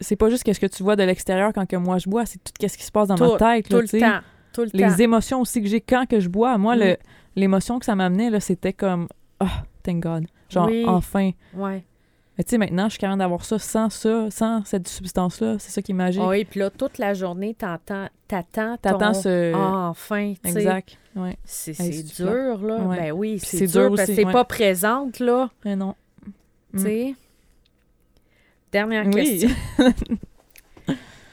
c'est- 0.00 0.16
pas 0.16 0.28
juste 0.30 0.42
qu'est-ce 0.42 0.60
que 0.60 0.66
tu 0.66 0.82
vois 0.82 0.96
de 0.96 1.02
l'extérieur 1.04 1.52
quand 1.54 1.66
que 1.66 1.76
moi 1.76 1.98
je 1.98 2.08
bois, 2.08 2.26
c'est 2.26 2.38
tout 2.38 2.52
ce 2.60 2.76
qui 2.76 2.84
se 2.84 2.90
passe 2.92 3.08
dans 3.08 3.14
Tout- 3.14 3.32
ma 3.32 3.38
tête. 3.56 3.68
Tout 3.68 3.76
là, 3.76 3.82
le 3.82 4.00
temps. 4.00 4.18
Tout 4.52 4.62
le 4.62 4.70
temps. 4.70 4.78
les 4.88 5.02
émotions 5.02 5.40
aussi 5.40 5.62
que 5.62 5.68
j'ai 5.68 5.80
quand 5.80 6.06
que 6.08 6.18
je 6.20 6.28
bois. 6.28 6.58
Moi, 6.58 6.76
Mm. 6.76 6.80
le 6.80 6.96
l'émotion 7.36 7.78
que 7.78 7.84
ça 7.84 7.94
m'amenait, 7.94 8.30
là, 8.30 8.40
c'était 8.40 8.72
comme 8.72 9.08
Ah, 9.38 9.64
thank 9.82 10.02
God. 10.02 10.24
Genre, 10.48 10.66
Oui. 10.66 10.84
enfin. 10.86 11.30
Ouais. 11.54 11.84
Mais 12.38 12.44
tu 12.44 12.50
sais, 12.50 12.58
maintenant, 12.58 12.84
je 12.84 12.90
suis 12.90 12.98
capable 12.98 13.18
d'avoir 13.20 13.44
ça 13.46 13.58
sans 13.58 13.88
ça, 13.88 14.30
sans 14.30 14.62
cette 14.66 14.88
substance-là. 14.88 15.56
C'est 15.58 15.70
ça 15.70 15.80
qui 15.80 15.92
est 15.92 15.94
magique. 15.94 16.20
Oui, 16.22 16.44
puis 16.44 16.60
là, 16.60 16.68
toute 16.70 16.98
la 16.98 17.14
journée, 17.14 17.54
t'entends, 17.54 18.08
t'attends 18.28 18.76
T'attends 18.76 19.12
ton... 19.12 19.20
ce. 19.22 19.52
Ah, 19.54 19.88
enfin, 19.88 20.34
tu 20.44 20.50
sais. 20.52 20.58
exact. 20.58 20.98
Ouais. 21.14 21.38
C'est 21.44 21.72
dur, 22.14 22.60
là. 22.62 22.76
Ouais. 22.80 22.96
Ben 22.98 23.12
oui, 23.12 23.38
c'est 23.42 23.66
dur, 23.66 23.88
parce 23.94 24.08
que 24.08 24.14
c'est 24.14 24.24
ouais. 24.26 24.32
pas 24.32 24.44
présente, 24.44 25.18
là. 25.18 25.50
Mais 25.64 25.76
non. 25.76 25.94
Tu 26.24 26.30
Mm. 26.74 26.78
sais? 26.80 27.14
Dernière 28.72 29.06
Oui. 29.06 29.14
question. 29.40 29.50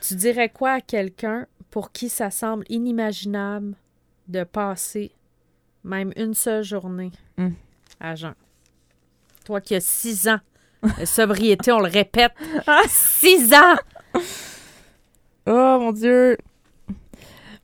Tu 0.02 0.16
dirais 0.16 0.50
quoi 0.50 0.72
à 0.74 0.82
quelqu'un 0.82 1.48
pour 1.72 1.92
qui 1.92 2.10
ça 2.10 2.30
semble 2.30 2.66
inimaginable 2.70 3.74
de 4.28 4.44
passer 4.44 5.12
même 5.84 6.12
une 6.16 6.34
seule 6.34 6.64
journée 6.64 7.12
Mm. 7.38 7.50
à 8.00 8.16
jeun? 8.16 8.36
Toi 9.46 9.60
qui 9.62 9.76
as 9.76 9.84
six 9.86 10.28
ans 10.28 10.40
La 10.98 11.06
sobriété, 11.06 11.72
on 11.72 11.80
le 11.80 11.90
répète. 11.90 12.32
Six 12.88 13.54
ans! 13.54 13.76
Oh 15.46 15.78
mon 15.80 15.92
dieu! 15.92 16.38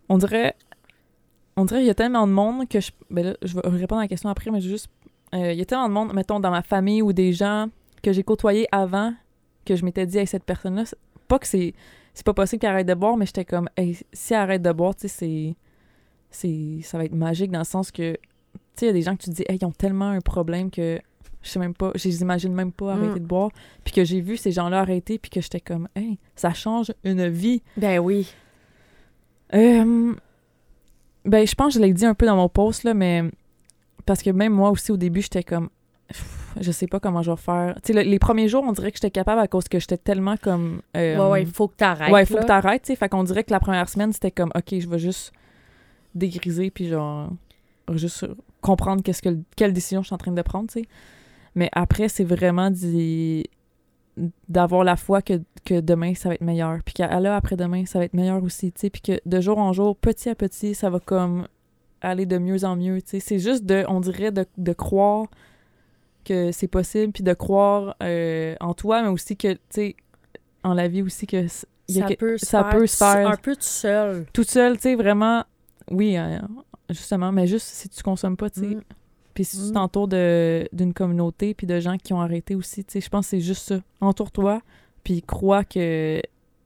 On 0.07 0.17
dirait. 0.17 0.55
On 1.55 1.65
dirait 1.65 1.82
qu'il 1.82 1.88
y 1.88 1.91
a 1.91 1.95
tellement 1.95 2.26
de 2.28 2.32
monde 2.32 2.67
que 2.67 2.80
je. 2.80 2.91
Ben 3.09 3.26
là, 3.28 3.34
je 3.41 3.55
vais 3.55 3.61
répondre 3.67 3.99
à 3.99 4.05
la 4.05 4.07
question 4.07 4.30
après, 4.30 4.49
mais 4.51 4.61
juste. 4.61 4.88
euh, 5.34 5.51
il 5.51 5.59
y 5.59 5.61
a 5.61 5.65
tellement 5.65 5.89
de 5.89 5.93
monde, 5.93 6.13
mettons, 6.13 6.39
dans 6.39 6.51
ma 6.51 6.61
famille 6.61 7.01
ou 7.01 7.13
des 7.13 7.34
gens 7.34 7.67
que 8.01 8.11
j'ai 8.13 8.24
côtoyés 8.24 8.67
avant 8.72 9.13
que 9.65 9.76
je 9.76 9.84
m'étais 9.86 10.05
dit, 10.05 10.17
hey, 10.17 10.26
cette 10.28 10.45
personne-là, 10.45 10.84
pas 11.28 11.39
que 11.39 11.47
c'est. 11.47 11.74
C'est 12.13 12.26
pas 12.26 12.34
possible 12.34 12.59
qu'elle 12.59 12.72
arrête 12.72 12.88
de 12.88 12.93
boire, 12.95 13.15
mais 13.17 13.26
j'étais 13.26 13.45
comme, 13.45 13.70
hey, 13.78 13.97
si 14.11 14.34
elle 14.34 14.39
arrête 14.39 14.61
de 14.61 14.72
boire, 14.72 14.95
tu 14.95 15.07
sais, 15.07 15.07
c'est. 15.09 15.55
c'est. 16.32 16.82
Ça 16.84 16.97
va 16.97 17.05
être 17.05 17.13
magique 17.13 17.51
dans 17.51 17.59
le 17.59 17.65
sens 17.65 17.91
que. 17.91 18.13
Tu 18.13 18.20
sais, 18.76 18.86
il 18.86 18.88
y 18.88 18.89
a 18.89 18.93
des 18.93 19.01
gens 19.03 19.15
que 19.15 19.24
tu 19.24 19.30
te 19.30 19.36
dis, 19.36 19.43
hey, 19.47 19.57
ils 19.61 19.65
ont 19.65 19.72
tellement 19.72 20.09
un 20.09 20.22
problème 20.22 20.72
que. 20.72 20.99
Je 21.42 21.50
sais 21.50 21.60
même 21.60 21.74
pas, 21.74 21.92
je 21.96 22.08
les 22.08 22.22
imagine 22.22 22.54
même 22.54 22.72
pas 22.72 22.94
arrêter 22.94 23.20
Mm. 23.20 23.24
de 23.24 23.26
boire. 23.28 23.50
Puis 23.84 23.94
que 23.94 24.04
j'ai 24.04 24.20
vu 24.22 24.36
ces 24.38 24.52
gens-là 24.52 24.80
arrêter, 24.82 25.18
puis 25.20 25.30
que 25.30 25.40
j'étais 25.42 25.62
comme, 25.62 25.88
hey, 25.96 26.18
ça 26.36 26.54
change 26.54 26.92
une 27.04 27.28
vie. 27.30 27.62
Ben 27.78 28.00
oui. 28.00 28.28
Euh, 29.54 30.14
ben, 31.26 31.48
je 31.48 31.56
pense 31.56 31.74
que 31.74 31.80
je 31.80 31.86
l'ai 31.86 31.94
dit 31.94 32.06
un 32.06 32.14
peu 32.14 32.26
dans 32.26 32.36
mon 32.36 32.50
post, 32.50 32.84
là, 32.84 32.94
mais 32.94 33.24
parce 34.06 34.22
que 34.22 34.30
même 34.30 34.54
moi 34.54 34.70
aussi, 34.70 34.92
au 34.92 34.98
début, 34.98 35.22
j'étais 35.22 35.44
comme, 35.44 35.70
je 36.60 36.72
sais 36.72 36.88
pas 36.88 37.00
comment 37.00 37.22
je 37.22 37.32
vais 37.32 37.38
faire. 37.38 37.76
Tu 37.84 37.94
sais, 37.94 38.04
le- 38.04 38.10
les 38.10 38.20
premiers 38.20 38.48
jours, 38.48 38.64
on 38.68 38.72
dirait 38.72 38.92
que 38.92 38.98
j'étais 38.98 39.12
capable 39.12 39.40
à 39.42 39.48
cause 39.48 39.68
que 39.68 39.80
j'étais 39.80 39.98
tellement 39.98 40.36
comme. 40.38 40.82
euh, 40.98 41.18
ouais, 41.18 41.30
ouais, 41.32 41.42
il 41.44 41.48
faut 41.50 41.68
que 41.68 41.76
t'arrêtes. 41.76 42.12
ouais, 42.12 42.24
il 42.24 42.26
faut 42.26 42.36
là. 42.36 42.42
que 42.42 42.48
t'arrêtes, 42.48 42.84
tu 42.84 42.88
sais. 42.88 42.96
Fait 42.96 43.10
qu'on 43.10 43.24
dirait 43.24 43.44
que 43.44 43.52
la 43.52 43.60
première 43.60 43.88
semaine, 43.90 44.12
c'était 44.14 44.32
comme, 44.32 44.52
OK, 44.56 44.78
je 44.80 44.88
vais 44.90 45.00
juste 45.00 45.32
dégriser, 46.16 46.72
puis 46.72 46.88
genre, 46.90 47.30
juste 47.94 48.26
comprendre 48.62 49.02
qu'est-ce 49.04 49.22
que, 49.22 49.38
quelle 49.56 49.74
décision 49.74 50.02
je 50.02 50.08
suis 50.08 50.14
en 50.16 50.18
train 50.18 50.32
de 50.32 50.42
prendre, 50.42 50.68
tu 50.70 50.82
sais. 50.82 50.88
Mais 51.56 51.70
après, 51.74 52.10
c'est 52.10 52.24
vraiment 52.24 52.70
d'avoir 54.47 54.84
la 54.84 54.95
foi 54.97 55.22
que, 55.22 55.41
que 55.66 55.80
demain, 55.80 56.14
ça 56.14 56.30
va 56.30 56.36
être 56.36 56.41
meilleur. 56.41 56.80
Puis 56.84 56.93
qu'à 56.93 57.20
là, 57.20 57.36
après-demain, 57.36 57.86
ça 57.86 58.00
va 58.00 58.06
être 58.06 58.14
meilleur 58.14 58.43
aussi, 58.43 58.72
tu 58.72 58.82
sais. 58.82 58.89
Puis 58.89 59.02
que 59.02 59.20
de 59.26 59.41
jour 59.41 59.58
en 59.58 59.72
jour, 59.74 59.95
petit 59.95 60.30
à 60.30 60.36
petit, 60.36 60.76
ça 60.76 60.89
va 60.89 61.00
comme 61.00 61.47
aller 62.02 62.26
de 62.26 62.38
mieux 62.38 62.64
en 62.66 62.76
mieux, 62.76 63.02
tu 63.02 63.12
sais. 63.12 63.20
C'est 63.20 63.39
juste 63.39 63.66
de, 63.66 63.86
on 63.88 64.00
dirait, 64.02 64.32
de, 64.32 64.45
de 64.58 64.74
croire 64.74 65.28
que 66.26 66.52
c'est 66.52 66.68
possible, 66.68 67.14
puis 67.14 67.24
de 67.24 67.34
croire 67.34 67.95
euh, 68.04 68.56
en 68.60 68.74
toi, 68.74 69.02
mais 69.02 69.08
aussi 69.10 69.38
que, 69.38 69.54
tu 69.54 69.60
sais, 69.70 69.95
en 70.64 70.74
la 70.74 70.88
vie 70.89 71.02
aussi, 71.02 71.26
que 71.26 71.47
ça 71.47 71.66
que- 72.08 72.16
peut 72.16 72.38
se 72.38 72.45
ça 72.45 72.64
faire, 72.64 72.72
peut 72.78 72.88
se 72.88 72.97
faire. 72.97 73.28
un 73.30 73.38
peu 73.38 73.56
tout 73.56 73.62
seul. 73.62 74.26
toute 74.34 74.50
seule, 74.50 74.76
tu 74.76 74.82
sais, 74.84 74.95
vraiment, 74.95 75.45
oui, 75.91 76.18
euh, 76.18 76.39
justement, 76.89 77.32
mais 77.32 77.47
juste 77.47 77.68
si 77.68 77.88
tu 77.88 78.04
consommes 78.04 78.36
pas, 78.38 78.50
tu 78.50 78.60
sais. 78.60 78.66
Mm. 78.76 78.82
Puis 79.40 79.46
si 79.46 79.56
tu 79.56 79.70
Mm. 79.70 79.72
t'entoures 79.72 80.10
d'une 80.10 80.94
communauté, 80.94 81.54
puis 81.54 81.66
de 81.66 81.80
gens 81.80 81.96
qui 81.96 82.12
ont 82.12 82.20
arrêté 82.20 82.56
aussi, 82.56 82.84
tu 82.84 82.92
sais, 82.92 83.00
je 83.00 83.08
pense 83.08 83.28
que 83.28 83.30
c'est 83.30 83.40
juste 83.40 83.66
ça. 83.66 83.80
Entoure-toi, 84.02 84.62
puis 85.02 85.22
crois 85.22 85.64
que, 85.64 86.22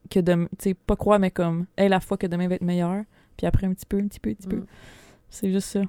que 0.10 0.20
dem- 0.20 0.48
tu 0.58 0.70
sais, 0.70 0.74
pas 0.74 0.96
crois, 0.96 1.20
mais 1.20 1.30
comme, 1.30 1.68
hey, 1.78 1.88
la 1.88 2.00
foi 2.00 2.18
que 2.18 2.26
demain 2.26 2.48
va 2.48 2.56
être 2.56 2.64
meilleur, 2.64 3.04
puis 3.38 3.46
après 3.46 3.68
un 3.68 3.74
petit 3.76 3.86
peu, 3.86 3.98
un 4.00 4.08
petit 4.08 4.20
peu, 4.20 4.32
un 4.32 4.34
petit 4.34 4.48
peu. 4.48 4.56
Mm. 4.56 4.66
C'est 5.30 5.52
juste 5.52 5.68
ça. 5.68 5.82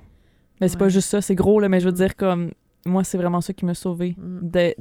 Mais 0.61 0.69
c'est 0.69 0.77
pas 0.77 0.91
juste 0.91 1.09
ça, 1.09 1.23
c'est 1.23 1.35
gros, 1.35 1.59
là, 1.59 1.71
mais 1.71 1.81
je 1.81 1.87
veux 1.87 1.93
Mm. 1.93 1.97
dire, 1.97 2.17
comme, 2.17 2.51
moi, 2.85 3.03
c'est 3.03 3.17
vraiment 3.17 3.41
ça 3.41 3.55
qui 3.55 3.65
m'a 3.65 3.73
sauvé. 3.73 4.15
Mm. 4.19 4.39
De- 4.51 4.77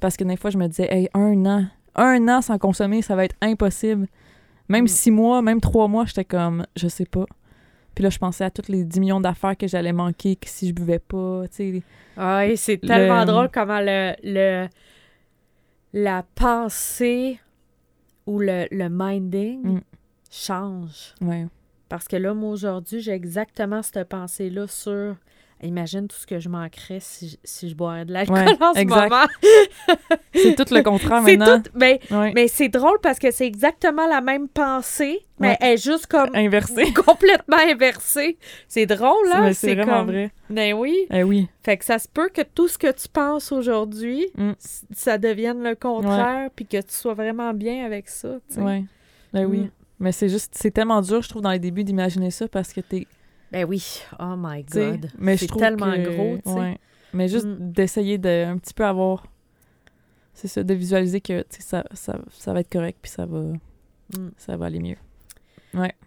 parce 0.00 0.16
que 0.16 0.24
des 0.24 0.38
fois, 0.38 0.48
je 0.48 0.56
me 0.56 0.66
disais, 0.66 0.88
hey, 0.90 1.10
un 1.12 1.44
an, 1.44 1.66
un 1.94 2.26
an 2.28 2.40
sans 2.40 2.56
consommer, 2.56 3.02
ça 3.02 3.16
va 3.16 3.26
être 3.26 3.36
impossible. 3.42 4.06
Même 4.70 4.88
six 4.88 5.10
mois, 5.10 5.42
même 5.42 5.60
trois 5.60 5.88
mois, 5.88 6.06
j'étais 6.06 6.24
comme, 6.24 6.64
je 6.74 6.88
sais 6.88 7.04
pas. 7.04 7.26
Puis 7.94 8.02
là, 8.04 8.10
je 8.10 8.18
pensais 8.18 8.44
à 8.44 8.50
toutes 8.50 8.68
les 8.68 8.84
10 8.84 9.00
millions 9.00 9.20
d'affaires 9.20 9.56
que 9.56 9.66
j'allais 9.68 9.92
manquer 9.92 10.36
que 10.36 10.48
si 10.48 10.68
je 10.68 10.74
buvais 10.74 10.98
pas, 10.98 11.42
tu 11.48 11.56
sais. 11.56 11.82
Oui, 12.16 12.56
c'est 12.56 12.78
tellement 12.78 13.20
Le- 13.20 13.26
drôle 13.26 13.50
comment 13.52 13.80
le, 13.80 14.14
le 14.22 14.68
la 15.92 16.24
pensée 16.34 17.38
ou 18.26 18.38
le, 18.40 18.66
le 18.70 18.88
minding 18.88 19.76
Mm. 19.76 19.80
change. 20.30 21.14
Ouais. 21.20 21.46
Parce 21.88 22.08
que 22.08 22.16
là, 22.16 22.34
moi, 22.34 22.50
aujourd'hui, 22.50 23.00
j'ai 23.00 23.12
exactement 23.12 23.82
cette 23.82 24.08
pensée-là 24.08 24.66
sur... 24.66 25.16
Imagine 25.62 26.08
tout 26.08 26.16
ce 26.16 26.26
que 26.26 26.40
je 26.40 26.48
manquerais 26.50 26.98
si, 27.00 27.28
je- 27.30 27.36
si 27.42 27.68
je 27.70 27.74
boirais 27.74 28.04
de 28.04 28.12
l'alcool 28.12 28.36
Ouais, 28.36 28.56
en 28.62 28.74
ce 28.74 28.80
exact. 28.80 29.10
moment. 29.10 29.26
C'est 30.34 30.54
tout 30.56 30.74
le 30.74 30.82
contraire 30.82 31.22
C'est 31.24 31.36
maintenant. 31.36 31.60
tout... 31.62 31.70
Ben, 31.74 31.98
Ouais. 32.10 32.32
mais 32.34 32.48
c'est 32.48 32.68
drôle 32.68 32.98
parce 33.02 33.18
que 33.18 33.30
c'est 33.30 33.46
exactement 33.46 34.06
la 34.06 34.20
même 34.20 34.48
pensée, 34.48 35.24
mais 35.38 35.50
Ouais. 35.50 35.56
elle 35.60 35.72
est 35.74 35.82
juste 35.82 36.06
comme 36.06 36.28
Inversé. 36.34 36.92
complètement 37.06 37.56
inversée. 37.58 38.36
C'est 38.68 38.84
drôle, 38.86 39.28
là. 39.28 39.40
Mais 39.42 39.54
c'est 39.54 39.74
vraiment 39.74 39.98
comme... 40.00 40.06
vrai. 40.08 40.32
Ben 40.50 40.74
oui. 40.74 40.94
Eh 41.10 41.22
oui. 41.22 41.48
Fait 41.62 41.76
que 41.78 41.84
ça 41.84 41.98
se 41.98 42.08
peut 42.08 42.28
que 42.28 42.42
tout 42.42 42.68
ce 42.68 42.76
que 42.76 42.90
tu 42.92 43.08
penses 43.08 43.50
aujourd'hui, 43.52 44.26
Mm. 44.36 44.52
ça 44.92 45.16
devienne 45.18 45.62
le 45.62 45.74
contraire, 45.76 46.50
puis 46.54 46.66
que 46.66 46.78
tu 46.78 46.92
sois 46.94 47.14
vraiment 47.14 47.54
bien 47.54 47.84
avec 47.86 48.08
ça. 48.08 48.36
Ben 48.56 48.84
oui. 49.46 49.58
Mm. 49.60 49.70
Mais 50.00 50.12
c'est 50.12 50.28
juste, 50.28 50.52
c'est 50.56 50.72
tellement 50.72 51.00
dur, 51.00 51.22
je 51.22 51.28
trouve, 51.28 51.42
dans 51.42 51.52
les 51.52 51.58
débuts 51.60 51.84
d'imaginer 51.84 52.30
ça 52.30 52.48
parce 52.48 52.72
que 52.72 52.80
t'es. 52.80 53.06
Ben 53.52 53.64
oui. 53.64 54.02
Oh 54.18 54.34
my 54.36 54.62
God. 54.64 55.10
Mais 55.18 55.36
C'est 55.36 55.46
tellement 55.46 55.92
que- 55.92 56.14
gros, 56.14 56.36
tu 56.38 56.50
sais. 56.50 56.58
ouais. 56.58 56.78
Mais 57.12 57.28
juste 57.28 57.46
Mm. 57.46 57.72
d'essayer 57.72 58.18
de 58.18 58.44
un 58.46 58.58
petit 58.58 58.74
peu 58.74 58.84
avoir. 58.84 59.26
C'est 60.32 60.48
ça, 60.48 60.64
de 60.64 60.74
visualiser 60.74 61.20
que 61.20 61.44
ça, 61.50 61.84
ça, 61.92 62.18
ça 62.32 62.52
va 62.52 62.60
être 62.60 62.70
correct 62.72 62.98
puis 63.00 63.10
ça 63.12 63.24
va, 63.26 63.38
Mm. 63.38 64.30
ça 64.36 64.56
va 64.56 64.66
aller 64.66 64.80
mieux. 64.80 64.96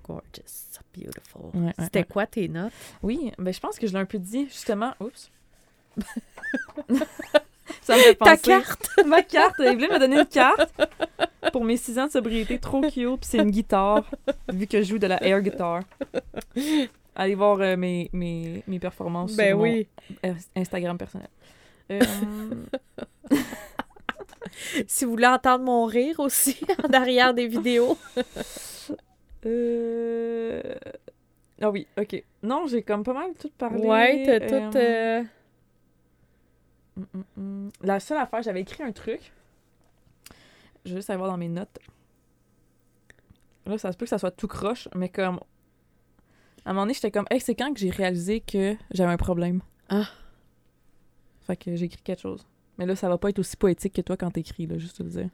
Gorgeous. 0.05 0.79
Beautiful. 0.95 1.41
Ouais, 1.53 1.67
ouais, 1.67 1.73
C'était 1.79 1.99
ouais. 1.99 2.05
quoi 2.05 2.25
tes 2.25 2.47
notes? 2.47 2.71
Oui, 3.03 3.31
ben 3.37 3.53
je 3.53 3.59
pense 3.59 3.77
que 3.77 3.85
je 3.87 3.93
l'ai 3.93 3.99
un 3.99 4.05
peu 4.05 4.17
dit, 4.17 4.45
justement. 4.45 4.93
Oups. 4.99 5.29
ça 7.81 7.95
me 7.95 8.01
fait 8.01 8.15
penser. 8.15 8.31
Ta 8.31 8.37
carte! 8.37 8.89
Ma 9.05 9.21
carte. 9.21 9.59
Evelyne 9.59 9.89
m'a 9.89 9.99
donné 9.99 10.19
une 10.19 10.25
carte 10.25 10.73
pour 11.51 11.63
mes 11.63 11.77
6 11.77 11.99
ans 11.99 12.07
de 12.07 12.11
sobriété. 12.11 12.57
Trop 12.59 12.81
cute. 12.81 12.93
Puis 12.93 13.17
c'est 13.21 13.37
une 13.37 13.51
guitare, 13.51 14.09
vu 14.51 14.65
que 14.67 14.81
je 14.81 14.87
joue 14.87 14.97
de 14.99 15.07
la 15.07 15.21
air 15.23 15.41
guitar. 15.41 15.81
Allez 17.19 17.35
voir 17.35 17.59
euh, 17.61 17.75
mes, 17.75 18.09
mes, 18.13 18.63
mes 18.67 18.79
performances 18.79 19.35
Ben 19.35 19.49
sur 19.49 19.59
oui. 19.59 19.87
mon 20.23 20.35
Instagram 20.55 20.97
personnel. 20.97 21.29
Euh, 21.91 21.99
Si 24.87 25.03
vous 25.05 25.11
voulez 25.11 25.27
entendre 25.27 25.65
mon 25.65 25.85
rire 25.85 26.19
aussi 26.19 26.57
en 26.83 26.93
arrière 26.93 27.33
des 27.33 27.47
vidéos. 27.47 27.97
euh, 29.45 30.61
Ah 31.61 31.69
oui, 31.69 31.87
ok. 31.97 32.23
Non, 32.43 32.65
j'ai 32.67 32.81
comme 32.83 33.03
pas 33.03 33.13
mal 33.13 33.31
tout 33.39 33.51
parlé. 33.57 33.81
Ouais, 33.85 34.23
t'as 34.25 34.39
tout. 34.69 34.77
euh, 34.77 35.23
Mm, 36.97 37.03
mm, 37.13 37.41
mm. 37.41 37.69
La 37.83 37.99
seule 37.99 38.17
affaire, 38.17 38.41
j'avais 38.41 38.61
écrit 38.61 38.81
un 38.83 38.91
truc. 38.91 39.31
Je 40.83 40.91
vais 40.91 40.95
juste 40.97 41.09
aller 41.11 41.17
voir 41.17 41.29
dans 41.29 41.37
mes 41.37 41.47
notes. 41.49 41.77
Là, 43.67 43.77
ça 43.77 43.91
se 43.91 43.97
peut 43.97 44.05
que 44.05 44.09
ça 44.09 44.17
soit 44.17 44.31
tout 44.31 44.47
croche, 44.47 44.87
mais 44.95 45.09
comme. 45.09 45.39
À 46.67 46.71
un 46.71 46.73
moment 46.73 46.83
donné, 46.83 46.95
j'étais 46.95 47.11
comme, 47.11 47.25
hey, 47.31 47.39
c'est 47.39 47.55
quand 47.55 47.71
que 47.73 47.79
j'ai 47.79 47.89
réalisé 47.91 48.41
que 48.41 48.75
j'avais 48.91 49.13
un 49.13 49.17
problème? 49.17 49.61
Ah. 49.87 50.03
Fait 51.45 51.55
que 51.55 51.73
j'ai 51.77 51.85
écrit 51.85 52.01
quelque 52.03 52.19
chose. 52.21 52.45
Mais 52.77 52.85
là, 52.85 52.93
ça 52.97 53.07
va 53.07 53.17
pas 53.17 53.29
être 53.29 53.39
aussi 53.39 53.55
poétique 53.55 53.93
que 53.93 54.01
toi 54.01 54.17
quand 54.17 54.31
t'écris, 54.31 54.67
là, 54.67 54.77
juste 54.77 54.97
te 54.97 55.03
le 55.03 55.09
dire. 55.09 55.29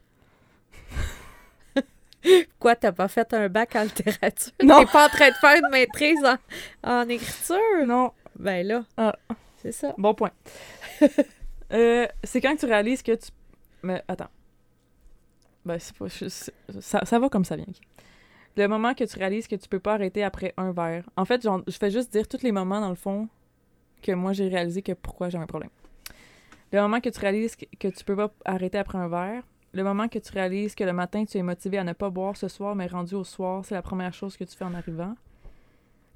Quoi, 2.60 2.76
t'as 2.76 2.92
pas 2.92 3.08
fait 3.08 3.34
un 3.34 3.48
bac 3.48 3.74
en 3.76 3.82
littérature? 3.82 4.52
Non. 4.62 4.78
T'es 4.84 4.92
pas 4.92 5.06
en 5.06 5.08
train 5.08 5.28
de 5.28 5.34
faire 5.34 5.56
une 5.62 5.70
maîtrise 5.70 6.24
en, 6.24 6.36
en 6.88 7.08
écriture? 7.08 7.58
Non. 7.86 8.12
Ben 8.38 8.64
là, 8.66 8.84
Ah. 8.96 9.14
c'est 9.56 9.72
ça. 9.72 9.94
Bon 9.98 10.14
point. 10.14 10.30
Euh, 11.72 12.06
c'est 12.22 12.40
quand 12.42 12.54
que 12.54 12.60
tu 12.60 12.66
réalises 12.66 13.02
que 13.02 13.12
tu. 13.16 13.30
Mais 13.82 14.00
attends. 14.06 14.28
Ben, 15.64 15.76
c'est 15.80 15.96
pas. 15.96 16.06
je- 16.06 16.28
ça, 16.80 17.04
ça 17.04 17.18
va 17.18 17.28
comme 17.28 17.44
ça 17.44 17.56
vient. 17.56 17.64
Le 18.56 18.68
moment 18.68 18.94
que 18.94 19.04
tu 19.04 19.18
réalises 19.18 19.48
que 19.48 19.56
tu 19.56 19.68
peux 19.68 19.80
pas 19.80 19.94
arrêter 19.94 20.22
après 20.22 20.54
un 20.56 20.72
verre. 20.72 21.08
En 21.16 21.24
fait, 21.24 21.42
je 21.42 21.76
fais 21.76 21.90
juste 21.90 22.12
dire 22.12 22.28
tous 22.28 22.42
les 22.42 22.52
moments, 22.52 22.80
dans 22.80 22.88
le 22.88 22.94
fond, 22.94 23.28
que 24.02 24.12
moi 24.12 24.32
j'ai 24.32 24.48
réalisé 24.48 24.82
que 24.82 24.92
pourquoi 24.92 25.28
j'ai 25.28 25.38
un 25.38 25.46
problème. 25.46 25.70
Le 26.72 26.80
moment 26.80 27.00
que 27.00 27.08
tu 27.08 27.18
réalises 27.18 27.56
que, 27.56 27.64
que 27.78 27.88
tu 27.88 28.04
peux 28.04 28.16
pas 28.16 28.32
arrêter 28.44 28.78
après 28.78 28.98
un 28.98 29.08
verre. 29.08 29.42
Le 29.72 29.82
moment 29.82 30.06
que 30.06 30.20
tu 30.20 30.32
réalises 30.32 30.76
que 30.76 30.84
le 30.84 30.92
matin 30.92 31.24
tu 31.24 31.36
es 31.36 31.42
motivé 31.42 31.78
à 31.78 31.84
ne 31.84 31.92
pas 31.92 32.10
boire 32.10 32.36
ce 32.36 32.46
soir, 32.46 32.76
mais 32.76 32.86
rendu 32.86 33.16
au 33.16 33.24
soir, 33.24 33.64
c'est 33.64 33.74
la 33.74 33.82
première 33.82 34.14
chose 34.14 34.36
que 34.36 34.44
tu 34.44 34.56
fais 34.56 34.64
en 34.64 34.74
arrivant. 34.74 35.16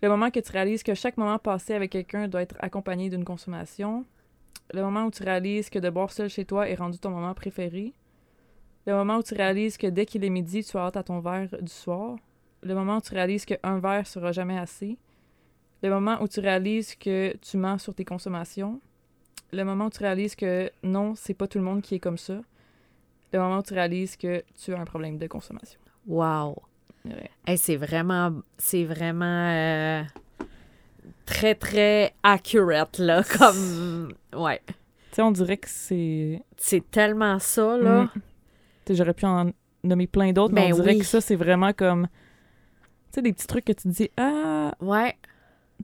Le 0.01 0.09
moment 0.09 0.31
que 0.31 0.39
tu 0.39 0.53
réalises 0.53 0.85
que 0.85 0.95
chaque 0.95 1.17
moment 1.17 1.41
passé 1.41 1.75
avec 1.75 1.91
quelqu'un 1.91 2.29
doit 2.29 2.43
être 2.43 2.55
accompagné 2.61 3.11
d'une 3.11 3.25
consommation. 3.25 4.05
Le 4.73 4.83
moment 4.83 5.07
où 5.07 5.11
tu 5.11 5.25
réalises 5.25 5.71
que 5.71 5.81
de 5.81 5.91
boire 5.91 6.13
seul 6.13 6.29
chez 6.29 6.45
toi 6.45 6.69
est 6.69 6.77
rendu 6.77 6.99
ton 6.99 7.11
moment 7.11 7.35
préféré. 7.35 7.95
Le 8.87 8.95
moment 8.95 9.17
où 9.17 9.23
tu 9.25 9.35
réalises 9.35 9.77
que 9.77 9.89
dès 9.89 10.07
qu'il 10.07 10.25
est 10.25 10.31
midi, 10.31 10.63
tu 10.63 10.77
as 10.77 10.83
hâte 10.83 10.97
à 10.97 11.03
ton 11.03 11.19
verre 11.19 11.49
du 11.61 11.73
soir. 11.73 12.17
Le 12.63 12.75
moment 12.75 12.97
où 12.99 13.01
tu 13.01 13.15
réalises 13.15 13.45
qu'un 13.45 13.79
verre 13.79 14.07
sera 14.07 14.33
jamais 14.33 14.59
assez. 14.59 14.99
Le 15.83 15.91
moment 15.91 16.21
où 16.21 16.29
tu 16.29 16.41
réalises 16.41 16.97
que 16.97 17.37
tu 17.37 17.57
mens 17.57 17.79
sur 17.79 17.95
tes 17.95 18.05
consommations. 18.05 18.81
Le 19.53 19.65
moment 19.65 19.87
où 19.87 19.91
tu 19.91 20.01
réalises 20.01 20.35
que 20.35 20.71
non, 20.83 21.15
c'est 21.15 21.35
pas 21.35 21.47
tout 21.47 21.59
le 21.59 21.65
monde 21.65 21.83
qui 21.83 21.95
est 21.95 22.01
comme 22.01 22.19
ça. 22.19 22.41
Le 23.33 23.39
moment 23.39 23.59
où 23.59 23.63
tu 23.63 23.75
réalises 23.75 24.17
que 24.17 24.43
tu 24.63 24.75
as 24.75 24.81
un 24.81 24.85
problème 24.85 25.19
de 25.19 25.27
consommation. 25.27 25.79
Wow. 26.07 26.57
Ouais. 27.05 27.31
Hey, 27.47 27.57
c'est 27.57 27.77
vraiment, 27.77 28.33
c'est 28.59 28.85
vraiment 28.85 29.25
euh, 29.25 30.03
très, 31.25 31.55
très 31.55 32.15
accurate, 32.23 32.99
là, 32.99 33.23
comme... 33.39 34.13
Ouais. 34.35 34.61
Tu 34.67 34.75
sais, 35.13 35.23
on 35.23 35.31
dirait 35.31 35.57
que 35.57 35.69
c'est. 35.69 36.43
C'est 36.57 36.91
tellement 36.91 37.39
ça, 37.39 37.79
là. 37.79 38.03
Mm. 38.05 38.11
J'aurais 38.91 39.15
pu 39.15 39.25
en 39.27 39.53
nommer 39.85 40.07
plein 40.07 40.33
d'autres, 40.33 40.55
mais 40.55 40.69
Ben 40.69 40.73
on 40.75 40.77
dirait 40.77 40.93
oui. 40.95 40.99
que 40.99 41.05
ça, 41.05 41.21
c'est 41.21 41.37
vraiment 41.37 41.73
comme. 41.73 42.09
Sais, 43.19 43.23
des 43.23 43.33
petits 43.33 43.47
trucs 43.49 43.65
que 43.65 43.73
tu 43.73 43.83
te 43.85 43.89
dis, 43.89 44.11
ah. 44.17 44.73
Ouais. 44.81 45.17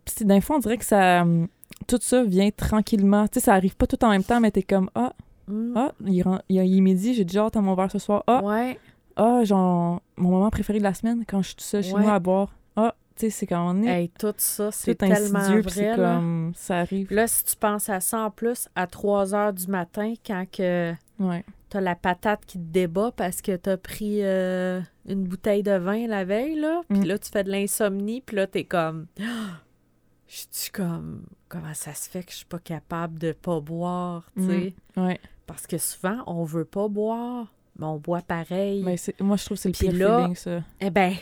Puis 0.05 0.15
c'est- 0.19 0.25
d'un 0.25 0.41
fois, 0.41 0.57
on 0.57 0.59
dirait 0.61 0.79
que 0.79 0.85
ça. 0.85 1.23
hum, 1.23 1.49
Tout 1.89 1.99
ça 2.01 2.23
vient 2.23 2.51
tranquillement. 2.51 3.27
Tu 3.27 3.35
sais, 3.35 3.47
ça 3.47 3.55
arrive 3.55 3.77
pas 3.77 3.87
tout 3.87 4.03
en 4.05 4.11
même 4.11 4.23
temps, 4.25 4.41
mais 4.41 4.51
t'es 4.51 4.63
comme, 4.63 4.89
ah, 4.95 5.13
Mm. 5.49 5.73
ah, 5.77 5.93
il, 6.07 6.23
ren- 6.23 6.41
il, 6.49 6.57
il 6.65 6.79
est 6.79 6.81
midi, 6.81 7.13
j'ai 7.15 7.25
déjà 7.25 7.45
hâte 7.45 7.57
à 7.57 7.61
mon 7.61 7.75
verre 7.75 7.91
ce 7.91 7.99
soir. 7.99 8.23
Ah, 8.27 8.43
Ouais. 8.43 8.79
ah, 9.17 9.43
genre, 9.45 10.01
mon 10.17 10.31
moment 10.31 10.49
préféré 10.51 10.79
de 10.79 10.85
la 10.85 10.95
semaine, 10.95 11.25
quand 11.29 11.43
je 11.43 11.49
suis 11.49 11.57
tout 11.57 11.65
seul 11.65 11.83
chez 11.83 11.93
Ouais. 11.93 12.01
moi 12.03 12.13
à 12.15 12.19
boire. 12.21 12.55
Ah, 12.77 12.95
tu 13.17 13.23
sais, 13.27 13.31
c'est 13.31 13.47
quand 13.47 13.69
on 13.75 13.83
est 13.83 13.87
Hey, 14.03 14.09
tout 14.19 14.33
ça, 14.39 14.71
c'est 14.73 14.95
tellement 14.95 15.39
insidieux, 15.41 15.63
c'est 15.69 15.89
vrai, 15.91 15.97
là. 15.99 16.15
comme, 16.17 16.53
ça 16.55 16.79
arrive. 16.79 17.13
Là, 17.13 17.27
si 17.27 17.45
tu 17.45 17.57
penses 17.57 17.89
à 17.91 18.01
ça 18.01 18.21
en 18.21 18.31
plus, 18.31 18.69
à 18.77 18.87
3 18.87 19.35
heures 19.35 19.53
du 19.53 19.67
matin, 19.67 20.15
quand 20.27 20.45
que 20.51 20.93
Ouais. 21.19 21.45
T'as 21.75 21.81
la 21.81 21.97
patate 21.97 22.47
qui 22.47 22.57
te 22.59 22.63
débat 22.73 23.11
parce 23.17 23.43
que 23.43 23.57
t'as 23.57 23.77
pris 23.77 24.19
euh, 24.23 24.81
une 25.07 25.25
bouteille 25.25 25.65
de 25.65 25.73
vin 25.73 26.07
la 26.07 26.25
veille, 26.25 26.55
là, 26.55 26.83
puis 26.89 27.01
Mm. 27.01 27.05
là, 27.07 27.19
tu 27.19 27.31
fais 27.33 27.43
de 27.43 27.51
l'insomnie, 27.51 28.21
puis 28.21 28.37
là, 28.37 28.47
t'es 28.47 28.63
comme... 28.65 29.07
Je 30.29 30.45
suis 30.51 30.71
comme... 30.71 31.25
Comment 31.49 31.75
ça 31.75 31.93
se 31.95 32.09
fait 32.09 32.23
que 32.23 32.31
je 32.33 32.37
suis 32.39 32.47
pas 32.47 32.59
capable 32.61 33.19
de 33.19 33.33
pas 33.33 33.61
boire, 33.61 34.29
tu 34.37 34.47
sais? 34.47 34.75
Ouais. 34.97 35.21
Parce 35.47 35.67
que 35.67 35.79
souvent, 35.79 36.23
on 36.27 36.43
veut 36.45 36.65
pas 36.65 36.87
boire, 36.89 37.53
mais 37.79 37.87
on 37.87 37.99
boit 37.99 38.23
pareil. 38.23 38.83
Mais 38.85 38.97
c'est- 38.97 39.21
moi, 39.21 39.37
je 39.37 39.45
trouve 39.45 39.57
que 39.57 39.63
c'est 39.63 39.69
le 39.69 39.75
pire 39.75 39.93
là- 40.09 40.21
feeling, 40.23 40.35
ça. 40.37 40.63
Eh 40.81 40.91
ben, 40.91 41.13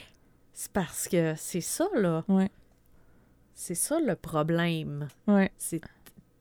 c'est 0.52 0.70
parce 0.72 1.08
que 1.08 1.34
c'est 1.36 1.60
ça, 1.62 1.86
là. 1.94 2.24
Ouais. 2.28 2.50
C'est 3.54 3.74
ça, 3.74 3.98
le 4.00 4.14
problème. 4.16 5.08
Ouais. 5.26 5.50
C'est 5.58 5.80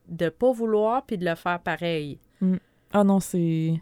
de 0.08 0.28
pas 0.28 0.52
vouloir 0.52 1.04
puis 1.04 1.16
de 1.18 1.24
le 1.24 1.34
faire 1.34 1.60
pareil. 1.60 2.18
Ah 2.92 3.04
non, 3.04 3.20
c'est. 3.20 3.74
Tu 3.76 3.80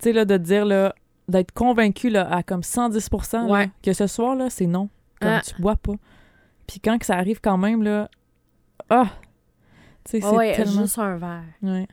sais, 0.00 0.12
là, 0.12 0.24
de 0.24 0.36
dire, 0.36 0.64
là, 0.64 0.94
d'être 1.28 1.52
convaincu, 1.52 2.08
là, 2.10 2.28
à 2.32 2.42
comme 2.42 2.62
110 2.62 3.08
là, 3.32 3.44
Ouais. 3.44 3.70
que 3.82 3.92
ce 3.92 4.06
soir, 4.06 4.34
là, 4.36 4.50
c'est 4.50 4.66
non. 4.66 4.88
Comme 5.20 5.30
Ah. 5.30 5.40
tu 5.44 5.60
bois 5.60 5.76
pas. 5.76 5.94
Puis 6.66 6.80
quand 6.80 6.98
que 6.98 7.06
ça 7.06 7.16
arrive 7.16 7.40
quand 7.40 7.58
même, 7.58 7.82
là. 7.82 8.08
Ah! 8.90 9.08
Tu 10.04 10.12
sais, 10.12 10.20
c'est 10.20 10.30
ouais, 10.36 10.54
tellement. 10.56 10.82
juste 10.82 10.98
un 10.98 11.16
verre. 11.16 11.42
Ouais. 11.62 11.86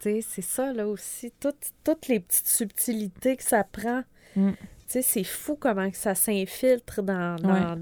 Tu 0.00 0.10
sais, 0.10 0.20
c'est 0.22 0.42
ça, 0.42 0.72
là 0.72 0.86
aussi. 0.86 1.32
Toutes, 1.40 1.72
toutes 1.84 2.08
les 2.08 2.20
petites 2.20 2.46
subtilités 2.46 3.36
que 3.36 3.42
ça 3.42 3.64
prend. 3.64 4.02
Mm. 4.36 4.50
Tu 4.52 4.56
sais, 4.86 5.02
c'est 5.02 5.24
fou 5.24 5.56
comment 5.56 5.90
que 5.90 5.96
ça 5.96 6.14
s'infiltre 6.14 7.02
dans, 7.02 7.36
dans, 7.36 7.76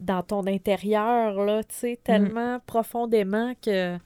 dans 0.00 0.22
ton 0.22 0.46
intérieur, 0.46 1.44
là, 1.44 1.62
tu 1.62 1.74
sais, 1.76 1.98
tellement 2.02 2.58
profondément 2.66 3.54
que 3.62 3.96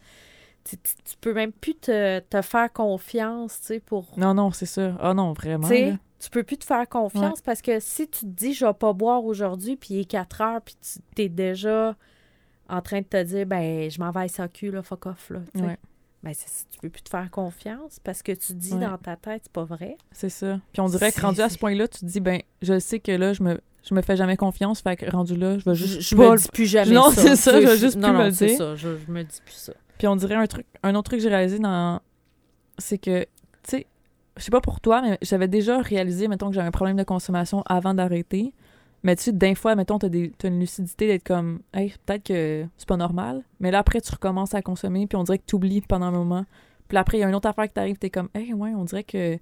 tu, 0.65 0.77
tu, 0.79 0.95
tu 1.05 1.17
peux 1.21 1.33
même 1.35 1.53
plus 1.53 1.75
te, 1.75 2.21
te 2.21 2.43
faire 2.43 2.73
confiance, 2.73 3.61
tu 3.61 3.67
sais, 3.67 3.81
pour... 3.81 4.07
Non, 4.17 4.35
non, 4.35 4.51
c'est 4.51 4.67
ça. 4.67 4.97
Ah 5.01 5.15
non, 5.15 5.33
vraiment. 5.33 5.69
Tu 5.69 5.93
tu 6.19 6.31
peux 6.31 6.45
plus 6.45 6.57
te 6.59 6.65
faire 6.65 6.89
confiance 6.89 7.41
parce 7.41 7.61
que 7.61 7.81
si 7.81 8.07
tu 8.09 8.21
te 8.21 8.27
dis 8.27 8.55
je 8.55 8.65
vais 8.65 8.73
pas 8.75 8.93
boire 8.93 9.25
aujourd'hui 9.25 9.75
puis 9.75 9.95
il 9.95 10.01
est 10.03 10.05
4 10.05 10.41
heures 10.41 10.61
puis 10.63 10.77
tu 11.17 11.23
es 11.23 11.29
déjà 11.29 11.97
en 12.69 12.81
train 12.81 13.01
de 13.01 13.07
te 13.07 13.21
dire 13.25 13.45
ben 13.45 13.91
je 13.91 13.99
m'en 13.99 14.13
vais 14.13 14.21
à 14.21 14.29
SAQ 14.29 14.71
là 14.71 14.83
fuck 14.85 15.07
off 15.07 15.31
là. 15.31 15.41
Ouais. 15.57 15.77
ben 16.23 16.33
c'est- 16.33 16.69
tu 16.71 16.79
peux 16.79 16.91
plus 16.91 17.03
te 17.03 17.09
faire 17.11 17.29
confiance 17.29 17.99
parce 18.05 18.23
que 18.23 18.31
tu 18.31 18.53
dis 18.55 18.73
Ouais. 18.73 18.87
dans 18.87 18.97
ta 18.99 19.17
tête 19.17 19.41
c'est 19.47 19.53
pas 19.53 19.65
vrai 19.65 19.97
C'est 20.13 20.29
ça. 20.29 20.61
Puis 20.73 20.81
on 20.81 20.87
dirait 20.87 21.11
que 21.11 21.21
rendu 21.21 21.41
à 21.41 21.49
ce 21.49 21.59
point-là, 21.59 21.89
tu 21.89 21.99
te 21.99 22.05
dis, 22.05 22.21
ben, 22.21 22.41
je 22.63 22.79
sais 22.79 23.01
que 23.01 23.11
là, 23.11 23.33
je 23.33 23.43
me, 23.43 23.61
je 23.83 23.93
me 23.93 24.01
fais 24.01 24.15
jamais 24.15 24.37
confiance, 24.37 24.81
fait 24.81 24.95
que 24.95 25.11
rendu 25.11 25.35
là, 25.37 25.59
je 25.59 25.65
vais 25.69 25.75
je, 25.75 25.87
juste. 25.87 26.01
je 26.03 26.15
pas 26.15 26.31
me 26.31 26.37
dis 26.37 26.49
plus 26.53 26.67
jamais 26.67 26.95
Non, 26.95 27.11
ça 27.11 27.21
c'est 27.21 27.35
ça, 27.37 27.61
je 27.61 27.67
vais 27.67 27.77
juste 27.77 27.97
non, 27.97 28.11
plus 28.11 28.19
me 28.19 28.23
non, 28.23 28.29
dire. 28.31 28.57
ça 28.59 28.77
je, 28.77 28.97
je 28.97 29.11
me 29.11 29.25
dis 29.25 29.41
plus 29.45 29.55
ça 29.57 29.73
Puis 30.03 30.09
on 30.09 30.17
dirait 30.17 30.35
un 30.35 30.49
truc, 30.49 30.67
un 30.83 30.97
autre 30.97 31.11
truc 31.11 31.21
que 31.21 31.23
j'ai 31.23 31.29
réalisé 31.29 31.61
dans, 31.61 32.01
c'est 32.77 32.99
que, 32.99 33.21
tu 33.23 33.29
sais, 33.63 33.87
je 34.37 34.43
sais 34.43 34.51
pas 34.51 34.61
pour 34.61 34.81
toi, 34.81 35.01
mais 35.01 35.17
j'avais 35.23 35.47
déjà 35.47 35.79
réalisé, 35.79 36.27
mettons 36.27 36.49
que 36.49 36.57
j'avais 36.57 36.67
un 36.67 36.73
problème 36.73 36.97
de 36.97 37.05
consommation 37.05 37.63
avant 37.67 37.95
d'arrêter. 37.95 38.53
Mais 39.05 39.15
tu 39.15 39.23
sais, 39.23 39.33
d'un 39.33 39.55
fois, 39.55 39.77
mettons, 39.77 40.01
t'as, 40.01 40.09
des, 40.09 40.33
t'as 40.37 40.49
une 40.49 40.59
lucidité 40.59 41.07
d'être 41.07 41.23
comme, 41.23 41.61
hey, 41.73 41.95
peut-être 42.05 42.25
que 42.25 42.67
c'est 42.77 42.89
pas 42.89 42.97
normal. 42.97 43.45
Mais 43.61 43.71
là, 43.71 43.79
après, 43.79 44.01
tu 44.01 44.11
recommences 44.11 44.55
à 44.55 44.61
consommer, 44.63 45.07
puis 45.07 45.15
on 45.17 45.23
dirait 45.23 45.39
que 45.39 45.47
t'oublies 45.47 45.83
pendant 45.83 46.07
un 46.07 46.11
moment. 46.11 46.47
Puis 46.89 46.97
là, 46.97 47.03
après, 47.03 47.19
il 47.19 47.21
y 47.21 47.25
a 47.25 47.29
une 47.29 47.35
autre 47.37 47.49
affaire 47.49 47.67
qui 47.69 47.75
t'arrive, 47.75 47.97
t'es 47.97 48.11
comme, 48.11 48.29
hey, 48.35 48.53
ouais, 48.55 48.73
on 48.75 48.83
dirait 48.83 49.05
que, 49.05 49.35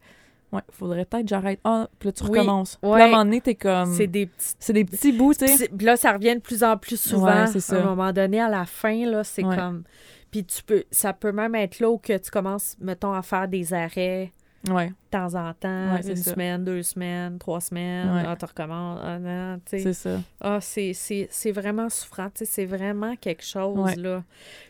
ouais, 0.53 0.61
faudrait 0.69 1.07
peut-être 1.07 1.23
que 1.23 1.29
j'arrête. 1.31 1.61
Ah, 1.65 1.89
puis 1.99 2.09
là, 2.09 2.13
tu 2.13 2.23
Oui, 2.25 2.31
recommences. 2.33 2.77
Puis 2.83 2.91
là, 2.91 2.97
à 2.97 3.07
un 3.07 3.11
moment 3.11 3.25
donné, 3.25 3.41
t'es 3.41 3.55
comme, 3.55 3.95
c'est 3.95 4.09
des 4.09 4.27
petits 4.27 4.53
c'est 4.59 4.75
des 4.75 4.85
petits 4.85 5.13
bouts, 5.13 5.33
tu 5.33 5.47
sais. 5.49 5.69
Puis 5.69 5.87
là, 5.87 5.97
ça 5.97 6.13
revient 6.13 6.35
de 6.35 6.41
plus 6.41 6.63
en 6.63 6.77
plus 6.77 7.01
souvent. 7.01 7.45
Ouais, 7.45 7.47
c'est 7.47 7.61
ça. 7.61 7.77
À 7.77 7.81
un 7.81 7.85
moment 7.85 8.13
donné, 8.13 8.39
à 8.43 8.51
la 8.51 8.67
fin, 8.67 9.07
là, 9.07 9.25
c'est 9.25 9.43
Ouais. 9.43 9.57
comme. 9.57 9.85
Puis 10.31 10.45
tu 10.45 10.63
peux. 10.63 10.85
Ça 10.91 11.13
peut 11.13 11.33
même 11.33 11.55
être 11.55 11.81
là 11.81 11.91
où 11.91 11.99
que 11.99 12.17
tu 12.17 12.31
commences, 12.31 12.77
mettons, 12.81 13.13
à 13.13 13.23
faire 13.23 13.49
des 13.49 13.73
arrêts 13.75 14.33
Ouais, 14.69 14.89
de 14.89 14.95
temps 15.11 15.35
en 15.37 15.55
temps, 15.55 15.95
Ouais, 15.95 16.07
une 16.07 16.17
ça. 16.17 16.33
semaine, 16.33 16.65
deux 16.65 16.83
semaines, 16.83 17.39
trois 17.39 17.63
semaines. 17.63 18.13
Ouais. 18.13 18.25
Ah, 18.27 18.37
tu 18.37 18.45
recommences. 18.45 19.01
Ah, 19.03 19.19
non, 19.19 19.59
tu 19.65 19.79
sais. 19.79 19.81
c'est 19.81 19.93
ça. 19.95 20.21
Ah, 20.39 20.59
c'est, 20.61 21.53
vraiment 21.53 21.89
souffrant. 21.89 22.29
tu 22.29 22.41
sais, 22.41 22.45
C'est 22.45 22.67
vraiment 22.67 23.17
quelque 23.17 23.43
chose, 23.45 23.97
là. 23.97 24.23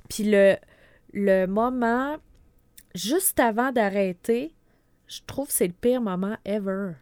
Puis 0.08 0.30
le, 0.30 0.56
le 1.12 1.46
moment, 1.46 2.16
juste 2.94 3.40
avant 3.40 3.72
d'arrêter, 3.72 4.54
je 5.08 5.20
trouve 5.26 5.48
que 5.48 5.52
c'est 5.52 5.66
le 5.66 5.72
pire 5.72 6.00
moment 6.00 6.36
ever. 6.44 6.92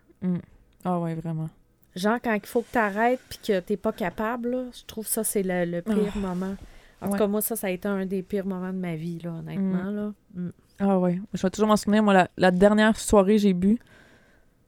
Ah 0.83 0.99
ouais, 0.99 1.15
vraiment. 1.15 1.51
Genre, 1.95 2.19
quand 2.23 2.35
il 2.35 2.47
faut 2.47 2.63
que 2.63 2.73
tu 2.73 2.79
arrêtes 2.79 3.21
puis 3.29 3.39
que 3.49 3.61
t'es 3.61 3.77
pas 3.77 3.93
capable, 3.93 4.51
là, 4.51 4.65
je 4.73 4.85
trouve 4.87 5.07
ça, 5.07 5.25
c'est 5.25 5.43
le, 5.43 5.67
le 5.67 5.83
pire 5.83 6.17
moment. 6.17 6.55
En 7.01 7.11
tout 7.11 7.17
cas, 7.19 7.27
moi, 7.29 7.41
ça, 7.41 7.55
ça 7.57 7.69
a 7.69 7.71
été 7.71 7.87
un 7.89 8.07
des 8.07 8.23
pires 8.23 8.47
moments 8.47 8.73
de 8.73 8.79
ma 8.79 8.97
vie, 8.97 9.19
là, 9.21 9.33
honnêtement. 9.33 9.91
Là. 9.91 10.13
Mm. 10.35 10.49
Ah 10.81 10.99
ouais. 10.99 11.21
Je 11.35 11.43
vais 11.43 11.51
toujours 11.51 11.69
m'en 11.69 11.77
souvenir. 11.77 12.03
Moi, 12.03 12.13
la, 12.15 12.29
la 12.37 12.51
dernière 12.51 12.97
soirée 12.99 13.37
que 13.37 13.43
j'ai 13.43 13.53
bu, 13.53 13.79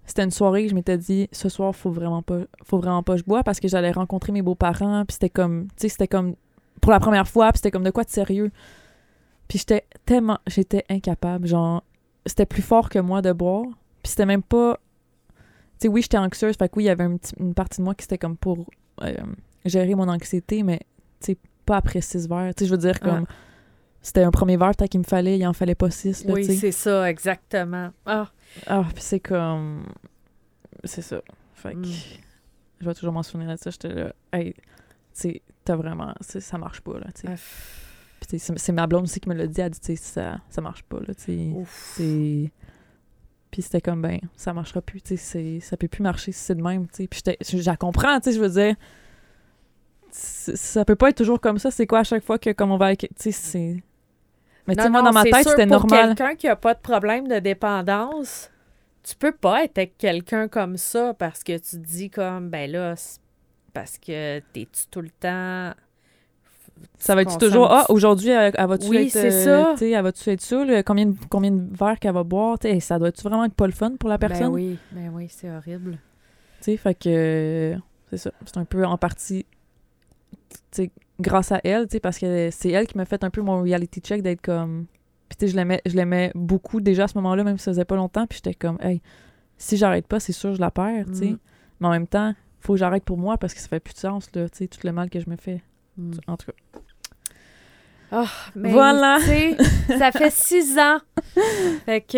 c'était 0.06 0.24
une 0.24 0.30
soirée 0.30 0.64
que 0.64 0.70
je 0.70 0.74
m'étais 0.74 0.98
dit, 0.98 1.28
ce 1.32 1.48
soir, 1.48 1.74
faut 1.74 1.90
vraiment 1.90 2.22
pas, 2.22 2.40
faut 2.64 2.78
vraiment 2.78 3.02
pas 3.02 3.14
que 3.14 3.20
je 3.20 3.24
bois 3.24 3.42
parce 3.44 3.60
que 3.60 3.68
j'allais 3.68 3.90
rencontrer 3.92 4.32
mes 4.32 4.42
beaux-parents. 4.42 5.04
Puis 5.06 5.14
c'était 5.14 5.30
comme, 5.30 5.66
tu 5.68 5.72
sais, 5.82 5.88
c'était 5.88 6.08
comme 6.08 6.34
pour 6.80 6.90
la 6.92 7.00
première 7.00 7.28
fois. 7.28 7.50
Puis 7.52 7.58
c'était 7.58 7.70
comme 7.70 7.84
de 7.84 7.90
quoi 7.90 8.04
de 8.04 8.10
sérieux. 8.10 8.50
Puis 9.48 9.58
j'étais 9.58 9.84
tellement, 10.06 10.38
j'étais 10.46 10.84
incapable. 10.88 11.46
Genre, 11.46 11.82
c'était 12.26 12.46
plus 12.46 12.62
fort 12.62 12.88
que 12.88 12.98
moi 12.98 13.22
de 13.22 13.32
boire. 13.32 13.64
Puis 14.02 14.10
c'était 14.10 14.26
même 14.26 14.42
pas, 14.42 14.78
tu 15.28 15.34
sais, 15.82 15.88
oui, 15.88 16.02
j'étais 16.02 16.18
anxieuse. 16.18 16.56
Fait 16.56 16.68
que 16.68 16.74
oui, 16.76 16.84
il 16.84 16.86
y 16.86 16.90
avait 16.90 17.04
un 17.04 17.16
petit- 17.16 17.34
une 17.38 17.54
partie 17.54 17.78
de 17.78 17.84
moi 17.84 17.94
qui 17.94 18.02
c'était 18.04 18.18
comme 18.18 18.36
pour 18.36 18.58
euh, 19.02 19.14
gérer 19.64 19.94
mon 19.94 20.08
anxiété, 20.08 20.62
mais 20.62 20.78
tu 21.20 21.32
sais, 21.32 21.38
pas 21.66 21.76
après 21.76 22.00
six 22.00 22.28
verres. 22.28 22.54
Tu 22.54 22.64
sais, 22.64 22.66
je 22.66 22.70
veux 22.72 22.78
dire, 22.78 22.96
Ah. 23.02 23.04
comme, 23.04 23.26
c'était 24.02 24.22
un 24.22 24.30
premier 24.30 24.56
verre, 24.56 24.72
qu'il 24.76 25.00
me 25.00 25.04
fallait, 25.04 25.38
il 25.38 25.46
en 25.46 25.52
fallait 25.52 25.74
pas 25.74 25.90
six, 25.90 26.24
là, 26.24 26.34
Oui, 26.34 26.44
c'est 26.44 26.72
ça, 26.72 27.08
exactement. 27.10 27.90
Ah, 28.06 28.30
Ah, 28.66 28.84
puis 28.94 29.02
c'est 29.02 29.20
comme. 29.20 29.84
C'est 30.84 31.02
ça. 31.02 31.20
Fait 31.54 31.72
que. 31.74 31.78
Mm. 31.78 31.92
Je 32.80 32.86
vais 32.86 32.94
toujours 32.94 33.12
m'en 33.12 33.22
souvenir 33.22 33.50
de 33.50 33.56
ça. 33.56 33.68
J'étais 33.70 33.92
là. 33.92 34.12
Hey, 34.32 34.54
tu 34.54 34.60
sais, 35.12 35.42
t'as 35.64 35.76
vraiment. 35.76 36.14
Ça 36.20 36.56
marche 36.56 36.80
pas, 36.80 36.98
là, 36.98 37.06
tu 37.14 37.22
sais. 37.22 37.28
ah, 37.28 37.34
Puis 38.20 38.26
tu 38.30 38.38
sais, 38.38 38.54
c'est 38.56 38.72
ma 38.72 38.86
blonde 38.86 39.04
aussi 39.04 39.20
qui 39.20 39.28
me 39.28 39.34
l'a 39.34 39.46
dit. 39.46 39.60
Elle 39.60 39.70
dit, 39.70 39.80
tu 39.80 39.86
sais, 39.86 39.96
ça, 39.96 40.38
ça 40.48 40.60
marche 40.62 40.82
pas, 40.84 41.00
là, 41.00 41.14
tu 41.14 41.54
sais. 41.66 42.50
Puis 43.50 43.62
c'était 43.62 43.80
comme, 43.80 44.00
ben, 44.00 44.20
ça 44.36 44.52
marchera 44.54 44.80
plus, 44.80 45.02
tu 45.02 45.16
sais. 45.16 45.58
Ça 45.60 45.76
peut 45.76 45.88
plus 45.88 46.02
marcher 46.02 46.30
si 46.32 46.38
c'est 46.38 46.54
de 46.54 46.62
même, 46.62 46.86
tu 46.86 47.02
sais. 47.02 47.06
Puis 47.08 47.20
je 47.26 47.58
je 47.58 47.66
la 47.68 47.76
comprends, 47.76 48.18
tu 48.20 48.30
sais, 48.30 48.36
je 48.36 48.40
veux 48.40 48.48
dire. 48.48 48.76
Ça 50.12 50.84
peut 50.84 50.96
pas 50.96 51.10
être 51.10 51.16
toujours 51.16 51.40
comme 51.40 51.58
ça. 51.58 51.70
C'est 51.70 51.86
quoi 51.86 52.00
à 52.00 52.04
chaque 52.04 52.24
fois 52.24 52.38
que, 52.38 52.50
comme 52.50 52.70
on 52.70 52.76
va 52.76 52.86
avec. 52.86 53.00
Tu 53.00 53.08
sais, 53.16 53.32
c'est. 53.32 53.82
Mais 54.66 54.76
tu 54.76 54.82
sais, 54.82 54.88
moi, 54.88 55.00
non, 55.00 55.06
dans 55.06 55.12
ma 55.12 55.24
tête, 55.24 55.48
c'était 55.48 55.66
pour 55.66 55.86
normal. 55.86 56.14
quelqu'un 56.14 56.34
qui 56.36 56.48
a 56.48 56.56
pas 56.56 56.74
de 56.74 56.80
problème 56.80 57.26
de 57.26 57.38
dépendance, 57.38 58.50
tu 59.02 59.16
peux 59.16 59.32
pas 59.32 59.64
être 59.64 59.78
avec 59.78 59.98
quelqu'un 59.98 60.48
comme 60.48 60.76
ça 60.76 61.14
parce 61.14 61.42
que 61.42 61.56
tu 61.56 61.70
te 61.70 61.76
dis 61.76 62.10
comme, 62.10 62.50
ben 62.50 62.70
là, 62.70 62.94
parce 63.72 63.98
que 63.98 64.40
t'es-tu 64.52 64.86
tout 64.90 65.00
le 65.00 65.10
temps... 65.10 65.72
Ça 66.98 67.14
va 67.14 67.22
être 67.22 67.36
toujours? 67.36 67.70
Ah 67.70 67.84
aujourd'hui 67.90 68.30
elle, 68.30 68.54
elle 68.56 68.66
va-tu 68.66 68.86
Oui, 68.88 69.12
être 69.14 69.16
euh, 69.16 69.74
tu 69.76 69.90
elle 69.90 70.02
va-tu 70.02 70.30
être 70.30 70.40
saoule? 70.40 70.82
Combien 70.82 71.06
de, 71.06 71.16
combien 71.28 71.50
de 71.50 71.76
verres 71.76 71.98
qu'elle 71.98 72.14
va 72.14 72.22
boire? 72.22 72.58
Tu 72.58 72.68
sais 72.68 72.80
ça 72.80 72.98
doit 72.98 73.08
être 73.08 73.22
vraiment 73.22 73.44
être 73.44 73.54
pas 73.54 73.66
le 73.66 73.72
fun 73.72 73.96
pour 73.98 74.08
la 74.08 74.16
personne 74.16 74.46
Ben 74.46 74.52
oui, 74.52 74.78
ben 74.90 75.12
oui, 75.14 75.26
c'est 75.28 75.50
horrible. 75.50 75.98
tu 76.58 76.64
sais 76.64 76.76
fait 76.78 76.94
que 76.94 77.76
c'est 78.08 78.16
ça 78.16 78.30
c'est 78.46 78.56
un 78.56 78.64
peu 78.64 78.86
en 78.86 78.96
partie 78.96 79.44
tu 79.44 79.59
grâce 81.20 81.52
à 81.52 81.60
elle 81.64 81.86
tu 81.86 81.92
sais 81.96 82.00
parce 82.00 82.18
que 82.18 82.48
c'est 82.50 82.70
elle 82.70 82.86
qui 82.86 82.96
m'a 82.96 83.04
fait 83.04 83.22
un 83.24 83.30
peu 83.30 83.42
mon 83.42 83.60
reality 83.62 84.00
check 84.00 84.22
d'être 84.22 84.40
comme 84.40 84.86
puis 85.28 85.36
tu 85.36 85.44
sais 85.46 85.52
je 85.52 85.56
l'aimais 85.56 85.82
je 85.84 85.94
l'aimais 85.94 86.32
beaucoup 86.34 86.80
déjà 86.80 87.04
à 87.04 87.08
ce 87.08 87.18
moment-là 87.18 87.44
même 87.44 87.58
si 87.58 87.64
ça 87.64 87.72
faisait 87.72 87.84
pas 87.84 87.96
longtemps 87.96 88.26
puis 88.26 88.38
j'étais 88.42 88.54
comme 88.54 88.78
hey 88.80 89.02
si 89.58 89.76
j'arrête 89.76 90.06
pas 90.06 90.18
c'est 90.18 90.32
sûr 90.32 90.54
je 90.54 90.60
la 90.60 90.70
perds 90.70 91.04
tu 91.08 91.14
sais 91.14 91.26
Mm. 91.32 91.38
mais 91.80 91.86
en 91.88 91.90
même 91.90 92.06
temps 92.06 92.34
faut 92.60 92.72
que 92.72 92.78
j'arrête 92.78 93.04
pour 93.04 93.18
moi 93.18 93.36
parce 93.36 93.52
que 93.52 93.60
ça 93.60 93.68
fait 93.68 93.80
plus 93.80 93.92
de 93.94 93.98
sens 93.98 94.28
là 94.34 94.48
tu 94.48 94.58
sais 94.58 94.66
tout 94.68 94.78
le 94.84 94.92
mal 94.92 95.10
que 95.10 95.20
je 95.20 95.28
me 95.28 95.36
fais 95.36 95.62
Mm. 95.98 96.12
en 96.26 96.36
tout 96.38 96.46
cas 96.46 96.80
Ah, 98.12 98.26
mais 98.56 98.72
Voilà. 98.72 99.18
ça 99.98 100.10
fait 100.18 100.30
six 100.32 100.78
ans. 100.78 100.98
Fait 101.84 102.00
que, 102.00 102.16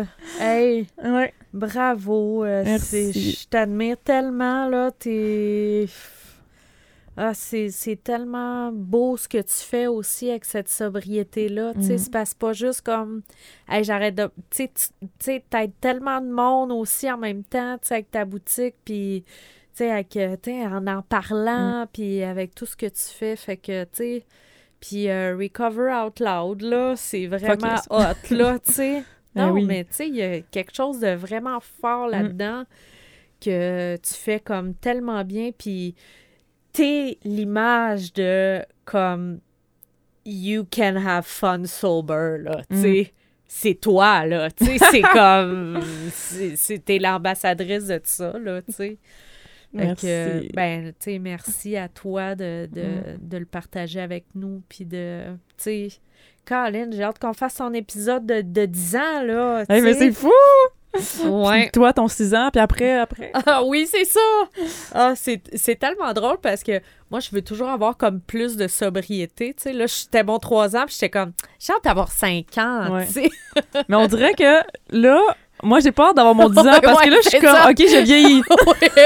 euh, 0.00 0.04
hey, 0.40 0.86
ouais 1.02 1.32
bravo. 1.54 2.44
euh, 2.44 2.62
Merci. 2.64 3.12
Je 3.12 3.48
t'admire 3.48 3.96
tellement, 4.04 4.68
là. 4.68 4.90
T'es. 4.90 5.86
Ah, 7.20 7.34
c'est 7.34 7.70
tellement 8.04 8.70
beau 8.72 9.16
ce 9.16 9.26
que 9.28 9.38
tu 9.38 9.54
fais 9.54 9.88
aussi 9.88 10.30
avec 10.30 10.44
cette 10.44 10.68
sobriété-là. 10.68 11.74
Tu 11.74 11.82
sais, 11.82 11.92
Mhm. 11.94 11.98
c'est 11.98 12.12
parce 12.12 12.34
pas 12.34 12.52
juste 12.52 12.82
comme, 12.82 13.22
hey, 13.68 13.82
j'arrête 13.82 14.14
de. 14.14 14.30
Tu 14.50 14.68
sais, 15.18 15.44
t'aides 15.50 15.72
tellement 15.80 16.20
de 16.20 16.28
monde 16.30 16.70
aussi 16.70 17.10
en 17.10 17.18
même 17.18 17.42
temps, 17.42 17.76
tu 17.82 17.88
sais, 17.88 17.94
avec 17.94 18.10
ta 18.12 18.24
boutique, 18.24 18.76
puis, 18.84 19.24
tu 19.26 19.32
sais, 19.74 19.90
avec, 19.90 20.16
euh, 20.16 20.36
en 20.68 20.86
en 20.86 21.02
parlant, 21.02 21.86
puis 21.92 22.22
avec 22.22 22.54
tout 22.54 22.66
ce 22.66 22.76
que 22.76 22.86
tu 22.86 23.02
fais. 23.12 23.34
Fait 23.34 23.56
que, 23.56 23.82
tu 23.84 23.90
sais, 23.94 24.24
puis 24.80 25.08
euh, 25.10 25.36
Recover 25.36 25.92
Out 26.04 26.20
Loud, 26.20 26.60
là, 26.62 26.94
c'est 26.94 27.26
vraiment 27.26 27.74
yes. 27.74 27.86
hot, 27.90 28.34
là, 28.34 28.58
tu 28.64 28.72
sais. 28.72 29.02
Ah 29.34 29.46
Non, 29.46 29.52
oui. 29.54 29.64
mais 29.64 29.82
tu 29.84 29.92
sais, 29.94 30.08
il 30.08 30.14
y 30.14 30.22
a 30.22 30.40
quelque 30.40 30.72
chose 30.74 31.00
de 31.00 31.14
vraiment 31.16 31.58
fort 31.60 32.06
là-dedans 32.08 32.64
que 33.40 33.96
tu 33.96 34.14
fais 34.14 34.40
comme 34.40 34.74
tellement 34.74 35.24
bien, 35.24 35.50
puis 35.56 35.94
t'es 36.78 37.18
l'image 37.24 38.12
de 38.12 38.62
comme 38.84 39.40
you 40.24 40.64
can 40.70 40.96
have 40.96 41.24
fun 41.24 41.64
sober, 41.64 42.36
là, 42.40 42.62
tu 42.70 42.80
sais. 42.80 43.12
C'est 43.50 43.74
toi, 43.80 44.26
là, 44.26 44.50
tu 44.50 44.64
sais, 44.66 44.78
c'est 44.90 45.00
comme... 45.14 45.80
T'es 46.84 46.98
l'ambassadrice 46.98 47.86
de 47.86 48.00
ça, 48.04 48.38
là, 48.38 48.60
tu 48.62 48.72
sais. 48.72 48.98
Merci. 49.72 50.06
que, 50.06 50.52
ben, 50.54 50.88
tu 50.88 50.94
sais, 51.12 51.18
merci 51.18 51.76
à 51.76 51.88
toi 51.88 52.34
de, 52.34 52.68
de, 52.70 52.82
Mm. 52.82 53.28
de 53.28 53.36
le 53.38 53.44
partager 53.46 54.00
avec 54.00 54.26
nous. 54.34 54.62
Puis 54.68 54.84
de, 54.84 55.22
tu 55.32 55.34
sais, 55.56 55.88
Colin, 56.46 56.90
j'ai 56.90 57.02
hâte 57.02 57.18
qu'on 57.18 57.32
fasse 57.34 57.54
son 57.56 57.72
épisode 57.74 58.24
de, 58.26 58.40
de 58.42 58.66
10 58.66 58.96
ans, 58.96 59.22
là. 59.24 59.64
Hey, 59.68 59.80
mais 59.82 59.94
sais. 59.94 59.98
c'est 59.98 60.12
fou! 60.12 60.30
Ouais. 61.24 61.62
Puis 61.62 61.70
toi, 61.72 61.92
ton 61.92 62.08
6 62.08 62.34
ans, 62.34 62.48
puis 62.52 62.60
après, 62.60 62.98
après. 62.98 63.32
Ah 63.46 63.62
oui, 63.64 63.86
c'est 63.90 64.04
ça! 64.04 64.20
Ah, 64.94 65.14
c'est 65.16 65.76
tellement 65.78 66.12
drôle 66.12 66.38
parce 66.42 66.62
que 66.62 66.80
moi, 67.10 67.20
je 67.20 67.30
veux 67.32 67.42
toujours 67.42 67.68
avoir 67.68 67.96
comme 67.96 68.20
plus 68.20 68.56
de 68.56 68.66
sobriété, 68.68 69.54
tu 69.54 69.62
sais. 69.62 69.72
Là, 69.72 69.86
c'était 69.88 70.22
mon 70.24 70.38
3 70.38 70.76
ans, 70.76 70.84
puis 70.86 70.94
j'étais 70.94 71.10
comme, 71.10 71.32
j'ai 71.58 71.72
hâte 71.72 71.84
d'avoir 71.84 72.10
5 72.10 72.46
ans, 72.58 72.94
Ouais. 72.94 73.06
tu 73.06 73.12
sais. 73.12 73.30
Mais 73.88 73.96
on 73.96 74.06
dirait 74.06 74.34
que 74.34 74.60
là, 74.90 75.20
moi, 75.62 75.80
j'ai 75.80 75.90
peur 75.92 76.14
d'avoir 76.14 76.34
mon 76.34 76.48
10 76.50 76.58
ans 76.58 76.80
parce 76.82 77.02
que 77.02 77.10
là, 77.10 77.16
je 77.24 77.28
suis 77.30 77.38
comme, 77.40 77.54
ça. 77.54 77.70
OK, 77.70 77.78
je 77.78 78.02
vieillis. 78.04 78.42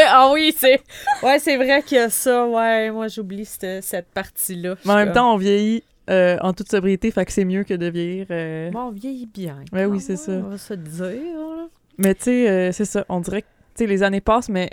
Ah 0.09 0.31
oui, 0.33 0.55
c'est 0.57 0.81
ouais, 1.23 1.39
c'est 1.39 1.57
vrai 1.57 1.83
qu'il 1.83 1.97
y 1.99 2.01
a 2.01 2.11
ça. 2.11 2.47
Ouais, 2.47 2.91
moi, 2.91 3.09
j'oublie 3.09 3.45
cette, 3.45 3.83
cette 3.85 4.09
partie-là. 4.13 4.75
Mais 4.85 4.93
en 4.93 4.97
même 4.97 5.13
temps, 5.13 5.33
on 5.33 5.37
vieillit 5.37 5.83
euh, 6.11 6.37
en 6.43 6.53
toute 6.53 6.69
sobriété, 6.71 7.11
fait 7.13 7.25
que 7.25 7.33
c'est 7.33 7.45
mieux 7.45 7.63
que 7.65 7.75
de 7.75 7.87
vieillir. 7.87 8.27
euh, 8.31 8.71
Bon, 8.71 8.89
on 8.89 8.91
vieillit 8.91 9.27
bien. 9.33 9.59
Ouais, 9.73 9.85
oui, 9.87 10.01
c'est 10.01 10.17
ça. 10.17 10.33
On 10.33 10.49
va 10.51 10.59
se 10.59 10.75
dire. 10.75 11.07
là. 11.07 11.69
Mais 11.99 12.15
tu 12.15 12.23
sais, 12.25 12.51
euh, 12.51 12.73
c'est 12.73 12.85
ça. 12.85 13.05
On 13.09 13.21
dirait 13.21 13.43
que 13.43 13.85
les 13.85 14.03
années 14.03 14.21
passent, 14.21 14.49
mais 14.49 14.71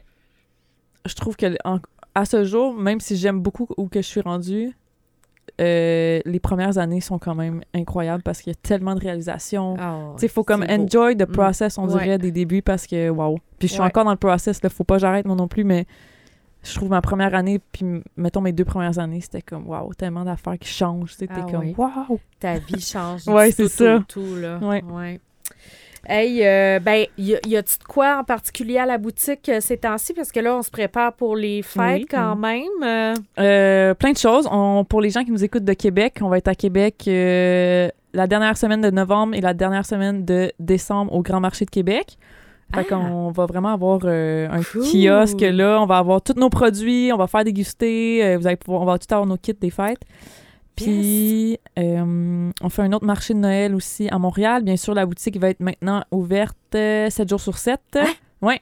je 1.06 1.14
trouve 1.16 1.36
que 1.36 1.56
en- 1.66 1.80
à 2.16 2.26
ce 2.26 2.44
jour, 2.44 2.74
même 2.74 3.00
si 3.00 3.16
j'aime 3.18 3.40
beaucoup 3.42 3.68
où 3.78 3.88
que 3.88 4.02
je 4.02 4.08
suis 4.08 4.22
rendue, 4.22 4.74
euh, 5.62 6.20
les 6.26 6.40
premières 6.40 6.78
années 6.78 7.02
sont 7.02 7.20
quand 7.20 7.36
même 7.36 7.62
incroyables 7.74 8.24
parce 8.24 8.42
qu'il 8.42 8.52
y 8.52 8.56
a 8.56 8.60
tellement 8.62 8.96
de 8.96 9.02
réalisations. 9.02 9.76
Ah, 9.80 10.14
Tu 10.16 10.22
sais, 10.22 10.28
faut 10.28 10.44
comme 10.44 10.66
beau. 10.66 10.72
enjoy 10.74 11.16
the 11.18 11.28
Mm. 11.28 11.32
process, 11.32 11.78
on 11.78 11.88
Ouais. 11.88 12.04
dirait, 12.04 12.18
des 12.18 12.32
débuts 12.32 12.62
parce 12.62 12.88
que, 12.88 13.10
wow. 13.10 13.38
Puis 13.58 13.68
je 13.68 13.74
suis 13.74 13.82
Ouais. 13.82 13.88
encore 13.88 14.06
dans 14.06 14.12
le 14.12 14.18
process, 14.18 14.62
là, 14.64 14.70
faut 14.70 14.84
pas 14.84 14.96
que 14.96 15.02
j'arrête 15.02 15.26
moi 15.26 15.36
non 15.36 15.48
plus, 15.48 15.64
mais 15.64 15.86
je 16.64 16.74
trouve 16.76 16.90
ma 16.90 17.02
première 17.02 17.36
année, 17.36 17.60
puis 17.72 17.86
mettons 18.18 18.42
mes 18.42 18.52
deux 18.54 18.66
premières 18.66 19.00
années, 19.00 19.22
c'était 19.22 19.42
comme, 19.42 19.68
wow, 19.68 19.94
tellement 19.94 20.24
d'affaires 20.24 20.58
qui 20.60 20.70
changent. 20.70 21.12
Tu 21.12 21.18
sais, 21.20 21.28
t'es 21.28 21.34
Ah 21.36 21.52
comme, 21.52 21.74
wow. 21.78 22.20
Ta 22.40 22.58
vie 22.60 22.82
change. 22.82 23.28
Ouais, 23.28 23.50
tout 23.50 23.56
c'est 23.68 23.68
ça. 23.70 24.04
tout, 24.08 24.36
là. 24.36 24.60
Ouais. 24.60 25.20
Hey, 26.12 26.44
euh, 26.44 26.80
ben, 26.80 27.06
y, 27.20 27.36
y 27.48 27.56
a-tu 27.56 27.78
de 27.78 27.84
quoi 27.84 28.18
en 28.20 28.24
particulier 28.24 28.80
à 28.80 28.86
la 28.88 28.98
boutique 28.98 29.48
euh, 29.48 29.60
ces 29.62 29.78
temps-ci? 29.78 30.14
Parce 30.14 30.32
que 30.32 30.40
là, 30.40 30.56
on 30.56 30.64
se 30.64 30.72
prépare 30.72 31.14
pour 31.14 31.36
les 31.36 31.62
fêtes 31.62 32.00
Oui. 32.02 32.06
quand 32.10 32.36
même. 32.36 33.14
euh. 33.38 33.94
Plein 33.94 34.12
de 34.14 34.18
choses. 34.18 34.48
On- 34.52 34.84
pour 34.86 35.02
les 35.02 35.12
gens 35.12 35.24
qui 35.24 35.32
nous 35.32 35.44
écoutent 35.44 35.64
de 35.66 35.74
Québec, 35.74 36.16
on 36.22 36.30
va 36.30 36.40
être 36.40 36.48
à 36.48 36.56
Québec 36.56 37.04
la 37.06 38.26
dernière 38.28 38.58
semaine 38.58 38.82
de 38.82 38.90
novembre 38.90 39.36
et 39.36 39.42
la 39.42 39.54
dernière 39.54 39.86
semaine 39.86 40.26
de 40.26 40.52
décembre 40.60 41.14
au 41.14 41.22
Grand 41.22 41.40
Marché 41.40 41.66
de 41.66 41.70
Québec. 41.70 42.18
Fait 42.74 42.82
Ah! 42.82 42.96
qu'on 42.96 43.30
va 43.32 43.46
vraiment 43.46 43.74
avoir 43.74 44.00
un 44.06 44.62
Cool. 44.72 44.84
kiosque 44.84 45.42
là, 45.42 45.80
on 45.82 45.86
va 45.86 45.98
avoir 45.98 46.22
tous 46.22 46.36
nos 46.38 46.50
produits, 46.50 47.12
on 47.14 47.18
va 47.18 47.28
faire 47.28 47.44
déguster, 47.44 48.36
vous 48.38 48.46
allez 48.48 48.58
pouvoir, 48.58 48.82
on 48.82 48.86
va 48.86 48.98
tout 49.00 49.08
avoir 49.12 49.26
nos 49.28 49.38
kits 49.38 49.54
des 49.60 49.70
fêtes. 49.72 50.02
Puis 50.84 51.60
euh, 51.78 52.52
on 52.62 52.70
fait 52.70 52.82
un 52.82 52.94
autre 52.94 53.06
marché 53.06 53.34
de 53.34 53.40
Noël 53.40 53.76
aussi 53.76 54.08
à 54.10 54.18
Montréal. 54.18 54.64
Bien 54.64 54.78
sûr, 54.78 54.94
la 54.94 55.06
boutique 55.06 55.38
va 55.38 55.50
être 55.50 55.60
maintenant 55.60 56.04
ouverte 56.12 56.58
7 56.74 57.28
jours 57.30 57.40
sur 57.42 57.58
7. 57.58 57.80
Ouais. 58.42 58.62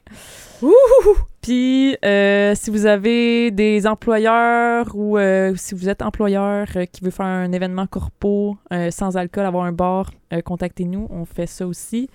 Puis 1.42 1.96
euh, 2.04 2.54
si 2.56 2.72
vous 2.72 2.86
avez 2.88 3.52
des 3.52 3.86
employeurs 3.88 4.88
ou 4.96 5.18
euh, 5.18 5.54
si 5.56 5.76
vous 5.76 5.88
êtes 5.88 6.02
employeur 6.02 6.68
euh, 6.76 6.86
qui 6.86 7.04
veut 7.04 7.12
faire 7.12 7.28
un 7.28 7.52
événement 7.52 7.86
corpo 7.88 8.58
euh, 8.74 8.92
sans 8.92 9.16
alcool, 9.18 9.46
avoir 9.46 9.66
un 9.66 9.72
bar, 9.72 10.12
euh, 10.34 10.42
contactez-nous. 10.42 11.08
On 11.10 11.26
fait 11.26 11.46
ça 11.46 11.68
aussi. 11.68 12.10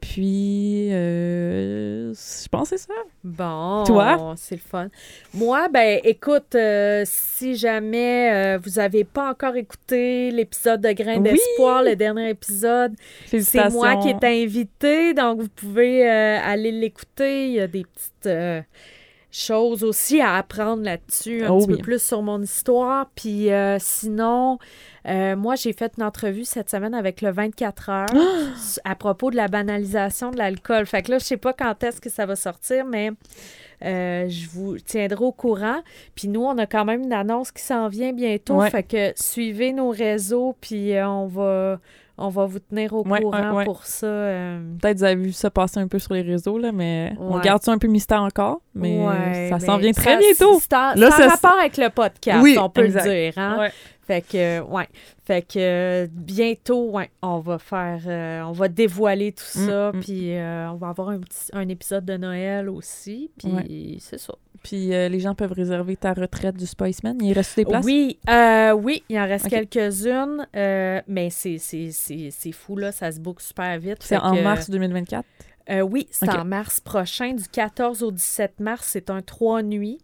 Puis, 0.00 0.92
euh, 0.92 2.12
je 2.14 2.48
pense 2.48 2.70
que 2.70 2.76
c'est 2.76 2.86
ça. 2.86 2.94
Bon, 3.24 3.82
Toi? 3.84 4.34
c'est 4.36 4.54
le 4.54 4.60
fun. 4.60 4.88
Moi, 5.34 5.68
ben, 5.68 6.00
écoute, 6.04 6.54
euh, 6.54 7.02
si 7.04 7.56
jamais 7.56 8.32
euh, 8.32 8.58
vous 8.62 8.80
n'avez 8.80 9.02
pas 9.04 9.30
encore 9.30 9.56
écouté 9.56 10.30
l'épisode 10.30 10.80
de 10.80 10.92
Grain 10.92 11.16
Oui! 11.16 11.22
d'espoir, 11.32 11.82
le 11.82 11.96
dernier 11.96 12.30
épisode, 12.30 12.94
c'est 13.26 13.70
moi 13.70 13.96
qui 13.96 14.08
est 14.10 14.24
invité, 14.24 15.14
donc 15.14 15.40
vous 15.40 15.48
pouvez 15.48 16.08
aller 16.08 16.70
l'écouter. 16.72 17.46
Il 17.48 17.52
y 17.54 17.60
a 17.60 17.66
des 17.66 17.84
petites 17.84 18.66
choses 19.30 19.84
aussi 19.84 20.20
à 20.20 20.36
apprendre 20.36 20.82
là-dessus, 20.84 21.44
un 21.44 21.50
Oh 21.50 21.58
petit 21.58 21.68
oui. 21.70 21.76
peu 21.76 21.82
plus 21.82 22.02
sur 22.02 22.22
mon 22.22 22.40
histoire. 22.40 23.10
Puis 23.14 23.48
sinon, 23.78 24.58
euh, 25.08 25.36
moi, 25.36 25.54
j'ai 25.54 25.72
fait 25.72 25.92
une 25.96 26.04
entrevue 26.04 26.44
cette 26.44 26.68
semaine 26.70 26.94
avec 26.94 27.22
le 27.22 27.30
24 27.30 27.88
heures 27.90 28.06
s- 28.54 28.80
à 28.84 28.94
propos 28.94 29.30
de 29.30 29.36
la 29.36 29.48
banalisation 29.48 30.30
de 30.30 30.38
l'alcool. 30.38 30.86
Fait 30.86 31.02
que 31.02 31.10
là, 31.12 31.18
je 31.18 31.24
sais 31.24 31.36
pas 31.36 31.52
quand 31.52 31.82
est-ce 31.82 32.00
que 32.00 32.10
ça 32.10 32.26
va 32.26 32.36
sortir, 32.36 32.84
mais 32.84 33.10
euh, 33.84 34.26
je 34.28 34.48
vous 34.48 34.78
tiendrai 34.78 35.24
au 35.24 35.32
courant. 35.32 35.78
Puis 36.14 36.28
nous, 36.28 36.42
on 36.42 36.58
a 36.58 36.66
quand 36.66 36.84
même 36.84 37.02
une 37.04 37.12
annonce 37.12 37.50
qui 37.52 37.62
s'en 37.62 37.88
vient 37.88 38.12
bientôt. 38.12 38.56
Ouais. 38.56 38.70
Fait 38.70 38.82
que 38.82 39.12
suivez 39.16 39.72
nos 39.72 39.90
réseaux, 39.90 40.56
puis 40.60 40.94
euh, 40.94 41.08
on 41.08 41.26
va... 41.26 41.78
On 42.20 42.30
va 42.30 42.46
vous 42.46 42.58
tenir 42.58 42.92
au 42.94 43.06
Ouais, 43.06 43.20
courant 43.20 43.50
ouais, 43.50 43.56
ouais. 43.58 43.64
pour 43.64 43.86
ça. 43.86 44.04
euh, 44.08 44.58
Peut-être 44.82 44.94
que 44.94 44.98
vous 44.98 45.04
avez 45.04 45.14
vu 45.22 45.30
ça 45.30 45.50
passer 45.50 45.78
un 45.78 45.86
peu 45.86 46.00
sur 46.00 46.14
les 46.14 46.22
réseaux, 46.22 46.58
là, 46.58 46.72
mais 46.72 47.12
on 47.20 47.38
garde 47.38 47.62
ça 47.62 47.70
un 47.70 47.78
peu 47.78 47.86
mystère 47.86 48.22
encore. 48.22 48.60
Mais 48.74 48.98
ça 49.50 49.60
s'en 49.60 49.78
vient 49.78 49.92
très 49.92 50.18
bientôt. 50.18 50.58
C'est 50.60 50.72
en, 50.72 50.94
Là, 50.96 51.12
ça- 51.12 51.28
rapport 51.28 51.56
avec 51.60 51.76
le 51.76 51.90
podcast, 51.90 52.40
Oui, 52.42 52.58
on 52.60 52.68
peut 52.70 52.86
exact. 52.86 53.04
le 53.04 53.10
dire. 53.12 53.32
Hein? 53.36 53.68
Fait 54.08 54.22
que, 54.22 54.60
ouais. 54.62 54.88
Fait 55.24 55.42
que 55.42 55.58
euh, 55.58 56.06
bientôt, 56.10 56.90
ouais, 56.90 57.10
on 57.22 57.38
va 57.40 57.58
faire, 57.58 58.00
euh, 58.06 58.40
on 58.42 58.52
va 58.52 58.66
dévoiler 58.68 59.32
tout 59.32 59.44
Mm, 59.60 59.66
ça, 59.66 59.92
mm. 59.92 60.00
puis 60.00 60.34
euh, 60.34 60.70
on 60.72 60.76
va 60.76 60.88
avoir 60.88 61.10
un, 61.10 61.20
petit, 61.20 61.50
un 61.52 61.68
épisode 61.68 62.04
de 62.06 62.16
Noël 62.16 62.68
aussi, 62.70 63.30
puis 63.38 63.52
Ouais. 63.52 63.96
c'est 64.00 64.18
ça. 64.18 64.34
Puis 64.62 64.92
euh, 64.92 65.08
les 65.08 65.20
gens 65.20 65.34
peuvent 65.36 65.52
réserver 65.52 65.94
ta 65.96 66.14
retraite 66.14 66.56
du 66.56 66.66
Spiceman. 66.66 67.16
Il 67.22 67.32
reste 67.32 67.54
des 67.56 67.64
places? 67.64 67.84
Oui, 67.84 68.18
euh, 68.28 68.72
oui, 68.72 69.04
il 69.10 69.18
en 69.18 69.26
reste 69.26 69.48
quelques-unes, 69.48 70.46
euh, 70.56 71.00
mais 71.06 71.28
c'est, 71.30 71.58
fou, 72.52 72.76
là, 72.76 72.90
ça 72.90 73.12
se 73.12 73.20
boucle 73.20 73.42
super 73.42 73.78
vite. 73.78 73.98
C'est 74.00 74.16
en 74.16 74.34
que, 74.34 74.42
mars 74.42 74.68
2024. 74.70 75.24
euh, 75.70 75.80
oui, 75.82 76.08
c'est 76.10 76.28
en 76.30 76.44
mars 76.44 76.80
prochain, 76.80 77.34
du 77.34 77.44
14 77.46 78.02
au 78.02 78.10
17 78.10 78.58
mars. 78.60 78.88
C'est 78.90 79.10
un 79.10 79.20
trois 79.22 79.62
nuits, 79.62 79.98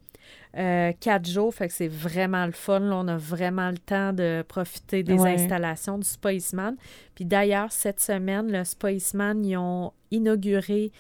euh, 0.57 0.93
quatre 1.01 1.29
jours. 1.29 1.55
Fait 1.55 1.69
que 1.69 1.75
c'est 1.75 1.89
vraiment 1.89 2.47
le 2.47 2.53
fun. 2.53 2.81
là. 2.81 2.97
on 2.97 3.09
a 3.09 3.17
vraiment 3.17 3.71
le 3.71 3.79
temps 3.79 4.13
de 4.13 4.45
profiter 4.47 5.03
des 5.03 5.15
Ouais. 5.15 5.35
installations 5.35 5.99
du 5.99 6.07
Spaceman. 6.07 6.77
Puis 7.15 7.25
d'ailleurs, 7.25 7.73
cette 7.73 8.01
semaine, 8.01 8.51
le 8.53 8.65
Spaceman, 8.65 9.45
ils 9.45 9.57
ont 9.57 9.93
inauguré 10.11 10.93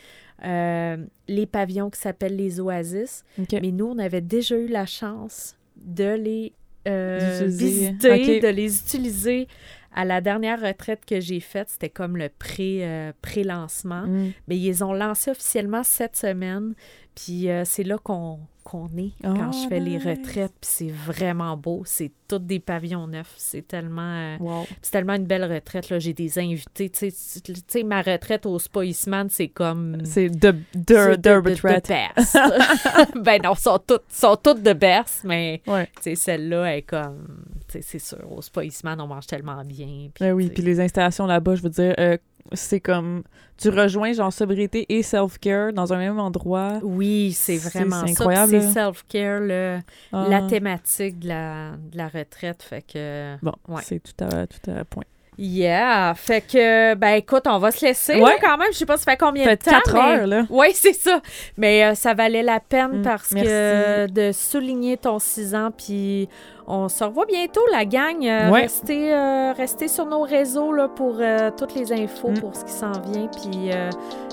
euh, 0.45 0.97
les 1.29 1.47
pavillons 1.47 1.91
qui 1.91 2.01
s'appellent 2.01 2.37
les 2.37 2.61
Oasis. 2.61 3.25
Mais 3.53 3.71
nous, 3.71 3.87
on 3.87 3.99
avait 3.99 4.21
déjà 4.21 4.57
eu 4.57 4.67
la 4.67 4.87
chance 4.87 5.57
de 5.77 6.15
les 6.15 6.53
euh, 6.89 7.45
visiter, 7.47 8.41
de 8.41 8.49
les 8.49 8.79
utiliser. 8.79 9.49
À 9.97 10.05
la 10.05 10.21
dernière 10.21 10.61
retraite 10.61 11.03
que 11.07 11.21
j'ai 11.21 11.39
faite, 11.39 11.69
c'était 11.71 11.89
comme 11.89 12.17
le 12.17 12.29
pré, 12.29 12.81
euh, 12.83 13.13
pré-lancement. 13.23 14.09
Mm. 14.09 14.33
Mais 14.49 14.59
ils 14.59 14.83
ont 14.83 14.93
lancé 14.93 15.31
officiellement 15.31 15.85
cette 15.85 16.17
semaine. 16.17 16.75
Puis 17.15 17.49
euh, 17.51 17.63
c'est 17.65 17.85
là 17.85 17.99
qu'on 17.99 18.39
qu'on 18.65 18.89
est 18.97 19.13
quand 19.23 19.51
Oh, 19.53 19.57
je 19.63 19.69
fais 19.69 19.79
les 19.79 19.99
retraites. 19.99 20.55
Puis 20.59 20.71
c'est 20.71 20.89
vraiment 20.91 21.55
beau. 21.55 21.83
C'est 21.85 22.11
tous 22.27 22.39
des 22.39 22.61
pavillons 22.61 23.07
neufs. 23.07 23.35
C'est 23.37 23.69
tellement, 23.69 24.01
euh, 24.01 24.37
Wow. 24.41 24.65
c'est 24.81 24.91
tellement 24.91 25.13
une 25.17 25.27
belle 25.27 25.45
retraite. 25.45 25.99
J'ai 25.99 26.15
des 26.15 26.39
invités. 26.39 26.89
Tu 26.89 27.11
sais, 27.13 27.83
ma 27.83 28.01
retraite 28.01 28.47
au 28.47 28.59
Spa 28.59 28.87
Eastman, 28.87 29.29
c'est 29.29 29.49
comme... 29.49 29.99
C'est 30.07 30.31
de, 30.31 30.53
de, 30.75 31.15
de, 31.15 31.17
the 31.17 31.47
retraite. 31.47 31.89
best. 31.89 32.39
ben 33.23 33.43
non, 33.45 33.55
sont 33.55 33.79
toutes, 33.87 34.05
sont 34.09 34.37
toutes 34.43 34.63
de 34.63 34.73
best, 34.73 35.25
mais 35.25 35.61
Ouais. 35.67 35.87
celle-là 36.15 36.75
est 36.79 36.83
comme... 36.83 37.45
C'est 37.69 37.99
sûr, 37.99 38.33
au 38.33 38.41
Spa 38.41 38.65
Eastman, 38.65 38.99
on 38.99 39.07
mange 39.09 39.27
tellement 39.27 39.63
bien. 39.63 40.09
Ben 40.19 40.33
oui, 40.33 40.49
puis 40.49 40.63
les 40.63 40.81
installations 40.81 41.27
là-bas, 41.27 41.57
je 41.57 41.63
veux 41.63 41.69
dire, 41.71 41.95
euh, 41.99 42.17
c'est 42.53 42.81
comme 42.81 43.23
tu 43.57 43.69
rejoins 43.71 44.13
genre 44.13 44.33
sobriété 44.33 44.85
et 44.89 45.03
self-care 45.03 45.73
dans 45.73 45.93
un 45.93 45.99
même 45.99 46.19
endroit. 46.19 46.81
Oui, 46.83 47.33
c'est 47.33 47.57
vraiment 47.57 47.97
incroyable, 47.97 48.51
C'est 48.61 48.73
self-care, 48.73 49.41
le- 49.41 49.79
Ah. 50.13 50.27
la 50.29 50.43
thématique 50.43 51.21
de 51.21 51.29
la, 51.29 51.73
de 51.77 51.97
la 51.97 52.09
retraite. 52.09 52.63
Fait 52.63 52.83
que. 52.83 53.37
Bon, 53.43 53.55
Ouais. 53.69 53.83
c'est 53.85 54.01
tout 54.01 54.25
à, 54.25 54.47
tout 54.47 54.71
à 54.71 54.85
point. 54.85 55.05
Yeah! 55.37 56.15
Fait 56.15 56.41
que, 56.41 56.95
ben 56.95 57.15
écoute, 57.15 57.43
on 57.47 57.59
va 57.59 57.71
se 57.71 57.85
laisser 57.85 58.15
Ouais. 58.15 58.21
là, 58.21 58.37
quand 58.41 58.57
même. 58.57 58.69
Je 58.73 58.79
sais 58.79 58.87
pas 58.87 58.97
ça 58.97 59.11
fait 59.11 59.17
combien 59.17 59.45
fait 59.45 59.57
de 59.57 59.63
temps. 59.65 59.71
quatre 59.73 59.93
mais- 59.95 60.01
heures, 60.19 60.27
là. 60.27 60.43
Oui, 60.51 60.69
c'est 60.75 60.93
ça. 60.93 61.21
Mais 61.57 61.85
euh, 61.85 61.95
ça 61.95 62.15
valait 62.15 62.43
la 62.43 62.61
peine 62.61 63.01
Mm, 63.01 63.03
parce 63.03 63.33
merci. 63.33 63.49
que 63.49 64.07
de 64.11 64.33
souligner 64.33 64.97
ton 64.97 65.19
6 65.19 65.55
ans. 65.55 65.71
Puis 65.77 66.29
on 66.67 66.89
se 66.89 67.03
revoit 67.05 67.27
bientôt, 67.27 67.63
la 67.73 67.85
gang. 67.85 68.25
Euh, 68.25 68.51
Ouais. 68.51 68.63
restez, 68.63 69.13
euh, 69.13 69.53
restez 69.53 69.89
sur 69.89 70.07
nos 70.07 70.23
réseaux 70.23 70.73
là, 70.73 70.89
pour 70.89 71.17
toutes 71.59 71.75
les 71.75 71.93
infos, 71.93 72.31
Mm. 72.31 72.41
pour 72.41 72.55
ce 72.55 72.65
qui 72.65 72.73
s'en 72.73 72.93
vient. 73.13 73.29
Puis 73.29 73.71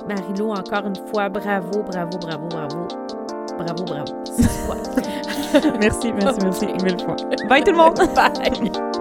Marilou, 0.08 0.52
encore 0.52 0.86
une 0.86 0.96
fois, 1.12 1.30
bravo, 1.30 1.84
bravo, 1.84 2.18
bravo, 2.20 2.48
bravo. 2.48 2.88
Bravo, 3.58 3.84
bravo. 3.84 4.14
Merci, 5.82 6.14
merci, 6.14 6.40
merci 6.44 6.66
mille 6.84 6.98
fois. 7.04 7.16
Bye 7.50 7.64
tout 7.64 7.72
le 7.72 7.78
monde! 7.78 7.96
Bye! 8.16 9.01